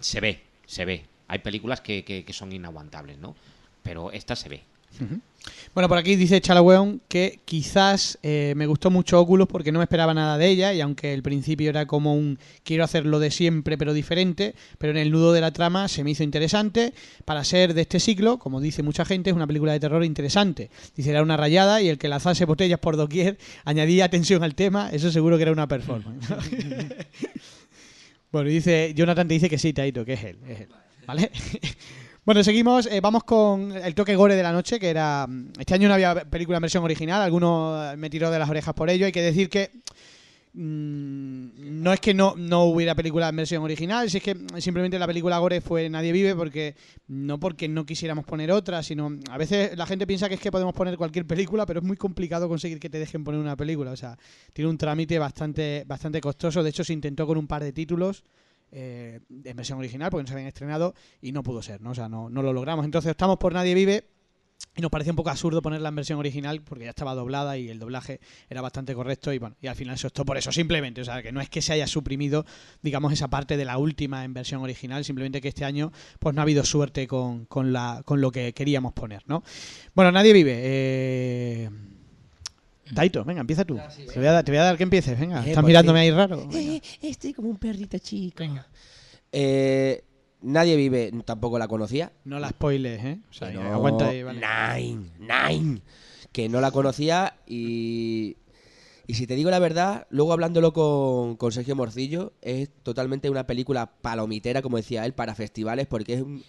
se 0.00 0.20
ve, 0.20 0.42
se 0.66 0.84
ve. 0.84 1.04
Hay 1.28 1.38
películas 1.38 1.80
que, 1.80 2.02
que- 2.04 2.24
que 2.24 2.32
son 2.32 2.50
inaguantables, 2.52 3.18
¿no? 3.18 3.36
Pero 3.84 4.10
esta 4.10 4.34
se 4.34 4.48
ve. 4.48 4.64
Bueno, 5.74 5.88
por 5.88 5.98
aquí 5.98 6.16
dice 6.16 6.40
Chalaweon 6.40 7.00
que 7.08 7.40
quizás 7.44 8.18
eh, 8.22 8.54
me 8.56 8.66
gustó 8.66 8.90
mucho 8.90 9.20
Oculus 9.20 9.46
porque 9.46 9.70
no 9.70 9.78
me 9.78 9.84
esperaba 9.84 10.12
nada 10.12 10.36
de 10.36 10.48
ella 10.48 10.72
y 10.72 10.80
aunque 10.80 11.14
el 11.14 11.22
principio 11.22 11.70
era 11.70 11.86
como 11.86 12.14
un 12.14 12.38
quiero 12.64 12.84
hacer 12.84 13.06
lo 13.06 13.20
de 13.20 13.30
siempre 13.30 13.78
pero 13.78 13.92
diferente, 13.92 14.54
pero 14.78 14.90
en 14.90 14.96
el 14.96 15.10
nudo 15.10 15.32
de 15.32 15.40
la 15.40 15.52
trama 15.52 15.88
se 15.88 16.02
me 16.02 16.10
hizo 16.10 16.24
interesante. 16.24 16.92
Para 17.24 17.44
ser 17.44 17.74
de 17.74 17.82
este 17.82 18.00
siglo, 18.00 18.38
como 18.38 18.60
dice 18.60 18.82
mucha 18.82 19.04
gente, 19.04 19.30
es 19.30 19.36
una 19.36 19.46
película 19.46 19.72
de 19.72 19.80
terror 19.80 20.04
interesante. 20.04 20.70
Dice, 20.96 21.10
era 21.10 21.22
una 21.22 21.36
rayada 21.36 21.80
y 21.80 21.88
el 21.88 21.98
que 21.98 22.08
lanzase 22.08 22.44
botellas 22.44 22.80
por 22.80 22.96
doquier 22.96 23.38
añadía 23.64 24.10
tensión 24.10 24.42
al 24.42 24.54
tema, 24.54 24.90
eso 24.90 25.12
seguro 25.12 25.36
que 25.36 25.42
era 25.42 25.52
una 25.52 25.68
performance. 25.68 26.28
bueno, 28.32 28.50
dice, 28.50 28.92
Jonathan 28.94 29.28
te 29.28 29.34
dice 29.34 29.48
que 29.48 29.58
sí, 29.58 29.72
Taito, 29.72 30.04
que 30.04 30.14
es 30.14 30.24
él, 30.24 30.38
es 30.48 30.60
él. 30.62 30.68
¿Vale? 31.06 31.30
Bueno, 32.28 32.44
seguimos, 32.44 32.84
eh, 32.84 33.00
vamos 33.00 33.24
con 33.24 33.72
el 33.72 33.94
toque 33.94 34.14
gore 34.14 34.36
de 34.36 34.42
la 34.42 34.52
noche, 34.52 34.78
que 34.78 34.90
era... 34.90 35.26
mm, 35.26 35.52
Este 35.60 35.72
año 35.72 35.88
no 35.88 35.94
había 35.94 36.14
película 36.26 36.58
en 36.58 36.60
versión 36.60 36.84
original, 36.84 37.22
alguno 37.22 37.94
me 37.96 38.10
tiró 38.10 38.30
de 38.30 38.38
las 38.38 38.50
orejas 38.50 38.74
por 38.74 38.90
ello, 38.90 39.06
hay 39.06 39.12
que 39.12 39.22
decir 39.22 39.48
que... 39.48 39.70
mm, 40.52 41.80
no 41.82 41.90
es 41.90 42.00
que 42.00 42.12
no, 42.12 42.34
no 42.36 42.64
hubiera 42.64 42.94
película 42.94 43.30
en 43.30 43.36
versión 43.36 43.62
original, 43.62 44.10
si 44.10 44.18
es 44.18 44.22
que 44.22 44.36
simplemente 44.58 44.98
la 44.98 45.06
película 45.06 45.38
gore 45.38 45.62
fue 45.62 45.88
Nadie 45.88 46.12
vive, 46.12 46.34
porque 46.34 46.74
no 47.06 47.40
porque 47.40 47.66
no 47.66 47.86
quisiéramos 47.86 48.26
poner 48.26 48.52
otra, 48.52 48.82
sino 48.82 49.10
a 49.30 49.38
veces 49.38 49.74
la 49.78 49.86
gente 49.86 50.06
piensa 50.06 50.28
que 50.28 50.34
es 50.34 50.40
que 50.42 50.52
podemos 50.52 50.74
poner 50.74 50.98
cualquier 50.98 51.26
película, 51.26 51.64
pero 51.64 51.80
es 51.80 51.86
muy 51.86 51.96
complicado 51.96 52.46
conseguir 52.46 52.78
que 52.78 52.90
te 52.90 52.98
dejen 52.98 53.24
poner 53.24 53.40
una 53.40 53.56
película, 53.56 53.92
o 53.92 53.96
sea, 53.96 54.18
tiene 54.52 54.68
un 54.68 54.76
trámite 54.76 55.18
bastante, 55.18 55.82
bastante 55.86 56.20
costoso, 56.20 56.62
de 56.62 56.68
hecho 56.68 56.84
se 56.84 56.92
intentó 56.92 57.26
con 57.26 57.38
un 57.38 57.46
par 57.46 57.64
de 57.64 57.72
títulos 57.72 58.22
eh, 58.72 59.20
en 59.44 59.56
versión 59.56 59.78
original 59.78 60.10
porque 60.10 60.22
no 60.22 60.28
se 60.28 60.34
habían 60.34 60.48
estrenado 60.48 60.94
y 61.20 61.32
no 61.32 61.42
pudo 61.42 61.62
ser, 61.62 61.80
¿no? 61.80 61.90
O 61.90 61.94
sea, 61.94 62.08
no, 62.08 62.30
no 62.30 62.42
lo 62.42 62.52
logramos. 62.52 62.84
Entonces 62.84 63.10
estamos 63.10 63.38
por 63.38 63.52
Nadie 63.52 63.74
Vive 63.74 64.04
y 64.76 64.82
nos 64.82 64.90
parecía 64.90 65.12
un 65.12 65.16
poco 65.16 65.30
absurdo 65.30 65.62
ponerla 65.62 65.88
en 65.88 65.94
versión 65.96 66.18
original 66.18 66.62
porque 66.62 66.84
ya 66.84 66.90
estaba 66.90 67.14
doblada 67.14 67.58
y 67.58 67.68
el 67.68 67.78
doblaje 67.78 68.20
era 68.48 68.60
bastante 68.60 68.94
correcto 68.94 69.32
y 69.32 69.38
bueno, 69.38 69.56
y 69.60 69.66
al 69.66 69.76
final 69.76 69.98
se 69.98 70.06
optó 70.06 70.24
por 70.24 70.36
eso 70.36 70.52
simplemente, 70.52 71.00
o 71.00 71.04
sea, 71.04 71.22
que 71.22 71.32
no 71.32 71.40
es 71.40 71.48
que 71.48 71.62
se 71.62 71.72
haya 71.72 71.86
suprimido, 71.86 72.44
digamos, 72.82 73.12
esa 73.12 73.28
parte 73.28 73.56
de 73.56 73.64
la 73.64 73.78
última 73.78 74.24
en 74.24 74.34
versión 74.34 74.62
original, 74.62 75.04
simplemente 75.04 75.40
que 75.40 75.48
este 75.48 75.64
año 75.64 75.92
pues 76.18 76.34
no 76.34 76.40
ha 76.40 76.42
habido 76.42 76.64
suerte 76.64 77.06
con, 77.06 77.46
con, 77.46 77.72
la, 77.72 78.02
con 78.04 78.20
lo 78.20 78.30
que 78.30 78.52
queríamos 78.52 78.92
poner, 78.92 79.22
¿no? 79.26 79.42
Bueno, 79.94 80.12
nadie 80.12 80.32
vive. 80.32 80.60
Eh... 80.62 81.87
Taito, 82.94 83.24
venga, 83.24 83.40
empieza 83.40 83.64
tú. 83.64 83.76
te, 83.96 84.18
voy 84.18 84.26
a 84.26 84.32
dar, 84.32 84.44
te 84.44 84.50
voy 84.52 84.58
a 84.58 84.64
dar 84.64 84.76
que 84.76 84.82
empieces, 84.82 85.18
venga. 85.18 85.38
Eh, 85.44 85.48
Estás 85.50 85.56
por 85.62 85.66
mirándome 85.66 86.00
ahí 86.00 86.10
raro. 86.10 86.46
Venga. 86.48 86.74
Eh, 86.74 86.82
estoy 87.02 87.32
como 87.32 87.48
un 87.48 87.56
perrito 87.58 87.98
chico. 87.98 88.44
Eh, 89.32 90.04
Nadie 90.40 90.76
vive, 90.76 91.12
tampoco 91.24 91.58
la 91.58 91.66
conocía. 91.66 92.12
No 92.24 92.38
la 92.38 92.50
spoiles, 92.50 93.04
¿eh? 93.04 93.18
O 93.28 93.32
sea, 93.32 93.50
no, 93.50 93.60
aguanta 93.74 94.08
ahí, 94.08 94.22
vale. 94.22 94.40
Nine, 94.40 95.10
nine. 95.18 95.82
Que 96.30 96.48
no 96.48 96.60
la 96.60 96.70
conocía 96.70 97.34
y. 97.46 98.36
Y 99.10 99.14
si 99.14 99.26
te 99.26 99.34
digo 99.36 99.48
la 99.50 99.58
verdad, 99.58 100.06
luego 100.10 100.34
hablándolo 100.34 100.74
con, 100.74 101.36
con 101.36 101.50
Sergio 101.50 101.74
Morcillo, 101.74 102.34
es 102.42 102.68
totalmente 102.82 103.30
una 103.30 103.46
película 103.46 103.86
palomitera, 103.86 104.60
como 104.60 104.76
decía 104.76 105.06
él, 105.06 105.14
para 105.14 105.34
festivales, 105.34 105.86
porque 105.86 106.12
es, 106.14 106.20
un- 106.20 106.44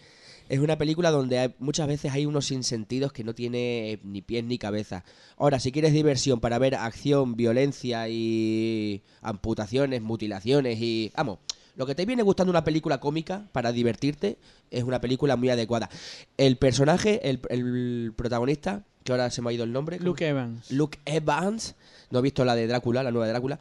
es 0.49 0.59
una 0.59 0.77
película 0.77 1.11
donde 1.11 1.39
hay- 1.39 1.55
muchas 1.59 1.87
veces 1.87 2.11
hay 2.11 2.25
unos 2.25 2.47
sinsentidos 2.47 3.13
que 3.13 3.23
no 3.23 3.33
tiene 3.33 3.99
ni 4.03 4.21
pies 4.21 4.43
ni 4.43 4.57
cabeza. 4.57 5.03
Ahora, 5.37 5.59
si 5.59 5.71
quieres 5.71 5.93
diversión 5.93 6.39
para 6.41 6.57
ver 6.59 6.75
acción, 6.75 7.35
violencia 7.35 8.09
y 8.09 9.01
amputaciones, 9.21 10.01
mutilaciones 10.01 10.79
y... 10.81 11.11
Vamos, 11.15 11.39
lo 11.75 11.85
que 11.85 11.95
te 11.95 12.05
viene 12.05 12.23
gustando 12.23 12.51
una 12.51 12.63
película 12.65 12.99
cómica 12.99 13.47
para 13.53 13.71
divertirte 13.71 14.37
es 14.69 14.83
una 14.83 14.99
película 14.99 15.37
muy 15.37 15.49
adecuada. 15.49 15.89
El 16.37 16.57
personaje, 16.57 17.29
el, 17.29 17.39
el 17.49 18.11
protagonista, 18.17 18.83
que 19.03 19.13
ahora 19.13 19.29
se 19.29 19.41
me 19.41 19.49
ha 19.49 19.53
ido 19.53 19.63
el 19.63 19.71
nombre. 19.71 19.97
¿cómo? 19.97 20.07
Luke 20.09 20.27
Evans. 20.27 20.71
Luke 20.71 20.99
Evans. 21.05 21.75
No 22.11 22.19
he 22.19 22.21
visto 22.21 22.43
la 22.43 22.55
de 22.55 22.67
Drácula, 22.67 23.01
la 23.01 23.11
nueva 23.11 23.27
de 23.27 23.31
Drácula. 23.31 23.59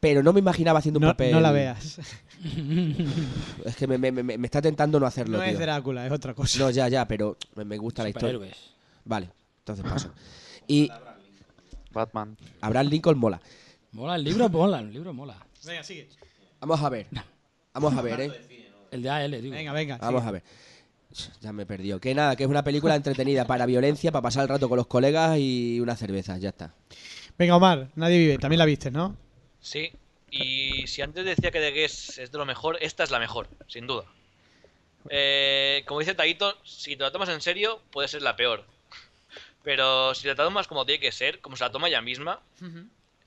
Pero 0.00 0.22
no 0.22 0.32
me 0.32 0.40
imaginaba 0.40 0.78
haciendo 0.78 0.98
un 0.98 1.04
No, 1.06 1.10
papel. 1.12 1.32
no 1.32 1.40
la 1.40 1.52
veas. 1.52 1.98
Es 3.64 3.76
que 3.76 3.86
me, 3.86 3.98
me- 3.98 4.10
me- 4.12 4.36
me 4.38 4.46
está 4.46 4.60
tentando 4.60 4.98
no 4.98 5.06
hacerlo. 5.06 5.38
No 5.38 5.44
es. 5.44 5.58
Drácula, 5.58 6.06
es 6.06 6.12
otra 6.12 6.34
cosa. 6.34 6.58
No, 6.58 6.70
ya, 6.70 6.88
ya, 6.88 7.06
pero 7.06 7.36
me, 7.54 7.64
me 7.64 7.78
gusta 7.78 8.02
la 8.02 8.08
historia. 8.10 8.52
Vale, 9.04 9.30
entonces 9.58 9.84
paso. 9.84 10.12
Y 10.68 10.88
Batman. 11.90 12.36
Abraham 12.60 12.86
Lincoln 12.88 13.18
mola. 13.18 13.40
Mola, 13.92 14.14
el 14.16 14.24
libro 14.24 14.48
mola, 14.48 14.78
el 14.80 14.92
libro 14.92 15.12
mola. 15.12 15.36
Venga, 15.66 15.82
sigue. 15.82 16.08
Vamos 16.60 16.80
a 16.80 16.88
ver. 16.88 17.06
Vamos 17.74 17.94
a 17.94 18.00
ver, 18.02 18.20
¿eh? 18.20 18.32
El 18.90 19.02
de 19.02 19.10
AL, 19.10 19.42
digo. 19.42 19.54
Venga, 19.54 19.72
venga. 19.72 19.98
Vamos 19.98 20.20
sigue. 20.22 20.28
a 20.28 20.32
ver. 20.32 20.42
Ya 21.42 21.52
me 21.52 21.64
he 21.64 21.66
perdido. 21.66 22.00
Que 22.00 22.14
nada, 22.14 22.36
que 22.36 22.44
es 22.44 22.48
una 22.48 22.64
película 22.64 22.94
entretenida 22.94 23.44
para 23.46 23.66
violencia, 23.66 24.10
para 24.12 24.22
pasar 24.22 24.44
el 24.44 24.48
rato 24.48 24.68
con 24.68 24.76
los 24.78 24.86
colegas 24.86 25.36
y 25.38 25.78
una 25.80 25.94
cerveza, 25.96 26.38
ya 26.38 26.50
está. 26.50 26.74
Venga, 27.36 27.56
Omar, 27.56 27.90
nadie 27.96 28.18
vive. 28.18 28.38
También 28.38 28.58
la 28.58 28.64
viste, 28.64 28.90
¿no? 28.90 29.16
Sí, 29.62 29.92
y 30.30 30.86
si 30.86 31.02
antes 31.02 31.24
decía 31.24 31.50
que 31.50 31.60
The 31.60 31.70
Guest 31.70 32.18
es 32.18 32.32
de 32.32 32.38
lo 32.38 32.44
mejor, 32.44 32.78
esta 32.80 33.04
es 33.04 33.10
la 33.10 33.18
mejor, 33.18 33.48
sin 33.68 33.86
duda. 33.86 34.04
Eh, 35.08 35.84
como 35.86 36.00
dice 36.00 36.14
Taito, 36.14 36.56
si 36.64 36.96
te 36.96 37.02
la 37.02 37.10
tomas 37.10 37.28
en 37.28 37.40
serio, 37.40 37.80
puede 37.90 38.08
ser 38.08 38.22
la 38.22 38.36
peor. 38.36 38.64
Pero 39.62 40.14
si 40.14 40.26
la 40.26 40.34
tomas 40.34 40.66
como 40.66 40.84
tiene 40.84 41.00
que 41.00 41.12
ser, 41.12 41.40
como 41.40 41.56
se 41.56 41.64
la 41.64 41.70
toma 41.70 41.88
ella 41.88 42.00
misma, 42.00 42.40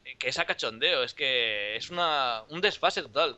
eh, 0.03 0.15
que 0.17 0.29
es 0.29 0.37
a 0.39 0.45
cachondeo, 0.45 1.03
es 1.03 1.13
que 1.13 1.75
es 1.75 1.89
una, 1.89 2.43
un 2.49 2.59
desfase 2.59 3.01
total. 3.01 3.37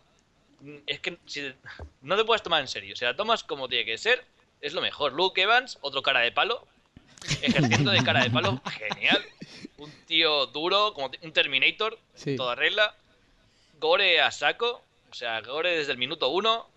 Es 0.87 0.99
que 0.99 1.19
si 1.25 1.53
no 2.01 2.17
te 2.17 2.25
puedes 2.25 2.41
tomar 2.41 2.61
en 2.61 2.67
serio, 2.67 2.95
si 2.95 3.05
la 3.05 3.15
tomas 3.15 3.43
como 3.43 3.69
tiene 3.69 3.85
que 3.85 3.97
ser, 3.97 4.25
es 4.61 4.73
lo 4.73 4.81
mejor. 4.81 5.13
Luke 5.13 5.39
Evans, 5.39 5.77
otro 5.81 6.01
cara 6.01 6.21
de 6.21 6.31
palo, 6.31 6.65
ejerciendo 7.41 7.91
de 7.91 8.03
cara 8.03 8.23
de 8.23 8.31
palo, 8.31 8.59
genial. 8.71 9.23
Un 9.77 9.91
tío 10.07 10.47
duro, 10.47 10.93
como 10.93 11.11
un 11.21 11.31
Terminator, 11.33 11.97
Sí. 12.15 12.35
toda 12.35 12.55
regla. 12.55 12.95
Gore 13.79 14.19
a 14.21 14.31
saco, 14.31 14.81
o 15.11 15.13
sea, 15.13 15.39
Gore 15.41 15.77
desde 15.77 15.91
el 15.91 15.97
minuto 15.99 16.29
uno 16.29 16.67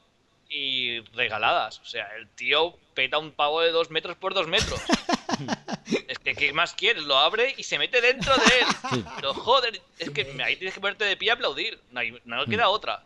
y 0.51 1.01
regaladas. 1.15 1.79
O 1.81 1.87
sea, 1.87 2.15
el 2.17 2.29
tío 2.29 2.77
peta 2.95 3.17
un 3.19 3.33
pavo 3.33 3.63
de 3.63 3.71
dos 3.71 3.91
metros 3.91 4.17
por 4.17 4.35
dos 4.35 4.47
metros. 4.49 4.79
es 6.09 6.19
que, 6.19 6.35
¿qué 6.35 6.53
más 6.53 6.75
quieres? 6.75 7.05
Lo 7.05 7.17
abre 7.17 7.55
y 7.57 7.63
se 7.63 7.79
mete 7.79 8.01
dentro 8.03 8.35
de 8.37 8.43
él. 8.61 9.05
Pero 9.17 9.33
joder, 9.33 9.81
es 9.99 10.11
que 10.11 10.23
ahí 10.45 10.57
tienes 10.57 10.75
que 10.75 10.81
ponerte 10.81 11.05
de 11.07 11.17
pie 11.17 11.29
y 11.29 11.31
aplaudir. 11.31 11.81
No, 11.93 12.01
no 12.25 12.45
queda 12.45 12.69
otra. 12.69 13.03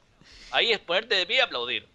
Ahí 0.51 0.73
es 0.73 0.81
ponerte 0.81 1.15
de 1.15 1.27
pie 1.27 1.37
y 1.37 1.41
aplaudir. 1.41 1.87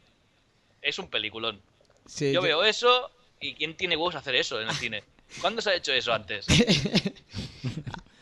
Es 0.81 0.99
un 0.99 1.09
peliculón. 1.09 1.61
Sí, 2.05 2.27
Yo 2.27 2.35
yo- 2.35 2.41
veo 2.43 2.63
eso 2.63 3.11
y 3.41 3.55
¿quién 3.55 3.75
tiene 3.75 3.97
huevos 3.97 4.15
a 4.15 4.19
hacer 4.19 4.35
eso 4.35 4.61
en 4.61 4.69
el 4.69 4.75
cine? 4.75 5.03
¿Cuándo 5.41 5.61
se 5.61 5.71
ha 5.71 5.75
hecho 5.75 5.93
eso 5.93 6.13
antes? 6.13 6.45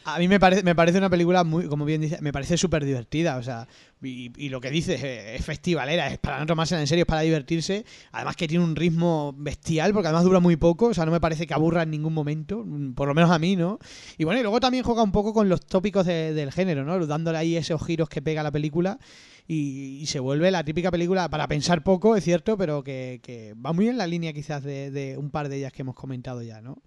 A 0.08 0.20
mí 0.20 0.30
me 0.30 0.40
parece, 0.40 0.64
me 0.64 0.74
parece 0.74 1.00
una 1.00 1.10
película 1.10 1.44
muy, 1.44 1.68
como 1.68 1.84
bien 1.84 2.00
dice, 2.00 2.18
me 2.22 2.32
parece 2.32 2.56
súper 2.56 2.86
divertida, 2.86 3.36
o 3.36 3.44
sea, 3.44 3.68
y, 4.02 4.48
lo 4.48 4.62
que 4.62 4.72
dices 4.72 5.04
eh, 5.04 5.36
es 5.36 5.44
festivalera, 5.44 6.08
es 6.08 6.18
para 6.18 6.40
no 6.40 6.46
tomársela 6.46 6.80
en 6.80 6.88
serio, 6.88 7.02
es 7.02 7.08
para 7.08 7.22
divertirse, 7.22 7.84
además 8.14 8.38
que 8.38 8.48
tiene 8.48 8.64
un 8.64 8.78
ritmo 8.78 9.36
bestial, 9.38 9.92
porque 9.92 10.08
además 10.08 10.24
dura 10.24 10.40
muy 10.40 10.56
poco, 10.56 10.86
o 10.86 10.94
sea, 10.94 11.06
no 11.06 11.12
me 11.12 11.20
parece 11.20 11.46
que 11.46 11.54
aburra 11.54 11.84
en 11.84 11.92
ningún 11.92 12.14
momento, 12.14 12.64
mm, 12.66 12.94
por 12.94 13.10
lo 13.10 13.14
menos 13.14 13.32
a 13.32 13.38
mí, 13.38 13.58
¿no? 13.58 13.80
Y 14.18 14.24
bueno, 14.24 14.40
y 14.40 14.44
luego 14.44 14.62
también 14.62 14.86
juega 14.86 15.04
un 15.04 15.12
poco 15.12 15.34
con 15.34 15.50
los 15.50 15.66
tópicos 15.66 16.06
de- 16.06 16.34
del 16.34 16.54
género, 16.54 16.86
¿no? 16.86 17.06
Dándole 17.06 17.38
ahí 17.40 17.58
esos 17.58 17.86
giros 17.86 18.08
que 18.08 18.22
pega 18.22 18.42
la 18.44 18.52
película 18.52 19.00
y, 19.48 20.00
y 20.02 20.06
se 20.08 20.20
vuelve 20.20 20.52
la 20.52 20.64
típica 20.64 20.92
película 20.92 21.30
para 21.30 21.48
pensar 21.48 21.84
poco, 21.84 22.16
es 22.16 22.24
cierto, 22.24 22.58
pero 22.58 22.84
que, 22.84 23.20
que 23.24 23.54
va 23.54 23.74
muy 23.74 23.88
en 23.88 23.98
la 23.98 24.06
línea 24.08 24.34
quizás 24.34 24.64
de, 24.64 24.92
de 24.92 25.18
un 25.18 25.30
par 25.30 25.48
de 25.50 25.58
ellas 25.58 25.72
que 25.74 25.82
hemos 25.84 25.96
comentado 25.96 26.42
ya, 26.42 26.62
¿no? 26.62 26.78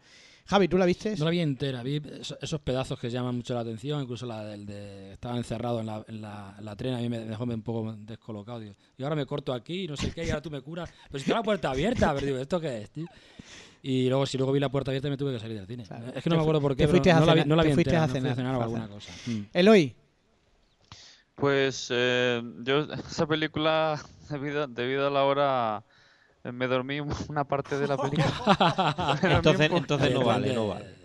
Javi, 0.47 0.67
¿tú 0.67 0.77
la 0.79 0.85
viste? 0.85 1.15
No 1.17 1.27
la 1.27 1.31
vi 1.31 1.39
entera, 1.41 1.81
vi 1.85 2.03
eso- 2.21 2.37
esos 2.43 2.61
pedazos 2.61 2.99
que 2.99 3.09
llaman 3.09 3.37
mucho 3.37 3.55
la 3.55 3.61
atención, 3.61 4.03
incluso 4.03 4.27
la 4.27 4.45
del 4.45 4.67
de 4.67 5.13
estaba 5.13 5.37
encerrado 5.37 5.79
en 5.81 5.87
la, 5.87 6.05
en 6.09 6.21
la, 6.21 6.57
en 6.59 6.65
la 6.65 6.75
trena, 6.77 6.99
a 6.99 7.01
mí 7.01 7.09
me 7.09 7.21
dejó 7.21 7.45
un 7.45 7.63
poco 7.63 7.95
descolocado, 7.97 8.59
digo, 8.59 8.75
y 8.99 9.03
ahora 9.05 9.15
me 9.15 9.27
corto 9.27 9.53
aquí, 9.53 9.87
no 9.87 9.97
sé 9.97 10.11
qué, 10.11 10.25
y 10.25 10.31
ahora 10.31 10.43
tú 10.43 10.51
me 10.51 10.61
curas, 10.61 10.91
pero 11.09 11.19
si 11.21 11.25
está 11.31 11.35
la 11.39 11.45
puerta 11.45 11.71
abierta, 11.71 12.13
pero 12.15 12.27
digo, 12.27 12.39
¿esto 12.39 12.59
qué 12.61 12.83
es, 12.83 12.91
tío? 12.91 13.07
Y 13.83 14.09
luego, 14.09 14.27
si 14.27 14.37
luego 14.39 14.53
vi 14.53 14.59
la 14.61 14.69
puerta 14.69 14.91
abierta, 14.91 15.09
me 15.09 15.17
tuve 15.17 15.33
que 15.35 15.39
salir 15.39 15.57
del 15.57 15.67
cine. 15.67 15.85
Claro. 15.85 16.07
Es 16.15 16.23
que 16.23 16.29
no 16.29 16.35
me 16.37 16.41
Te 16.41 16.43
acuerdo 16.43 16.61
por 16.61 16.73
qué, 16.73 16.83
te 16.83 16.87
pero 16.89 16.91
fuiste 16.91 17.11
a 17.13 17.21
no 17.21 17.27
la 17.27 17.33
vi, 17.35 17.41
cenar- 17.41 17.47
no 17.47 17.57
la 17.57 17.63
te 17.63 17.69
vi 17.69 17.75
fuiste 17.75 17.91
entera, 17.91 18.03
a 18.03 18.07
no 18.09 18.13
fui 18.13 18.21
cenar, 18.21 18.33
a 18.33 18.37
cenar 18.37 18.55
o 18.57 18.63
alguna 18.63 18.83
cenar. 18.83 18.95
cosa. 18.95 19.13
Mm. 19.27 19.41
Eloy. 19.55 19.95
Pues 21.41 21.89
eh, 21.91 22.43
yo 22.63 22.81
esa 23.11 23.27
película, 23.27 24.01
debido, 24.31 24.67
debido 24.67 25.07
a 25.07 25.11
la 25.11 25.25
hora, 25.25 25.83
eh, 26.45 26.53
me 26.53 26.67
dormí 26.67 27.01
una 27.29 27.45
parte 27.45 27.77
de 27.79 27.89
la 27.89 27.97
película. 27.97 28.31
Entonces, 29.23 29.71
entonces 29.73 30.13
no 30.13 30.25
vale, 30.25 30.53
no 30.53 30.69
vale. 30.69 31.01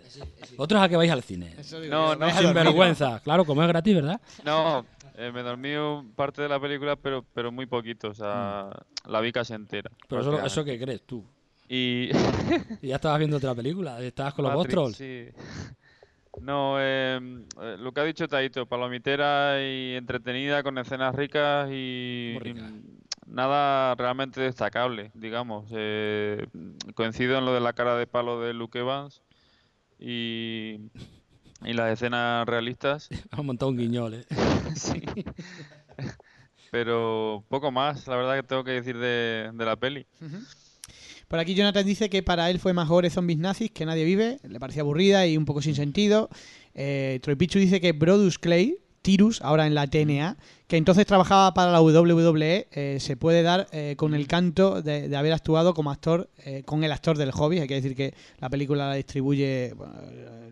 Otros 0.58 0.80
a 0.80 0.88
que 0.88 0.96
vais 0.96 1.10
al 1.10 1.22
cine. 1.22 1.54
No, 1.88 2.14
no, 2.16 2.30
Sin 2.32 2.52
vergüenza, 2.54 3.20
claro, 3.20 3.44
como 3.44 3.62
es 3.62 3.68
gratis, 3.68 3.94
¿verdad? 3.94 4.20
no, 4.44 4.86
eh, 5.16 5.30
me 5.32 5.42
dormí 5.42 5.74
un- 5.74 6.12
parte 6.12 6.42
de 6.42 6.48
la 6.48 6.60
película, 6.60 6.96
pero, 6.96 7.24
pero 7.34 7.50
muy 7.50 7.66
poquito, 7.66 8.08
o 8.08 8.14
sea, 8.14 8.70
la 9.06 9.20
vi 9.20 9.32
casi 9.32 9.54
entera. 9.54 9.90
Pero 10.08 10.20
eso, 10.20 10.44
eso 10.44 10.64
que 10.64 10.78
crees 10.78 11.02
tú. 11.06 11.24
Y 11.68 12.10
Y 12.80 12.88
ya 12.88 12.96
estabas 12.96 13.18
viendo 13.18 13.38
otra 13.38 13.54
película, 13.54 14.00
estabas 14.00 14.34
con 14.34 14.44
los 14.44 14.54
Bostrolls. 14.54 14.96
sí. 14.96 15.28
No, 16.40 16.76
eh, 16.78 17.18
eh, 17.60 17.76
lo 17.78 17.92
que 17.92 18.00
ha 18.00 18.04
dicho 18.04 18.28
Taito, 18.28 18.66
palomitera 18.66 19.62
y 19.62 19.94
entretenida 19.94 20.62
con 20.62 20.78
escenas 20.78 21.14
ricas 21.14 21.68
y, 21.72 22.36
nada 23.26 23.94
realmente 23.94 24.40
destacable, 24.40 25.10
digamos. 25.14 25.66
Eh, 25.72 26.46
coincido 26.94 27.38
en 27.38 27.44
lo 27.44 27.52
de 27.52 27.60
la 27.60 27.72
cara 27.72 27.96
de 27.96 28.06
palo 28.06 28.40
de 28.40 28.54
Luke 28.54 28.78
Evans 28.78 29.22
y, 29.98 30.78
y 31.64 31.72
las 31.72 31.92
escenas 31.92 32.46
realistas, 32.46 33.08
Hemos 33.32 33.46
montado 33.46 33.70
un 33.70 33.78
guiñol, 33.78 34.14
¿eh? 34.14 34.26
sí. 34.76 35.02
Pero 36.70 37.44
poco 37.48 37.70
más, 37.70 38.06
la 38.06 38.16
verdad 38.16 38.36
que 38.36 38.42
tengo 38.42 38.64
que 38.64 38.72
decir 38.72 38.98
de, 38.98 39.50
de 39.52 39.64
la 39.64 39.76
peli. 39.76 40.06
Por 41.28 41.38
aquí 41.38 41.54
Jonathan 41.54 41.84
dice 41.84 42.08
que 42.08 42.22
para 42.22 42.50
él 42.50 42.60
fue 42.60 42.72
más 42.72 42.88
gore 42.88 43.10
zombies 43.10 43.38
nazis 43.38 43.70
que 43.72 43.84
nadie 43.84 44.04
vive, 44.04 44.38
le 44.48 44.60
parecía 44.60 44.82
aburrida 44.82 45.26
y 45.26 45.36
un 45.36 45.44
poco 45.44 45.60
sin 45.60 45.74
sentido. 45.74 46.28
Eh, 46.74 47.18
Troy 47.22 47.34
Pichu 47.36 47.58
dice 47.58 47.80
que 47.80 47.92
Brodus 47.92 48.38
Clay, 48.38 48.78
Tirus, 49.02 49.40
ahora 49.42 49.66
en 49.66 49.74
la 49.74 49.86
TNA, 49.86 50.36
que 50.66 50.76
entonces 50.76 51.06
trabajaba 51.06 51.54
para 51.54 51.70
la 51.70 51.80
WWE, 51.80 52.68
eh, 52.72 52.98
se 52.98 53.16
puede 53.16 53.42
dar 53.42 53.68
eh, 53.70 53.94
con 53.96 54.14
el 54.14 54.26
canto 54.26 54.82
de, 54.82 55.08
de 55.08 55.16
haber 55.16 55.32
actuado 55.32 55.74
como 55.74 55.92
actor, 55.92 56.28
eh, 56.44 56.62
con 56.64 56.82
el 56.82 56.90
actor 56.90 57.16
del 57.16 57.30
hobby. 57.30 57.60
Hay 57.60 57.68
que 57.68 57.74
decir 57.74 57.94
que 57.94 58.14
la 58.40 58.50
película 58.50 58.88
la 58.88 58.94
distribuye 58.94 59.74
bueno, 59.76 59.94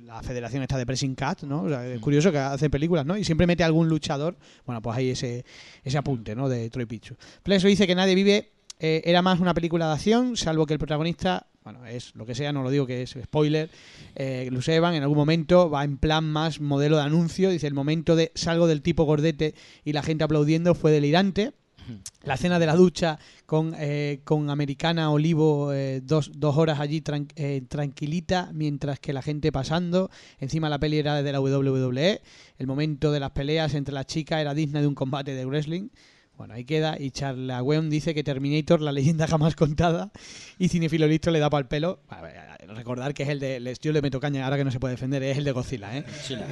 la 0.05 0.23
federación 0.23 0.63
esta 0.63 0.79
de 0.79 0.87
Pressing 0.87 1.17
Cat, 1.17 1.43
¿no? 1.43 1.63
O 1.63 1.69
sea, 1.69 1.85
es 1.87 1.99
curioso 2.01 2.31
que 2.31 2.39
hace 2.39 2.71
películas, 2.71 3.05
¿no? 3.05 3.17
Y 3.17 3.25
siempre 3.25 3.47
mete 3.47 3.65
algún 3.65 3.89
luchador. 3.89 4.37
Bueno, 4.67 4.81
pues 4.81 4.97
hay 4.97 5.11
ese, 5.11 5.45
ese 5.83 5.99
apunte, 5.99 6.37
¿no? 6.37 6.49
De 6.49 6.71
Troy 6.71 6.87
Pichu. 6.87 7.17
Pleso 7.43 7.67
dice 7.67 7.89
que 7.89 7.97
nadie 7.97 8.15
vive 8.15 8.54
eh, 8.87 9.03
era 9.07 9.23
más 9.23 9.41
una 9.41 9.55
película 9.55 9.87
de 9.89 9.93
acción, 9.95 10.37
salvo 10.37 10.67
que 10.67 10.75
el 10.75 10.79
protagonista, 10.79 11.47
bueno, 11.65 11.87
es 11.87 12.15
lo 12.15 12.27
que 12.27 12.35
sea, 12.35 12.53
no 12.53 12.63
lo 12.63 12.71
digo 12.71 12.87
que 12.87 13.03
es 13.03 13.17
spoiler, 13.25 13.71
eh, 14.15 14.49
Luce 14.53 14.75
Evan 14.75 14.95
en 14.95 15.03
algún 15.03 15.17
momento 15.17 15.71
va 15.71 15.85
en 15.85 15.97
plan 15.97 16.25
más 16.31 16.61
modelo 16.61 16.97
de 16.97 17.03
anuncio, 17.03 17.49
dice 17.51 17.67
el 17.67 17.75
momento 17.75 18.15
de 18.17 18.31
salgo 18.35 18.67
del 18.67 18.83
tipo 18.83 19.05
gordete 19.05 19.55
y 19.85 19.93
la 19.95 20.03
gente 20.03 20.25
aplaudiendo 20.25 20.75
fue 20.75 20.91
delirante. 20.93 21.53
la 22.25 22.35
escena 22.35 22.59
de 22.59 22.65
la 22.65 22.77
ducha 22.77 23.19
con, 23.45 23.75
eh, 23.79 24.21
con 24.25 24.49
Americana 24.49 25.11
Olivo 25.11 25.71
eh, 25.75 26.01
dos, 26.03 26.31
dos 26.35 26.57
horas 26.57 26.81
allí 26.81 27.03
tran- 27.03 27.29
eh, 27.37 27.61
tranquilita 27.69 28.51
mientras 28.55 28.99
que 29.01 29.13
la 29.13 29.21
gente 29.21 29.53
pasando. 29.53 30.11
Encima 30.39 30.71
la 30.71 30.79
peli 30.79 30.97
era 30.99 31.23
de 31.23 31.31
la 31.33 31.41
WWE. 31.43 32.23
El 32.59 32.67
momento 32.67 33.13
de 33.13 33.21
las 33.21 33.33
peleas 33.33 33.75
entre 33.75 33.93
las 33.93 34.07
chicas 34.07 34.41
era 34.41 34.55
digna 34.55 34.81
de 34.81 34.87
un 34.87 34.95
combate 34.95 35.35
de 35.35 35.45
wrestling. 35.45 35.89
Bueno, 36.37 36.55
ahí 36.55 36.65
queda. 36.65 36.97
Y 36.99 37.11
Charla 37.11 37.63
Weon 37.63 37.91
dice 37.91 38.15
que 38.15 38.25
Terminator, 38.25 38.81
la 38.81 38.93
leyenda 38.93 39.27
jamás 39.27 39.55
contada. 39.55 40.11
Y 40.59 40.69
Cinefilo 40.69 41.07
Listo 41.07 41.31
le 41.31 41.39
da 41.39 41.49
para 41.51 41.61
el 41.61 41.67
pelo. 41.67 42.01
A 42.09 42.21
ver, 42.23 42.35
recordar 42.75 43.15
que 43.15 43.23
es 43.23 43.29
el 43.29 43.41
de. 43.41 43.77
Yo 43.81 43.93
le 43.93 44.03
meto 44.03 44.21
caña 44.21 44.45
ahora 44.45 44.57
que 44.57 44.65
no 44.65 44.71
se 44.71 44.81
puede 44.81 44.95
defender, 44.95 45.23
es 45.23 45.39
el 45.39 45.45
de 45.45 45.53
Godzilla, 45.53 45.97
¿eh? 45.97 46.05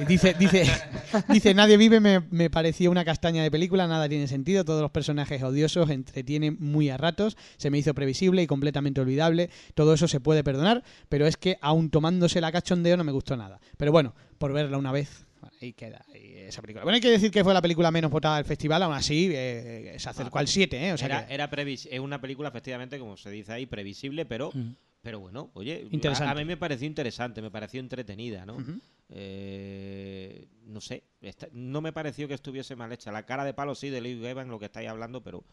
Dice, 0.07 0.35
dice, 0.37 0.65
dice, 1.29 1.53
Nadie 1.53 1.77
vive 1.77 1.99
me, 1.99 2.21
me 2.31 2.49
pareció 2.49 2.91
una 2.91 3.05
castaña 3.05 3.43
de 3.43 3.51
película, 3.51 3.87
nada 3.87 4.07
tiene 4.09 4.27
sentido, 4.27 4.65
todos 4.65 4.81
los 4.81 4.91
personajes 4.91 5.41
odiosos 5.43 5.89
entretienen 5.89 6.57
muy 6.59 6.89
a 6.89 6.97
ratos, 6.97 7.37
se 7.57 7.69
me 7.69 7.77
hizo 7.77 7.93
previsible 7.93 8.41
y 8.41 8.47
completamente 8.47 9.01
olvidable, 9.01 9.49
todo 9.75 9.93
eso 9.93 10.07
se 10.07 10.19
puede 10.19 10.43
perdonar, 10.43 10.83
pero 11.09 11.27
es 11.27 11.37
que 11.37 11.57
aún 11.61 11.89
tomándose 11.89 12.41
la 12.41 12.51
cachondeo 12.51 12.97
no 12.97 13.03
me 13.03 13.11
gustó 13.11 13.37
nada. 13.37 13.59
Pero 13.77 13.91
bueno, 13.91 14.13
por 14.37 14.53
verla 14.53 14.77
una 14.77 14.91
vez, 14.91 15.25
bueno, 15.43 15.57
ahí 15.61 15.73
queda 15.73 16.03
ahí 16.13 16.33
esa 16.37 16.61
película. 16.61 16.83
Bueno, 16.83 16.95
hay 16.95 17.01
que 17.01 17.09
decir 17.11 17.31
que 17.31 17.43
fue 17.43 17.53
la 17.53 17.61
película 17.61 17.91
menos 17.91 18.11
votada 18.11 18.37
del 18.37 18.45
festival, 18.45 18.83
aún 18.83 18.93
así 18.93 19.29
eh, 19.33 19.95
se 19.97 20.09
acercó 20.09 20.39
al 20.39 20.47
7, 20.47 20.87
¿eh? 20.87 20.93
O 20.93 20.97
sea 20.97 21.05
era, 21.07 21.27
que- 21.27 21.33
era 21.33 21.49
previs- 21.51 21.87
es 21.89 21.99
una 21.99 22.19
película, 22.19 22.49
efectivamente, 22.49 22.97
como 22.99 23.15
se 23.17 23.29
dice 23.29 23.51
ahí, 23.53 23.65
previsible, 23.65 24.25
pero, 24.25 24.51
pero 25.01 25.19
bueno, 25.19 25.51
oye, 25.53 25.81
a-. 25.83 25.87
A, 26.31 26.35
mí 26.35 26.45
me 26.45 26.57
pareció 26.57 26.87
interesante, 26.87 27.41
me 27.41 27.51
pareció 27.51 27.79
entretenida, 27.79 28.45
¿no? 28.45 28.57
Eh, 29.09 30.47
no 30.65 30.81
sé, 30.81 31.03
esta- 31.21 31.47
no 31.51 31.81
me 31.81 31.93
pareció 31.93 32.27
que 32.27 32.33
estuviese 32.33 32.75
mal 32.75 32.91
hecha. 32.91 33.11
La 33.11 33.25
cara 33.25 33.43
de 33.45 33.53
palo 33.53 33.75
sí 33.75 33.89
de 33.89 34.01
Lee 34.01 34.25
Evans, 34.25 34.49
lo 34.49 34.59
que 34.59 34.65
estáis 34.65 34.89
hablando, 34.89 35.21
pero, 35.23 35.43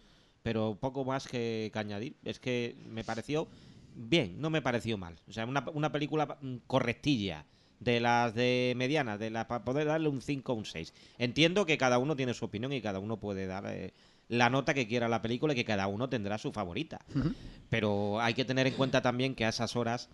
pero 0.42 0.76
poco 0.80 1.04
más 1.04 1.26
que, 1.28 1.70
que 1.72 1.78
añadir. 1.78 2.16
Es 2.24 2.38
que 2.40 2.76
me 2.88 3.04
pareció 3.04 3.48
bien, 3.94 4.40
no 4.40 4.50
me 4.50 4.62
pareció 4.62 4.96
mal. 4.98 5.16
O 5.28 5.32
sea, 5.32 5.46
una, 5.46 5.64
una 5.74 5.92
película 5.92 6.38
mm, 6.40 6.56
correctilla. 6.66 7.44
De 7.80 7.98
las 7.98 8.34
de 8.34 8.74
medianas, 8.76 9.18
de 9.18 9.30
las 9.30 9.46
para 9.46 9.64
poder 9.64 9.86
darle 9.86 10.08
un 10.08 10.20
5 10.22 10.52
o 10.52 10.56
un 10.56 10.64
6. 10.66 10.92
Entiendo 11.18 11.64
que 11.66 11.78
cada 11.78 11.98
uno 11.98 12.14
tiene 12.14 12.34
su 12.34 12.44
opinión 12.44 12.72
y 12.72 12.80
cada 12.82 12.98
uno 12.98 13.16
puede 13.18 13.46
dar 13.46 13.64
eh, 13.68 13.92
la 14.28 14.50
nota 14.50 14.74
que 14.74 14.86
quiera 14.86 15.06
a 15.06 15.08
la 15.08 15.22
película 15.22 15.54
y 15.54 15.56
que 15.56 15.64
cada 15.64 15.86
uno 15.86 16.08
tendrá 16.08 16.36
su 16.38 16.52
favorita. 16.52 17.00
Pero 17.68 18.20
hay 18.20 18.34
que 18.34 18.44
tener 18.44 18.66
en 18.66 18.74
cuenta 18.74 19.00
también 19.02 19.34
que 19.34 19.44
a 19.44 19.48
esas 19.48 19.76
horas 19.76 20.08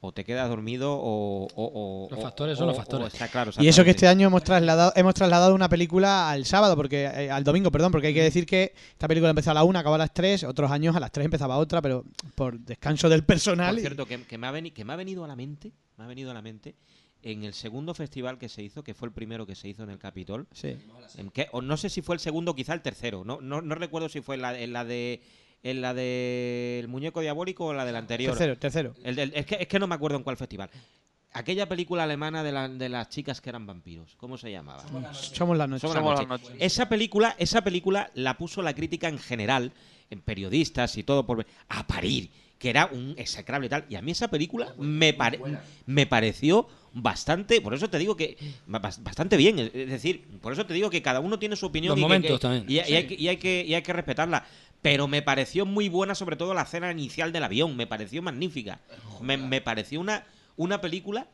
o 0.00 0.12
te 0.12 0.24
quedas 0.24 0.48
dormido 0.50 0.92
o... 0.92 1.46
o- 1.46 1.50
o- 1.54 2.08
Los 2.10 2.18
o- 2.18 2.22
factores 2.22 2.58
son 2.58 2.66
los 2.66 2.76
factores. 2.76 3.04
o 3.04 3.08
está 3.08 3.28
claro, 3.28 3.52
Y 3.58 3.68
eso 3.68 3.84
que 3.84 3.90
este 3.90 4.06
año 4.06 4.26
hemos 4.26 4.42
trasladado, 4.44 4.92
hemos 4.96 5.14
trasladado 5.14 5.54
una 5.54 5.68
película 5.70 6.30
al 6.30 6.44
sábado, 6.44 6.76
porque 6.76 7.04
eh, 7.04 7.30
al 7.30 7.42
domingo, 7.44 7.70
perdón, 7.70 7.90
porque 7.92 8.08
hay 8.08 8.14
que 8.14 8.22
decir 8.22 8.44
que 8.44 8.74
esta 8.90 9.08
película 9.08 9.30
empezó 9.30 9.52
a 9.52 9.54
la 9.54 9.64
una, 9.64 9.78
acabó 9.80 9.94
a 9.94 9.98
las 9.98 10.12
3, 10.12 10.44
otros 10.44 10.70
años 10.70 10.94
a 10.94 11.00
las 11.00 11.10
3 11.10 11.24
empezaba 11.26 11.56
otra, 11.56 11.80
pero 11.80 12.04
por 12.34 12.58
descanso 12.58 13.08
del 13.08 13.24
personal. 13.24 13.70
Por 13.70 13.78
y- 13.78 13.82
cierto, 13.82 14.04
que, 14.04 14.22
que 14.24 14.36
me 14.36 14.46
ha 14.46 14.52
veni- 14.52 14.72
que 14.72 14.84
me 14.84 14.92
ha 14.92 14.96
venido 14.96 15.24
a 15.24 15.28
la 15.28 15.36
mente, 15.36 15.72
me 15.96 16.04
ha 16.04 16.06
venido 16.06 16.30
a 16.32 16.34
la 16.34 16.42
mente 16.42 16.74
en 17.24 17.42
el 17.44 17.54
segundo 17.54 17.94
festival 17.94 18.38
que 18.38 18.48
se 18.48 18.62
hizo, 18.62 18.84
que 18.84 18.94
fue 18.94 19.08
el 19.08 19.12
primero 19.14 19.46
que 19.46 19.54
se 19.54 19.68
hizo 19.68 19.82
en 19.82 19.90
el 19.90 19.98
Capitol. 19.98 20.46
Sí. 20.52 20.76
en 21.16 21.30
que- 21.30 21.48
o 21.52 21.60
no 21.62 21.76
sé 21.76 21.88
si 21.88 22.02
fue 22.02 22.14
el 22.14 22.20
segundo, 22.20 22.54
quizá 22.54 22.74
el 22.74 22.82
tercero. 22.82 23.24
No, 23.24 23.40
no, 23.40 23.60
no 23.62 23.74
recuerdo 23.74 24.08
si 24.08 24.20
fue 24.20 24.34
en 24.36 24.42
la, 24.42 24.58
en 24.58 24.72
la 24.72 24.84
de 24.84 25.20
en 25.62 25.80
la 25.80 25.94
del 25.94 26.88
muñeco 26.88 27.20
diabólico 27.22 27.64
o 27.64 27.70
en 27.70 27.78
la 27.78 27.86
del 27.86 27.96
anterior. 27.96 28.32
Tercero, 28.36 28.58
tercero. 28.58 28.94
El 29.02 29.16
del- 29.16 29.32
es, 29.34 29.46
que, 29.46 29.56
es 29.60 29.66
que 29.66 29.78
no 29.78 29.86
me 29.86 29.94
acuerdo 29.94 30.18
en 30.18 30.22
cuál 30.22 30.36
festival. 30.36 30.68
Aquella 31.32 31.66
película 31.68 32.04
alemana 32.04 32.42
de, 32.44 32.52
la- 32.52 32.68
de 32.68 32.88
las 32.90 33.08
chicas 33.08 33.40
que 33.40 33.48
eran 33.48 33.66
vampiros. 33.66 34.14
¿Cómo 34.16 34.36
se 34.38 34.52
llamaba? 34.52 34.82
Somos 34.82 35.02
la 35.02 35.08
noche. 35.10 35.34
Somos 35.34 35.56
la 35.56 35.78
Somos 35.78 36.20
la 36.20 36.26
noche. 36.26 36.44
noche. 36.50 36.64
Esa 36.64 36.88
película, 36.88 37.34
esa 37.38 37.62
película 37.64 38.10
la 38.14 38.36
puso 38.36 38.60
la 38.62 38.74
crítica 38.74 39.08
en 39.08 39.18
general, 39.18 39.72
en 40.10 40.20
periodistas 40.20 40.96
y 40.98 41.02
todo 41.02 41.24
por 41.26 41.44
a 41.70 41.86
parir, 41.86 42.30
que 42.58 42.70
era 42.70 42.86
un 42.92 43.14
execrable 43.16 43.66
y 43.66 43.70
tal. 43.70 43.84
Y 43.88 43.96
a 43.96 44.02
mí 44.02 44.12
esa 44.12 44.28
película 44.28 44.74
me, 44.78 45.12
pare- 45.14 45.40
me 45.86 46.06
pareció 46.06 46.68
bastante, 46.94 47.60
por 47.60 47.74
eso 47.74 47.90
te 47.90 47.98
digo 47.98 48.16
que 48.16 48.36
bas- 48.68 49.02
bastante 49.02 49.36
bien, 49.36 49.58
es 49.58 49.72
decir, 49.90 50.24
por 50.40 50.52
eso 50.52 50.64
te 50.64 50.72
digo 50.74 50.88
que 50.90 51.02
cada 51.02 51.20
uno 51.20 51.38
tiene 51.38 51.56
su 51.56 51.66
opinión 51.66 51.90
Los 51.90 51.98
y, 51.98 52.02
momentos 52.02 52.38
que- 52.38 52.42
también. 52.42 52.64
y- 52.68 52.74
y 52.74 52.94
hay 52.94 53.06
que, 53.06 53.14
y 53.14 53.28
hay 53.28 53.36
que- 53.36 53.64
y 53.66 53.74
hay 53.74 53.82
que 53.82 53.92
respetarla. 53.92 54.46
Pero 54.80 55.08
me 55.08 55.22
pareció 55.22 55.64
muy 55.66 55.88
buena, 55.88 56.14
sobre 56.14 56.36
todo 56.36 56.52
la 56.54 56.62
escena 56.62 56.90
inicial 56.92 57.32
del 57.32 57.42
avión, 57.44 57.74
me 57.76 57.86
pareció 57.86 58.20
magnífica. 58.22 58.80
Me, 59.20 59.36
me 59.38 59.60
pareció 59.60 59.98
una, 59.98 60.24
una 60.56 60.80
película 60.80 61.26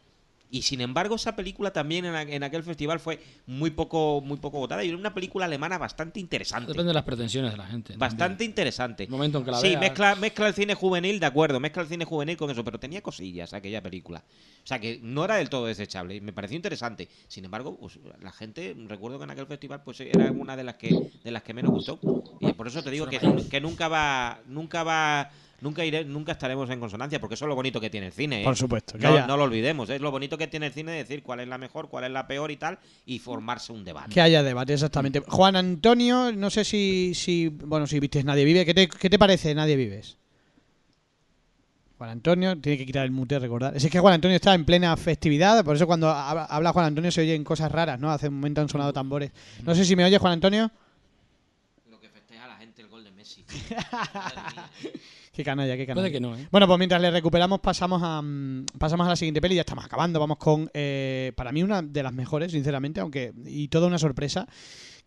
y 0.51 0.63
sin 0.63 0.81
embargo, 0.81 1.15
esa 1.15 1.37
película 1.37 1.73
también 1.73 2.05
en, 2.05 2.43
aquel 2.43 2.63
festival 2.63 3.01
fue 3.01 3.21
muy 3.47 3.71
poco, 3.71 4.21
muy 4.21 4.39
poco 4.39 4.59
votada 4.59 4.85
y 4.85 4.89
era 4.89 4.97
una 4.97 5.15
película 5.15 5.45
alemana 5.45 5.79
bastante 5.79 6.19
interesante. 6.21 6.69
Depende 6.69 6.89
de 6.89 6.95
las 6.95 7.05
pretensiones 7.05 7.53
de 7.53 7.57
la 7.57 7.67
gente. 7.67 7.95
Bastante 7.97 8.45
interesante. 8.45 9.05
El 9.05 9.11
momento 9.11 9.39
en 9.39 9.45
que 9.45 9.51
la 9.53 9.59
sí, 9.59 9.69
veas. 9.69 9.81
mezcla, 9.81 10.15
mezcla 10.17 10.49
el 10.49 10.55
cine 10.55 10.75
juvenil, 10.75 11.21
de 11.21 11.27
acuerdo, 11.27 11.61
mezcla 11.61 11.83
el 11.83 11.89
cine 11.89 12.05
juvenil 12.05 12.37
con 12.37 12.51
eso, 12.51 12.65
pero 12.65 12.81
tenía 12.81 13.01
cosillas 13.01 13.53
aquella 13.53 13.83
película. 13.83 14.25
O 14.63 14.67
sea 14.67 14.79
que 14.79 14.99
no 15.03 15.25
era 15.25 15.37
del 15.37 15.49
todo 15.49 15.67
desechable 15.67 16.17
y 16.17 16.21
me 16.21 16.33
pareció 16.33 16.57
interesante. 16.57 17.09
Sin 17.29 17.45
embargo, 17.45 17.77
pues, 17.79 17.99
la 18.21 18.33
gente, 18.33 18.77
recuerdo 18.89 19.19
que 19.19 19.25
en 19.25 19.31
aquel 19.31 19.47
festival 19.47 19.83
pues 19.83 20.01
era 20.01 20.31
una 20.33 20.57
de 20.57 20.65
las 20.65 20.75
que 20.75 21.11
de 21.23 21.31
las 21.31 21.43
que 21.43 21.55
menos 21.55 21.71
gustó. 21.71 21.99
Y 22.41 22.53
por 22.53 22.67
eso 22.67 22.83
te 22.83 22.91
digo 22.91 23.07
que, 23.07 23.21
que 23.51 23.61
nunca 23.61 23.89
va, 23.89 24.41
nunca 24.47 24.83
va, 24.83 25.31
nunca 25.61 25.85
iré, 25.85 26.05
nunca 26.05 26.33
estaremos 26.33 26.69
en 26.71 26.81
consonancia, 26.81 27.21
porque 27.21 27.35
eso 27.35 27.45
es 27.45 27.49
lo 27.49 27.55
bonito 27.55 27.81
que 27.81 27.91
tiene 27.91 28.07
el 28.09 28.13
cine. 28.13 28.41
¿eh? 28.43 28.45
Por 28.45 28.57
supuesto, 28.57 28.97
No, 28.99 29.09
haya- 29.09 29.27
no 29.27 29.37
lo 29.37 29.45
olvidemos, 29.45 29.89
es 29.91 30.01
lo 30.01 30.11
bonito 30.11 30.37
que 30.39 30.47
tiene 30.47 30.67
el 30.67 30.73
cine 30.73 30.93
decir 30.93 31.23
cuál 31.23 31.41
es 31.41 31.49
la 31.49 31.59
mejor, 31.59 31.89
cuál 31.89 32.05
es 32.05 32.11
la 32.11 32.27
peor 32.27 32.51
y 32.51 32.57
tal, 32.57 32.79
y 33.07 33.19
formarse 33.19 33.73
un 33.73 33.85
debate. 33.85 34.11
Que 34.13 34.21
haya 34.21 34.43
debate, 34.43 34.73
exactamente. 34.75 35.21
Juan 35.21 35.57
Antonio, 35.57 36.33
no 36.33 36.51
sé 36.51 36.65
si, 36.65 37.13
si 37.15 37.49
bueno, 37.49 37.87
si 37.87 38.01
viste 38.01 38.23
Nadie 38.25 38.45
Vive. 38.45 38.65
¿Qué 38.67 38.75
te, 38.75 38.89
qué 38.89 39.11
te 39.11 39.19
parece 39.19 39.55
Nadie 39.55 39.77
Vives? 39.77 40.17
Juan 41.99 42.11
Antonio, 42.11 42.59
tiene 42.59 42.79
que 42.79 42.87
quitar 42.87 43.05
el 43.05 43.11
mute, 43.11 43.39
recordar. 43.39 43.77
Es 43.77 43.87
que 43.91 43.99
Juan 44.01 44.15
Antonio 44.15 44.35
está 44.37 44.55
en 44.55 44.65
plena 44.65 44.97
festividad, 44.97 45.63
por 45.63 45.77
eso 45.77 45.87
cuando 45.87 46.09
habla, 46.09 46.47
habla 46.47 46.73
Juan 46.73 46.87
Antonio 46.87 47.11
se 47.11 47.21
oyen 47.21 47.45
cosas 47.45 47.71
raras, 47.71 48.01
¿no? 48.01 48.11
Hace 48.11 48.29
un 48.29 48.37
momento 48.37 48.63
han 48.63 48.71
sonado 48.71 48.91
tambores. 48.95 49.31
No 49.65 49.75
sé 49.75 49.85
si 49.85 49.95
me 49.97 50.05
oye 50.07 50.17
Juan 50.17 50.33
Antonio. 50.33 50.71
Lo 51.91 52.01
que 52.01 52.09
festeja 52.09 52.47
la 52.47 52.57
gente 52.57 52.81
el 52.81 52.89
gol 52.89 53.05
de 53.05 53.11
Messi. 53.11 53.45
Qué 55.41 55.45
canalla, 55.45 55.75
qué 55.77 55.87
canalla. 55.87 56.03
Puede 56.03 56.13
que 56.13 56.21
no, 56.21 56.37
¿eh? 56.37 56.47
Bueno, 56.51 56.67
pues 56.67 56.79
mientras 56.79 57.01
le 57.01 57.11
recuperamos 57.11 57.61
pasamos 57.61 58.03
a 58.03 58.21
mm, 58.21 58.67
pasamos 58.79 59.07
a 59.07 59.11
la 59.11 59.17
siguiente 59.17 59.41
peli, 59.41 59.55
ya 59.55 59.63
estamos 59.63 59.85
acabando, 59.85 60.21
vamos 60.21 60.37
con 60.37 60.71
eh, 60.75 61.33
para 61.35 61.51
mí 61.53 61.63
una 61.63 61.81
de 61.83 62.03
las 62.03 62.13
mejores, 62.13 62.53
sinceramente, 62.53 63.01
aunque 63.01 63.33
y 63.47 63.69
toda 63.69 63.87
una 63.87 63.99
sorpresa, 63.99 64.47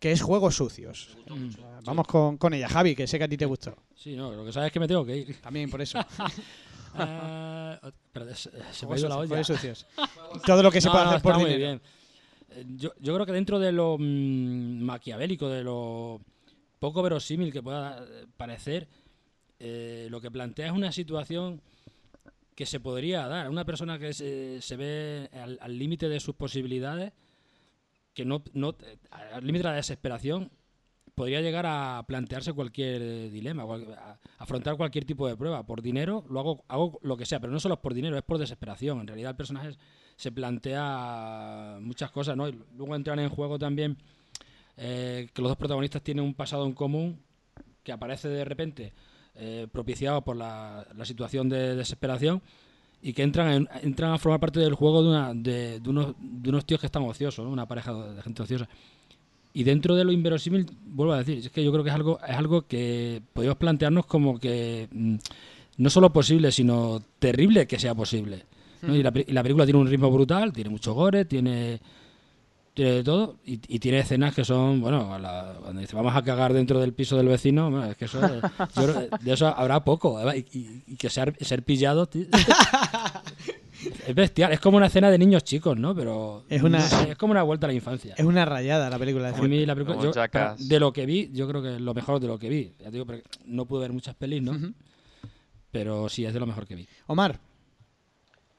que 0.00 0.10
es 0.12 0.22
Juegos 0.22 0.56
Sucios. 0.56 1.16
Mm. 1.28 1.50
Vamos 1.84 2.06
con, 2.08 2.36
con 2.38 2.52
ella, 2.54 2.68
Javi, 2.68 2.96
que 2.96 3.06
sé 3.06 3.18
que 3.18 3.24
a 3.24 3.28
ti 3.28 3.36
te 3.36 3.46
gustó. 3.46 3.76
Sí, 3.94 4.16
no, 4.16 4.32
lo 4.32 4.44
que 4.44 4.52
sabes 4.52 4.66
es 4.68 4.72
que 4.72 4.80
me 4.80 4.88
tengo 4.88 5.04
que 5.06 5.16
ir. 5.18 5.40
También 5.40 5.70
por 5.70 5.80
eso. 5.80 5.98
Pero 8.12 8.34
se, 8.34 8.50
se 8.50 8.50
me 8.50 8.62
ha 8.62 8.72
Juegos 8.86 8.98
ido 9.00 9.08
la 9.08 9.16
olla. 9.18 9.28
juegos 9.28 9.46
sucios. 9.46 9.86
Todo 10.46 10.62
lo 10.62 10.70
que 10.70 10.80
se 10.80 10.86
No, 10.88 10.92
puede 10.92 11.04
no, 11.04 11.10
hacer 11.10 11.22
por 11.22 11.36
dinero. 11.38 11.56
bien. 11.58 11.80
Eh, 12.50 12.64
Yo, 12.76 12.92
yo 13.00 13.14
creo 13.14 13.26
que 13.26 13.32
dentro 13.32 13.58
de 13.58 13.72
lo 13.72 13.96
mm, 13.98 14.82
maquiavélico, 14.82 15.48
de 15.48 15.64
lo 15.64 16.20
poco 16.78 17.02
verosímil 17.02 17.52
que 17.52 17.62
pueda 17.62 17.98
eh, 18.00 18.26
parecer, 18.36 18.88
eh, 19.58 20.08
lo 20.10 20.20
que 20.20 20.30
plantea 20.30 20.66
es 20.66 20.72
una 20.72 20.92
situación 20.92 21.60
que 22.54 22.66
se 22.66 22.80
podría 22.80 23.26
dar. 23.26 23.50
Una 23.50 23.64
persona 23.64 23.98
que 23.98 24.12
se, 24.12 24.76
ve 24.76 25.28
al 25.32 25.78
límite 25.78 26.08
de 26.08 26.20
sus 26.20 26.34
posibilidades, 26.34 27.12
que 28.12 28.24
no, 28.24 28.42
no 28.52 28.76
al 29.10 29.44
límite 29.44 29.64
de 29.64 29.70
la 29.70 29.76
desesperación, 29.76 30.50
podría 31.14 31.40
llegar 31.40 31.64
a 31.66 32.04
plantearse 32.06 32.52
cualquier 32.52 33.30
dilema, 33.30 33.64
afrontar 34.38 34.76
cualquier 34.76 35.04
tipo 35.04 35.28
de 35.28 35.36
prueba. 35.36 35.64
Por 35.64 35.82
dinero, 35.82 36.24
lo 36.28 36.62
hago, 36.68 36.98
lo 37.02 37.16
que 37.16 37.26
sea, 37.26 37.40
pero 37.40 37.52
no 37.52 37.60
solo 37.60 37.74
es 37.74 37.80
por 37.80 37.94
dinero, 37.94 38.16
es 38.16 38.22
por 38.22 38.38
desesperación. 38.38 39.00
En 39.00 39.06
realidad 39.06 39.30
el 39.30 39.36
personaje 39.36 39.76
se 40.16 40.32
plantea 40.32 41.78
muchas 41.80 42.10
cosas, 42.10 42.36
¿no? 42.36 42.50
Luego 42.76 42.96
entran 42.96 43.18
en 43.20 43.28
juego 43.28 43.58
también 43.58 43.96
eh, 44.76 45.28
que 45.32 45.42
los 45.42 45.50
dos 45.50 45.58
protagonistas 45.58 46.02
tienen 46.02 46.24
un 46.24 46.34
pasado 46.34 46.66
en 46.66 46.72
común 46.72 47.20
que 47.82 47.92
aparece 47.92 48.28
de 48.28 48.44
repente 48.44 48.92
eh, 49.36 49.66
propiciado 49.70 50.22
por 50.22 50.36
la, 50.36 50.86
la 50.96 51.04
situación 51.04 51.48
de 51.48 51.74
desesperación 51.76 52.40
y 53.02 53.12
que 53.12 53.22
entran 53.22 53.52
en- 53.52 53.68
entran 53.82 54.12
a 54.12 54.18
formar 54.18 54.40
parte 54.40 54.60
del 54.60 54.74
juego 54.74 55.02
de, 55.02 55.08
una, 55.08 55.34
de, 55.34 55.80
de 55.80 55.90
unos, 55.90 56.14
de 56.18 56.48
unos 56.50 56.64
tíos 56.64 56.80
que 56.80 56.86
están 56.86 57.02
ociosos, 57.02 57.44
¿no? 57.44 57.50
una 57.50 57.66
pareja 57.66 57.92
de 57.92 58.22
gente 58.22 58.42
ociosa. 58.42 58.68
Y 59.52 59.62
dentro 59.62 59.94
de 59.94 60.04
lo 60.04 60.10
inverosímil, 60.12 60.66
vuelvo 60.86 61.12
a 61.12 61.18
decir, 61.18 61.38
es 61.38 61.50
que 61.50 61.62
yo 61.62 61.70
creo 61.70 61.84
que 61.84 61.90
es 61.90 61.94
algo, 61.94 62.18
es 62.26 62.36
algo 62.36 62.62
que 62.66 63.22
podemos 63.32 63.56
plantearnos 63.56 64.06
como 64.06 64.38
que 64.40 64.88
mm, 64.90 65.14
no 65.78 65.90
solo 65.90 66.12
posible, 66.12 66.50
sino 66.50 67.02
terrible 67.18 67.66
que 67.66 67.78
sea 67.78 67.94
posible. 67.94 68.44
¿no? 68.82 68.96
Y, 68.96 69.02
la, 69.02 69.12
y 69.14 69.32
la 69.32 69.42
película 69.42 69.64
tiene 69.64 69.80
un 69.80 69.86
ritmo 69.88 70.10
brutal, 70.10 70.52
tiene 70.52 70.70
mucho 70.70 70.92
gore, 70.94 71.24
tiene, 71.24 71.80
tiene 72.74 72.90
de 72.92 73.04
todo, 73.04 73.36
y, 73.44 73.60
y 73.68 73.78
tiene 73.78 74.00
escenas 74.00 74.34
que 74.34 74.44
son, 74.44 74.80
bueno, 74.80 75.16
la- 75.18 75.56
cuando 75.62 75.80
dice 75.80 75.94
vamos 75.94 76.14
a 76.16 76.22
cagar 76.22 76.52
dentro 76.52 76.80
del 76.80 76.92
piso 76.92 77.16
del 77.16 77.28
vecino, 77.28 77.70
bueno, 77.70 77.86
es 77.86 77.96
que 77.96 78.06
eso, 78.06 78.20
yo 78.76 78.86
de 79.20 79.32
eso 79.32 79.46
habrá 79.46 79.84
poco, 79.84 80.20
¿eh? 80.30 80.44
y, 80.52 80.58
y- 80.58 80.82
y 80.88 80.96
que 80.96 81.08
ser, 81.08 81.36
ser 81.40 81.62
pillado, 81.62 82.06
tío. 82.06 82.26
Es 84.06 84.14
bestial, 84.14 84.50
es 84.52 84.60
como 84.60 84.78
una 84.78 84.86
escena 84.86 85.10
de 85.10 85.18
niños 85.18 85.44
chicos, 85.44 85.76
¿no? 85.76 85.94
Pero 85.94 86.44
Es 86.48 86.62
una- 86.62 86.78
no 86.78 86.84
sé, 86.86 87.10
es 87.10 87.16
como 87.18 87.32
una 87.32 87.42
vuelta 87.42 87.66
a 87.66 87.68
la 87.68 87.74
infancia. 87.74 88.14
Es 88.16 88.24
una 88.24 88.46
rayada 88.46 88.88
la 88.88 88.98
película 88.98 89.30
de 89.30 89.38
A 89.38 89.42
mí 89.42 89.66
la 89.66 89.74
película, 89.74 90.00
yo- 90.02 90.56
de 90.58 90.80
lo 90.80 90.92
que 90.92 91.04
vi, 91.04 91.30
yo 91.34 91.46
creo 91.46 91.60
que 91.62 91.74
es 91.74 91.80
lo 91.82 91.92
mejor 91.92 92.18
de 92.18 92.26
lo 92.26 92.38
que 92.38 92.48
vi. 92.48 92.72
Ya 92.78 92.86
te 92.86 92.92
digo, 92.92 93.06
no 93.44 93.66
pude 93.66 93.80
ver 93.82 93.92
muchas 93.92 94.14
pelis, 94.14 94.42
¿no? 94.42 94.58
Pero 95.70 96.08
sí, 96.08 96.24
es 96.24 96.32
de 96.32 96.40
lo 96.40 96.46
mejor 96.46 96.66
que 96.66 96.76
vi. 96.76 96.88
Omar, 97.08 97.38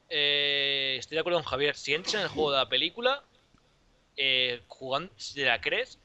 Eh, 0.08 0.96
estoy 1.00 1.16
de 1.16 1.20
acuerdo 1.20 1.40
con 1.40 1.46
Javier. 1.48 1.74
Si 1.74 1.92
entras 1.92 2.14
en 2.14 2.20
el 2.20 2.28
juego 2.28 2.52
de 2.52 2.58
la 2.58 2.68
película, 2.68 3.22
eh, 4.16 4.62
jugando, 4.68 5.12
si 5.16 5.34
te 5.34 5.44
la 5.44 5.60
crees, 5.60 5.98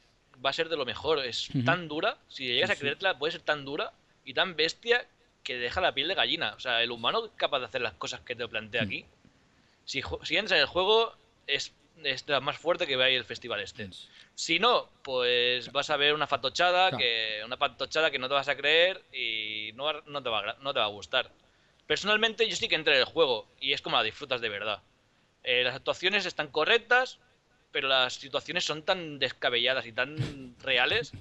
va 0.43 0.49
a 0.49 0.53
ser 0.53 0.69
de 0.69 0.77
lo 0.77 0.85
mejor. 0.85 1.19
Es 1.25 1.49
tan 1.65 1.87
dura. 1.87 2.17
Si 2.29 2.45
llegas 2.45 2.69
a 2.71 2.75
creértela, 2.75 3.17
puede 3.17 3.31
ser 3.31 3.41
tan 3.41 3.65
dura 3.65 3.91
y 4.25 4.33
tan 4.33 4.55
bestia 4.55 5.05
que 5.43 5.57
deja 5.57 5.81
la 5.81 5.93
piel 5.93 6.07
de 6.07 6.15
gallina. 6.15 6.53
O 6.55 6.59
sea, 6.59 6.81
el 6.83 6.91
humano 6.91 7.25
es 7.25 7.31
capaz 7.35 7.59
de 7.59 7.65
hacer 7.65 7.81
las 7.81 7.93
cosas 7.93 8.21
que 8.21 8.35
te 8.35 8.47
plantea 8.47 8.83
aquí. 8.83 9.05
Si, 9.85 10.01
si 10.23 10.37
entras 10.37 10.57
en 10.57 10.61
el 10.61 10.67
juego, 10.67 11.13
es, 11.47 11.73
es 12.03 12.27
la 12.27 12.39
más 12.39 12.57
fuerte 12.57 12.85
que 12.87 13.01
hay 13.01 13.15
el 13.15 13.25
festival 13.25 13.59
este. 13.59 13.89
Si 14.35 14.59
no, 14.59 14.89
pues 15.03 15.71
vas 15.71 15.89
a 15.89 15.97
ver 15.97 16.13
una 16.13 16.27
fatochada 16.27 16.89
Claro. 16.89 16.97
que 16.97 17.41
una 17.45 17.57
fatochada 17.57 18.11
que 18.11 18.19
no 18.19 18.27
te 18.27 18.33
vas 18.35 18.47
a 18.47 18.55
creer 18.55 19.01
y 19.11 19.71
no, 19.73 19.91
no, 20.03 20.21
te, 20.23 20.29
va, 20.29 20.55
no 20.61 20.73
te 20.73 20.79
va 20.79 20.85
a 20.85 20.89
gustar. 20.89 21.29
Personalmente 21.87 22.47
yo 22.47 22.55
sí 22.55 22.67
que 22.67 22.75
entré 22.75 22.93
en 22.93 22.99
el 22.99 23.05
juego 23.05 23.47
y 23.59 23.73
es 23.73 23.81
como 23.81 23.97
la 23.97 24.03
disfrutas 24.03 24.39
de 24.41 24.49
verdad. 24.49 24.81
Eh, 25.43 25.63
las 25.63 25.75
actuaciones 25.75 26.25
están 26.25 26.47
correctas, 26.49 27.17
pero 27.71 27.87
las 27.87 28.13
situaciones 28.13 28.63
son 28.63 28.83
tan 28.83 29.19
descabelladas 29.19 29.85
y 29.85 29.91
tan 29.91 30.55
reales 30.59 31.11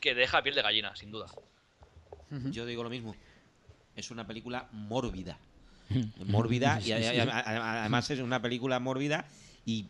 que 0.00 0.14
deja 0.14 0.42
piel 0.42 0.54
de 0.54 0.62
gallina, 0.62 0.94
sin 0.96 1.10
duda. 1.10 1.26
Yo 2.50 2.66
digo 2.66 2.82
lo 2.82 2.90
mismo. 2.90 3.14
Es 3.96 4.10
una 4.10 4.26
película 4.26 4.68
mórbida. 4.72 5.38
Mórbida 6.26 6.80
y, 6.80 6.92
además 6.92 8.10
es 8.10 8.20
una 8.20 8.40
película 8.40 8.78
mórbida 8.78 9.26
y, 9.66 9.88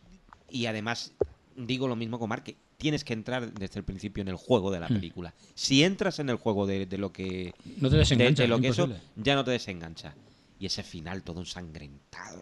y 0.49 0.65
además 0.65 1.13
digo 1.55 1.87
lo 1.87 1.95
mismo 1.95 2.17
con 2.17 2.29
Mark, 2.29 2.43
que 2.43 2.57
tienes 2.77 3.03
que 3.03 3.13
entrar 3.13 3.53
desde 3.53 3.77
el 3.77 3.85
principio 3.85 4.21
en 4.21 4.27
el 4.27 4.35
juego 4.35 4.71
de 4.71 4.79
la 4.79 4.87
película. 4.87 5.35
Si 5.53 5.83
entras 5.83 6.17
en 6.17 6.29
el 6.29 6.37
juego 6.37 6.65
de, 6.65 6.87
de 6.87 6.97
lo 6.97 7.13
que 7.13 7.53
No 7.77 7.89
te 7.89 7.95
de, 7.95 7.99
desenganchas, 7.99 8.43
de 8.43 8.47
lo 8.47 8.59
que 8.59 8.69
eso 8.69 8.89
ya 9.15 9.35
no 9.35 9.43
te 9.43 9.51
desengancha. 9.51 10.15
Y 10.59 10.65
ese 10.65 10.81
final 10.83 11.21
todo 11.23 11.39
ensangrentado. 11.39 12.41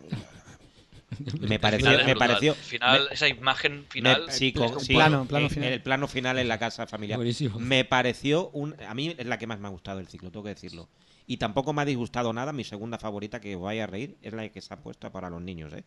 me 1.40 1.60
pareció, 1.60 1.90
me 2.06 2.16
pareció 2.16 2.54
Final, 2.56 3.08
me- 3.10 3.14
esa 3.14 3.28
imagen 3.28 3.82
me- 3.82 3.86
final. 3.90 4.26
sí, 4.30 4.54
con- 4.54 4.80
sí, 4.80 4.94
plano, 4.94 5.26
plano 5.26 5.46
en- 5.46 5.52
final. 5.52 5.74
el 5.74 5.82
plano 5.82 6.08
final 6.08 6.38
en 6.40 6.48
la 6.48 6.58
casa 6.60 6.86
familiar. 6.88 7.18
Buenísimo. 7.18 7.58
Me 7.60 7.84
pareció 7.86 8.50
un. 8.50 8.76
A 8.88 8.94
mí 8.94 9.16
es 9.18 9.26
la 9.26 9.38
que 9.40 9.48
más 9.48 9.60
me 9.60 9.68
ha 9.68 9.72
gustado 9.72 9.98
del 9.98 10.08
ciclo, 10.08 10.32
tengo 10.32 10.44
que 10.44 10.50
decirlo. 10.56 10.88
Y 11.28 11.38
tampoco 11.38 11.74
me 11.74 11.82
ha 11.82 11.86
disgustado 11.86 12.34
nada. 12.34 12.54
Mi 12.54 12.64
segunda 12.64 12.98
favorita, 12.98 13.40
que 13.40 13.56
os 13.56 13.62
vaya 13.62 13.84
a 13.84 13.88
reír, 13.88 14.18
es 14.22 14.34
la 14.34 14.48
que 14.50 14.62
se 14.62 14.74
ha 14.74 14.78
puesto 14.78 15.12
para 15.12 15.30
los 15.30 15.42
niños, 15.42 15.72
¿eh? 15.74 15.84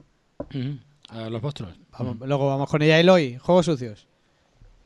A 1.08 1.28
los 1.30 1.42
monstruos. 1.42 1.74
vamos, 1.98 2.16
luego 2.26 2.48
vamos 2.48 2.68
con 2.70 2.80
ella. 2.82 2.98
Eloy, 3.00 3.38
Juegos 3.38 3.66
Sucios. 3.66 4.06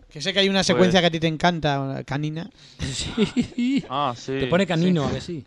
Que 0.09 0.21
sé 0.23 0.33
que 0.33 0.39
hay 0.39 0.49
una 0.49 0.61
Pues- 0.61 0.67
secuencia 0.69 1.01
que 1.01 1.07
a 1.07 1.11
ti 1.11 1.21
te 1.21 1.27
encanta, 1.27 2.03
canina. 2.07 2.49
Sí. 2.81 3.85
Ah, 3.91 4.15
sí. 4.17 4.33
Te 4.39 4.47
pone 4.47 4.65
sí. 4.65 4.69
canino, 4.69 5.07
a 5.07 5.13
que. 5.13 5.21
Sí, 5.21 5.45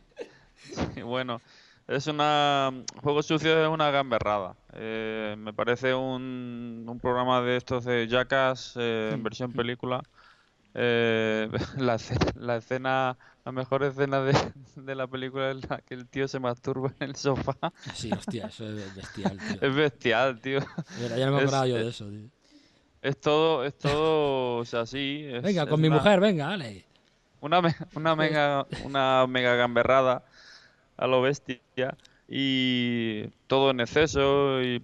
bueno, 1.04 1.42
es 1.90 2.08
una. 2.08 2.72
Juego 3.04 3.22
Sucio 3.24 3.62
es 3.64 3.68
una 3.70 3.90
gamberrada. 3.92 4.56
Eh, 4.74 5.36
me 5.38 5.54
parece 5.54 5.94
un, 5.94 6.86
un 6.88 7.00
programa 7.00 7.42
de 7.42 7.58
estos 7.58 7.84
de 7.86 8.08
Jackass 8.08 8.74
eh, 8.78 9.12
en 9.14 9.24
versión 9.24 9.52
película. 9.52 10.02
Eh, 10.76 11.50
la, 11.78 11.96
escena, 11.96 12.26
la 12.36 12.56
escena, 12.58 13.18
la 13.44 13.52
mejor 13.52 13.84
escena 13.84 14.22
de, 14.22 14.34
de 14.76 14.96
la 14.96 15.08
película 15.08 15.52
es 15.52 15.68
la 15.70 15.80
que 15.80 15.96
el 15.96 16.08
tío 16.08 16.28
se 16.28 16.40
masturba 16.40 16.94
en 17.00 17.10
el 17.10 17.16
sofá. 17.16 17.58
Sí, 17.96 18.12
hostia, 18.12 18.46
eso 18.48 18.68
es 18.68 18.96
bestial, 18.96 19.38
tío. 19.38 19.58
Es 19.62 19.76
bestial, 19.76 20.40
tío. 20.42 20.60
Verdad, 21.02 21.18
ya 21.18 21.26
no 21.26 21.32
me 21.34 21.38
acordaba 21.40 21.68
yo 21.68 21.78
eh, 21.78 21.84
de 21.84 21.90
eso, 21.90 22.06
tío. 22.10 22.30
Es 23.02 23.20
todo, 23.20 23.66
es 23.66 23.78
todo, 23.78 24.58
o 24.58 24.66
sea, 24.66 24.86
sí. 24.86 25.26
es- 25.28 25.42
Venga, 25.42 25.66
con 25.66 25.82
mi 25.82 25.88
una- 25.88 25.98
mujer, 25.98 26.20
venga, 26.20 26.48
dale. 26.50 26.86
Una, 27.42 27.62
una 27.96 28.16
mega 28.18 28.68
una 28.84 29.26
mega 29.26 29.56
gamberrada 29.56 30.24
a 31.00 31.08
lo 31.08 31.22
bestia 31.22 31.60
y 32.28 33.28
todo 33.48 33.72
en 33.72 33.80
exceso 33.82 34.62
y 34.64 34.82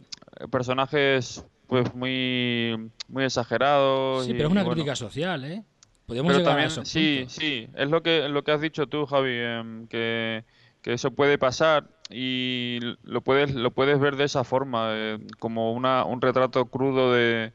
personajes 0.51 1.45
pues 1.67 1.93
muy 1.95 2.91
muy 3.07 3.23
exagerados 3.25 4.25
Sí, 4.25 4.31
y, 4.31 4.33
pero 4.33 4.47
es 4.47 4.51
una 4.51 4.63
bueno. 4.63 4.75
crítica 4.75 4.95
social, 4.95 5.43
¿eh? 5.45 5.63
Podríamos 6.05 6.33
Pero 6.33 6.39
llegar 6.39 6.57
también 6.57 6.71
a 6.79 6.85
sí 6.85 7.27
puntos. 7.27 7.33
sí 7.33 7.67
es 7.75 7.89
lo 7.89 8.01
que 8.03 8.29
lo 8.29 8.43
que 8.43 8.51
has 8.51 8.61
dicho 8.61 8.87
tú 8.87 9.05
Javi 9.05 9.31
em, 9.33 9.87
que, 9.87 10.43
que 10.81 10.93
eso 10.93 11.11
puede 11.11 11.37
pasar 11.37 11.87
y 12.09 12.79
lo 13.03 13.21
puedes 13.21 13.53
lo 13.55 13.71
puedes 13.71 13.99
ver 13.99 14.15
de 14.15 14.25
esa 14.25 14.43
forma 14.43 14.89
eh, 14.93 15.19
como 15.39 15.73
una 15.73 16.05
un 16.05 16.21
retrato 16.21 16.65
crudo 16.67 17.11
de 17.13 17.53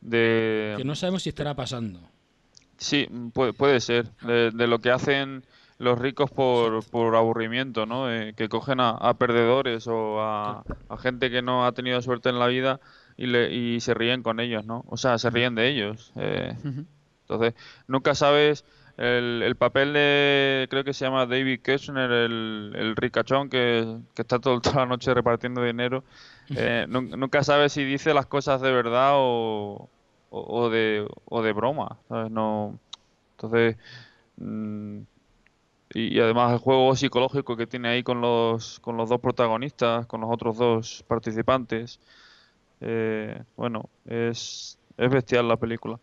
de 0.00 0.74
Que 0.76 0.84
no 0.84 0.94
sabemos 0.94 1.22
si 1.24 1.30
estará 1.30 1.54
pasando. 1.54 2.00
Sí, 2.78 3.06
puede, 3.34 3.52
puede 3.52 3.80
ser. 3.80 4.10
De, 4.22 4.50
de 4.50 4.66
lo 4.66 4.78
que 4.80 4.90
hacen 4.90 5.44
los 5.80 5.98
ricos 5.98 6.30
por, 6.30 6.84
por 6.90 7.16
aburrimiento, 7.16 7.86
¿no? 7.86 8.10
Eh, 8.12 8.34
que 8.36 8.48
cogen 8.48 8.80
a, 8.80 8.90
a 8.90 9.14
perdedores 9.14 9.86
o 9.88 10.20
a, 10.20 10.62
a 10.88 10.98
gente 10.98 11.30
que 11.30 11.42
no 11.42 11.66
ha 11.66 11.72
tenido 11.72 12.00
suerte 12.02 12.28
en 12.28 12.38
la 12.38 12.46
vida 12.46 12.80
y, 13.16 13.26
le, 13.26 13.52
y 13.54 13.80
se 13.80 13.94
ríen 13.94 14.22
con 14.22 14.40
ellos, 14.40 14.64
¿no? 14.66 14.84
O 14.88 14.96
sea, 14.96 15.18
se 15.18 15.30
ríen 15.30 15.54
de 15.54 15.68
ellos. 15.68 16.12
eh. 16.16 16.52
Entonces, 17.28 17.54
nunca 17.86 18.14
sabes 18.14 18.64
el, 18.96 19.42
el 19.44 19.56
papel 19.56 19.92
de, 19.92 20.66
creo 20.70 20.84
que 20.84 20.92
se 20.92 21.04
llama 21.04 21.26
David 21.26 21.60
Kirchner, 21.62 22.10
el, 22.10 22.72
el 22.76 22.96
ricachón 22.96 23.48
que, 23.48 23.98
que 24.14 24.22
está 24.22 24.38
todo, 24.40 24.60
toda 24.60 24.78
la 24.80 24.86
noche 24.86 25.14
repartiendo 25.14 25.62
dinero. 25.64 26.04
eh, 26.50 26.86
nun- 26.88 27.10
nunca 27.18 27.42
sabes 27.44 27.72
si 27.72 27.84
dice 27.84 28.12
las 28.14 28.26
cosas 28.26 28.60
de 28.60 28.72
verdad 28.72 29.12
o, 29.14 29.88
o, 30.30 30.60
o 30.64 30.70
de, 30.70 31.06
o 31.26 31.42
de 31.42 31.52
broma, 31.52 31.98
¿sabes? 32.08 32.30
No, 32.32 32.78
entonces, 33.36 33.76
mm, 34.36 35.00
y, 35.92 36.20
además 36.20 36.52
el 36.52 36.58
juego 36.58 36.94
psicológico 36.94 37.56
que 37.56 37.66
tiene 37.66 37.88
ahí 37.88 38.02
con 38.02 38.20
los, 38.20 38.78
con 38.80 38.96
los 38.96 39.08
dos 39.08 39.20
protagonistas, 39.20 40.06
con 40.06 40.20
los 40.20 40.30
otros 40.30 40.56
dos 40.56 41.04
participantes, 41.08 41.98
eh, 42.80 43.42
bueno, 43.56 43.90
es, 44.06 44.78
es 44.96 45.10
bestial 45.10 45.48
la 45.48 45.56
película. 45.56 45.98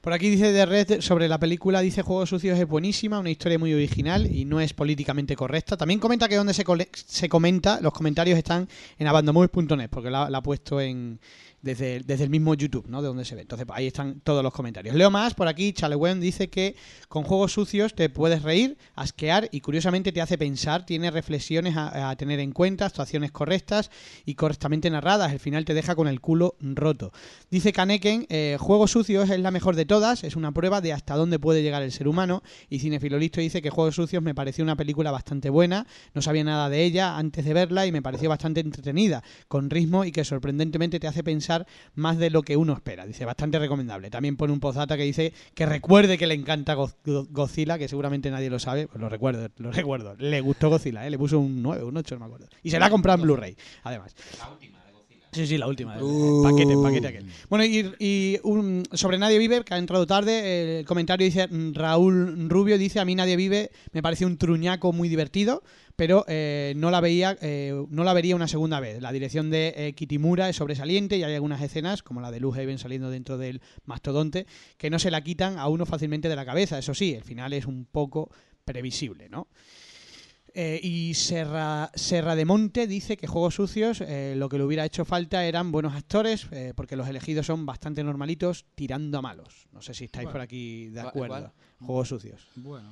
Por 0.00 0.14
aquí 0.14 0.30
dice 0.30 0.50
de 0.52 0.64
Red 0.64 1.02
sobre 1.02 1.28
la 1.28 1.38
película, 1.38 1.80
dice 1.80 2.00
Juegos 2.00 2.30
Sucios 2.30 2.58
es 2.58 2.66
buenísima, 2.66 3.18
una 3.18 3.28
historia 3.28 3.58
muy 3.58 3.74
original 3.74 4.34
y 4.34 4.46
no 4.46 4.58
es 4.58 4.72
políticamente 4.72 5.36
correcta. 5.36 5.76
También 5.76 6.00
comenta 6.00 6.26
que 6.26 6.36
donde 6.36 6.54
se, 6.54 6.64
se 6.94 7.28
comenta, 7.28 7.80
los 7.82 7.92
comentarios 7.92 8.38
están 8.38 8.66
en 8.98 9.06
abandomovies.net, 9.06 9.90
porque 9.90 10.10
la, 10.10 10.30
la 10.30 10.38
ha 10.38 10.42
puesto 10.42 10.80
en 10.80 11.20
desde, 11.62 12.00
desde 12.00 12.24
el 12.24 12.30
mismo 12.30 12.54
YouTube, 12.54 12.86
¿no? 12.88 13.02
De 13.02 13.08
donde 13.08 13.24
se 13.24 13.34
ve. 13.34 13.42
Entonces, 13.42 13.66
pues, 13.66 13.78
ahí 13.78 13.86
están 13.86 14.20
todos 14.20 14.42
los 14.42 14.52
comentarios. 14.52 14.94
Leo 14.94 15.10
más, 15.10 15.34
por 15.34 15.48
aquí, 15.48 15.72
Chalewen 15.72 16.20
dice 16.20 16.48
que 16.48 16.76
con 17.08 17.22
Juegos 17.22 17.52
Sucios 17.52 17.94
te 17.94 18.08
puedes 18.08 18.42
reír, 18.42 18.78
asquear 18.94 19.48
y 19.52 19.60
curiosamente 19.60 20.12
te 20.12 20.20
hace 20.20 20.38
pensar, 20.38 20.86
tiene 20.86 21.10
reflexiones 21.10 21.74
a, 21.76 22.14
tener 22.16 22.40
en 22.40 22.52
cuenta, 22.52 22.86
actuaciones 22.86 23.30
correctas 23.30 23.90
y 24.24 24.34
correctamente 24.34 24.90
narradas. 24.90 25.32
El 25.32 25.38
final 25.38 25.64
te 25.64 25.74
deja 25.74 25.94
con 25.94 26.08
el 26.08 26.20
culo 26.20 26.56
roto. 26.60 27.12
Dice 27.50 27.72
Kaneken, 27.72 28.26
eh, 28.28 28.56
Juegos 28.58 28.92
Sucios 28.92 29.28
es 29.30 29.40
la 29.40 29.50
mejor 29.50 29.76
de 29.76 29.84
todas, 29.84 30.24
es 30.24 30.36
una 30.36 30.52
prueba 30.52 30.80
de 30.80 30.92
hasta 30.92 31.16
dónde 31.16 31.38
puede 31.38 31.62
llegar 31.62 31.82
el 31.82 31.92
ser 31.92 32.08
humano. 32.08 32.42
Y 32.68 32.78
Cinefilo 32.78 33.18
Listo 33.18 33.40
dice 33.40 33.62
que 33.62 33.70
Juegos 33.70 33.96
Sucios 33.96 34.22
me 34.22 34.34
pareció 34.34 34.64
una 34.64 34.76
película 34.76 35.10
bastante 35.10 35.50
buena, 35.50 35.86
no 36.14 36.22
sabía 36.22 36.44
nada 36.44 36.68
de 36.68 36.84
ella 36.84 37.18
antes 37.18 37.44
de 37.44 37.52
verla 37.52 37.86
y 37.86 37.92
me 37.92 38.02
pareció 38.02 38.28
bastante 38.28 38.60
entretenida, 38.60 39.22
con 39.48 39.68
ritmo 39.70 40.04
y 40.04 40.12
que 40.12 40.24
sorprendentemente 40.24 41.00
te 41.00 41.06
hace 41.06 41.22
pensar 41.22 41.49
más 41.94 42.18
de 42.18 42.30
lo 42.30 42.42
que 42.42 42.56
uno 42.56 42.72
espera. 42.72 43.06
Dice, 43.06 43.24
bastante 43.24 43.58
recomendable. 43.58 44.10
También 44.10 44.36
pone 44.36 44.52
un 44.52 44.60
postdata 44.60 44.96
que 44.96 45.02
dice 45.04 45.32
que 45.54 45.66
recuerde 45.66 46.18
que 46.18 46.26
le 46.26 46.34
encanta 46.34 46.74
Go- 46.74 46.90
Go- 47.04 47.26
Godzilla, 47.30 47.78
que 47.78 47.88
seguramente 47.88 48.30
nadie 48.30 48.50
lo 48.50 48.58
sabe, 48.58 48.86
pues 48.86 49.00
lo 49.00 49.08
recuerdo, 49.08 49.48
lo 49.58 49.70
recuerdo. 49.72 50.14
Le 50.18 50.40
gustó 50.40 50.68
Godzilla, 50.70 51.06
¿eh? 51.06 51.10
le 51.10 51.18
puso 51.18 51.38
un 51.38 51.62
9, 51.62 51.84
un 51.84 51.96
8, 51.96 52.14
no 52.14 52.20
me 52.20 52.26
acuerdo. 52.26 52.46
Y 52.62 52.70
se 52.70 52.78
la 52.78 52.86
ha 52.86 52.90
comprado 52.90 53.16
en 53.18 53.22
Blu-ray, 53.22 53.56
además. 53.84 54.14
Sí, 55.32 55.46
sí, 55.46 55.58
la 55.58 55.68
última. 55.68 55.96
Paquete, 56.42 56.76
paquete 56.82 57.06
aquel. 57.08 57.26
Bueno, 57.48 57.64
y, 57.64 57.92
y 58.00 58.38
un- 58.42 58.82
sobre 58.92 59.16
Nadie 59.16 59.38
Vive, 59.38 59.62
que 59.64 59.74
ha 59.74 59.78
entrado 59.78 60.06
tarde, 60.06 60.80
el 60.80 60.86
comentario 60.86 61.24
dice 61.24 61.46
mm, 61.46 61.72
Raúl 61.74 62.48
Rubio, 62.50 62.76
dice, 62.78 62.98
a 62.98 63.04
mí 63.04 63.14
Nadie 63.14 63.36
Vive 63.36 63.70
me 63.92 64.02
pareció 64.02 64.26
un 64.26 64.38
truñaco 64.38 64.92
muy 64.92 65.08
divertido, 65.08 65.62
pero 65.94 66.24
eh, 66.26 66.72
no 66.76 66.90
la 66.90 67.00
veía 67.00 67.36
eh, 67.42 67.72
no 67.90 68.02
la 68.02 68.12
vería 68.12 68.34
una 68.34 68.48
segunda 68.48 68.80
vez. 68.80 69.00
La 69.00 69.12
dirección 69.12 69.50
de 69.50 69.72
eh, 69.76 69.92
Kitimura 69.92 70.48
es 70.48 70.56
sobresaliente 70.56 71.16
y 71.16 71.22
hay 71.22 71.34
algunas 71.34 71.62
escenas, 71.62 72.02
como 72.02 72.20
la 72.20 72.30
de 72.32 72.40
Luz 72.40 72.56
Haven 72.56 72.78
saliendo 72.78 73.08
dentro 73.10 73.38
del 73.38 73.60
mastodonte, 73.84 74.46
que 74.78 74.90
no 74.90 74.98
se 74.98 75.10
la 75.12 75.22
quitan 75.22 75.58
a 75.58 75.68
uno 75.68 75.86
fácilmente 75.86 76.28
de 76.28 76.36
la 76.36 76.44
cabeza. 76.46 76.78
Eso 76.78 76.92
sí, 76.94 77.14
el 77.14 77.22
final 77.22 77.52
es 77.52 77.66
un 77.66 77.84
poco 77.84 78.30
previsible, 78.64 79.28
¿no? 79.28 79.46
Eh, 80.54 80.80
y 80.82 81.14
Serra, 81.14 81.90
Serra 81.94 82.34
de 82.34 82.44
Monte 82.44 82.86
dice 82.86 83.16
que 83.16 83.26
Juegos 83.26 83.54
Sucios 83.54 84.00
eh, 84.00 84.34
lo 84.36 84.48
que 84.48 84.58
le 84.58 84.64
hubiera 84.64 84.84
hecho 84.84 85.04
falta 85.04 85.44
eran 85.44 85.70
buenos 85.70 85.94
actores, 85.94 86.46
eh, 86.50 86.72
porque 86.74 86.96
los 86.96 87.06
elegidos 87.08 87.46
son 87.46 87.64
bastante 87.66 88.02
normalitos, 88.02 88.64
tirando 88.74 89.18
a 89.18 89.22
malos. 89.22 89.68
No 89.72 89.80
sé 89.82 89.94
si 89.94 90.04
estáis 90.06 90.24
Bueno, 90.24 90.32
por 90.32 90.40
aquí 90.40 90.88
de 90.88 91.00
acuerdo. 91.00 91.36
igual. 91.36 91.52
Juegos 91.80 92.08
Sucios. 92.08 92.46
Bueno. 92.56 92.88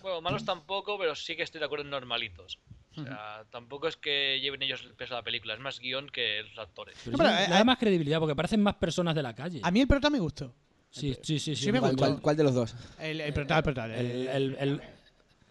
Bueno, 0.00 0.20
malos 0.20 0.44
tampoco, 0.44 0.98
pero 0.98 1.14
sí 1.14 1.36
que 1.36 1.42
estoy 1.42 1.58
de 1.60 1.66
acuerdo 1.66 1.84
en 1.84 1.90
normalitos. 1.90 2.58
O 2.96 3.02
sea, 3.04 3.44
tampoco 3.50 3.88
es 3.88 3.96
que 3.96 4.38
lleven 4.42 4.62
ellos 4.62 4.82
el 4.84 4.92
peso 4.94 5.14
de 5.14 5.20
la 5.20 5.24
película, 5.24 5.54
es 5.54 5.60
más 5.60 5.80
guion 5.80 6.08
que 6.10 6.42
los 6.42 6.58
actores. 6.58 6.94
Pero 7.04 7.16
No, 7.16 7.18
pero, 7.24 7.30
sí, 7.30 7.42
eh, 7.44 7.48
le 7.48 7.54
da 7.54 7.60
eh, 7.60 7.64
más 7.64 7.78
credibilidad 7.78 8.18
porque 8.18 8.36
parecen 8.36 8.62
más 8.62 8.74
personas 8.74 9.14
de 9.14 9.22
la 9.22 9.34
calle. 9.34 9.60
A 9.62 9.70
mí 9.70 9.80
el 9.80 9.88
prota 9.88 10.10
me 10.10 10.18
gustó. 10.18 10.54
Sí, 10.90 11.16
sí, 11.22 11.38
sí. 11.38 11.56
sí 11.56 11.72
me 11.72 11.80
¿Cuál, 11.80 11.92
gustó. 11.92 12.06
cuál- 12.06 12.20
cuál 12.20 12.36
de 12.36 12.44
los 12.44 12.54
dos? 12.54 12.74
El, 13.00 13.22
el 13.22 13.32
prota, 13.32 13.56
el 13.56 13.62
prota. 13.62 13.86
El, 13.86 14.28
el- 14.28 14.56
el- 14.60 14.82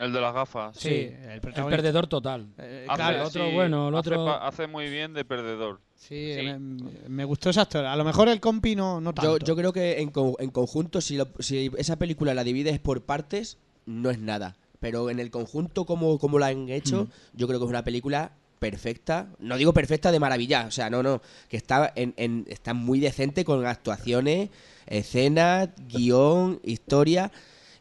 el- 0.02 0.12
de 0.14 0.22
las 0.22 0.34
gafas. 0.34 0.76
sí, 0.78 0.90
sí, 0.90 1.12
el 1.30 1.40
perdedor 1.42 2.08
total. 2.08 2.48
Eh, 2.58 2.86
Hace- 2.90 2.96
claro, 2.98 3.18
el 3.18 3.24
otro 3.24 3.46
sí, 3.48 3.54
bueno, 3.54 3.90
el 3.90 3.96
otro- 3.96 4.30
Hace, 4.44 4.68
muy 4.68 4.90
bien 4.90 5.14
de 5.14 5.24
perdedor. 5.26 5.80
sí, 5.96 6.34
Sí. 6.36 6.42
Me, 6.44 6.60
me 7.08 7.26
gustó 7.26 7.50
ese 7.50 7.60
actor. 7.62 7.86
A 7.86 7.96
lo 7.96 8.04
mejor 8.04 8.28
el 8.30 8.40
compi 8.40 8.76
no, 8.76 9.00
no 9.02 9.14
tanto. 9.14 9.38
Yo, 9.38 9.46
yo 9.46 9.56
creo 9.56 9.72
que 9.74 10.02
en, 10.02 10.10
co- 10.10 10.36
en 10.40 10.50
conjunto, 10.50 11.00
si, 11.02 11.18
lo- 11.18 11.28
si 11.40 11.72
esa 11.78 11.96
película 11.98 12.34
la 12.34 12.44
divides 12.44 12.80
por 12.80 13.02
partes, 13.04 13.58
no 13.86 14.10
es 14.10 14.20
nada. 14.20 14.56
Pero 14.80 15.10
en 15.12 15.20
el 15.20 15.30
conjunto, 15.30 15.86
como, 15.86 16.18
como 16.18 16.40
la 16.40 16.48
han 16.48 16.70
hecho, 16.70 17.08
yo 17.34 17.48
creo 17.48 17.60
que 17.60 17.66
es 17.66 17.70
una 17.70 17.84
película 17.84 18.32
perfecta. 18.58 19.28
No 19.40 19.58
digo 19.58 19.74
perfecta 19.74 20.12
de 20.12 20.20
maravilla, 20.20 20.66
o 20.68 20.72
sea, 20.72 20.90
no, 20.90 21.02
no. 21.04 21.22
Que 21.50 21.58
está, 21.58 21.92
en, 21.96 22.14
en- 22.18 22.46
está 22.50 22.74
muy 22.74 23.00
decente 23.00 23.46
con 23.46 23.66
actuaciones, 23.66 24.50
escenas, 24.88 25.70
guion, 25.88 26.60
historia. 26.64 27.32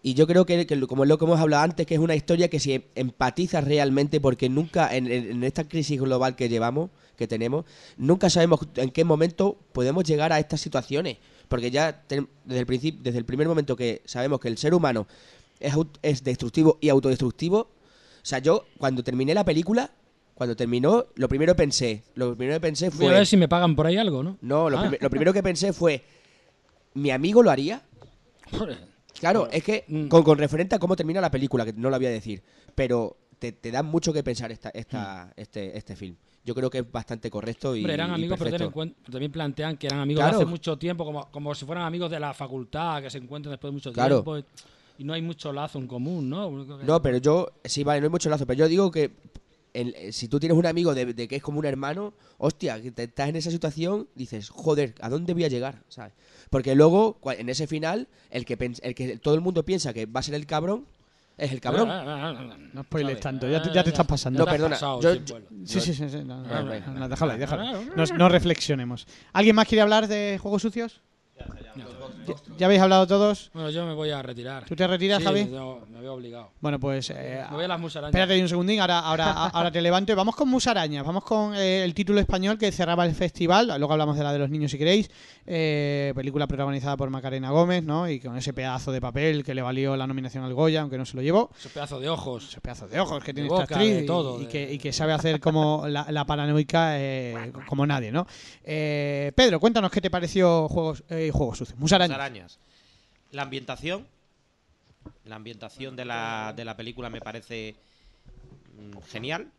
Y 0.02 0.14
yo 0.14 0.26
creo 0.26 0.46
que, 0.46 0.66
que 0.66 0.80
como 0.86 1.02
es 1.04 1.08
lo 1.08 1.18
que 1.18 1.24
hemos 1.26 1.38
hablado 1.40 1.62
antes, 1.62 1.86
que 1.86 1.94
es 1.94 2.00
una 2.00 2.14
historia 2.16 2.48
que 2.48 2.58
si 2.58 2.84
empatizas 2.94 3.62
realmente, 3.64 4.18
porque 4.20 4.48
nunca, 4.48 4.94
en, 4.96 5.10
en- 5.10 5.44
esta 5.44 5.68
crisis 5.68 6.00
global 6.00 6.36
que 6.36 6.48
llevamos, 6.48 6.88
que 7.16 7.26
tenemos, 7.28 7.66
nunca 7.98 8.30
sabemos 8.30 8.60
en 8.76 8.90
qué 8.90 9.04
momento 9.04 9.58
podemos 9.72 10.04
llegar 10.04 10.32
a 10.32 10.38
estas 10.38 10.60
situaciones. 10.62 11.18
Porque 11.48 11.70
ya 11.70 12.02
desde 12.08 12.26
el 12.60 12.64
principio, 12.66 13.00
desde 13.02 13.18
el 13.18 13.24
primer 13.26 13.46
momento 13.46 13.76
que 13.76 14.00
sabemos 14.06 14.40
que 14.40 14.48
el 14.48 14.56
ser 14.56 14.72
humano 14.72 15.06
es, 16.02 16.24
destructivo 16.24 16.78
y 16.80 16.88
autodestructivo, 16.88 17.58
o 17.60 17.68
sea, 18.24 18.38
yo 18.38 18.64
cuando 18.78 19.02
terminé 19.04 19.34
la 19.34 19.44
película, 19.44 19.90
cuando 20.34 20.56
terminó, 20.56 21.06
lo 21.16 21.28
primero 21.28 21.54
pensé, 21.54 22.04
lo 22.14 22.34
primero 22.36 22.56
que 22.56 22.60
pensé 22.60 22.88
Voy 22.88 22.94
a 22.94 23.08
fue, 23.08 23.12
ver 23.18 23.26
si 23.26 23.36
me 23.36 23.48
pagan 23.48 23.76
por 23.76 23.86
ahí 23.86 23.98
algo, 23.98 24.22
¿no? 24.22 24.38
no, 24.40 24.70
lo, 24.70 24.78
Ah. 24.78 24.90
lo 24.98 25.10
primero 25.10 25.34
que 25.34 25.42
pensé 25.42 25.74
fue, 25.74 26.02
¿mi 26.94 27.10
amigo 27.10 27.42
lo 27.42 27.50
haría? 27.50 27.82
Claro, 29.20 29.48
es 29.52 29.62
que 29.62 29.84
Mm. 29.86 30.08
con, 30.08 30.22
con 30.24 30.38
referente 30.38 30.74
a 30.74 30.78
cómo 30.78 30.96
termina 30.96 31.20
la 31.20 31.30
película, 31.30 31.64
que 31.64 31.72
no 31.74 31.90
lo 31.90 31.96
voy 31.96 32.06
a 32.06 32.10
decir, 32.10 32.42
pero 32.74 33.16
te, 33.38 33.52
te 33.52 33.70
da 33.70 33.82
mucho 33.82 34.12
que 34.12 34.22
pensar 34.22 34.50
esta, 34.50 34.70
esta, 34.70 35.32
este, 35.36 35.76
este 35.76 35.94
film. 35.94 36.16
Yo 36.44 36.54
creo 36.54 36.70
que 36.70 36.78
es 36.78 36.90
bastante 36.90 37.30
correcto 37.30 37.76
y. 37.76 37.80
Hombre, 37.80 37.94
eran 37.94 38.10
y 38.10 38.14
amigos, 38.14 38.38
pero 38.42 38.72
en 38.74 38.94
también 39.10 39.30
plantean 39.30 39.76
que 39.76 39.86
eran 39.86 40.00
amigos 40.00 40.22
Claro. 40.22 40.38
de 40.38 40.42
hace 40.44 40.50
mucho 40.50 40.76
tiempo, 40.78 41.04
como, 41.04 41.30
como 41.30 41.54
si 41.54 41.64
fueran 41.66 41.84
amigos 41.84 42.10
de 42.10 42.18
la 42.18 42.32
facultad, 42.34 43.02
que 43.02 43.10
se 43.10 43.18
encuentran 43.18 43.50
después 43.52 43.70
de 43.70 43.74
mucho 43.74 43.92
Claro. 43.92 44.22
tiempo. 44.22 44.38
Y 44.98 45.04
no 45.04 45.12
hay 45.14 45.22
mucho 45.22 45.52
lazo 45.52 45.78
en 45.78 45.86
común, 45.86 46.28
¿no? 46.28 46.50
No, 46.50 47.00
pero 47.02 47.18
yo, 47.18 47.52
sí, 47.64 47.84
vale, 47.84 48.00
no 48.00 48.06
hay 48.06 48.10
mucho 48.10 48.28
lazo, 48.28 48.46
pero 48.46 48.58
yo 48.58 48.68
digo 48.68 48.90
que 48.90 49.10
eh, 49.72 50.12
si 50.12 50.28
tú 50.28 50.38
tienes 50.40 50.58
un 50.58 50.66
amigo 50.66 50.94
de, 50.94 51.14
de 51.14 51.28
que 51.28 51.36
es 51.36 51.42
como 51.42 51.58
un 51.58 51.64
hermano, 51.64 52.12
hostia, 52.38 52.80
que 52.82 52.90
te- 52.90 53.04
estás 53.04 53.28
en 53.30 53.36
esa 53.36 53.50
situación, 53.50 54.08
dices, 54.14 54.48
joder, 54.50 54.94
¿a 55.00 55.08
dónde 55.08 55.32
voy 55.32 55.44
a 55.44 55.48
llegar? 55.48 55.82
¿Sabes? 55.88 56.12
Porque 56.50 56.74
luego, 56.74 57.18
en 57.38 57.48
ese 57.48 57.66
final, 57.66 58.08
el 58.30 58.44
que, 58.44 58.58
el 58.82 58.94
que 58.94 59.16
todo 59.18 59.34
el 59.34 59.40
mundo 59.40 59.64
piensa 59.64 59.92
que 59.94 60.06
va 60.06 60.20
a 60.20 60.22
ser 60.22 60.34
el 60.34 60.46
cabrón, 60.46 60.84
es 61.38 61.52
el 61.52 61.60
cabrón. 61.60 61.88
No 62.74 62.82
spoiles 62.82 63.12
¿Sabes? 63.12 63.22
tanto, 63.22 63.48
ya 63.48 63.62
te, 63.62 63.72
ya 63.72 63.82
te 63.84 63.90
estás 63.90 64.06
pasando. 64.06 64.40
No, 64.40 64.44
perdona, 64.50 64.76
yo- 64.78 65.00
yo-. 65.00 65.38
Sí, 65.64 65.80
sí, 65.80 65.94
sí. 65.94 66.08
sí, 66.08 66.16
no, 66.24 66.42
no, 66.42 66.54
Ah, 66.54 66.62
no, 66.62 66.94
no, 66.94 67.08
déjalo 67.08 67.32
ahí, 67.32 67.38
déjalo. 67.38 67.62
Ah, 67.62 67.80
No, 67.96 68.04
no 68.04 68.28
reflexionemos. 68.28 69.06
¿Alguien 69.32 69.56
más 69.56 69.66
quiere 69.68 69.82
hablar 69.82 70.08
de 70.08 70.38
juegos 70.42 70.62
sucios? 70.62 71.00
¿Ya, 72.58 72.66
habéis 72.66 72.80
hablado 72.82 73.06
todos? 73.06 73.50
Bueno, 73.54 73.70
yo 73.70 73.86
me 73.86 73.94
voy 73.94 74.10
a 74.10 74.22
retirar. 74.22 74.64
¿Tú 74.66 74.76
te 74.76 74.86
retiras, 74.86 75.18
Sí, 75.18 75.24
Javi? 75.24 75.44
me 75.46 76.00
veo 76.00 76.14
obligado. 76.14 76.50
Bueno, 76.60 76.78
pues 76.78 77.10
eh, 77.10 77.42
Me 77.50 77.56
voy 77.56 77.64
a 77.64 77.68
las 77.68 77.80
musarañas. 77.80 78.14
Espérate 78.14 78.40
un 78.42 78.48
segundín, 78.48 78.80
ahora, 78.80 78.98
ahora, 79.00 79.30
ahora 79.48 79.70
te 79.72 79.80
levanto. 79.80 80.12
y 80.12 80.14
Vamos 80.14 80.36
con 80.36 80.48
Musaraña, 80.48 81.02
vamos 81.02 81.24
con 81.24 81.54
eh, 81.56 81.82
el 81.82 81.94
título 81.94 82.20
español 82.20 82.58
que 82.58 82.70
cerraba 82.70 83.06
el 83.06 83.14
festival. 83.14 83.68
Luego 83.78 83.92
hablamos 83.92 84.16
de 84.16 84.22
la 84.24 84.32
de 84.32 84.38
los 84.38 84.50
niños 84.50 84.70
si 84.70 84.78
queréis. 84.78 85.10
Eh, 85.46 86.12
película 86.14 86.46
protagonizada 86.46 86.96
por 86.96 87.10
Macarena 87.10 87.50
Gómez, 87.50 87.82
¿no? 87.82 88.08
Y 88.08 88.20
con 88.20 88.36
ese 88.36 88.52
pedazo 88.52 88.92
de 88.92 89.00
papel 89.00 89.42
que 89.42 89.54
le 89.54 89.62
valió 89.62 89.96
la 89.96 90.06
nominación 90.06 90.44
al 90.44 90.54
Goya, 90.54 90.82
aunque 90.82 90.98
no 90.98 91.06
se 91.06 91.16
lo 91.16 91.22
llevó. 91.22 91.50
Esos 91.58 91.72
pedazos 91.72 92.00
de 92.00 92.08
ojos. 92.10 92.48
Esos 92.50 92.60
pedazos 92.60 92.90
de 92.90 93.00
ojos 93.00 93.24
que 93.24 93.32
tiene 93.34 93.48
boca, 93.48 93.62
esta 93.62 93.74
actriz 93.76 93.94
de 93.96 94.02
y- 94.02 94.06
todo, 94.06 94.38
y, 94.40 94.44
de- 94.44 94.48
que, 94.50 94.72
y 94.74 94.78
que 94.78 94.92
sabe 94.92 95.12
hacer 95.12 95.40
como 95.40 95.88
la, 95.88 96.06
la 96.10 96.24
paranoica 96.26 96.98
eh, 97.00 97.52
como 97.66 97.86
nadie, 97.86 98.12
¿no? 98.12 98.26
Pedro, 98.62 99.58
cuéntanos 99.58 99.90
qué 99.90 100.00
te 100.00 100.10
pareció 100.10 100.68
Juegos, 100.68 101.02
eh, 101.30 101.32
juegos 101.32 101.58
Sucios. 101.58 101.78
Musaraña. 101.78 102.14
arañas. 102.14 102.58
La 103.32 103.42
ambientación. 103.42 104.06
La 105.24 105.36
ambientación 105.36 105.96
de 105.96 106.04
la, 106.04 106.52
de 106.54 106.64
la 106.64 106.76
película 106.76 107.08
me 107.10 107.20
parece 107.20 107.76
mm, 108.76 108.98
genial. 109.08 109.50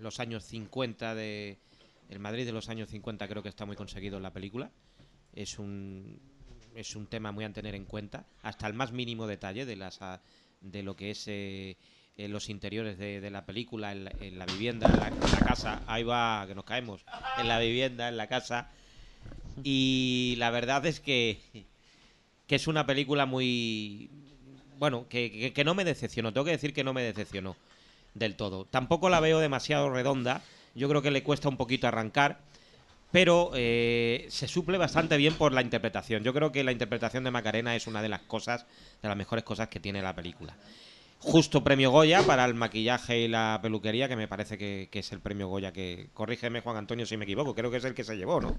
Los 0.00 0.20
años 0.20 0.44
50 0.44 1.14
de. 1.14 1.58
El 2.08 2.18
Madrid 2.18 2.44
de 2.44 2.52
los 2.52 2.68
años 2.68 2.88
50 2.90 3.28
creo 3.28 3.42
que 3.42 3.48
está 3.48 3.64
muy 3.64 3.76
conseguido 3.76 4.16
en 4.16 4.22
la 4.22 4.32
película. 4.32 4.70
Es 5.34 5.58
un. 5.58 6.20
Es 6.74 6.94
un 6.94 7.06
tema 7.06 7.32
muy 7.32 7.44
a 7.44 7.52
tener 7.52 7.74
en 7.74 7.84
cuenta. 7.84 8.24
Hasta 8.42 8.66
el 8.66 8.74
más 8.74 8.92
mínimo 8.92 9.26
detalle 9.26 9.66
de 9.66 9.76
las 9.76 10.00
de 10.60 10.82
lo 10.82 10.94
que 10.94 11.10
es 11.10 11.24
eh, 11.26 11.76
los 12.16 12.48
interiores 12.48 12.98
de, 12.98 13.20
de 13.20 13.30
la 13.30 13.46
película, 13.46 13.92
en 13.92 14.04
la, 14.04 14.12
en 14.20 14.38
la 14.38 14.46
vivienda, 14.46 14.86
en 14.88 15.00
la, 15.00 15.08
en 15.08 15.20
la 15.20 15.38
casa. 15.38 15.82
Ahí 15.86 16.02
va, 16.02 16.44
que 16.46 16.54
nos 16.54 16.64
caemos. 16.64 17.04
En 17.38 17.48
la 17.48 17.58
vivienda, 17.58 18.08
en 18.08 18.16
la 18.16 18.26
casa. 18.26 18.70
Y 19.64 20.34
la 20.38 20.50
verdad 20.50 20.86
es 20.86 21.00
que 21.00 21.38
que 22.46 22.56
es 22.56 22.66
una 22.66 22.84
película 22.84 23.26
muy 23.26 24.10
bueno 24.78 25.06
que, 25.08 25.52
que- 25.54 25.64
no 25.64 25.74
me 25.74 25.84
decepcionó 25.84 26.32
tengo 26.32 26.44
que 26.44 26.50
decir 26.50 26.72
que 26.74 26.82
no 26.82 26.92
me 26.92 27.02
decepcionó 27.02 27.54
del 28.14 28.34
todo. 28.34 28.64
Tampoco 28.64 29.08
la 29.08 29.20
veo 29.20 29.38
demasiado 29.38 29.88
redonda 29.90 30.42
yo 30.74 30.88
creo 30.88 31.00
que 31.02 31.10
le 31.12 31.22
cuesta 31.22 31.48
un 31.48 31.56
poquito 31.56 31.86
arrancar 31.86 32.40
pero 33.12 33.50
eh, 33.54 34.26
se 34.30 34.46
suple 34.48 34.78
bastante 34.78 35.16
bien 35.16 35.34
por 35.34 35.52
la 35.52 35.62
interpretación. 35.62 36.22
Yo 36.22 36.32
creo 36.32 36.52
que 36.52 36.62
la 36.64 36.70
interpretación 36.72 37.24
de 37.24 37.30
Macarena 37.32 37.74
es 37.76 37.86
una 37.88 38.02
de 38.02 38.08
las 38.08 38.20
cosas 38.22 38.66
de 39.02 39.08
las 39.08 39.16
mejores 39.16 39.44
cosas 39.44 39.68
que 39.68 39.80
tiene 39.80 40.00
la 40.02 40.14
película. 40.14 40.54
Justo 41.18 41.62
premio 41.62 41.90
Goya 41.90 42.22
para 42.22 42.44
el 42.46 42.54
maquillaje 42.54 43.18
y 43.20 43.28
la 43.28 43.58
peluquería 43.62 44.08
que 44.08 44.16
me 44.16 44.26
parece 44.26 44.56
que, 44.56 44.88
que 44.90 45.00
es 45.00 45.12
el 45.12 45.20
premio 45.20 45.48
Goya 45.48 45.72
que 45.72 46.08
corrígeme 46.14 46.60
Juan 46.62 46.76
Antonio 46.78 47.04
si 47.04 47.16
me 47.16 47.24
equivoco 47.24 47.54
creo 47.54 47.70
que 47.70 47.76
es 47.76 47.84
el 47.84 47.94
que 47.94 48.04
se 48.04 48.16
llevó 48.16 48.40
no 48.40 48.54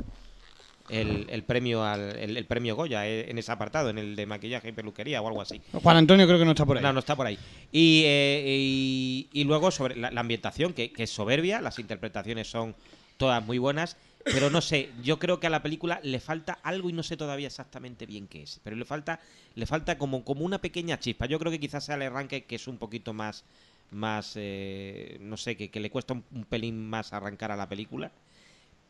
el, 0.91 1.25
el 1.29 1.43
premio 1.43 1.83
al 1.83 2.17
el, 2.17 2.37
el 2.37 2.45
premio 2.45 2.75
Goya 2.75 3.07
eh, 3.07 3.29
en 3.29 3.37
ese 3.37 3.51
apartado, 3.51 3.89
en 3.89 3.97
el 3.97 4.15
de 4.15 4.25
maquillaje 4.25 4.69
y 4.69 4.71
peluquería 4.73 5.21
o 5.21 5.27
algo 5.27 5.41
así. 5.41 5.61
Juan 5.71 5.97
Antonio 5.97 6.27
creo 6.27 6.37
que 6.37 6.45
no 6.45 6.51
está 6.51 6.65
por 6.65 6.77
ahí. 6.77 6.83
No, 6.83 6.93
no 6.93 6.99
está 6.99 7.15
por 7.15 7.25
ahí. 7.25 7.37
Y, 7.71 8.03
eh, 8.05 8.43
y, 8.45 9.29
y 9.33 9.43
luego 9.45 9.71
sobre 9.71 9.95
la, 9.95 10.11
la 10.11 10.21
ambientación, 10.21 10.73
que, 10.73 10.91
que 10.91 11.03
es 11.03 11.09
soberbia, 11.09 11.61
las 11.61 11.79
interpretaciones 11.79 12.49
son 12.49 12.75
todas 13.17 13.43
muy 13.45 13.57
buenas, 13.57 13.97
pero 14.23 14.49
no 14.49 14.61
sé, 14.61 14.89
yo 15.03 15.19
creo 15.19 15.39
que 15.39 15.47
a 15.47 15.49
la 15.49 15.61
película 15.61 15.99
le 16.03 16.19
falta 16.19 16.53
algo 16.63 16.89
y 16.89 16.93
no 16.93 17.03
sé 17.03 17.17
todavía 17.17 17.47
exactamente 17.47 18.05
bien 18.05 18.27
qué 18.27 18.43
es, 18.43 18.59
pero 18.63 18.75
le 18.75 18.85
falta 18.85 19.19
le 19.55 19.65
falta 19.65 19.97
como, 19.97 20.23
como 20.23 20.43
una 20.45 20.59
pequeña 20.59 20.99
chispa. 20.99 21.25
Yo 21.25 21.37
creo 21.39 21.51
que 21.51 21.59
quizás 21.59 21.85
sea 21.85 21.95
el 21.95 22.03
arranque 22.03 22.45
que 22.45 22.55
es 22.55 22.67
un 22.67 22.77
poquito 22.77 23.13
más, 23.13 23.43
más 23.91 24.33
eh, 24.35 25.17
no 25.21 25.37
sé, 25.37 25.55
que, 25.55 25.69
que 25.69 25.79
le 25.79 25.89
cuesta 25.89 26.13
un, 26.13 26.23
un 26.33 26.45
pelín 26.45 26.89
más 26.89 27.13
arrancar 27.13 27.51
a 27.51 27.55
la 27.55 27.67
película 27.69 28.11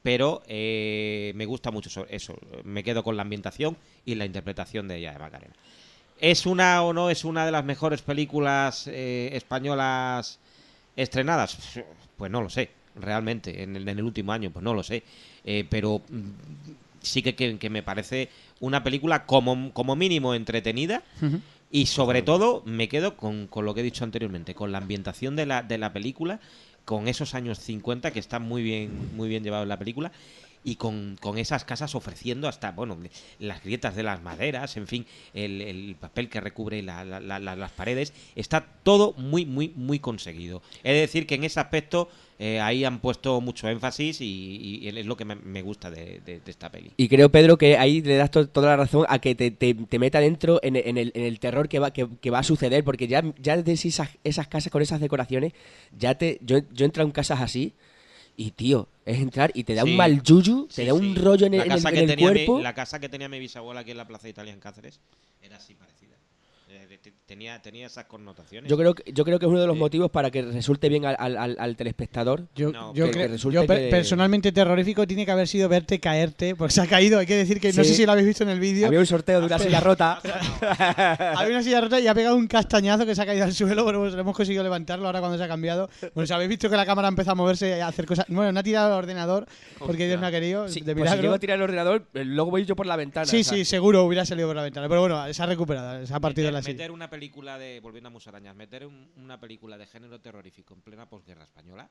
pero 0.03 0.41
eh, 0.48 1.32
me 1.36 1.45
gusta 1.45 1.72
mucho 1.72 1.90
eso, 1.90 2.06
eso. 2.10 2.36
Me 2.64 2.84
quedo 2.84 3.03
con 3.03 3.15
la 3.18 3.22
ambientación 3.23 3.78
y 4.06 4.15
la 4.15 4.26
interpretación 4.26 4.88
de 4.88 4.98
ella, 4.98 5.14
de 5.14 5.19
Macarena. 5.19 5.53
¿Es 6.19 6.45
una 6.45 6.84
o 6.84 6.94
no 6.94 7.10
es 7.10 7.26
una 7.26 7.45
de 7.45 7.52
las 7.52 7.65
mejores 7.65 8.02
películas 8.02 8.88
eh, 8.88 9.30
españolas 9.34 10.40
estrenadas? 10.95 11.57
Pues 12.18 12.32
no 12.32 12.41
lo 12.41 12.49
sé, 12.49 12.69
realmente, 12.95 13.64
en 13.64 13.76
el, 13.76 13.88
en 13.88 13.98
el 13.99 14.03
último 14.06 14.32
año, 14.32 14.52
pues 14.52 14.64
no 14.64 14.73
lo 14.73 14.84
sé. 14.84 15.03
Eh, 15.44 15.65
pero 15.69 16.02
mm, 16.10 16.22
sí 17.02 17.22
que, 17.23 17.34
que- 17.36 17.57
que 17.57 17.69
me 17.69 17.82
parece 17.84 18.30
una 18.60 18.84
película 18.84 19.26
como, 19.26 19.72
como 19.73 19.95
mínimo 19.95 20.36
entretenida 20.36 21.02
y 21.72 21.86
sobre 21.88 22.22
todo 22.22 22.61
me 22.65 22.88
quedo 22.90 23.15
con, 23.18 23.48
con 23.48 23.65
lo 23.65 23.73
que 23.73 23.80
he 23.80 23.84
dicho 23.84 24.03
anteriormente, 24.03 24.53
con 24.53 24.72
la 24.72 24.78
ambientación 24.78 25.36
de 25.36 25.45
la, 25.48 25.64
de 25.64 25.78
la 25.80 25.91
película, 25.94 26.40
con 26.85 27.07
esos 27.07 27.33
años 27.35 27.59
50 27.59 28.11
que 28.11 28.19
están 28.19 28.43
muy 28.43 28.63
bien, 28.63 29.09
muy 29.15 29.29
bien 29.29 29.43
llevados 29.43 29.63
en 29.65 29.69
la 29.69 29.79
película. 29.79 30.11
Y 30.63 30.75
con, 30.75 31.17
con 31.19 31.39
esas 31.39 31.65
casas 31.65 31.95
ofreciendo 31.95 32.47
hasta, 32.47 32.71
bueno, 32.71 32.95
las 33.39 33.63
grietas 33.63 33.95
de 33.95 34.03
las 34.03 34.21
maderas, 34.21 34.77
en 34.77 34.85
fin, 34.88 35.05
el, 35.33 35.59
el 35.61 35.95
papel 35.99 36.29
que 36.29 36.39
recubre 36.39 36.83
la- 36.83 37.03
la- 37.03 37.19
la- 37.19 37.39
la- 37.39 37.55
las 37.55 37.71
paredes, 37.71 38.13
está 38.35 38.65
todo 38.83 39.13
muy, 39.17 39.45
muy, 39.47 39.73
muy 39.75 39.97
conseguido. 39.99 40.61
De 40.83 40.93
decir 40.93 41.25
que 41.25 41.33
en 41.35 41.45
ese 41.45 41.59
aspecto 41.59 42.09
eh, 42.38 42.59
ahí 42.59 42.83
han 42.83 42.99
puesto 42.99 43.39
mucho 43.41 43.69
énfasis 43.69 44.21
y, 44.21 44.79
y 44.83 44.88
es 44.88 45.05
lo 45.05 45.17
que 45.17 45.25
me, 45.25 45.61
gusta 45.61 45.89
de, 45.89 46.21
esta 46.45 46.71
peli. 46.71 46.91
Y 46.97 47.07
creo, 47.07 47.29
Pedro, 47.31 47.57
que 47.57 47.77
ahí 47.77 48.01
le 48.01 48.15
das 48.17 48.29
to- 48.31 48.47
toda 48.49 48.67
la 48.69 48.77
razón 48.77 49.05
a 49.09 49.19
que 49.19 49.33
te, 49.35 49.49
te- 49.51 49.75
meta 49.99 50.19
dentro 50.19 50.59
en, 50.63 50.75
en 50.75 50.97
el, 50.97 51.11
en 51.15 51.23
el 51.23 51.39
terror 51.39 51.69
que 51.69 51.79
va, 51.79 51.91
que, 51.91 52.07
va 52.29 52.39
a 52.39 52.43
suceder, 52.43 52.83
porque 52.83 53.07
ya, 53.07 53.23
ya 53.39 53.57
desde 53.57 53.88
esas, 53.88 54.09
esas 54.23 54.47
casas 54.47 54.71
con 54.71 54.81
esas 54.83 54.99
decoraciones, 54.99 55.53
ya 55.97 56.15
te 56.15 56.39
yo, 56.41 56.59
yo 56.71 56.83
he 56.83 56.85
entrado 56.85 57.07
en 57.07 57.13
casas 57.13 57.41
así 57.41 57.73
y, 58.47 58.51
tío, 58.51 58.88
es 59.05 59.19
entrar 59.19 59.51
y 59.53 59.63
te 59.63 59.76
da 59.76 59.84
Sí. 59.84 59.91
un 59.91 59.97
mal 59.97 60.22
yuyu, 60.23 60.68
te 60.68 60.73
Sí, 60.81 60.85
da 60.85 60.93
un 60.93 61.13
sí. 61.13 61.15
rollo 61.15 61.45
en 61.45 61.53
el, 61.55 61.61
en 61.61 61.72
el- 61.72 61.97
en 62.09 62.15
mi- 62.18 62.23
cuerpo. 62.23 62.59
la 62.61 62.73
casa 62.73 62.99
que 62.99 63.09
tenía 63.09 63.30
mi 63.30 63.39
bisabuela 63.39 63.81
aquí 63.81 63.91
en 63.91 63.97
la 63.97 64.07
Plaza 64.07 64.27
Italia 64.30 64.53
en 64.53 64.59
Cáceres 64.59 64.99
era 65.41 65.57
así 65.57 65.73
parecida. 65.76 66.01
Te- 67.02 67.11
Tenía, 67.26 67.61
tenía 67.61 67.88
esas 67.88 68.06
connotaciones. 68.06 68.69
Yo 68.69 68.78
creo, 68.78 68.94
que, 68.94 69.11
yo 69.14 69.23
creo 69.23 69.40
que 69.40 69.45
es 69.45 69.49
uno 69.49 69.61
de 69.61 69.65
los 69.65 69.78
motivos 69.78 70.11
para 70.11 70.30
que 70.30 70.41
resulte 70.41 70.90
bien 70.90 71.06
al, 71.06 71.15
al- 71.18 71.56
al- 71.57 71.76
telespectador. 71.78 72.45
Yo, 72.53 72.72
No, 72.73 72.94
yo, 72.94 73.10
que- 73.10 73.30
que 73.30 73.38
yo 73.38 73.65
personalmente 73.65 74.52
terrorífico 74.52 75.07
tiene 75.07 75.26
que 75.26 75.32
haber 75.32 75.48
sido 75.48 75.69
verte 75.69 75.99
caerte, 75.99 76.56
porque 76.56 76.73
se 76.73 76.82
ha 76.82 76.88
caído, 76.88 77.19
hay 77.19 77.26
que 77.26 77.36
decir 77.38 77.60
que 77.61 77.69
no 77.73 77.84
sé 77.86 77.94
si 77.94 78.06
lo 78.06 78.11
habéis 78.11 78.28
visto 78.28 78.44
en 78.44 78.49
el 78.49 78.60
vídeo. 78.60 78.86
Había 78.88 78.99
un 78.99 79.06
sorteo 79.06 79.40
de 79.40 79.45
una 79.45 79.57
silla 79.60 79.80
rota. 79.80 80.19
Había 81.38 81.56
una 81.56 81.64
silla 81.64 81.82
rota 81.82 81.99
y 81.99 82.07
ha 82.07 82.14
pegado 82.14 82.36
un 82.36 82.48
castañazo 82.48 83.06
que 83.06 83.15
se 83.15 83.22
ha 83.22 83.26
caído 83.26 83.45
al 83.45 83.53
suelo, 83.53 83.86
pero 83.86 83.99
pues 84.02 84.14
hemos 84.14 84.36
conseguido 84.36 84.64
levantarlo 84.64 85.06
ahora 85.06 85.19
cuando 85.22 85.38
se 85.38 85.44
ha 85.44 85.48
cambiado. 85.48 85.90
Bueno, 86.14 86.28
si 86.28 86.34
habéis 86.34 86.49
visto 86.49 86.69
que 86.69 86.76
la 86.76 86.86
cámara 86.86 87.07
empezó 87.07 87.32
a 87.32 87.36
moverse 87.36 87.78
y 87.78 87.80
a 87.80 87.88
hacer 87.88 88.06
cosas. 88.06 88.26
Bueno, 88.28 88.52
no 88.52 88.60
ha 88.60 88.64
tirado 88.64 88.90
el 88.90 88.98
ordenador 88.99 89.45
porque 89.80 90.06
Dios 90.07 90.19
no 90.19 90.28
ha 90.28 90.32
querido, 90.32 90.68
Sí, 90.68 90.82
de 90.82 90.95
pues 90.95 91.10
si 91.10 91.18
llego 91.18 91.34
a 91.34 91.40
tirar 91.40 91.56
el 91.57 91.64
ordenador, 91.64 92.06
eh, 92.14 92.26
luego 92.26 92.52
voy 92.52 92.65
yo 92.65 92.76
por 92.76 92.86
la 92.86 92.95
ventana. 92.95 93.26
Sí, 93.26 93.41
o 93.41 93.44
sea, 93.44 93.57
sí, 93.57 93.65
seguro 93.65 94.03
hubiera 94.03 94.26
salido 94.26 94.48
por 94.49 94.56
la 94.56 94.64
ventana. 94.64 94.88
Pero 94.90 95.02
bueno, 95.02 95.34
se 95.34 95.41
ha 95.41 95.45
recuperado, 95.45 96.06
se 96.06 96.14
ha 96.14 96.19
partido 96.19 96.48
meter, 96.48 96.53
la 96.53 96.61
silla. 96.61 96.90
Meter 96.91 96.95
una 96.95 97.09
película 97.09 97.57
de. 97.57 97.80
Volviendo 97.80 98.07
a 98.07 98.11
Musarañas, 98.11 98.55
meter 98.55 98.85
un- 98.85 99.11
una 99.18 99.39
película 99.39 99.77
de 99.77 99.85
género 99.88 100.19
terrorífico 100.19 100.73
en 100.73 100.81
plena 100.81 101.07
posguerra 101.07 101.43
española. 101.43 101.89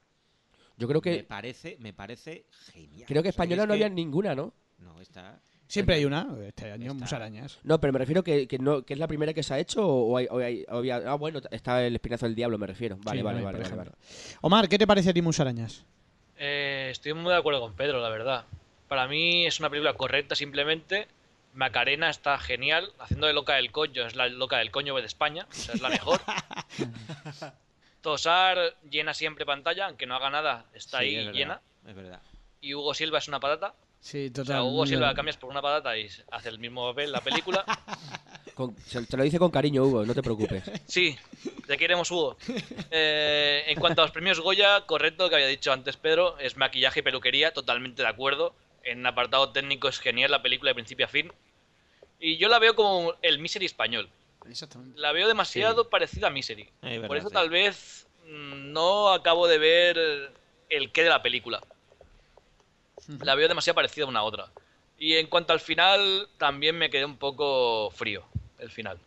Yo 0.76 0.86
creo 0.88 1.00
Me 1.04 1.18
que 1.18 1.24
parece, 1.24 1.76
me 1.80 1.92
parece 1.92 2.44
genial. 2.72 3.06
creo 3.06 3.22
que 3.22 3.28
O 3.28 3.32
sea, 3.32 3.42
española 3.42 3.62
es 3.62 3.68
no 3.68 3.74
que- 3.74 3.84
había 3.84 3.94
ninguna, 3.94 4.34
¿no? 4.34 4.52
No, 4.78 5.00
está. 5.00 5.40
Siempre 5.68 5.94
hay 5.96 6.04
una, 6.04 6.26
este 6.48 6.72
año, 6.72 6.90
Está. 6.92 6.94
musarañas. 7.04 7.58
No, 7.62 7.80
pero 7.80 7.92
me 7.92 7.98
refiero 8.00 8.24
que, 8.24 8.48
que 8.48 8.58
no, 8.58 8.82
que 8.82 8.94
es 8.94 8.98
la 8.98 9.06
primera 9.06 9.32
que 9.32 9.42
se 9.44 9.54
ha 9.54 9.58
hecho 9.58 9.86
o, 9.86 10.16
hay- 10.16 10.26
o 10.30 10.38
hay- 10.38 10.64
o 10.68 10.78
había... 10.78 10.96
Ah, 10.96 11.14
bueno, 11.14 11.40
está 11.52 11.84
el 11.86 11.94
espinazo 11.94 12.26
del 12.26 12.34
diablo, 12.34 12.58
me 12.58 12.66
refiero. 12.66 12.96
Vale, 13.04 13.20
Sí, 13.20 13.22
vale, 13.24 13.40
vale, 13.42 13.58
vale. 13.76 13.90
Omar, 14.40 14.68
¿qué 14.68 14.78
te 14.78 14.86
parece 14.86 15.10
a 15.10 15.14
ti 15.14 15.22
musarañas? 15.22 15.84
Eh, 16.38 16.88
estoy 16.90 17.12
muy 17.12 17.30
de 17.30 17.38
acuerdo 17.38 17.60
con 17.60 17.74
Pedro, 17.74 18.00
la 18.00 18.08
verdad. 18.08 18.46
Para 18.88 19.06
mí 19.06 19.46
es 19.46 19.60
una 19.60 19.70
película 19.70 19.94
correcta 19.94 20.34
simplemente. 20.34 21.06
Macarena 21.54 22.10
está 22.10 22.38
genial, 22.38 22.92
haciendo 22.98 23.26
de 23.26 23.32
loca 23.32 23.54
del 23.56 23.72
coño, 23.72 24.06
es 24.06 24.14
la 24.14 24.28
loca 24.28 24.58
del 24.58 24.70
coño 24.70 24.94
de 24.96 25.02
España, 25.06 25.46
o 25.50 25.54
sea, 25.54 25.74
es 25.74 25.80
la 25.80 25.88
mejor. 25.88 26.20
Tosar 28.00 28.76
llena 28.90 29.12
siempre 29.14 29.44
pantalla, 29.44 29.86
aunque 29.86 30.06
no 30.06 30.14
haga 30.14 30.30
nada, 30.30 30.64
está 30.74 30.98
Sí, 31.00 31.04
ahí 31.04 31.16
es 31.16 31.26
verdad, 31.26 31.38
llena. 31.38 31.60
Es 31.86 31.94
verdad. 31.94 32.20
Y 32.62 32.74
Hugo 32.74 32.94
Silva 32.94 33.18
es 33.18 33.28
una 33.28 33.40
patata. 33.40 33.74
Sí, 34.00 34.28
O 34.28 34.32
total. 34.32 34.46
sea, 34.46 34.62
Hugo 34.62 34.86
Silva 34.86 35.08
la 35.08 35.14
cambias 35.14 35.36
por 35.36 35.50
una 35.50 35.60
patata 35.60 35.98
y 35.98 36.08
hace 36.30 36.48
el 36.48 36.58
mismo 36.58 36.88
papel 36.88 37.06
en 37.06 37.12
la 37.12 37.20
película. 37.20 37.64
Con- 38.54 38.74
se- 38.86 39.04
te 39.06 39.16
lo 39.16 39.22
dice 39.22 39.38
con 39.38 39.50
cariño, 39.50 39.82
Hugo, 39.84 40.04
no 40.06 40.14
te 40.14 40.22
preocupes. 40.22 40.62
Sí, 40.86 41.16
te 41.66 41.76
queremos, 41.76 42.10
Hugo. 42.10 42.36
Eh, 42.90 43.64
en 43.66 43.78
cuanto 43.78 44.00
a 44.00 44.04
los 44.06 44.12
premios 44.12 44.40
Goya, 44.40 44.82
correcto 44.86 45.28
que 45.28 45.34
había 45.34 45.46
dicho 45.46 45.72
antes 45.72 45.96
Pedro, 45.98 46.38
es 46.38 46.56
maquillaje 46.56 47.00
y 47.00 47.02
peluquería, 47.02 47.52
totalmente 47.52 48.02
de 48.02 48.08
acuerdo. 48.08 48.54
En 48.84 49.04
apartado 49.06 49.50
técnico 49.50 49.88
es 49.88 49.98
genial 49.98 50.30
la 50.30 50.42
película 50.42 50.70
de 50.70 50.74
principio 50.74 51.06
a 51.06 51.08
fin. 51.08 51.30
Y 52.18 52.36
yo 52.38 52.48
la 52.48 52.58
veo 52.58 52.74
como 52.74 53.14
el 53.22 53.38
Misery 53.38 53.66
español. 53.66 54.08
Exactamente. 54.48 54.98
La 54.98 55.12
veo 55.12 55.28
demasiado 55.28 55.88
parecida 55.90 56.28
a 56.28 56.30
Misery. 56.30 56.62
Es 56.82 56.90
verdad, 56.92 57.08
Por 57.08 57.16
eso 57.16 57.28
sí. 57.28 57.34
tal 57.34 57.50
vez 57.50 58.06
mm, 58.26 58.72
no 58.72 59.10
acabo 59.10 59.46
de 59.48 59.58
ver 59.58 60.32
el 60.70 60.90
qué 60.92 61.02
de 61.02 61.08
la 61.10 61.22
película. 61.22 61.60
La 63.22 63.34
veo 63.34 63.48
demasiado 63.48 63.74
parecida 63.74 64.04
a 64.04 64.08
una 64.08 64.20
a 64.20 64.22
otra. 64.24 64.50
Y 64.98 65.14
en 65.14 65.26
cuanto 65.26 65.52
al 65.52 65.60
final, 65.60 66.28
también 66.38 66.76
me 66.76 66.90
quedé 66.90 67.04
un 67.04 67.16
poco 67.16 67.90
frío, 67.90 68.24
el 68.58 68.70
final. 68.70 68.98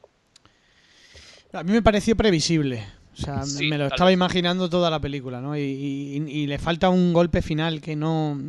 A 1.53 1.63
mí 1.63 1.71
me 1.71 1.81
pareció 1.81 2.15
previsible. 2.15 2.85
O 3.13 3.15
sea, 3.15 3.35
me- 3.37 3.45
Sí, 3.45 3.67
me 3.67 3.77
lo 3.77 3.85
estaba 3.85 4.07
vez. 4.07 4.15
imaginando 4.15 4.69
toda 4.69 4.89
la 4.89 4.99
película, 4.99 5.39
¿no? 5.39 5.55
Y, 5.55 5.61
y- 5.61 6.31
y 6.31 6.47
le 6.47 6.57
falta 6.57 6.89
un 6.89 7.13
golpe 7.13 7.43
final 7.43 7.79
que 7.79 7.95
no 7.95 8.39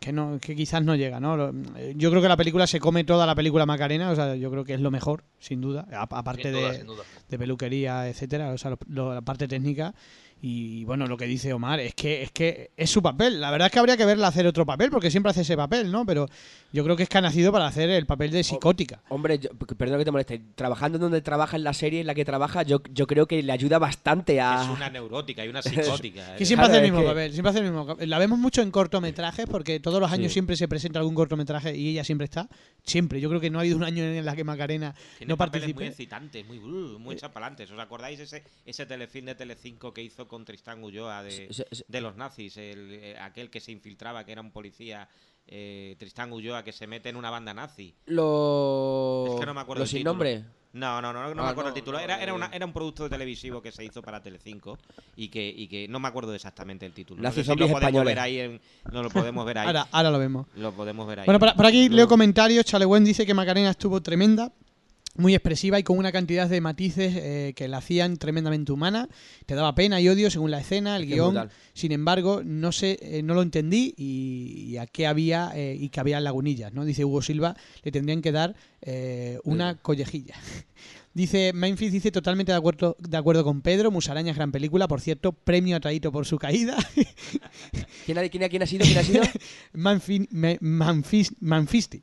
que 0.00 0.12
no 0.12 0.38
que 0.40 0.54
quizás 0.56 0.82
no 0.84 0.94
llega, 0.94 1.20
¿no? 1.20 1.36
Lo- 1.36 1.52
Yo 1.94 2.10
creo 2.10 2.22
que 2.22 2.28
la 2.28 2.36
película 2.36 2.66
se 2.66 2.80
come 2.80 3.04
toda 3.04 3.26
la 3.26 3.34
película 3.34 3.66
Macarena, 3.66 4.10
o 4.10 4.14
sea, 4.16 4.34
yo 4.36 4.50
creo 4.50 4.64
que 4.64 4.74
es 4.74 4.80
lo 4.80 4.90
mejor, 4.90 5.24
sin 5.38 5.60
duda, 5.60 5.86
aparte 5.92 6.42
Sin 6.44 6.52
duda, 6.52 6.70
de, 6.72 6.76
sin 6.78 6.86
duda. 6.86 7.02
de 7.28 7.38
peluquería, 7.38 8.08
etcétera, 8.08 8.50
o 8.52 8.58
sea, 8.58 8.70
lo- 8.72 8.78
lo- 8.88 9.14
la 9.14 9.22
parte 9.22 9.48
técnica 9.48 9.94
y 10.42 10.84
bueno, 10.84 11.06
lo 11.06 11.16
que 11.16 11.24
dice 11.26 11.52
Omar 11.52 11.80
es 11.80 11.94
que 11.94 12.22
es 12.22 12.30
que 12.30 12.70
es 12.76 12.90
su 12.90 13.02
papel. 13.02 13.40
La 13.40 13.50
verdad 13.50 13.66
es 13.66 13.72
que 13.72 13.78
habría 13.78 13.96
que 13.96 14.04
verla 14.04 14.28
hacer 14.28 14.46
otro 14.46 14.66
papel 14.66 14.90
porque 14.90 15.10
siempre 15.10 15.30
hace 15.30 15.40
ese 15.40 15.56
papel, 15.56 15.90
¿no? 15.90 16.04
Pero 16.04 16.28
yo 16.72 16.84
creo 16.84 16.94
que 16.94 17.04
es 17.04 17.08
que 17.08 17.18
ha 17.18 17.22
nacido 17.22 17.50
para 17.52 17.66
hacer 17.66 17.88
el 17.88 18.04
papel 18.06 18.30
de 18.30 18.44
psicótica. 18.44 19.00
Hombre, 19.08 19.38
yo- 19.38 19.50
perdón 19.78 19.98
que 19.98 20.04
te 20.04 20.10
moleste. 20.10 20.42
Trabajando 20.54 20.96
en 20.96 21.02
donde 21.02 21.22
trabaja 21.22 21.56
en 21.56 21.64
la 21.64 21.72
serie 21.72 22.00
en 22.00 22.06
la 22.06 22.14
que 22.14 22.24
trabaja, 22.24 22.62
yo, 22.64 22.82
yo 22.92 23.06
creo 23.06 23.26
que 23.26 23.42
le 23.42 23.50
ayuda 23.50 23.78
bastante 23.78 24.40
a. 24.40 24.62
Es 24.62 24.68
una 24.68 24.90
neurótica 24.90 25.44
y 25.44 25.48
una 25.48 25.62
psicótica. 25.62 26.36
Que 26.36 26.42
eh. 26.42 26.46
siempre 26.46 26.66
Claro, 26.66 26.72
hace 26.72 26.76
el 26.76 26.82
mismo 26.92 27.00
que- 27.00 27.06
papel, 27.08 27.32
siempre 27.32 27.50
hace 27.50 27.58
el 27.60 27.64
mismo 27.64 27.86
papel. 27.86 28.10
La 28.10 28.18
vemos 28.18 28.38
mucho 28.38 28.60
en 28.62 28.70
cortometrajes 28.70 29.46
porque 29.46 29.80
todos 29.80 30.00
los 30.00 30.12
años 30.12 30.28
Sí. 30.28 30.34
siempre 30.34 30.56
se 30.56 30.68
presenta 30.68 30.98
algún 30.98 31.14
cortometraje 31.14 31.74
y 31.76 31.88
ella 31.90 32.04
siempre 32.04 32.26
está. 32.26 32.48
Siempre. 32.84 33.20
Yo 33.20 33.28
creo 33.30 33.40
que 33.40 33.48
no 33.50 33.58
ha 33.58 33.62
habido 33.62 33.76
un 33.78 33.84
año 33.84 34.04
en 34.04 34.24
la 34.24 34.36
que 34.36 34.44
Macarena 34.44 34.94
Tiene 35.18 35.30
no 35.30 35.36
papeles 35.36 35.68
muy 35.68 35.72
participe. 35.74 35.90
excitantes, 36.04 36.46
muy, 36.46 36.58
uh, 36.58 36.98
muy 36.98 37.16
chapalantes. 37.16 37.70
¿Os 37.70 37.78
acordáis 37.80 38.20
ese, 38.20 38.44
ese 38.66 38.86
telefilm 38.86 39.26
de 39.26 39.34
Telecinco 39.34 39.92
que 39.94 40.02
hizo 40.02 40.25
con 40.28 40.44
Tristán 40.44 40.82
Ulloa 40.82 41.22
de, 41.22 41.30
Sí, 41.52 41.62
sí. 41.70 41.84
de 41.86 42.00
los 42.00 42.16
nazis? 42.16 42.56
El, 42.56 42.90
eh, 42.92 43.18
aquel 43.18 43.50
que 43.50 43.60
se 43.60 43.72
infiltraba, 43.72 44.24
que 44.24 44.32
era 44.32 44.40
un 44.40 44.50
policía, 44.50 45.08
eh, 45.46 45.94
Tristán 45.98 46.32
Ulloa, 46.32 46.62
que 46.64 46.72
se 46.72 46.86
mete 46.86 47.08
en 47.08 47.16
una 47.16 47.30
banda 47.30 47.54
nazi. 47.54 47.94
Es 48.06 49.40
que 49.40 49.46
no 49.46 49.54
me 49.54 49.60
acuerdo 49.60 49.82
el 49.84 49.88
sin 49.88 49.98
título. 49.98 50.12
nombre. 50.12 50.44
No, 50.72 51.00
no, 51.00 51.10
no, 51.10 51.22
no, 51.22 51.34
no 51.34 51.40
Ah, 51.42 51.44
me 51.46 51.50
acuerdo 51.52 51.70
no, 51.70 51.74
el 51.76 51.80
título. 51.82 51.96
no, 51.96 52.04
Era, 52.04 52.22
era, 52.22 52.34
una- 52.34 52.50
era 52.52 52.66
un 52.66 52.72
producto 52.74 53.08
televisivo 53.08 53.62
que 53.62 53.72
se 53.72 53.82
hizo 53.82 54.02
para 54.02 54.22
Telecinco 54.22 54.76
y 55.16 55.28
que, 55.28 55.48
y 55.48 55.68
que 55.68 55.88
no 55.88 55.98
me 56.00 56.08
acuerdo 56.08 56.34
exactamente 56.34 56.84
el 56.84 56.92
título. 56.92 57.22
Nazi 57.22 57.36
no 57.38 57.40
sé 57.40 57.42
si 57.44 57.46
zombies 57.46 57.70
lo 57.70 57.74
podemos 57.76 57.88
españoles. 57.88 58.14
ver 58.14 58.18
ahí 58.18 58.40
en- 58.40 58.60
no 58.92 59.02
lo 59.02 59.08
podemos 59.08 59.46
ver 59.46 59.58
ahí. 59.58 59.66
Ahora, 59.68 59.88
ahora 59.90 60.10
lo 60.10 60.18
vemos. 60.18 60.46
Lo 60.56 60.72
podemos 60.72 61.06
ver 61.06 61.20
ahí. 61.20 61.24
Bueno, 61.26 61.38
por, 61.38 61.54
por 61.56 61.64
aquí 61.64 61.88
leo 61.88 62.06
comentarios. 62.06 62.66
Chalewen 62.66 63.04
dice 63.04 63.24
que 63.24 63.32
Macarena 63.32 63.70
estuvo 63.70 64.02
tremenda, 64.02 64.52
muy 65.18 65.34
expresiva 65.34 65.78
y 65.78 65.82
con 65.82 65.98
una 65.98 66.12
cantidad 66.12 66.48
de 66.48 66.60
matices 66.60 67.14
eh, 67.16 67.52
que 67.56 67.68
la 67.68 67.78
hacían 67.78 68.16
tremendamente 68.16 68.72
humana. 68.72 69.08
Te 69.46 69.54
daba 69.54 69.74
pena 69.74 70.00
y 70.00 70.08
odio 70.08 70.30
según 70.30 70.50
la 70.50 70.60
escena, 70.60 70.96
el 70.96 71.06
guion. 71.06 71.34
brutal. 71.34 71.50
Sin 71.74 71.92
embargo, 71.92 72.42
no 72.44 72.72
sé, 72.72 72.98
eh, 73.02 73.22
no 73.22 73.34
lo 73.34 73.42
entendí 73.42 73.94
y, 73.96 74.66
y 74.68 74.76
a 74.78 74.86
qué 74.86 75.06
había 75.06 75.52
eh, 75.54 75.76
y 75.78 75.88
que 75.88 76.00
había 76.00 76.20
lagunillas, 76.20 76.72
¿no? 76.72 76.84
Dice 76.84 77.04
Hugo 77.04 77.22
Silva, 77.22 77.56
le 77.82 77.92
tendrían 77.92 78.22
que 78.22 78.32
dar 78.32 78.56
eh, 78.82 79.38
una 79.44 79.76
collejilla. 79.76 80.36
Dice, 81.16 81.52
Memphis 81.54 81.90
dice 81.92 82.12
totalmente 82.12 82.52
de 82.52 82.58
acuerdo, 82.58 82.94
de 82.98 83.16
acuerdo 83.16 83.42
con 83.42 83.62
Pedro, 83.62 83.90
Musaraña 83.90 84.32
es 84.32 84.36
gran 84.36 84.52
película, 84.52 84.86
por 84.86 85.00
cierto, 85.00 85.32
premio 85.32 85.74
atraído 85.74 86.12
por 86.12 86.26
su 86.26 86.36
caída. 86.36 86.76
¿Quién 88.04 88.18
ha, 88.18 88.28
quién 88.28 88.46
quién 88.50 88.62
ha 88.62 88.66
sido? 88.66 88.84
¿Quién 88.84 88.98
ha 88.98 89.02
sido? 89.02 89.22
Me- 89.72 90.60
Manfis- 90.60 91.34
Manfisti. 91.40 92.02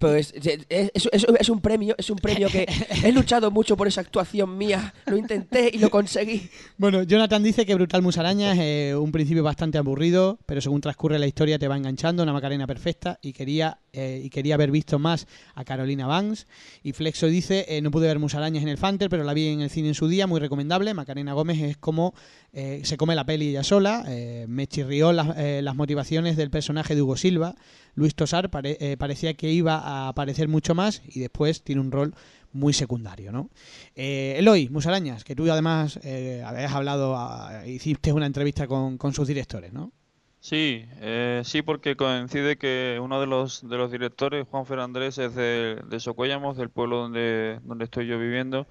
Pues 0.00 0.32
es, 0.34 0.66
es- 0.68 1.08
es- 1.12 1.26
es 1.38 1.48
un 1.48 1.60
premio, 1.60 1.94
es 1.98 2.10
un 2.10 2.18
premio 2.18 2.48
que 2.48 2.66
he 3.04 3.12
luchado 3.12 3.52
mucho 3.52 3.76
por 3.76 3.86
esa 3.86 4.00
actuación 4.00 4.58
mía. 4.58 4.92
Lo 5.06 5.16
intenté 5.16 5.70
y 5.72 5.78
lo 5.78 5.88
conseguí. 5.88 6.50
Bueno, 6.78 7.04
Jonathan 7.04 7.44
dice 7.44 7.64
que 7.64 7.76
Brutal 7.76 8.02
Musaraña 8.02 8.54
es 8.54 8.58
eh, 8.60 8.96
un 8.96 9.12
principio 9.12 9.44
bastante 9.44 9.78
aburrido, 9.78 10.40
pero 10.46 10.60
según 10.60 10.80
transcurre 10.80 11.20
la 11.20 11.28
historia 11.28 11.60
te 11.60 11.68
va 11.68 11.76
enganchando, 11.76 12.24
una 12.24 12.32
Macarena 12.32 12.66
perfecta 12.66 13.20
y 13.22 13.32
quería 13.32 13.78
eh, 13.92 14.20
y 14.24 14.30
quería 14.30 14.54
haber 14.56 14.70
visto 14.72 14.98
más 14.98 15.26
a 15.54 15.64
Carolina 15.64 16.06
Banks. 16.08 16.46
Y 16.82 16.92
Flexo 16.92 17.26
dice, 17.28 17.64
eh, 17.68 17.80
no 17.82 17.90
pude 17.90 18.06
ver 18.08 18.18
Musarañas 18.48 18.62
en 18.62 18.68
el 18.70 18.78
Fanter, 18.78 19.10
pero 19.10 19.24
la 19.24 19.34
vi 19.34 19.48
en 19.48 19.60
el 19.60 19.68
cine 19.68 19.88
en 19.88 19.94
su 19.94 20.08
día, 20.08 20.26
muy 20.26 20.40
recomendable. 20.40 20.94
Macarena 20.94 21.34
Gómez 21.34 21.60
es 21.60 21.76
como 21.76 22.14
eh, 22.54 22.80
se 22.84 22.96
come 22.96 23.14
la 23.14 23.26
peli 23.26 23.48
ella 23.50 23.62
sola, 23.62 24.04
eh, 24.08 24.46
me 24.48 24.66
chirrió 24.66 25.12
las, 25.12 25.36
eh, 25.36 25.60
las 25.62 25.76
motivaciones 25.76 26.36
del 26.38 26.48
personaje 26.50 26.94
de 26.94 27.02
Hugo 27.02 27.16
Silva. 27.16 27.54
Luis 27.94 28.14
Tosar 28.14 28.48
pare- 28.50 28.96
parecía 28.96 29.34
que 29.34 29.50
iba 29.52 29.74
a 29.76 30.08
aparecer 30.08 30.48
mucho 30.48 30.74
más 30.74 31.02
y 31.06 31.20
después 31.20 31.62
tiene 31.62 31.80
un 31.82 31.90
rol 31.92 32.14
muy 32.52 32.72
secundario, 32.72 33.32
¿no? 33.32 33.50
Eloy, 33.94 34.68
Musarañas, 34.70 35.24
que 35.24 35.34
tú 35.34 35.50
además 35.50 35.98
habías 35.98 36.72
hablado, 36.72 37.16
a- 37.18 37.66
hiciste 37.66 38.12
una 38.12 38.24
entrevista 38.26 38.66
con, 38.66 38.96
con 38.96 39.12
sus 39.12 39.28
directores, 39.28 39.72
¿no? 39.74 39.92
Sí, 40.40 40.84
eh, 41.00 41.42
sí, 41.44 41.62
porque 41.62 41.96
coincide 41.96 42.56
que 42.58 42.98
uno 43.02 43.20
de 43.20 43.26
los 43.26 43.68
de 43.68 43.76
los 43.76 43.90
directores, 43.90 44.46
Juan 44.48 44.66
Fernández, 44.66 45.18
es 45.18 45.34
de, 45.34 45.82
de 45.84 46.00
Socuéllamos, 46.00 46.56
del 46.56 46.70
pueblo 46.70 46.98
donde, 46.98 47.58
donde 47.64 47.84
estoy 47.84 48.06
yo 48.06 48.18
viviendo. 48.18 48.68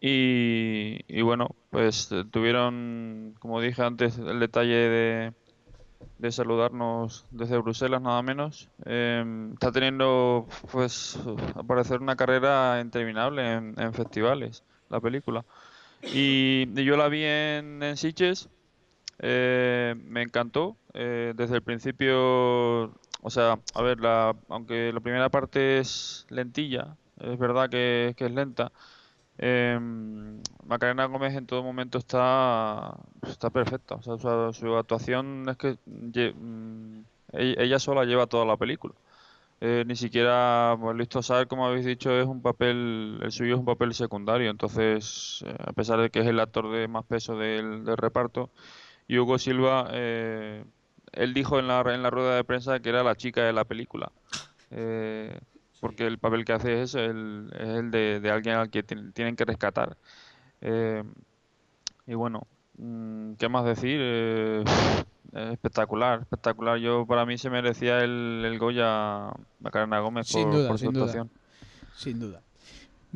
Y, 0.00 1.22
bueno, 1.22 1.56
pues 1.70 2.12
eh, 2.12 2.24
tuvieron, 2.30 3.34
como 3.40 3.60
dije 3.60 3.82
antes, 3.82 4.18
el 4.18 4.40
detalle 4.40 4.74
de, 4.74 5.34
de 6.18 6.32
saludarnos 6.32 7.26
desde 7.30 7.58
Bruselas, 7.58 8.02
nada 8.02 8.22
menos. 8.22 8.70
Eh, 8.86 9.24
está 9.54 9.72
teniendo, 9.72 10.48
pues, 10.72 11.18
al 11.56 11.66
parecer 11.66 12.00
una 12.00 12.16
carrera 12.16 12.80
interminable 12.82 13.52
en, 13.54 13.74
en 13.80 13.94
festivales, 13.94 14.64
la 14.90 15.00
película. 15.00 15.44
Y, 16.02 16.68
y 16.76 16.84
yo 16.84 16.96
la 16.96 17.08
vi 17.08 17.24
en, 17.24 17.82
en 17.82 17.96
Sitges. 17.96 18.50
Eh, 19.20 19.94
me 20.04 20.22
encantó. 20.22 20.76
eh, 20.94 21.32
desde 21.36 21.56
el 21.56 21.62
principio, 21.62 22.84
o 23.22 23.30
sea, 23.30 23.58
a 23.74 23.82
ver, 23.82 24.00
la, 24.00 24.36
aunque 24.48 24.92
la 24.92 25.00
primera 25.00 25.28
parte 25.30 25.78
es 25.78 26.26
lentilla, 26.30 26.96
es 27.20 27.38
verdad 27.38 27.68
que, 27.70 28.14
es 28.16 28.30
lenta. 28.30 28.72
eh, 29.38 29.78
Macarena 30.66 31.06
Gómez 31.06 31.34
en 31.36 31.46
todo 31.46 31.62
momento 31.62 31.98
está, 31.98 32.96
está 33.28 33.50
perfecta. 33.50 33.96
O 33.96 34.02
sea, 34.02 34.52
su, 34.52 34.76
actuación 34.76 35.48
es 35.48 35.56
que 35.56 35.78
mm, 35.86 37.00
ella, 37.32 37.62
ella 37.62 37.78
sola 37.78 38.04
lleva 38.04 38.26
toda 38.26 38.44
la 38.44 38.56
película. 38.56 38.94
Eh, 39.60 39.84
ni 39.86 39.96
siquiera 39.96 40.76
pues, 40.80 40.96
Luis 40.96 41.08
Tosar, 41.08 41.46
como 41.48 41.66
habéis 41.66 41.86
dicho, 41.86 42.10
es 42.12 42.26
un 42.26 42.42
papel, 42.42 43.18
el 43.22 43.32
suyo 43.32 43.54
es 43.54 43.58
un 43.60 43.64
papel 43.64 43.94
secundario. 43.94 44.50
Entonces, 44.50 45.42
eh, 45.46 45.56
a 45.58 45.72
pesar 45.72 46.00
de 46.00 46.10
que 46.10 46.20
es 46.20 46.26
el 46.26 46.40
actor 46.40 46.70
de 46.70 46.88
más 46.88 47.04
peso 47.06 47.36
del 47.38 47.86
reparto, 47.96 48.50
y 49.06 49.18
Hugo 49.18 49.38
Silva, 49.38 49.88
eh, 49.92 50.64
él 51.12 51.34
dijo 51.34 51.58
en 51.58 51.68
la, 51.68 51.80
en 51.94 52.02
la 52.02 52.10
rueda 52.10 52.36
de 52.36 52.44
prensa 52.44 52.80
que 52.80 52.88
era 52.88 53.02
la 53.02 53.14
chica 53.16 53.42
de 53.44 53.52
la 53.52 53.64
película. 53.64 54.10
Eh, 54.70 55.38
porque 55.80 56.06
el 56.06 56.18
papel 56.18 56.44
que 56.44 56.52
hace 56.54 56.82
es 56.82 56.94
el, 56.94 57.50
es 57.58 57.68
el 57.68 57.90
de, 57.90 58.20
de 58.20 58.30
alguien 58.30 58.56
al 58.56 58.70
que 58.70 58.84
tien- 58.84 59.12
tienen 59.12 59.36
que 59.36 59.44
rescatar. 59.44 59.96
Eh, 60.60 61.04
y 62.06 62.14
bueno, 62.14 62.46
mm, 62.78 63.34
¿qué 63.34 63.48
más 63.48 63.64
decir? 63.64 63.98
Eh, 64.00 64.64
espectacular, 65.32 66.20
espectacular. 66.22 66.78
Yo 66.78 67.06
para 67.06 67.26
mí 67.26 67.36
se 67.38 67.50
merecía 67.50 67.98
el, 68.02 68.42
el 68.44 68.58
Goya 68.58 69.30
Macarena 69.60 70.00
Gómez 70.00 70.26
Sin 70.28 70.42
por, 70.44 70.52
duda, 70.52 70.68
por 70.68 70.78
su 70.78 70.84
sin 70.86 70.92
duda. 70.94 71.04
actuación. 71.04 71.30
Sin 71.96 72.18
duda. 72.18 72.40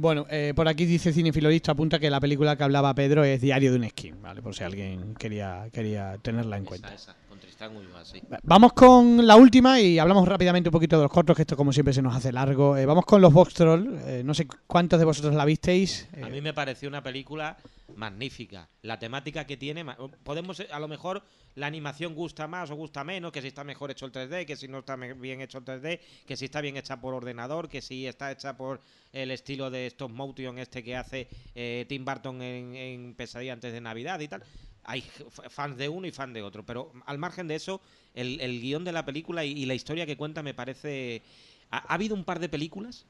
Bueno, 0.01 0.27
eh, 0.31 0.53
por 0.55 0.69
aquí 0.69 0.87
dice 0.87 1.13
Cinefilorista, 1.13 1.73
apunta 1.73 1.99
que 1.99 2.09
la 2.09 2.21
película 2.21 2.55
que 2.55 2.63
hablaba 2.63 2.95
Pedro 2.95 3.25
es 3.25 3.41
Diario 3.41 3.73
de 3.73 3.79
un 3.79 3.89
Skin, 3.89 4.23
¿vale? 4.23 4.41
Por 4.41 4.55
si 4.55 4.63
alguien 4.63 5.17
quería, 5.17 5.69
quería 5.73 6.17
tenerla 6.23 6.57
en 6.57 6.65
cuenta. 6.67 6.95
Esa, 6.95 7.17
con 7.29 7.39
Tristán 7.39 7.77
Ulloa, 7.77 8.05
sí. 8.05 8.21
Vamos 8.43 8.73
con 8.73 9.27
la 9.27 9.37
última 9.37 9.81
y 9.81 9.99
hablamos 9.99 10.27
rápidamente 10.27 10.69
un 10.69 10.73
poquito 10.73 10.97
de 10.97 11.03
los 11.03 11.13
cortos, 11.13 11.37
que 11.37 11.43
esto 11.43 11.57
como 11.57 11.73
siempre 11.73 11.93
se 11.93 12.03
nos 12.03 12.15
hace 12.15 12.33
largo. 12.33 12.77
Eh, 12.77 12.87
vamos 12.87 13.05
con 13.05 13.21
los 13.21 13.33
Box 13.33 13.55
Troll. 13.55 13.99
Eh, 14.07 14.23
no 14.25 14.35
sé 14.35 14.47
cuántos 14.67 14.99
de 14.99 15.05
vosotros 15.05 15.35
la 15.35 15.45
visteis. 15.45 16.09
Eh, 16.15 16.23
A 16.25 16.29
mí 16.29 16.41
me 16.41 16.53
pareció 16.55 16.89
una 16.89 17.03
película 17.03 17.57
magnífica. 17.97 18.69
La 18.83 18.99
temática 18.99 19.45
que 19.47 19.57
tiene, 19.57 19.85
podemos, 20.23 20.61
eh, 20.61 20.69
a 20.71 20.79
lo 20.79 20.89
mejor 20.89 21.23
la 21.57 21.67
animación 21.67 22.15
gusta 22.15 22.47
más 22.47 22.71
o 22.71 22.77
gusta 22.77 23.03
menos, 23.03 23.33
que 23.33 23.43
si 23.43 23.49
está 23.49 23.65
mejor 23.65 23.91
hecho 23.91 24.07
el 24.07 24.13
3D, 24.13 24.47
que 24.47 24.57
si 24.57 24.69
no 24.69 24.79
está 24.79 24.95
bien 24.97 25.41
hecho 25.41 25.59
el 25.59 25.65
3D, 25.65 26.01
que 26.27 26.37
si 26.37 26.45
está 26.45 26.61
bien 26.61 26.77
hecha 26.77 27.01
por 27.01 27.15
ordenador, 27.15 27.69
que 27.69 27.83
si 27.83 28.07
está 28.07 28.31
hecha 28.31 28.57
por 28.57 28.81
el 29.13 29.31
estilo 29.33 29.69
de 29.71 29.87
stop 29.87 30.11
motion 30.11 30.59
este 30.59 30.85
que 30.85 30.97
hace 30.97 31.29
eh, 31.55 31.85
Tim 31.89 32.05
Burton 32.05 32.41
en, 32.43 32.77
en 32.77 33.15
Pesadilla 33.15 33.55
antes 33.55 33.73
de 33.73 33.81
Navidad 33.81 34.21
y 34.21 34.29
tal. 34.29 34.45
Hay 34.91 35.03
fans 35.51 35.77
de 35.77 35.89
uno 35.89 36.07
y 36.07 36.13
fans 36.13 36.33
de 36.33 36.43
otro, 36.43 36.65
pero 36.65 36.93
al 37.05 37.19
margen 37.19 37.47
de 37.47 37.57
eso, 37.57 37.83
el, 38.15 38.41
el 38.41 38.59
guion 38.61 38.85
de 38.85 38.93
la 38.93 39.05
película 39.05 39.45
y, 39.45 39.67
la 39.67 39.75
historia 39.75 40.07
que 40.07 40.17
cuenta 40.17 40.43
me 40.43 40.55
parece... 40.55 41.23
Ha, 41.71 41.79
ha 41.79 41.95
habido 41.95 42.15
un 42.15 42.25
par 42.25 42.39
de 42.39 42.49
películas 42.49 43.05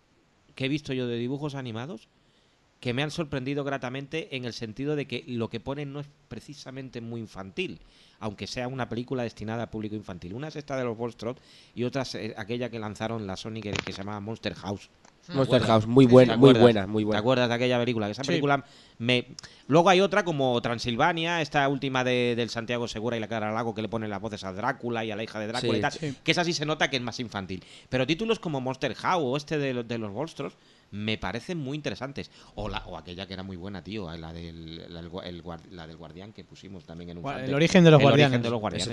que 0.56 0.64
he 0.64 0.68
visto 0.68 0.92
yo 0.92 1.06
de 1.06 1.16
dibujos 1.16 1.54
animados 1.54 2.08
que 2.80 2.92
me 2.92 3.02
han 3.02 3.10
sorprendido 3.10 3.64
gratamente 3.64 4.36
en 4.36 4.44
el 4.44 4.52
sentido 4.52 4.94
de 4.94 5.06
que 5.06 5.24
lo 5.26 5.48
que 5.48 5.60
ponen 5.60 5.92
no 5.92 6.00
es 6.00 6.06
precisamente 6.28 7.00
muy 7.00 7.20
infantil, 7.20 7.80
aunque 8.20 8.46
sea 8.46 8.68
una 8.68 8.88
película 8.88 9.24
destinada 9.24 9.64
a 9.64 9.70
público 9.70 9.96
infantil. 9.96 10.34
Una 10.34 10.48
es 10.48 10.56
esta 10.56 10.76
de 10.76 10.84
los 10.84 10.96
Wall 10.96 11.10
Street 11.10 11.36
y 11.74 11.84
otra 11.84 12.02
es 12.02 12.14
eh, 12.14 12.34
aquella 12.36 12.70
que 12.70 12.78
lanzaron 12.78 13.26
la 13.26 13.36
Sony 13.36 13.60
que 13.62 13.74
se 13.84 13.92
llamaba 13.92 14.20
Monster 14.20 14.54
House. 14.54 14.90
¿Te 15.28 15.34
Monster? 15.34 15.62
House, 15.62 15.86
muy 15.86 16.06
¿Te 16.06 16.12
buena, 16.12 16.36
muy 16.36 16.54
buena, 16.54 16.86
muy 16.86 17.02
¿Te 17.02 17.06
buena. 17.06 17.20
acuerdas 17.20 17.48
de 17.48 17.54
aquella 17.54 17.78
película? 17.78 18.06
Que 18.06 18.12
esa 18.12 18.24
Sí. 18.24 18.28
película 18.28 18.64
me... 18.98 19.26
Luego 19.66 19.90
hay 19.90 20.00
otra 20.00 20.24
como 20.24 20.60
Transilvania, 20.62 21.42
esta 21.42 21.68
última 21.68 22.02
de, 22.02 22.34
del 22.36 22.48
Santiago 22.48 22.88
Segura 22.88 23.16
y 23.16 23.20
la 23.20 23.28
cara 23.28 23.48
al 23.50 23.54
lago 23.54 23.74
que 23.74 23.82
le 23.82 23.88
ponen 23.88 24.08
las 24.10 24.20
voces 24.20 24.42
a 24.44 24.52
Drácula 24.52 25.04
y 25.04 25.10
a 25.10 25.16
la 25.16 25.22
hija 25.22 25.38
de 25.38 25.46
Drácula 25.46 25.72
Sí. 25.72 25.78
y 25.78 25.80
tal, 25.82 25.92
Sí. 25.92 26.14
que 26.24 26.30
esa 26.32 26.44
sí 26.44 26.52
se 26.54 26.64
nota 26.64 26.88
que 26.88 26.96
es 26.96 27.02
más 27.02 27.20
infantil. 27.20 27.62
Pero 27.90 28.06
títulos 28.06 28.38
como 28.38 28.60
Monster 28.60 28.94
House 28.94 29.22
o 29.24 29.36
este 29.36 29.58
de, 29.58 29.74
los- 29.74 29.86
de 29.86 29.98
los 29.98 30.10
monstruos 30.10 30.54
me 30.90 31.18
parecen 31.18 31.58
muy 31.58 31.76
interesantes. 31.76 32.30
O, 32.54 32.70
la, 32.70 32.78
o 32.86 32.96
aquella 32.96 33.26
que 33.26 33.34
era 33.34 33.42
muy 33.42 33.56
buena, 33.58 33.84
tío, 33.84 34.10
la 34.16 34.32
del, 34.32 34.90
la, 34.92 35.00
el 35.24 35.42
la 35.72 35.86
del 35.86 35.96
guardián 35.98 36.32
que 36.32 36.44
pusimos 36.44 36.84
también 36.86 37.10
en 37.10 37.18
un 37.18 37.30
el 37.30 37.52
origen 37.52 37.84
de 37.84 37.90
los 37.90 38.00
el 38.00 38.04
guardianes. 38.06 38.32
origen 38.32 38.42
de 38.42 38.50
los 38.50 38.58
guardianes. 38.60 38.86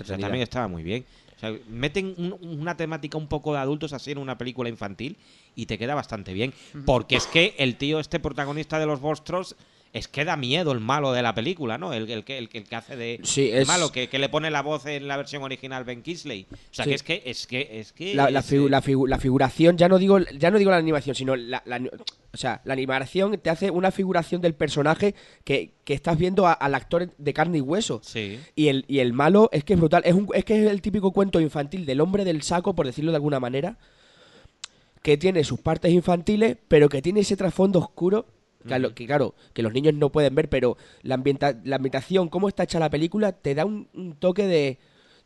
Esa 0.00 0.16
también 0.18 0.42
estaba 0.42 0.68
muy 0.68 0.82
bien. 0.82 1.04
O 1.36 1.38
sea, 1.38 1.52
meten 1.68 2.14
un- 2.16 2.38
una 2.60 2.78
temática 2.78 3.18
un 3.18 3.26
poco 3.28 3.52
de 3.52 3.58
adultos 3.58 3.92
así 3.92 4.12
en 4.12 4.18
una 4.18 4.38
película 4.38 4.70
infantil 4.70 5.18
y 5.54 5.66
te 5.66 5.78
queda 5.78 5.94
bastante 5.94 6.32
bien. 6.32 6.52
Porque 6.84 7.16
es 7.16 7.26
que 7.26 7.54
el 7.58 7.76
tío, 7.76 8.00
este 8.00 8.20
protagonista 8.20 8.78
de 8.78 8.86
los 8.86 9.00
monstruos, 9.00 9.56
es 9.92 10.08
que 10.08 10.24
da 10.24 10.36
miedo 10.36 10.72
el 10.72 10.80
malo 10.80 11.12
de 11.12 11.22
la 11.22 11.36
película, 11.36 11.78
¿no? 11.78 11.92
El, 11.92 12.10
el 12.10 12.24
que, 12.24 12.36
el, 12.36 12.48
que- 12.48 12.58
el 12.58 12.64
que 12.64 12.74
hace 12.74 12.96
de 12.96 13.20
Sí, 13.22 13.50
el 13.52 13.62
es- 13.62 13.68
malo, 13.68 13.92
que, 13.92 14.08
que 14.08 14.18
le 14.18 14.28
pone 14.28 14.50
la 14.50 14.60
voz 14.60 14.86
en 14.86 15.06
la 15.06 15.16
versión 15.16 15.44
original 15.44 15.84
Ben 15.84 16.02
Kingsley. 16.02 16.48
O 16.50 16.56
sea, 16.72 16.84
Sí. 16.84 16.90
que 16.90 16.94
es 16.96 17.02
que, 17.04 17.22
es 17.24 17.46
que, 17.46 17.68
es 17.78 17.92
que. 17.92 18.12
La, 18.16 18.26
figu- 18.42 18.66
eh, 18.66 18.70
la 18.70 18.82
figu- 18.82 19.06
la 19.08 19.20
figuración, 19.20 19.78
ya 19.78 19.88
no 19.88 19.98
digo 19.98 20.18
ya 20.18 20.50
no 20.50 20.58
digo 20.58 20.72
la 20.72 20.78
animación, 20.78 21.14
sino 21.14 21.36
la, 21.36 21.62
la- 21.64 21.80
o 22.32 22.36
sea, 22.36 22.60
la 22.64 22.72
animación 22.72 23.38
te 23.40 23.50
hace 23.50 23.70
una 23.70 23.92
figuración 23.92 24.40
del 24.40 24.54
personaje 24.54 25.14
que, 25.44 25.74
que 25.84 25.94
estás 25.94 26.18
viendo 26.18 26.48
a- 26.48 26.54
al 26.54 26.74
actor 26.74 27.12
de 27.16 27.32
carne 27.32 27.58
y 27.58 27.60
hueso. 27.60 28.00
Sí. 28.02 28.40
Y 28.56 28.66
el, 28.66 28.84
y 28.88 28.98
el 28.98 29.12
malo 29.12 29.48
es 29.52 29.62
que 29.62 29.74
es 29.74 29.78
brutal. 29.78 30.02
Es, 30.04 30.14
un, 30.14 30.28
es 30.34 30.44
que 30.44 30.60
es 30.60 30.68
el 30.72 30.82
típico 30.82 31.12
cuento 31.12 31.38
infantil 31.38 31.86
del 31.86 32.00
hombre 32.00 32.24
del 32.24 32.42
saco, 32.42 32.74
por 32.74 32.86
decirlo 32.86 33.12
de 33.12 33.16
alguna 33.18 33.38
manera, 33.38 33.78
que 35.04 35.18
tiene 35.18 35.44
sus 35.44 35.60
partes 35.60 35.92
infantiles, 35.92 36.56
pero 36.66 36.88
que 36.88 37.02
tiene 37.02 37.20
ese 37.20 37.36
trasfondo 37.36 37.78
oscuro. 37.78 38.24
Que, 38.66 38.94
que 38.94 39.04
claro, 39.04 39.34
que 39.52 39.62
los 39.62 39.74
niños 39.74 39.92
no 39.92 40.08
pueden 40.10 40.34
ver, 40.34 40.48
pero 40.48 40.78
la, 41.02 41.16
ambienta- 41.16 41.60
la 41.64 41.76
ambientación, 41.76 42.30
cómo 42.30 42.48
está 42.48 42.62
hecha 42.62 42.78
la 42.80 42.88
película, 42.88 43.32
te 43.32 43.54
da 43.54 43.66
un, 43.66 43.88
un 43.92 44.14
toque 44.14 44.46
de, 44.46 44.78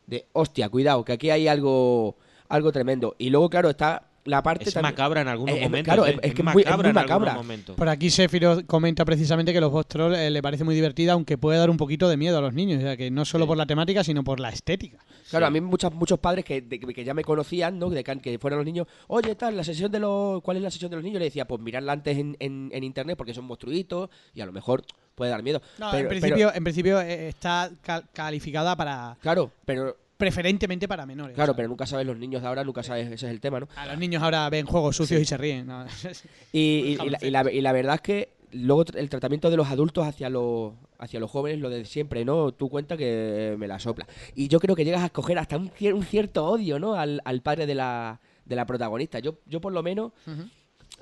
de, 0.05 0.25
hostia, 0.33 0.67
cuidado, 0.67 1.05
que 1.05 1.13
aquí 1.13 1.29
hay 1.29 1.47
algo, 1.47 2.17
algo 2.49 2.73
tremendo. 2.73 3.15
Y 3.17 3.29
luego, 3.29 3.49
claro, 3.49 3.69
está 3.69 4.08
la 4.25 4.43
parte 4.43 4.65
Es 4.65 4.73
también- 4.73 4.93
macabra 4.93 5.21
en 5.21 5.27
algunos 5.27 5.55
Eh, 5.55 5.59
eh, 5.59 5.63
momentos. 5.63 5.93
claro, 5.93 6.05
¿eh? 6.05 6.11
es- 6.11 6.29
es 6.29 6.33
que 6.35 6.41
es 6.41 6.53
muy- 6.53 6.63
es 6.63 6.93
macabra. 6.93 7.39
Por 7.75 7.89
aquí 7.89 8.09
Sefiro 8.09 8.65
comenta 8.67 9.05
precisamente 9.05 9.53
que 9.53 9.61
los 9.61 9.71
Box 9.71 9.87
Troll 9.87 10.15
eh, 10.15 10.29
le 10.29 10.41
parece 10.41 10.63
muy 10.63 10.75
divertida, 10.75 11.13
aunque 11.13 11.37
puede 11.37 11.57
dar 11.59 11.69
un 11.69 11.77
poquito 11.77 12.09
de 12.09 12.17
miedo 12.17 12.37
a 12.37 12.41
los 12.41 12.53
niños. 12.53 12.79
O 12.79 12.81
sea, 12.81 12.97
que 12.97 13.09
no 13.11 13.25
solo 13.25 13.47
por 13.47 13.57
la 13.57 13.65
temática, 13.65 14.03
sino 14.03 14.23
por 14.23 14.39
la 14.39 14.49
estética. 14.49 14.97
Claro, 15.29 15.45
Sí. 15.45 15.47
a 15.47 15.51
mí 15.51 15.61
muchos 15.61 15.93
muchos 15.93 16.19
padres 16.19 16.43
que, 16.45 16.61
de- 16.61 16.79
que 16.79 17.03
ya 17.03 17.13
me 17.13 17.23
conocían, 17.23 17.77
¿no? 17.79 17.89
De 17.89 18.03
que, 18.03 18.19
que 18.19 18.39
fueron 18.39 18.59
los 18.59 18.65
niños, 18.65 18.87
oye, 19.07 19.35
tal, 19.35 19.55
la 19.57 19.63
sesión 19.63 19.91
de 19.91 19.99
los, 19.99 20.41
¿cuál 20.41 20.57
es 20.57 20.63
la 20.63 20.71
sesión 20.71 20.89
de 20.91 20.97
los 20.97 21.03
niños? 21.03 21.19
Le 21.19 21.25
decía, 21.25 21.45
pues 21.45 21.61
mirarla 21.61 21.93
antes 21.93 22.17
en, 22.17 22.35
en, 22.39 22.69
en 22.73 22.83
internet 22.83 23.17
porque 23.17 23.33
son 23.33 23.45
monstruitos 23.45 24.09
y 24.33 24.41
a 24.41 24.45
lo 24.45 24.51
mejor 24.51 24.83
puede 25.15 25.31
dar 25.31 25.43
miedo. 25.43 25.61
No, 25.77 25.91
Pero- 25.91 26.03
en 26.03 26.07
pero- 26.09 26.21
principio, 26.21 26.53
en 26.53 26.63
principio 26.63 26.99
está 27.01 27.69
cal- 27.81 28.05
calificada 28.13 28.75
para 28.75 29.17
claro, 29.21 29.51
pero 29.65 29.95
preferentemente 30.19 30.87
para 30.87 31.05
menores. 31.05 31.33
claro, 31.33 31.51
o 31.51 31.53
sea, 31.53 31.57
pero 31.57 31.69
nunca 31.69 31.85
sabes 31.87 32.05
los 32.05 32.17
niños 32.17 32.41
de 32.41 32.47
ahora, 32.49 32.63
nunca 32.65 32.83
sabes, 32.83 33.05
ese 33.07 33.25
es 33.25 33.31
el 33.31 33.39
tema, 33.39 33.61
¿no? 33.61 33.69
A 33.77 33.85
los 33.87 33.97
niños 33.97 34.21
ahora 34.21 34.49
ven 34.49 34.65
juegos 34.65 34.97
sucios 34.97 35.21
y 35.21 35.25
se 35.25 35.37
ríen. 35.37 35.65
¿no? 35.65 35.85
Y, 36.51 36.59
y- 36.59 36.97
y 37.05 37.09
la, 37.09 37.17
y 37.21 37.29
la- 37.31 37.51
y 37.51 37.61
la 37.61 37.71
verdad 37.71 37.95
es 37.95 38.01
que 38.01 38.29
luego 38.51 38.83
el 38.95 39.09
tratamiento 39.09 39.49
de 39.49 39.55
los 39.57 39.69
adultos 39.69 40.05
hacia 40.05 40.29
los 40.29 40.73
hacia 40.97 41.19
los 41.21 41.31
jóvenes, 41.31 41.59
lo 41.61 41.69
de 41.69 41.85
siempre, 41.85 42.25
¿no? 42.25 42.51
Tú 42.51 42.67
cuenta 42.69 42.97
que 42.97 43.55
me 43.57 43.67
la 43.67 43.79
sopla. 43.79 44.05
Y 44.35 44.49
yo 44.49 44.59
creo 44.59 44.75
que 44.75 44.83
llegas 44.83 45.01
a 45.03 45.05
escoger 45.05 45.37
hasta 45.39 45.55
un, 45.55 45.69
cier- 45.71 45.93
un 45.93 46.03
cierto 46.03 46.45
odio, 46.45 46.77
¿no? 46.79 46.95
Al, 46.95 47.21
al 47.23 47.41
padre 47.41 47.65
de 47.65 47.75
la, 47.75 48.19
de 48.43 48.55
la 48.57 48.65
protagonista. 48.65 49.19
Yo, 49.19 49.35
yo 49.45 49.61
por 49.61 49.71
lo 49.71 49.81
menos... 49.81 50.11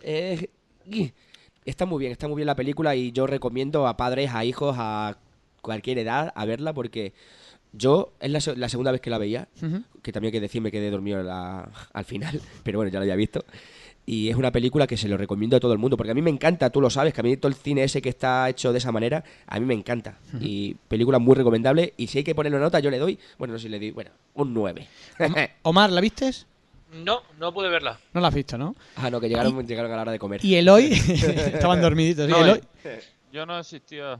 eh, 0.03 0.51
está 1.65 1.85
muy 1.87 1.99
bien, 1.99 2.11
está 2.11 2.27
muy 2.27 2.35
bien 2.37 2.45
la 2.47 2.55
película 2.55 2.95
y 2.95 3.11
yo 3.11 3.25
recomiendo 3.27 3.87
a 3.87 3.97
padres, 3.97 4.29
a 4.33 4.45
hijos, 4.45 4.75
a 4.77 5.17
cualquier 5.61 5.97
edad 5.97 6.31
a 6.35 6.45
verla 6.45 6.73
porque 6.73 7.13
yo 7.73 8.13
es 8.19 8.29
la, 8.31 8.39
se- 8.41 8.55
la 8.55 8.69
segunda 8.69 8.91
vez 8.91 9.01
que 9.01 9.09
la 9.09 9.17
veía 9.17 9.47
que 10.01 10.11
también 10.11 10.29
hay 10.29 10.37
que 10.37 10.41
decir 10.41 10.61
me 10.61 10.71
quedé 10.71 10.89
dormido 10.91 11.21
la- 11.23 11.69
al 11.93 12.05
final, 12.05 12.39
pero 12.63 12.79
bueno, 12.79 12.91
ya 12.91 12.99
lo 12.99 13.03
había 13.03 13.15
visto. 13.15 13.43
Y 14.09 14.29
es 14.29 14.37
una 14.37 14.53
película 14.53 14.87
que 14.87 14.95
se 14.95 15.09
lo 15.09 15.17
recomiendo 15.17 15.57
a 15.57 15.59
todo 15.59 15.73
el 15.73 15.79
mundo, 15.79 15.97
porque 15.97 16.11
a 16.11 16.13
mí 16.13 16.21
me 16.21 16.29
encanta, 16.29 16.69
tú 16.69 16.79
lo 16.79 16.89
sabes, 16.89 17.13
que 17.13 17.19
a 17.19 17.23
mí 17.25 17.35
todo 17.35 17.49
el 17.49 17.55
cine 17.55 17.83
ese 17.83 18.01
que 18.01 18.07
está 18.07 18.47
hecho 18.49 18.71
de 18.71 18.77
esa 18.77 18.89
manera, 18.93 19.21
a 19.47 19.59
mí 19.59 19.65
me 19.65 19.73
encanta. 19.73 20.17
Y 20.39 20.75
película 20.87 21.19
muy 21.19 21.35
recomendable, 21.35 21.93
y 21.97 22.07
si 22.07 22.19
hay 22.19 22.23
que 22.23 22.33
ponerle 22.33 22.57
nota, 22.57 22.79
yo 22.79 22.89
le 22.89 22.99
doy, 22.99 23.19
bueno, 23.37 23.51
no 23.53 23.59
sé 23.59 23.63
si 23.63 23.69
le 23.69 23.79
doy, 23.79 23.91
bueno, 23.91 24.11
un 24.35 24.53
9. 24.53 24.87
Omar, 25.63 25.91
¿la 25.91 25.99
vistes? 25.99 26.47
No, 27.03 27.21
no 27.37 27.53
pude 27.53 27.67
verla. 27.67 27.99
No 28.13 28.21
la 28.21 28.29
has 28.29 28.33
visto, 28.33 28.57
¿no? 28.57 28.77
ah, 28.95 29.09
no, 29.09 29.19
que 29.19 29.27
llegaron, 29.27 29.67
llegaron 29.67 29.91
a 29.91 29.95
la 29.97 30.01
hora 30.03 30.11
de 30.13 30.19
comer. 30.19 30.39
Y 30.45 30.55
Eloy, 30.55 30.85
estaban 30.93 31.81
dormiditos. 31.81 32.27
¿sí? 32.27 32.31
No, 32.31 32.45
Eloy, 32.45 32.61
Yo 33.31 33.45
no 33.45 33.59
existía 33.59 34.19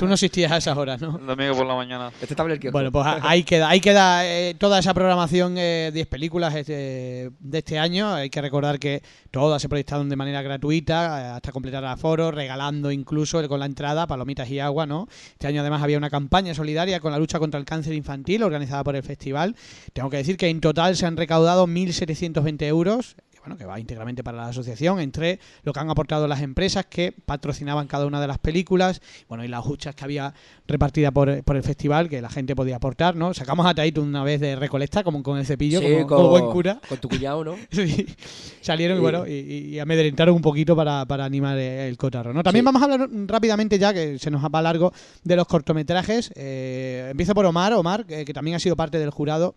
tú 0.00 0.06
no 0.06 0.14
existías 0.14 0.50
a 0.50 0.56
esas 0.56 0.78
horas, 0.78 0.98
¿no? 1.02 1.18
el 1.18 1.26
domingo 1.26 1.54
por 1.54 1.66
la 1.66 1.74
mañana. 1.74 2.10
Este 2.22 2.34
kiosco. 2.34 2.70
Bueno, 2.72 2.90
pues 2.90 3.06
ahí 3.20 3.44
queda, 3.44 3.68
ahí 3.68 3.82
queda 3.82 4.26
eh, 4.26 4.54
toda 4.54 4.78
esa 4.78 4.94
programación, 4.94 5.56
eh, 5.58 5.90
10 5.92 6.06
películas 6.06 6.54
este- 6.54 7.30
de 7.38 7.58
este 7.58 7.78
año. 7.78 8.14
Hay 8.14 8.30
que 8.30 8.40
recordar 8.40 8.78
que 8.78 9.02
todas 9.30 9.60
se 9.60 9.68
proyectaron 9.68 10.08
de 10.08 10.16
manera 10.16 10.40
gratuita 10.40 11.20
eh, 11.20 11.26
hasta 11.36 11.52
completar 11.52 11.84
el 11.84 11.90
aforo, 11.90 12.30
regalando 12.30 12.90
incluso 12.90 13.46
con 13.46 13.60
la 13.60 13.66
entrada 13.66 14.06
palomitas 14.06 14.48
y 14.48 14.58
agua, 14.58 14.86
¿no? 14.86 15.06
Este 15.32 15.46
año 15.48 15.60
además 15.60 15.82
había 15.82 15.98
una 15.98 16.08
campaña 16.08 16.54
solidaria 16.54 16.98
con 16.98 17.12
la 17.12 17.18
lucha 17.18 17.38
contra 17.38 17.60
el 17.60 17.66
cáncer 17.66 17.92
infantil 17.92 18.42
organizada 18.42 18.82
por 18.84 18.96
el 18.96 19.02
festival. 19.02 19.54
Tengo 19.92 20.08
que 20.08 20.16
decir 20.16 20.38
que 20.38 20.48
en 20.48 20.62
total 20.62 20.96
se 20.96 21.04
han 21.04 21.18
recaudado 21.18 21.66
1.720 21.66 22.62
euros 22.66 23.16
que, 23.40 23.48
bueno, 23.48 23.56
que 23.56 23.64
va 23.64 23.80
íntegramente 23.80 24.22
para 24.22 24.36
la 24.38 24.48
asociación, 24.48 25.00
entre 25.00 25.40
lo 25.62 25.72
que 25.72 25.80
han 25.80 25.90
aportado 25.90 26.28
las 26.28 26.42
empresas 26.42 26.86
que 26.86 27.12
patrocinaban 27.12 27.86
cada 27.86 28.06
una 28.06 28.20
de 28.20 28.26
las 28.26 28.38
películas, 28.38 29.00
bueno, 29.28 29.44
y 29.44 29.48
las 29.48 29.64
huchas 29.66 29.94
que 29.94 30.04
había 30.04 30.34
repartida 30.66 31.10
por, 31.10 31.42
por 31.44 31.56
el 31.56 31.62
festival, 31.62 32.08
que 32.08 32.20
la 32.20 32.28
gente 32.30 32.54
podía 32.54 32.76
aportar, 32.76 33.16
¿no? 33.16 33.32
Sacamos 33.34 33.66
a 33.66 33.74
Taito 33.74 34.02
una 34.02 34.22
vez 34.24 34.40
de 34.40 34.56
recolecta, 34.56 35.02
como 35.02 35.22
con 35.22 35.38
el 35.38 35.46
cepillo, 35.46 35.80
Sí, 35.80 35.86
como, 35.86 36.06
con, 36.06 36.16
como 36.18 36.28
buen 36.30 36.46
cura. 36.50 36.80
con 36.88 36.98
tu 36.98 37.08
cuñado, 37.08 37.44
¿no? 37.44 37.56
Sí. 37.70 38.06
Salieron 38.60 38.96
y 38.96 39.00
Y- 39.00 39.02
bueno, 39.02 39.26
y, 39.26 39.32
y 39.32 39.78
amedrentaron 39.78 40.34
un 40.34 40.42
poquito 40.42 40.76
para, 40.76 41.06
para 41.06 41.24
animar 41.24 41.56
el 41.58 41.96
cotarro. 41.96 42.32
¿no? 42.34 42.42
También 42.42 42.64
vamos 42.64 42.82
a 42.82 42.84
hablar 42.84 43.08
rápidamente 43.26 43.78
ya, 43.78 43.92
que 43.94 44.18
se 44.18 44.30
nos 44.30 44.42
va 44.42 44.60
largo, 44.62 44.92
de 45.24 45.36
los 45.36 45.46
cortometrajes. 45.46 46.32
Eh, 46.36 47.08
empiezo 47.10 47.34
por 47.34 47.46
Omar, 47.46 47.72
Omar, 47.72 48.04
que, 48.06 48.24
que 48.24 48.32
también 48.34 48.56
ha 48.56 48.58
sido 48.60 48.76
parte 48.76 48.98
del 48.98 49.10
jurado. 49.10 49.54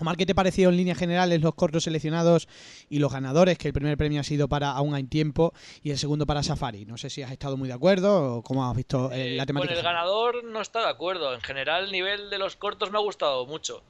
Omar, 0.00 0.16
¿qué 0.16 0.24
te 0.26 0.34
pareció 0.34 0.70
en 0.70 0.76
líneas 0.78 0.98
generales 0.98 1.40
los 1.42 1.54
cortos 1.54 1.84
seleccionados 1.84 2.48
y 2.88 2.98
los 3.00 3.12
ganadores? 3.12 3.58
Que 3.58 3.68
el 3.68 3.74
primer 3.74 3.96
premio 3.98 4.20
ha 4.20 4.24
sido 4.24 4.48
para 4.48 4.70
Aún 4.70 4.94
hay 4.94 5.04
tiempo 5.04 5.52
y 5.82 5.90
el 5.90 5.98
segundo 5.98 6.24
para 6.26 6.42
Safari. 6.42 6.86
No 6.86 6.96
sé 6.96 7.10
si 7.10 7.22
has 7.22 7.30
estado 7.32 7.56
muy 7.58 7.68
de 7.68 7.74
acuerdo 7.74 8.36
o 8.36 8.42
cómo 8.42 8.68
has 8.68 8.74
visto 8.76 9.10
eh, 9.12 9.36
la 9.36 9.42
Eh, 9.42 9.46
temática. 9.46 9.68
Con 9.74 9.76
el 9.78 9.84
ganador 9.84 10.42
no 10.44 10.60
está 10.62 10.80
de 10.80 10.88
acuerdo. 10.88 11.34
En 11.34 11.40
general, 11.42 11.84
el 11.84 11.92
nivel 11.92 12.30
de 12.30 12.38
los 12.38 12.56
cortos 12.56 12.90
me 12.90 12.96
ha 12.98 13.02
gustado 13.02 13.44
mucho. 13.46 13.82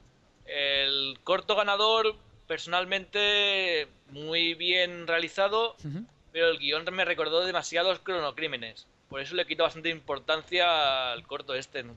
El 0.45 1.17
corto 1.23 1.55
ganador, 1.55 2.15
personalmente, 2.47 3.87
muy 4.11 4.53
bien 4.55 5.07
realizado, 5.07 5.75
pero 6.33 6.49
el 6.49 6.59
guion 6.59 6.83
me 6.93 7.05
recordó 7.05 7.45
demasiados 7.45 7.99
cronocrímenes. 7.99 8.85
Por 9.09 9.21
eso 9.21 9.35
le 9.35 9.45
quito 9.45 9.63
bastante 9.63 9.89
importancia 9.89 11.11
al 11.13 11.25
corto 11.25 11.53
este 11.53 11.79
en, 11.79 11.95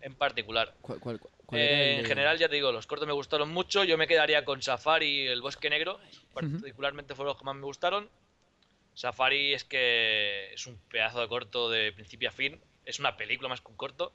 en 0.00 0.14
particular. 0.14 0.74
¿Cuál- 0.80 0.98
cuál- 1.00 1.20
cuál 1.20 1.32
Eh, 1.52 1.98
en 2.00 2.04
general, 2.06 2.38
ya 2.38 2.48
te 2.48 2.56
digo, 2.56 2.72
los 2.72 2.86
cortos 2.86 3.06
me 3.06 3.12
gustaron 3.14 3.50
mucho. 3.50 3.84
Yo 3.84 3.96
me 3.96 4.06
quedaría 4.06 4.44
con 4.44 4.62
Safari 4.62 5.06
y 5.06 5.26
el 5.26 5.40
Bosque 5.42 5.70
Negro. 5.70 5.98
Particularmente 6.34 7.14
fueron 7.14 7.30
los 7.32 7.38
que 7.38 7.44
más 7.44 7.54
me 7.56 7.62
gustaron. 7.64 8.08
Safari 8.94 9.52
es 9.54 9.64
que 9.64 10.52
es 10.54 10.66
un 10.66 10.78
pedazo 10.90 11.20
de 11.20 11.28
corto 11.28 11.70
de 11.70 11.92
principio 11.92 12.28
a 12.28 12.32
fin. 12.32 12.58
Es 12.84 12.98
una 12.98 13.16
película 13.16 13.48
más 13.48 13.60
que 13.60 13.68
un 13.68 13.76
corto. 13.76 14.12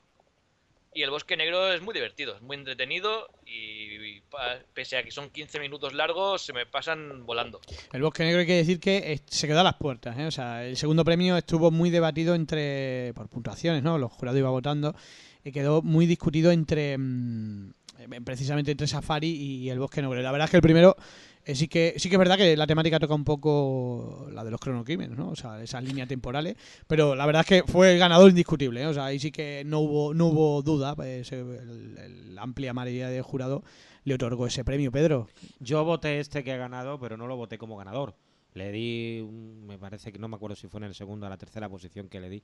Y 0.94 1.02
el 1.02 1.08
Bosque 1.10 1.38
Negro 1.38 1.72
es 1.72 1.80
muy 1.80 1.94
divertido, 1.94 2.34
es 2.36 2.42
muy 2.42 2.54
entretenido. 2.56 3.30
Y, 3.46 4.20
pa- 4.22 4.58
pese 4.74 4.98
a 4.98 5.02
que 5.02 5.10
son 5.10 5.30
15 5.30 5.58
minutos 5.58 5.94
largos, 5.94 6.42
se 6.42 6.52
me 6.52 6.66
pasan 6.66 7.24
volando. 7.24 7.62
El 7.94 8.02
Bosque 8.02 8.24
Negro 8.24 8.40
hay 8.40 8.46
que 8.46 8.56
decir 8.56 8.78
que 8.78 8.98
eh, 8.98 9.20
se 9.26 9.46
quedó 9.46 9.60
a 9.60 9.64
las 9.64 9.76
puertas. 9.76 10.18
¿eh? 10.18 10.26
O 10.26 10.30
sea, 10.30 10.66
el 10.66 10.76
segundo 10.76 11.02
premio 11.02 11.36
estuvo 11.38 11.70
muy 11.70 11.88
debatido 11.88 12.34
entre 12.34 13.12
por 13.14 13.28
puntuaciones, 13.30 13.82
¿no? 13.82 13.96
Los 13.96 14.12
jurados 14.12 14.38
iban 14.38 14.50
votando 14.52 14.94
y 15.44 15.52
quedó 15.52 15.82
muy 15.82 16.06
discutido 16.06 16.52
entre 16.52 16.96
mm, 16.98 17.72
precisamente 18.24 18.70
entre 18.70 18.86
Safari 18.86 19.28
y 19.28 19.70
el 19.70 19.78
Bosque 19.78 20.02
Negro. 20.02 20.20
La 20.20 20.32
verdad 20.32 20.46
es 20.46 20.50
que 20.50 20.56
el 20.56 20.62
primero 20.62 20.96
eh, 21.44 21.54
sí 21.54 21.68
que 21.68 21.94
sí 21.96 22.08
que 22.08 22.14
es 22.14 22.18
verdad 22.18 22.36
que 22.36 22.56
la 22.56 22.66
temática 22.66 23.00
toca 23.00 23.14
un 23.14 23.24
poco 23.24 24.28
la 24.32 24.44
de 24.44 24.50
los 24.50 24.60
cronocrímenes, 24.60 25.16
¿no? 25.16 25.30
O 25.30 25.36
sea, 25.36 25.62
esas 25.62 25.82
líneas 25.82 26.08
temporales, 26.08 26.56
pero 26.86 27.14
la 27.14 27.26
verdad 27.26 27.40
es 27.40 27.46
que 27.46 27.70
fue 27.70 27.92
el 27.92 27.98
ganador 27.98 28.30
indiscutible, 28.30 28.82
¿eh? 28.82 28.86
O 28.86 28.94
sea, 28.94 29.06
ahí 29.06 29.18
sí 29.18 29.32
que 29.32 29.62
no 29.66 29.80
hubo 29.80 30.14
no 30.14 30.26
hubo 30.26 30.62
duda, 30.62 30.94
pues, 30.94 31.32
la 31.32 32.42
amplia 32.42 32.72
mayoría 32.72 33.08
del 33.08 33.22
jurado 33.22 33.64
le 34.04 34.14
otorgó 34.14 34.46
ese 34.46 34.64
premio, 34.64 34.90
Pedro. 34.90 35.28
Yo 35.60 35.84
voté 35.84 36.20
este 36.20 36.42
que 36.44 36.52
ha 36.52 36.56
ganado, 36.56 36.98
pero 36.98 37.16
no 37.16 37.26
lo 37.26 37.36
voté 37.36 37.58
como 37.58 37.76
ganador. 37.76 38.14
Le 38.54 38.70
di, 38.72 39.20
un- 39.20 39.64
me 39.66 39.78
parece 39.78 40.12
que 40.12 40.18
no 40.18 40.28
me 40.28 40.36
acuerdo 40.36 40.56
si 40.56 40.68
fue 40.68 40.78
en 40.78 40.84
el 40.84 40.94
segundo 40.94 41.26
o 41.26 41.30
la 41.30 41.38
tercera 41.38 41.68
posición 41.68 42.08
que 42.08 42.20
le 42.20 42.28
di. 42.28 42.42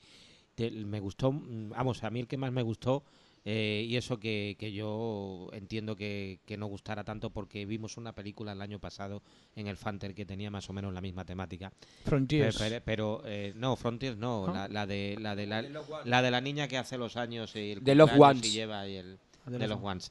Te- 0.55 0.71
me 0.71 1.01
gustó, 1.01 1.33
mm, 1.33 1.71
vamos, 1.71 2.03
a 2.05 2.11
mí 2.11 2.21
el 2.21 2.27
que 2.27 2.37
más 2.37 2.51
me 2.53 2.63
gustó, 2.63 3.05
eh, 3.45 3.87
y 3.89 3.97
eso 3.97 4.19
que, 4.19 4.57
que 4.59 4.73
yo 4.73 5.49
entiendo 5.53 5.95
que, 5.97 6.41
que 6.45 6.57
no 6.57 6.67
gustara 6.67 7.05
tanto 7.05 7.31
porque 7.31 7.65
vimos 7.67 7.97
una 7.97 8.13
película 8.13 8.53
el 8.53 8.61
año 8.61 8.79
pasado 8.79 9.23
en 9.55 9.69
el 9.69 9.77
Fanter 9.77 10.15
que 10.15 10.27
tenía 10.27 10.51
más 10.51 10.69
o 10.69 10.73
menos 10.73 10.93
la 10.93 11.01
misma 11.01 11.25
temática. 11.25 11.73
Frontiers. 12.05 12.59
Pero, 12.59 12.83
pero, 12.85 13.23
eh, 13.25 13.53
no, 13.55 13.77
Frontiers 13.77 14.17
no. 14.19 14.53
La, 14.53 14.69
la 14.69 14.87
de 14.87 15.17
la 15.21 15.37
de 15.37 15.47
la, 15.47 15.63
la 16.05 16.23
de 16.23 16.31
la 16.31 16.41
niña 16.41 16.67
que 16.69 16.77
hace 16.79 16.99
los 16.99 17.17
años 17.17 17.55
y 17.55 17.73
el 17.73 17.83
The 17.85 17.95
Ones. 18.21 18.47
y 18.49 18.51
lleva 18.53 18.89
y 18.89 18.97
el 18.97 19.19
de 19.47 19.69
los 19.69 19.79
Ones. 19.81 20.11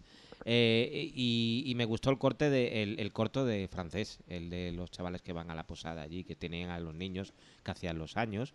Eh, 0.49 1.11
y, 1.13 1.63
y 1.65 1.75
me 1.75 1.83
gustó 1.83 2.09
el 2.09 2.17
corte 2.17 2.49
de 2.49 2.81
el, 2.81 2.99
el 3.01 3.11
corto 3.11 3.45
de 3.45 3.67
francés, 3.67 4.19
el 4.29 4.49
de 4.49 4.71
los 4.71 4.89
chavales 4.89 5.21
que 5.21 5.33
van 5.33 5.51
a 5.51 5.55
la 5.55 5.67
posada 5.67 6.03
allí, 6.03 6.23
que 6.23 6.35
tenían 6.37 6.69
a 6.69 6.79
los 6.79 6.93
niños 6.95 7.33
que 7.63 7.71
hacían 7.71 7.97
los 7.97 8.15
años. 8.15 8.53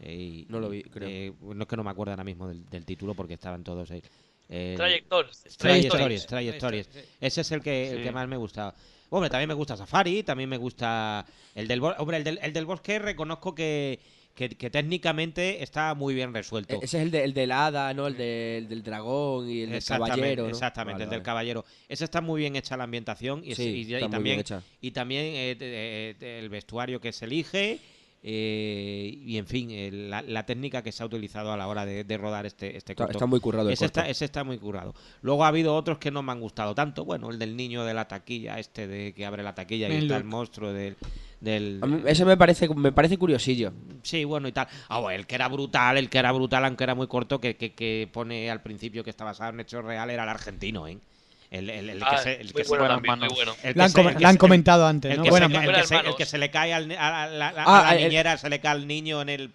eh, 0.00 0.14
y- 0.14 0.46
No 0.48 0.60
lo 0.60 0.70
vi, 0.70 0.82
creo. 0.82 1.08
eh, 1.10 1.32
no 1.42 1.62
es 1.62 1.68
que 1.68 1.76
no 1.76 1.84
me 1.84 1.90
acuerdo 1.90 2.12
ahora 2.12 2.24
mismo 2.24 2.48
del, 2.48 2.64
del 2.70 2.86
título 2.86 3.14
porque 3.14 3.34
estaban 3.34 3.62
todos 3.64 3.90
ahí. 3.90 4.02
Eh, 4.48 4.74
Trayectores. 4.78 5.42
Trayectorias, 5.58 6.26
trayectorias. 6.26 6.88
Ese 7.20 7.40
es 7.42 7.52
el 7.52 7.60
que, 7.60 7.90
el 7.90 8.02
que 8.02 8.12
más 8.12 8.26
me 8.28 8.36
gusta. 8.38 8.74
Hombre, 9.10 9.28
también 9.28 9.48
me 9.48 9.54
gusta 9.54 9.76
Safari, 9.76 10.22
también 10.22 10.48
me 10.48 10.56
gusta 10.56 11.24
el 11.54 11.68
del, 11.68 11.80
bo- 11.80 11.94
hombre, 11.98 12.16
el 12.16 12.24
del, 12.24 12.38
el 12.42 12.52
del 12.54 12.64
bosque 12.64 12.98
reconozco 12.98 13.54
que, 13.54 14.00
que, 14.36 14.50
que 14.50 14.70
técnicamente 14.70 15.62
está 15.64 15.94
muy 15.94 16.14
bien 16.14 16.32
resuelto. 16.32 16.74
E- 16.74 16.84
Ese 16.84 16.98
es 16.98 17.02
el, 17.04 17.10
de, 17.10 17.24
el 17.24 17.34
del 17.34 17.50
hada, 17.50 17.92
¿no? 17.94 18.06
El, 18.06 18.16
de- 18.16 18.58
el 18.58 18.68
del 18.68 18.82
dragón 18.84 19.50
y 19.50 19.62
el 19.62 19.70
del 19.70 19.84
caballero, 19.84 20.44
¿no? 20.44 20.48
Exactamente, 20.50 20.92
Vale, 20.98 21.04
el 21.04 21.10
del 21.10 21.18
vale. 21.20 21.24
caballero. 21.24 21.64
Ese 21.88 22.04
está 22.04 22.20
muy 22.20 22.42
bien 22.42 22.54
hecha 22.54 22.76
la 22.76 22.84
ambientación 22.84 23.42
y, 23.44 23.52
ese- 23.52 23.64
Sí, 23.64 23.70
y- 23.70 23.74
y 23.90 23.94
está 23.94 24.06
muy 24.06 24.12
también, 24.12 24.36
bien 24.36 24.40
hecha. 24.40 24.62
y 24.80 24.90
también 24.92 25.22
eh, 25.34 26.16
el 26.38 26.48
vestuario 26.50 27.00
que 27.00 27.12
se 27.12 27.24
elige 27.24 27.80
eh, 28.28 29.18
y 29.24 29.36
en 29.38 29.46
fin, 29.46 29.70
eh, 29.70 29.90
la, 29.92 30.20
la 30.20 30.44
técnica 30.44 30.82
que 30.82 30.90
se 30.92 31.02
ha 31.02 31.06
utilizado 31.06 31.52
a 31.52 31.56
la 31.56 31.68
hora 31.68 31.86
de, 31.86 32.02
de 32.04 32.18
rodar 32.18 32.44
este, 32.44 32.76
este 32.76 32.92
Está, 32.92 33.04
corto. 33.04 33.18
está 33.18 33.26
muy 33.26 33.40
currado 33.40 33.68
el 33.68 33.72
ese, 33.74 33.84
corto. 33.86 34.00
está, 34.00 34.10
ese 34.10 34.24
está 34.24 34.42
muy 34.44 34.58
currado. 34.58 34.94
Luego 35.22 35.44
ha 35.44 35.48
habido 35.48 35.74
otros 35.76 35.98
que 35.98 36.10
no 36.10 36.22
me 36.22 36.32
han 36.32 36.40
gustado 36.40 36.74
tanto. 36.74 37.04
Bueno, 37.04 37.30
el 37.30 37.38
del 37.38 37.56
niño 37.56 37.84
de 37.84 37.94
la 37.94 38.08
taquilla, 38.08 38.58
este 38.58 38.86
de 38.88 39.14
que 39.14 39.24
abre 39.24 39.42
la 39.42 39.54
taquilla 39.54 39.88
y 39.88 39.96
está 39.98 40.16
el 40.16 40.24
monstruo 40.24 40.72
del... 40.72 40.96
del 41.40 41.80
A 41.82 41.86
mí 41.86 42.02
ese 42.06 42.24
me 42.24 42.36
parece, 42.36 42.68
me 42.74 42.92
parece 42.92 43.18
curiosillo. 43.18 43.72
Sí, 44.02 44.24
bueno, 44.24 44.48
y 44.48 44.52
tal. 44.52 44.68
Ah, 44.88 45.00
bueno, 45.00 45.18
el 45.18 45.26
que 45.26 45.34
era 45.34 45.48
brutal, 45.48 45.98
el 45.98 46.08
que 46.08 46.18
era 46.18 46.32
brutal, 46.32 46.64
aunque 46.64 46.84
era 46.84 46.94
muy 46.94 47.06
corto, 47.06 47.40
que, 47.40 47.56
que, 47.56 47.74
que 47.74 48.08
pone 48.12 48.50
al 48.50 48.62
principio 48.62 49.04
que 49.04 49.10
está 49.10 49.24
basado 49.24 49.52
en 49.52 49.60
hechos 49.60 49.84
reales, 49.84 50.14
era 50.14 50.22
el 50.24 50.28
argentino, 50.28 50.86
¿eh? 50.86 50.98
El, 51.50 51.70
el, 51.70 51.90
el 51.90 52.02
Ah, 52.02 52.10
que 52.16 52.18
se... 52.22 52.40
El 52.40 52.52
que 52.52 52.64
se- 52.64 52.68
bueno 52.68 52.82
buenas 52.84 52.96
también, 52.96 53.12
muy 53.14 53.20
manos. 53.20 53.34
bueno. 53.36 53.52
el 53.62 53.72
que 53.72 53.78
La 53.78 53.84
han, 53.84 53.90
se- 53.90 53.96
com- 53.96 54.08
el 54.08 54.16
que 54.16 54.22
la 54.22 54.28
han 54.28 54.34
se- 54.34 54.38
comentado 54.38 54.86
antes, 54.86 55.10
el 55.12 55.16
¿no? 55.18 55.22
que, 55.24 55.30
se, 55.30 55.32
manos. 55.40 55.50
el, 55.50 55.58
que 55.60 55.66
Buenas 55.66 55.88
se, 55.88 55.94
el 55.94 56.00
manos. 56.02 56.16
que 56.16 56.24
se 56.26 56.38
le 56.38 56.50
cae 56.50 56.74
al, 56.74 56.90
a 56.92 57.26
la, 57.28 57.52
Ah, 57.56 57.78
a 57.78 57.82
la 57.82 57.96
el- 57.96 58.02
niñera, 58.08 58.36
se 58.36 58.48
le 58.50 58.60
cae 58.60 58.72
al 58.72 58.86
niño 58.86 59.22
en 59.22 59.28
el... 59.28 59.50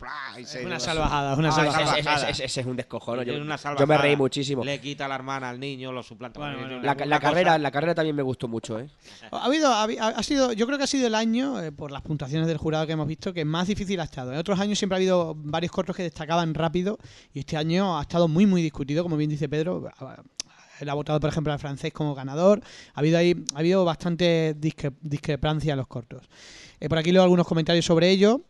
Una 0.65 0.79
salvajada, 0.79 1.35
una 1.35 1.49
Ah, 1.49 1.51
ese, 1.51 1.55
salvajada. 1.59 1.83
ese- 1.83 2.03
salvajada. 2.03 2.29
ese- 2.29 2.45
ese 2.45 2.61
es 2.61 2.65
un 2.65 2.75
descojono. 2.75 3.23
Yo, 3.23 3.85
me 3.87 3.97
reí 3.97 4.15
muchísimo. 4.15 4.63
Le 4.63 4.79
quita 4.79 5.05
a 5.05 5.07
la 5.07 5.15
hermana 5.15 5.49
al 5.49 5.59
niño, 5.59 5.91
lo 5.91 6.01
suplanta. 6.03 6.39
Bueno, 6.39 6.57
con- 6.59 6.67
bueno, 6.81 6.81
La, 7.05 7.19
carrera, 7.19 7.57
la 7.57 7.71
carrera 7.71 7.93
también 7.95 8.15
me 8.15 8.23
gustó 8.23 8.47
mucho, 8.47 8.79
¿eh? 8.79 8.87
Ha 9.31 9.45
habido, 9.45 9.71
ha, 9.71 9.83
ha- 9.83 10.07
ha 10.17 10.23
sido, 10.23 10.53
yo 10.53 10.65
creo 10.65 10.77
que 10.77 10.85
ha 10.85 10.87
sido 10.87 11.07
el 11.07 11.15
año, 11.15 11.61
eh, 11.61 11.71
por 11.71 11.91
las 11.91 12.01
puntuaciones 12.01 12.47
del 12.47 12.57
jurado 12.57 12.85
que 12.87 12.93
hemos 12.93 13.07
visto, 13.07 13.33
que 13.33 13.45
más 13.45 13.67
difícil 13.67 13.99
ha 13.99 14.03
estado. 14.05 14.31
En 14.31 14.37
otros 14.37 14.59
años 14.59 14.77
siempre 14.79 14.95
ha 14.95 14.97
habido 14.99 15.33
varios 15.37 15.71
cortos 15.71 15.95
que 15.95 16.03
destacaban 16.03 16.53
rápido 16.53 16.97
y 17.33 17.39
este 17.39 17.57
año 17.57 17.97
ha 17.97 18.01
estado 18.03 18.27
muy, 18.27 18.45
muy 18.45 18.61
discutido, 18.61 19.03
como 19.03 19.17
bien 19.17 19.29
dice 19.29 19.49
Pedro. 19.49 19.89
Él 20.81 20.89
ha 20.89 20.93
votado, 20.93 21.19
por 21.19 21.29
ejemplo, 21.29 21.53
al 21.53 21.59
francés 21.59 21.93
como 21.93 22.15
ganador. 22.15 22.61
Ha 22.93 22.99
habido 22.99 23.17
ahí, 23.17 23.35
ha 23.55 23.59
habido 23.59 23.85
bastante 23.85 24.55
discre- 24.59 24.93
discrepancia 25.01 25.73
en 25.73 25.77
los 25.77 25.87
cortos. 25.87 26.27
Eh, 26.79 26.89
por 26.89 26.97
aquí 26.97 27.11
leo 27.11 27.23
algunos 27.23 27.47
comentarios 27.47 27.85
sobre 27.85 28.09
ello. 28.09 28.41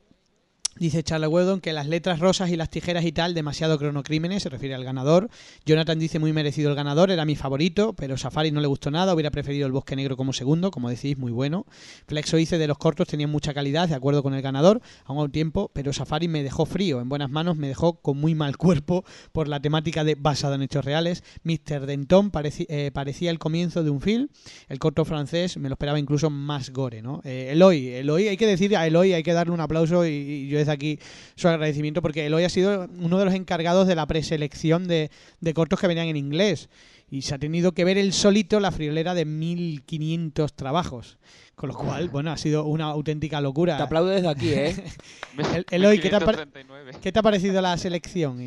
Dice 0.78 1.04
Charles 1.04 1.30
Weldon 1.30 1.60
que 1.60 1.74
las 1.74 1.86
letras 1.86 2.20
rosas 2.20 2.50
y 2.50 2.56
las 2.56 2.70
tijeras 2.70 3.04
y 3.04 3.12
tal, 3.12 3.34
demasiado 3.34 3.78
cronocrímenes, 3.78 4.44
se 4.44 4.50
refiere 4.50 4.74
al 4.74 4.86
ganador. 4.86 5.30
Jonathan 5.66 6.00
dice 6.00 6.18
muy 6.18 6.32
merecido 6.32 6.70
el 6.70 6.76
ganador, 6.76 7.12
era 7.12 7.26
mi 7.26 7.36
favorito, 7.36 7.94
pero 7.94 8.16
Safari 8.18 8.52
no 8.52 8.62
le 8.62 8.68
gustó 8.68 8.90
nada, 8.90 9.14
hubiera 9.14 9.32
preferido 9.32 9.68
el 9.68 9.74
Bosque 9.74 9.98
Negro 9.98 10.16
como 10.16 10.32
segundo, 10.32 10.72
como 10.72 10.90
decís, 10.90 11.18
muy 11.18 11.34
bueno. 11.34 11.66
Flexo 12.08 12.38
dice 12.38 12.58
de 12.58 12.68
los 12.68 12.78
cortos 12.78 13.10
tenían 13.10 13.30
mucha 13.30 13.54
calidad, 13.54 13.90
de 13.90 13.96
acuerdo 13.96 14.24
con 14.24 14.34
el 14.34 14.42
ganador, 14.42 14.82
a 15.04 15.12
un 15.12 15.30
tiempo, 15.30 15.70
pero 15.74 15.92
Safari 15.92 16.30
me 16.30 16.42
dejó 16.42 16.66
frío, 16.66 17.02
en 17.02 17.10
buenas 17.10 17.30
manos 17.30 17.58
me 17.58 17.68
dejó 17.68 18.02
con 18.02 18.18
muy 18.18 18.34
mal 18.34 18.56
cuerpo 18.56 19.04
por 19.34 19.50
la 19.50 19.60
temática 19.60 20.06
de 20.06 20.16
basada 20.16 20.56
en 20.56 20.62
hechos 20.62 20.86
reales. 20.86 21.22
Mr. 21.44 21.86
Denton 21.86 22.32
eh, 22.34 22.92
parecía 22.94 23.30
el 23.30 23.40
comienzo 23.40 23.84
de 23.84 23.90
un 23.90 24.00
film, 24.00 24.30
el 24.70 24.80
corto 24.80 25.04
francés 25.04 25.58
me 25.58 25.68
lo 25.68 25.74
esperaba 25.74 26.00
incluso 26.00 26.30
más 26.30 26.70
gore, 26.72 27.02
¿no? 27.02 27.22
Eh, 27.26 27.50
Eloy, 27.52 27.90
Eloy, 27.90 28.30
hay 28.30 28.38
que 28.38 28.48
decir 28.48 28.76
a 28.78 28.88
Eloy, 28.88 29.14
hay 29.14 29.22
que 29.22 29.34
darle 29.34 29.54
un 29.54 29.60
aplauso 29.60 30.06
y, 30.06 30.12
y 30.12 30.48
yo 30.48 30.61
desde 30.62 30.72
aquí 30.72 31.00
su 31.36 31.48
agradecimiento 31.48 32.02
porque 32.02 32.26
Eloy 32.26 32.44
ha 32.44 32.50
sido 32.50 32.88
uno 33.00 33.20
de 33.20 33.26
los 33.26 33.34
encargados 33.34 33.88
de 33.88 33.96
la 33.96 34.06
preselección 34.08 34.88
de, 34.88 35.12
de 35.40 35.54
cortos 35.54 35.80
que 35.80 35.88
venían 35.88 36.08
en 36.08 36.18
inglés 36.18 36.70
y 37.10 37.24
se 37.24 37.36
ha 37.36 37.40
tenido 37.40 37.74
que 37.74 37.84
ver 37.84 37.98
él 37.98 38.14
solito 38.14 38.60
la 38.62 38.72
friolera 38.72 39.14
de 39.14 39.26
1500 39.26 40.54
trabajos. 40.56 41.18
Con 41.56 41.68
lo 41.70 41.76
cual, 41.76 42.10
bueno, 42.10 42.32
ha 42.32 42.38
sido 42.38 42.64
una 42.66 42.86
auténtica 42.86 43.40
locura. 43.42 43.78
Te 43.78 43.84
aplaudo 43.84 44.10
desde 44.10 44.30
aquí, 44.30 44.52
¿eh? 44.54 44.74
El- 45.54 45.66
Eloy, 45.70 46.00
¿qué 46.00 46.10
te 46.10 46.16
ha 46.16 46.20
pare- 46.20 46.46
1539. 46.46 46.92
¿Qué 47.02 47.12
te 47.12 47.20
ha 47.20 47.22
parecido 47.22 47.62
la 47.62 47.78
selección 47.78 48.42
y, 48.42 48.46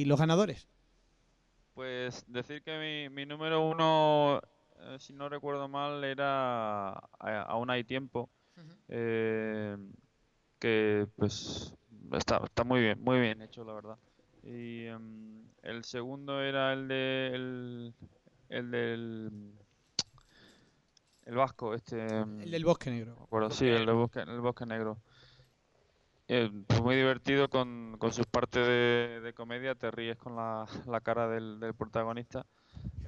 y 0.00 0.04
los 0.04 0.18
ganadores? 0.18 0.66
Pues 1.74 2.24
decir 2.26 2.62
que 2.62 2.78
mi, 3.08 3.14
mi 3.14 3.24
número 3.24 3.66
uno, 3.68 4.40
eh, 4.80 4.96
si 4.98 5.12
no 5.12 5.28
recuerdo 5.28 5.68
mal, 5.68 6.02
era 6.04 6.88
a- 6.90 7.42
Aún 7.48 7.70
hay 7.70 7.84
tiempo. 7.84 8.28
eh, 8.88 9.76
que 10.58 11.06
pues 11.16 11.74
está, 12.12 12.38
está 12.44 12.64
muy 12.64 12.80
bien, 12.80 13.00
muy 13.02 13.20
bien 13.20 13.42
hecho, 13.42 13.64
la 13.64 13.74
verdad. 13.74 13.98
Y 14.42 14.86
em, 14.86 15.44
el 15.62 15.84
segundo 15.84 16.40
era 16.42 16.72
el 16.72 16.88
de 16.88 17.30
el, 17.34 17.94
el 18.50 18.70
del 18.70 19.52
el 21.26 21.34
vasco, 21.34 21.74
este 21.74 21.96
em, 22.00 22.40
El 22.44 22.50
del 22.50 22.64
Bosque 22.64 22.90
Negro. 22.90 23.16
me 23.16 23.24
acuerdo, 23.24 23.50
sí, 23.50 23.66
el, 23.66 23.86
de 23.86 23.92
bosque, 23.92 24.20
el 24.20 24.40
bosque 24.40 24.66
negro. 24.66 24.98
Eh, 26.30 26.50
pues 26.66 26.82
muy 26.82 26.96
divertido 26.96 27.48
con, 27.48 27.96
con 27.98 28.12
sus 28.12 28.26
partes 28.26 28.66
de, 28.66 29.20
de 29.22 29.32
comedia, 29.32 29.74
te 29.74 29.90
ríes 29.90 30.16
con 30.18 30.36
la, 30.36 30.66
la 30.86 31.00
cara 31.00 31.26
del, 31.28 31.58
del 31.58 31.74
protagonista. 31.74 32.44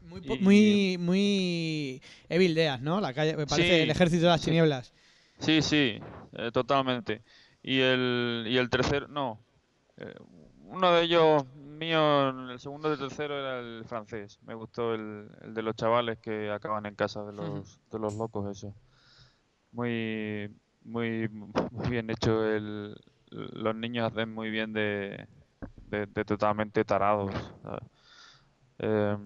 Muy, 0.02 0.22
Y- 0.22 0.38
muy, 0.38 0.96
muy 0.98 2.02
Evil 2.28 2.54
Dead, 2.54 2.80
¿no? 2.80 3.00
La 3.00 3.12
calle, 3.12 3.36
me 3.36 3.46
parece 3.46 3.74
Sí, 3.76 3.82
el 3.82 3.90
ejército 3.90 4.22
de 4.24 4.28
las 4.30 4.40
tinieblas. 4.42 4.88
Sí, 4.88 4.94
sí, 5.62 6.00
eh, 6.32 6.50
totalmente. 6.52 7.22
Y 7.62 7.80
el, 7.80 8.46
y 8.48 8.56
el 8.56 8.70
tercer, 8.70 9.08
no, 9.10 9.40
eh, 9.96 10.14
uno 10.66 10.92
de 10.92 11.02
ellos 11.02 11.44
mío, 11.54 12.28
el 12.50 12.58
segundo 12.60 12.88
y 12.88 12.92
el 12.92 12.98
tercero 12.98 13.38
era 13.38 13.58
el 13.60 13.84
francés. 13.86 14.38
Me 14.42 14.54
gustó 14.54 14.94
el, 14.94 15.28
el 15.42 15.54
de 15.54 15.62
los 15.62 15.74
chavales 15.74 16.18
que 16.18 16.50
acaban 16.50 16.86
en 16.86 16.94
casa 16.94 17.24
de 17.24 17.32
los, 17.32 17.80
de 17.90 17.98
los 17.98 18.14
locos, 18.14 18.56
eso. 18.56 18.74
Muy, 19.72 20.50
muy, 20.84 21.28
muy 21.28 21.88
bien 21.88 22.10
hecho. 22.10 22.46
El, 22.46 22.96
los 23.30 23.74
niños 23.74 24.10
hacen 24.10 24.32
muy 24.32 24.50
bien 24.50 24.72
de, 24.72 25.26
de, 25.90 26.06
de 26.06 26.24
totalmente 26.24 26.84
tarados. 26.84 27.32
¿sabes? 27.62 27.82
Eh, 28.78 29.16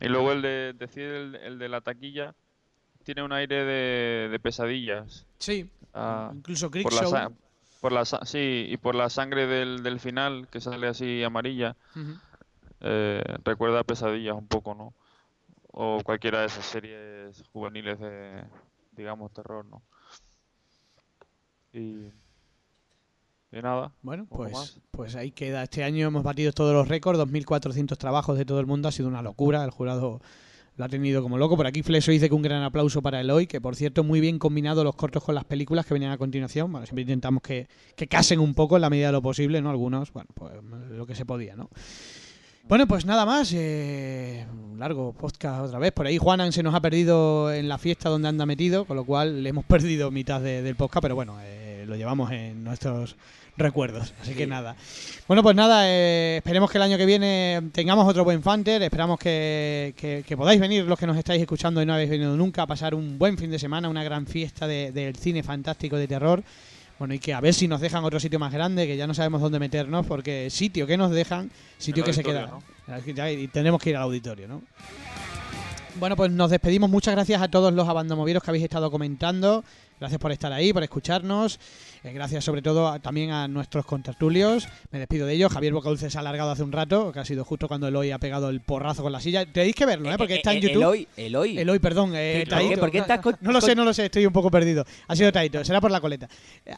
y 0.00 0.08
luego 0.08 0.32
el 0.32 0.42
de, 0.42 0.74
decir 0.74 1.04
el, 1.04 1.34
el 1.36 1.58
de 1.58 1.68
la 1.68 1.80
taquilla 1.80 2.34
tiene 3.06 3.22
un 3.22 3.32
aire 3.32 3.64
de, 3.64 4.28
de 4.28 4.38
pesadillas. 4.40 5.24
Sí. 5.38 5.70
Ah, 5.94 6.32
Incluso 6.34 6.68
por 6.72 6.92
la, 6.92 7.30
por 7.80 8.26
sí, 8.26 8.66
y 8.68 8.76
por 8.78 8.96
la 8.96 9.08
sangre 9.10 9.46
del, 9.46 9.84
del 9.84 10.00
final 10.00 10.48
que 10.50 10.60
sale 10.60 10.88
así 10.88 11.22
amarilla, 11.22 11.76
eh, 12.80 13.22
recuerda 13.44 13.78
a 13.78 13.84
pesadillas 13.84 14.34
un 14.34 14.48
poco, 14.48 14.74
¿no? 14.74 14.92
O 15.70 16.00
cualquiera 16.02 16.40
de 16.40 16.46
esas 16.46 16.64
series 16.64 17.44
juveniles 17.52 18.00
de, 18.00 18.42
digamos, 18.96 19.32
terror, 19.32 19.64
¿no? 19.66 19.82
Y, 21.72 22.08
y 23.52 23.62
nada. 23.62 23.92
Bueno, 24.02 24.26
pues, 24.28 24.80
pues 24.90 25.14
ahí 25.14 25.30
queda. 25.30 25.62
Este 25.62 25.84
año 25.84 26.08
hemos 26.08 26.24
batido 26.24 26.50
todos 26.52 26.74
los 26.74 26.88
récords, 26.88 27.20
2.400 27.20 27.96
trabajos 27.98 28.36
de 28.36 28.44
todo 28.44 28.58
el 28.58 28.66
mundo. 28.66 28.88
Ha 28.88 28.92
sido 28.92 29.08
una 29.08 29.22
locura. 29.22 29.62
El 29.62 29.70
jurado 29.70 30.20
lo 30.76 30.84
ha 30.84 30.88
tenido 30.88 31.22
como 31.22 31.38
loco. 31.38 31.56
Por 31.56 31.66
aquí 31.66 31.82
Fleso 31.82 32.10
dice 32.10 32.28
que 32.28 32.34
un 32.34 32.42
gran 32.42 32.62
aplauso 32.62 33.00
para 33.02 33.20
Eloy, 33.20 33.46
que 33.46 33.60
por 33.60 33.76
cierto, 33.76 34.04
muy 34.04 34.20
bien 34.20 34.38
combinado 34.38 34.84
los 34.84 34.94
cortos 34.94 35.22
con 35.24 35.34
las 35.34 35.44
películas 35.44 35.86
que 35.86 35.94
venían 35.94 36.12
a 36.12 36.18
continuación. 36.18 36.70
Bueno, 36.70 36.86
siempre 36.86 37.02
intentamos 37.02 37.42
que, 37.42 37.66
que 37.96 38.06
casen 38.06 38.40
un 38.40 38.54
poco 38.54 38.76
en 38.76 38.82
la 38.82 38.90
medida 38.90 39.06
de 39.06 39.12
lo 39.12 39.22
posible, 39.22 39.60
¿no? 39.62 39.70
Algunos, 39.70 40.12
bueno, 40.12 40.28
pues 40.34 40.52
lo 40.90 41.06
que 41.06 41.14
se 41.14 41.24
podía, 41.24 41.56
¿no? 41.56 41.70
Bueno, 42.68 42.86
pues 42.88 43.06
nada 43.06 43.24
más. 43.24 43.52
eh, 43.54 44.44
un 44.52 44.78
largo 44.80 45.12
podcast 45.12 45.66
otra 45.66 45.78
vez. 45.78 45.92
Por 45.92 46.06
ahí 46.06 46.18
Juanan 46.18 46.52
se 46.52 46.62
nos 46.62 46.74
ha 46.74 46.80
perdido 46.80 47.52
en 47.52 47.68
la 47.68 47.78
fiesta 47.78 48.08
donde 48.08 48.28
anda 48.28 48.44
metido, 48.44 48.84
con 48.84 48.96
lo 48.96 49.04
cual 49.04 49.42
le 49.42 49.48
hemos 49.50 49.64
perdido 49.66 50.10
mitad 50.10 50.40
de- 50.40 50.62
del 50.62 50.74
podcast, 50.76 51.00
pero 51.02 51.14
bueno, 51.14 51.36
eh, 51.42 51.65
lo 51.86 51.96
llevamos 51.96 52.30
en 52.32 52.62
nuestros 52.64 53.16
recuerdos. 53.56 54.12
Así 54.20 54.34
que 54.34 54.46
nada. 54.46 54.76
Bueno, 55.26 55.42
pues 55.42 55.56
nada, 55.56 55.88
eh, 55.88 56.36
esperemos 56.38 56.70
que 56.70 56.76
el 56.78 56.82
año 56.82 56.98
que 56.98 57.06
viene 57.06 57.62
tengamos 57.72 58.06
otro 58.06 58.22
buen 58.24 58.42
Fanter. 58.42 58.82
Esperamos 58.82 59.18
que, 59.18 59.94
que- 59.96 60.22
que 60.26 60.36
podáis 60.36 60.60
venir 60.60 60.84
los 60.84 60.98
que 60.98 61.06
nos 61.06 61.16
estáis 61.16 61.40
escuchando 61.40 61.80
y 61.80 61.86
no 61.86 61.94
habéis 61.94 62.10
venido 62.10 62.36
nunca 62.36 62.62
a 62.62 62.66
pasar 62.66 62.94
un 62.94 63.18
buen 63.18 63.38
fin 63.38 63.50
de 63.50 63.58
semana, 63.58 63.88
una 63.88 64.04
gran 64.04 64.26
fiesta 64.26 64.66
de- 64.66 64.92
del 64.92 65.16
cine 65.16 65.42
fantástico 65.42 65.96
de 65.96 66.06
terror. 66.06 66.42
Bueno, 66.98 67.12
y 67.14 67.18
que 67.18 67.34
a 67.34 67.40
ver 67.40 67.52
si 67.54 67.68
nos 67.68 67.80
dejan 67.80 68.04
otro 68.04 68.18
sitio 68.20 68.38
más 68.38 68.52
grande, 68.52 68.86
que 68.86 68.96
ya 68.96 69.06
no 69.06 69.12
sabemos 69.14 69.40
dónde 69.42 69.58
meternos, 69.58 70.06
porque 70.06 70.48
sitio 70.50 70.86
que 70.86 70.96
nos 70.96 71.10
dejan, 71.10 71.50
sitio 71.78 72.02
que 72.04 72.12
se 72.14 72.22
queda. 72.22 72.58
Y 73.30 73.48
tenemos 73.48 73.82
que 73.82 73.90
ir 73.90 73.96
al 73.96 74.02
auditorio, 74.04 74.48
¿no? 74.48 74.62
Bueno, 75.98 76.14
pues 76.16 76.30
nos 76.30 76.50
despedimos. 76.50 76.90
Muchas 76.90 77.14
gracias 77.14 77.40
a 77.40 77.48
todos 77.48 77.72
los 77.72 77.88
abandomovieros 77.88 78.42
que 78.42 78.50
habéis 78.50 78.64
estado 78.64 78.90
comentando. 78.90 79.64
Gracias 79.98 80.20
por 80.20 80.30
estar 80.30 80.52
ahí, 80.52 80.72
por 80.74 80.82
escucharnos. 80.82 81.58
Eh, 82.06 82.12
gracias 82.12 82.44
sobre 82.44 82.62
todo 82.62 82.86
a- 82.86 83.00
también 83.00 83.32
a 83.32 83.48
nuestros 83.48 83.84
contertulios. 83.84 84.68
Me 84.92 84.98
despido 85.00 85.26
de 85.26 85.34
ellos. 85.34 85.52
Javier 85.52 85.72
Bocadulce 85.72 86.08
se 86.08 86.16
ha 86.16 86.20
alargado 86.20 86.52
hace 86.52 86.62
un 86.62 86.70
rato, 86.70 87.10
que 87.10 87.18
ha 87.18 87.24
sido 87.24 87.44
justo 87.44 87.66
cuando 87.66 87.88
Eloy 87.88 88.12
ha 88.12 88.18
pegado 88.18 88.48
el 88.48 88.60
porrazo 88.60 89.02
con 89.02 89.10
la 89.10 89.18
silla. 89.20 89.44
Tenéis 89.44 89.74
que 89.74 89.86
verlo, 89.86 90.12
¿eh? 90.12 90.14
Porque 90.16 90.36
está 90.36 90.52
en 90.52 90.58
Eh, 90.58 90.60
YouTube. 90.60 90.76
Eloy, 90.82 91.08
Eloy. 91.16 91.58
Eloy, 91.58 91.78
perdón. 91.80 92.12
eh, 92.14 92.44
¿Por 92.48 92.58
qué? 92.58 92.64
Taito. 92.66 92.80
¿Por 92.80 92.90
qué 92.92 92.98
estás 92.98 93.20
con- 93.20 93.36
No 93.40 93.50
lo 93.50 93.60
sé, 93.60 93.74
no 93.74 93.84
lo 93.84 93.92
sé, 93.92 94.04
estoy 94.04 94.24
un 94.24 94.32
poco 94.32 94.50
perdido. 94.52 94.84
Ha 95.08 95.16
sido 95.16 95.32
Taito, 95.32 95.64
será 95.64 95.80
por 95.80 95.90
la 95.90 96.00
coleta. 96.00 96.28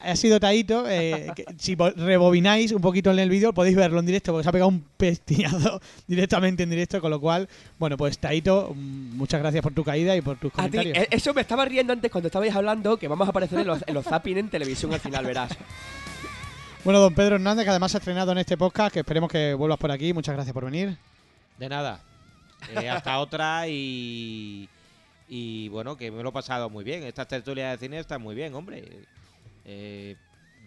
Ha 0.00 0.16
sido 0.16 0.40
Taito. 0.40 0.84
eh, 0.88 1.26
que 1.36 1.44
si 1.58 1.74
rebobináis 1.76 2.72
un 2.72 2.80
poquito 2.80 3.10
en 3.10 3.18
el 3.18 3.28
vídeo, 3.28 3.52
podéis 3.52 3.76
verlo 3.76 4.00
en 4.00 4.06
directo, 4.06 4.32
porque 4.32 4.44
se 4.44 4.48
ha 4.48 4.52
pegado 4.52 4.68
un 4.68 4.82
pestiñado 4.96 5.80
directamente 6.06 6.62
en 6.62 6.70
directo. 6.70 7.00
Con 7.02 7.10
lo 7.10 7.20
cual, 7.20 7.48
bueno, 7.78 7.96
pues 7.98 8.18
Taito, 8.18 8.72
muchas 8.74 9.40
gracias 9.40 9.62
por 9.62 9.74
tu 9.74 9.84
caída 9.84 10.16
y 10.16 10.22
por 10.22 10.38
tus 10.38 10.50
A 10.52 10.54
ti, 10.54 10.70
comentarios. 10.78 10.96
eh, 10.98 11.08
eso 11.10 11.34
me 11.34 11.42
estaba 11.42 11.64
riendo 11.66 11.92
antes 11.92 12.10
cuando 12.10 12.28
estabais 12.28 12.54
hablando 12.54 12.96
que 12.96 13.08
vamos 13.08 13.26
a 13.26 13.30
aparecer 13.30 13.58
en 13.60 13.66
los, 13.66 13.84
en 13.86 13.92
los 13.94 14.04
zapping 14.06 14.38
en 14.38 14.48
televisión 14.48 14.94
al 14.94 15.00
final, 15.00 15.17
verás. 15.24 15.56
Bueno, 16.84 17.00
don 17.00 17.12
Pedro 17.12 17.34
Hernández, 17.34 17.64
que 17.64 17.70
además 17.70 17.94
ha 17.94 17.98
estrenado 17.98 18.32
en 18.32 18.38
este 18.38 18.56
podcast, 18.56 18.94
que 18.94 19.00
esperemos 19.00 19.30
que 19.30 19.52
vuelvas 19.52 19.78
por 19.78 19.90
aquí. 19.90 20.14
Muchas 20.14 20.34
gracias 20.34 20.54
por 20.54 20.64
venir. 20.64 20.96
De 21.58 21.68
nada. 21.68 22.00
Eh, 22.70 22.88
hasta 22.88 23.18
otra 23.18 23.66
y. 23.68 24.68
Y 25.28 25.68
bueno, 25.68 25.96
que 25.96 26.10
me 26.10 26.22
lo 26.22 26.30
he 26.30 26.32
pasado 26.32 26.70
muy 26.70 26.84
bien. 26.84 27.02
Estas 27.02 27.28
tertulias 27.28 27.72
de 27.72 27.84
cine 27.86 27.98
están 27.98 28.22
muy 28.22 28.34
bien, 28.34 28.54
hombre. 28.54 28.84
Eh, 29.64 30.16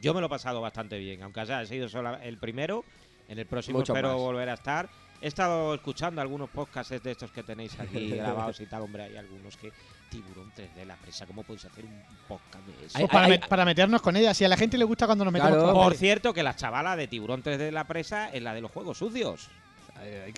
yo 0.02 0.14
me 0.14 0.20
lo 0.20 0.28
he 0.28 0.30
pasado 0.30 0.62
bastante 0.62 1.00
bien, 1.00 1.24
aunque 1.24 1.40
haya 1.40 1.66
sido 1.66 1.90
solo 1.90 2.16
el 2.22 2.38
primero. 2.38 2.84
En 3.28 3.40
el 3.40 3.46
próximo 3.48 3.80
Mucho 3.80 3.94
espero 3.94 4.10
más. 4.10 4.18
volver 4.18 4.50
a 4.50 4.54
estar. 4.54 4.90
He 5.22 5.28
estado 5.28 5.74
escuchando 5.74 6.20
algunos 6.22 6.50
podcasts 6.50 7.02
de 7.02 7.12
estos 7.12 7.32
que 7.32 7.42
tenéis 7.42 7.80
aquí 7.80 8.10
grabados 8.18 8.60
y 8.60 8.66
tal, 8.66 8.82
hombre. 8.84 9.04
Hay 9.04 9.16
algunos 9.16 9.56
que. 9.58 9.72
Tiburón 10.12 10.52
3D, 10.56 10.86
la 10.86 10.96
presa, 10.98 11.26
¿cómo 11.26 11.42
podéis 11.44 11.66
hacer 11.66 11.86
un 11.86 12.00
podcast 12.28 12.64
de 12.68 12.86
eso? 12.86 13.00
Pues 13.00 13.10
para, 13.10 13.26
ay, 13.26 13.32
met- 13.32 13.48
para 13.48 13.66
meternos 13.66 14.02
con 14.02 14.16
ella. 14.18 14.34
Si 14.34 14.44
a 14.46 14.50
la 14.50 14.58
gente 14.58 14.78
le 14.78 14.84
gusta 14.84 15.06
cuando 15.08 15.24
nos 15.26 15.32
metemos 15.34 15.58
Claro. 15.58 15.74
con 15.74 15.84
Por 15.84 15.96
cierto, 15.96 16.34
que 16.34 16.44
la 16.44 16.56
chavala 16.56 16.96
de 16.96 17.08
Tiburón 17.08 17.42
3D, 17.42 17.72
la 17.72 17.86
presa, 17.88 18.30
es 18.30 18.44
la 18.44 18.54
de 18.54 18.62
los 18.62 18.70
juegos 18.72 18.98
sucios. 18.98 19.48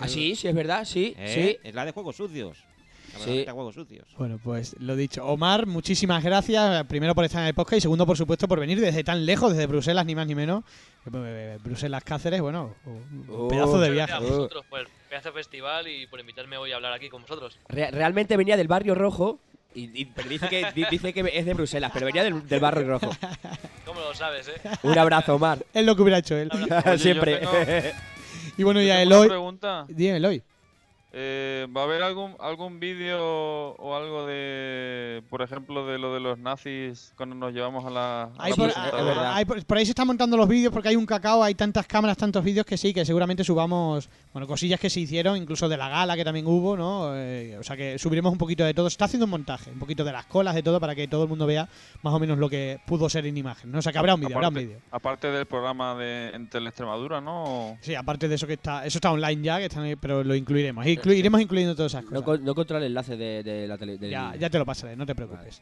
Ah, 0.00 0.08
sí, 0.08 0.34
sí, 0.36 0.48
es 0.48 0.54
verdad, 0.54 0.84
sí, 0.84 1.14
¿eh? 1.18 1.58
Es 1.62 1.74
la 1.74 1.84
de 1.84 1.92
juegos 1.92 2.16
sucios. 2.16 2.56
Sí. 3.24 3.44
de 3.44 3.72
sucios. 3.72 4.08
Bueno, 4.18 4.40
pues 4.42 4.74
lo 4.80 4.96
dicho. 4.96 5.24
Omar, 5.24 5.66
muchísimas 5.66 6.22
gracias. 6.24 6.84
Primero 6.86 7.14
por 7.14 7.24
estar 7.24 7.42
en 7.42 7.46
el 7.48 7.54
podcast 7.54 7.78
y 7.78 7.80
segundo, 7.82 8.04
por 8.06 8.16
supuesto, 8.16 8.48
por 8.48 8.58
venir 8.58 8.80
desde 8.80 9.04
tan 9.04 9.24
lejos, 9.24 9.52
desde 9.52 9.66
Bruselas, 9.66 10.04
ni 10.04 10.16
más 10.16 10.26
ni 10.26 10.34
menos. 10.34 10.64
Eh, 11.12 11.58
Bruselas, 11.62 12.02
Cáceres, 12.02 12.40
bueno, 12.40 12.74
un 12.86 13.24
Oh. 13.30 13.46
pedazo 13.48 13.78
de 13.78 13.90
viaje. 13.90 14.10
gracias 14.12 14.30
a 14.32 14.36
vosotros 14.36 14.64
por 14.68 14.80
el 14.80 14.88
pedazo 15.08 15.28
de 15.28 15.34
festival 15.34 15.86
y 15.86 16.08
por 16.08 16.18
invitarme 16.18 16.56
hoy 16.56 16.72
a 16.72 16.76
hablar 16.76 16.92
aquí 16.92 17.08
con 17.08 17.22
vosotros. 17.22 17.56
Re- 17.68 17.92
realmente 17.92 18.36
venía 18.36 18.56
del 18.56 18.66
barrio 18.68 18.96
rojo. 18.96 19.38
Y, 19.74 19.90
y- 20.02 20.04
pero 20.06 20.28
dice 20.28 20.48
que, 20.48 20.66
di- 20.74 20.86
dice 20.90 21.12
que 21.12 21.30
es 21.32 21.44
de 21.46 21.54
Bruselas, 21.54 21.90
pero 21.92 22.06
venía 22.06 22.22
del, 22.22 22.46
del 22.48 22.60
barrio 22.60 22.86
rojo. 22.86 23.10
¿Cómo 23.84 24.00
lo 24.00 24.14
sabes, 24.14 24.48
eh? 24.48 24.52
Un 24.82 24.96
abrazo, 24.98 25.34
Omar. 25.34 25.58
Es 25.74 25.84
lo 25.84 25.96
que 25.96 26.02
hubiera 26.02 26.18
hecho 26.18 26.36
él. 26.36 26.48
Oye, 26.52 26.66
yo 26.86 26.98
Siempre. 26.98 27.38
tengo- 27.38 27.52
Y 28.56 28.62
bueno, 28.62 28.80
yo 28.80 28.86
ya 28.86 28.98
tengo 28.98 29.06
una 29.08 29.16
Eloy. 29.16 29.28
pregunta. 29.28 29.84
Dime, 29.88 30.16
Eloy. 30.18 30.42
Eh, 31.16 31.68
¿Va 31.74 31.82
a 31.82 31.84
haber 31.84 32.02
algún 32.02 32.34
algún 32.40 32.80
vídeo 32.80 33.20
o 33.76 33.94
algo 33.94 34.26
de, 34.26 35.22
por 35.30 35.42
ejemplo, 35.42 35.86
de 35.86 35.96
lo 35.96 36.12
de 36.12 36.18
los 36.18 36.40
nazis 36.40 37.12
cuando 37.16 37.36
nos 37.36 37.52
llevamos 37.52 37.84
a 37.84 37.90
la... 37.90 38.22
a 38.36 38.48
la 38.48 38.54
por, 38.56 38.72
ahí 39.18 39.44
por- 39.44 39.78
ahí 39.78 39.84
se 39.86 39.92
están 39.92 40.08
montando 40.08 40.36
los 40.36 40.48
vídeos 40.48 40.72
porque 40.72 40.88
hay 40.88 40.96
un 40.96 41.06
cacao, 41.06 41.44
hay 41.44 41.54
tantas 41.54 41.86
cámaras, 41.86 42.16
tantos 42.16 42.42
vídeos 42.42 42.66
que 42.66 42.76
sí, 42.76 42.92
que 42.92 43.04
seguramente 43.04 43.44
subamos, 43.44 44.08
bueno, 44.32 44.48
cosillas 44.48 44.80
que 44.80 44.90
se 44.90 44.98
hicieron, 44.98 45.36
incluso 45.36 45.68
de 45.68 45.76
la 45.76 45.88
gala 45.88 46.16
que 46.16 46.24
también 46.24 46.48
hubo, 46.48 46.76
¿no? 46.76 47.12
Eh, 47.14 47.56
o 47.60 47.62
sea 47.62 47.76
que 47.76 47.96
subiremos 47.96 48.32
un 48.32 48.38
poquito 48.38 48.64
de 48.64 48.74
todo. 48.74 48.90
Se 48.90 48.94
está 48.94 49.04
haciendo 49.04 49.26
un 49.26 49.30
montaje, 49.30 49.70
un 49.70 49.78
poquito 49.78 50.02
de 50.02 50.10
las 50.10 50.26
colas, 50.26 50.56
de 50.56 50.64
todo, 50.64 50.80
para 50.80 50.96
que 50.96 51.06
todo 51.06 51.22
el 51.22 51.28
mundo 51.28 51.46
vea 51.46 51.68
más 52.02 52.12
o 52.12 52.18
menos 52.18 52.38
lo 52.38 52.48
que 52.50 52.80
pudo 52.86 53.08
ser 53.08 53.24
en 53.26 53.36
imagen, 53.36 53.70
¿no? 53.70 53.78
O 53.78 53.82
sea 53.82 53.92
que 53.92 53.98
habrá 53.98 54.16
un 54.16 54.20
vídeo, 54.20 54.36
habrá 54.36 54.48
un 54.48 54.54
vídeo. 54.54 54.78
Aparte 54.90 55.30
del 55.30 55.46
programa 55.46 55.94
de 55.94 56.30
en 56.30 56.48
Teleextremadura, 56.48 57.20
¿no? 57.20 57.78
Sí, 57.82 57.94
aparte 57.94 58.26
de 58.26 58.34
eso 58.34 58.48
que 58.48 58.54
está, 58.54 58.84
eso 58.84 58.98
está 58.98 59.12
online 59.12 59.42
ya, 59.42 59.58
que 59.58 59.66
están 59.66 59.84
ahí, 59.84 59.94
pero 59.94 60.24
lo 60.24 60.34
incluiremos. 60.34 60.84
Inclu- 61.04 61.16
iremos 61.16 61.40
incluyendo 61.40 61.74
todas 61.76 61.92
esas 61.92 62.04
cosas. 62.04 62.26
No, 62.26 62.36
no 62.38 62.54
controla 62.54 62.84
el 62.84 62.90
enlace 62.90 63.16
de, 63.16 63.42
de 63.42 63.66
la 63.68 63.76
tele. 63.78 63.98
Ya, 64.10 64.34
ya 64.38 64.48
te 64.50 64.58
lo 64.58 64.64
pasaré, 64.66 64.96
no 64.96 65.06
te 65.06 65.14
preocupes. 65.14 65.60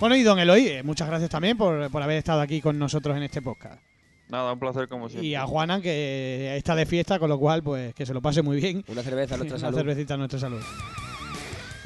Bueno, 0.00 0.14
y 0.16 0.22
don 0.22 0.38
Eloy, 0.38 0.66
eh, 0.68 0.82
muchas 0.82 1.08
gracias 1.08 1.30
también 1.30 1.56
por, 1.56 1.90
por 1.90 2.02
haber 2.02 2.18
estado 2.18 2.40
aquí 2.40 2.60
con 2.60 2.78
nosotros 2.78 3.16
en 3.16 3.24
este 3.24 3.42
podcast. 3.42 3.82
Nada, 4.28 4.52
un 4.52 4.58
placer 4.58 4.88
como 4.88 5.08
siempre. 5.08 5.26
Y 5.26 5.34
a 5.34 5.46
Juana, 5.46 5.80
que 5.80 6.54
está 6.56 6.76
de 6.76 6.84
fiesta, 6.86 7.18
con 7.18 7.30
lo 7.30 7.38
cual, 7.38 7.62
pues 7.62 7.94
que 7.94 8.04
se 8.06 8.12
lo 8.14 8.20
pase 8.20 8.42
muy 8.42 8.60
bien. 8.60 8.84
Una 8.88 9.02
cerveza 9.02 9.34
a 9.34 9.38
nuestra 9.38 9.56
Una 9.56 9.66
salud. 9.66 9.78
cervecita 9.78 10.14
a 10.14 10.16
nuestra 10.18 10.38
salud. 10.38 10.60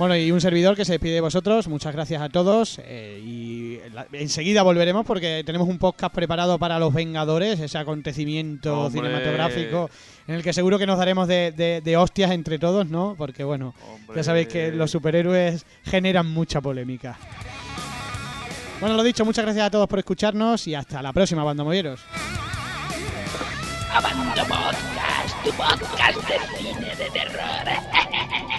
Bueno, 0.03 0.17
y 0.17 0.33
un 0.33 0.41
servidor 0.41 0.75
que 0.75 0.85
se 0.85 0.91
despide 0.95 1.15
de 1.15 1.21
vosotros. 1.21 1.69
Muchas 1.69 1.93
gracias 1.95 2.21
a 2.21 2.29
todos. 2.29 2.81
eh, 2.83 3.23
y 3.25 3.79
la- 3.95 4.05
enseguida 4.15 4.65
volveremos 4.65 5.07
porque 5.07 5.45
tenemos 5.47 5.69
un 5.69 5.79
podcast 5.79 6.13
preparado 6.13 6.59
para 6.59 6.81
los 6.81 6.93
Vengadores, 6.93 7.61
ese 7.61 7.79
acontecimiento 7.79 8.87
Hombre. 8.87 9.01
cinematográfico 9.01 9.89
en 10.27 10.35
el 10.35 10.43
que 10.43 10.53
seguro 10.53 10.77
que 10.77 10.87
nos 10.89 10.99
daremos 10.99 11.29
de, 11.29 11.53
de- 11.53 11.83
de 11.83 11.97
hostias 11.97 12.33
entre 12.33 12.59
todos, 12.59 12.89
¿no? 12.89 13.15
Porque, 13.17 13.45
bueno, 13.45 13.77
Hombre. 13.89 14.17
ya 14.17 14.25
sabéis 14.25 14.49
que 14.49 14.73
los 14.73 14.91
superhéroes 14.91 15.65
generan 15.85 16.27
mucha 16.29 16.61
polémica. 16.61 17.17
Bueno, 18.81 18.97
lo 18.97 19.05
dicho, 19.05 19.25
muchas 19.25 19.45
gracias 19.45 19.67
a 19.67 19.71
todos 19.71 19.87
por 19.87 20.01
escucharnos 20.01 20.67
y 20.67 20.75
hasta 20.75 21.01
la 21.01 21.13
próxima, 21.13 21.45
bandomovieros. 21.45 22.01
Abando 23.95 24.43
Podcast, 24.49 25.45
tu 25.45 25.51
podcast 25.53 26.29
de 26.29 26.57
cine 26.59 26.97
de 26.97 27.09
terror. 27.11 27.39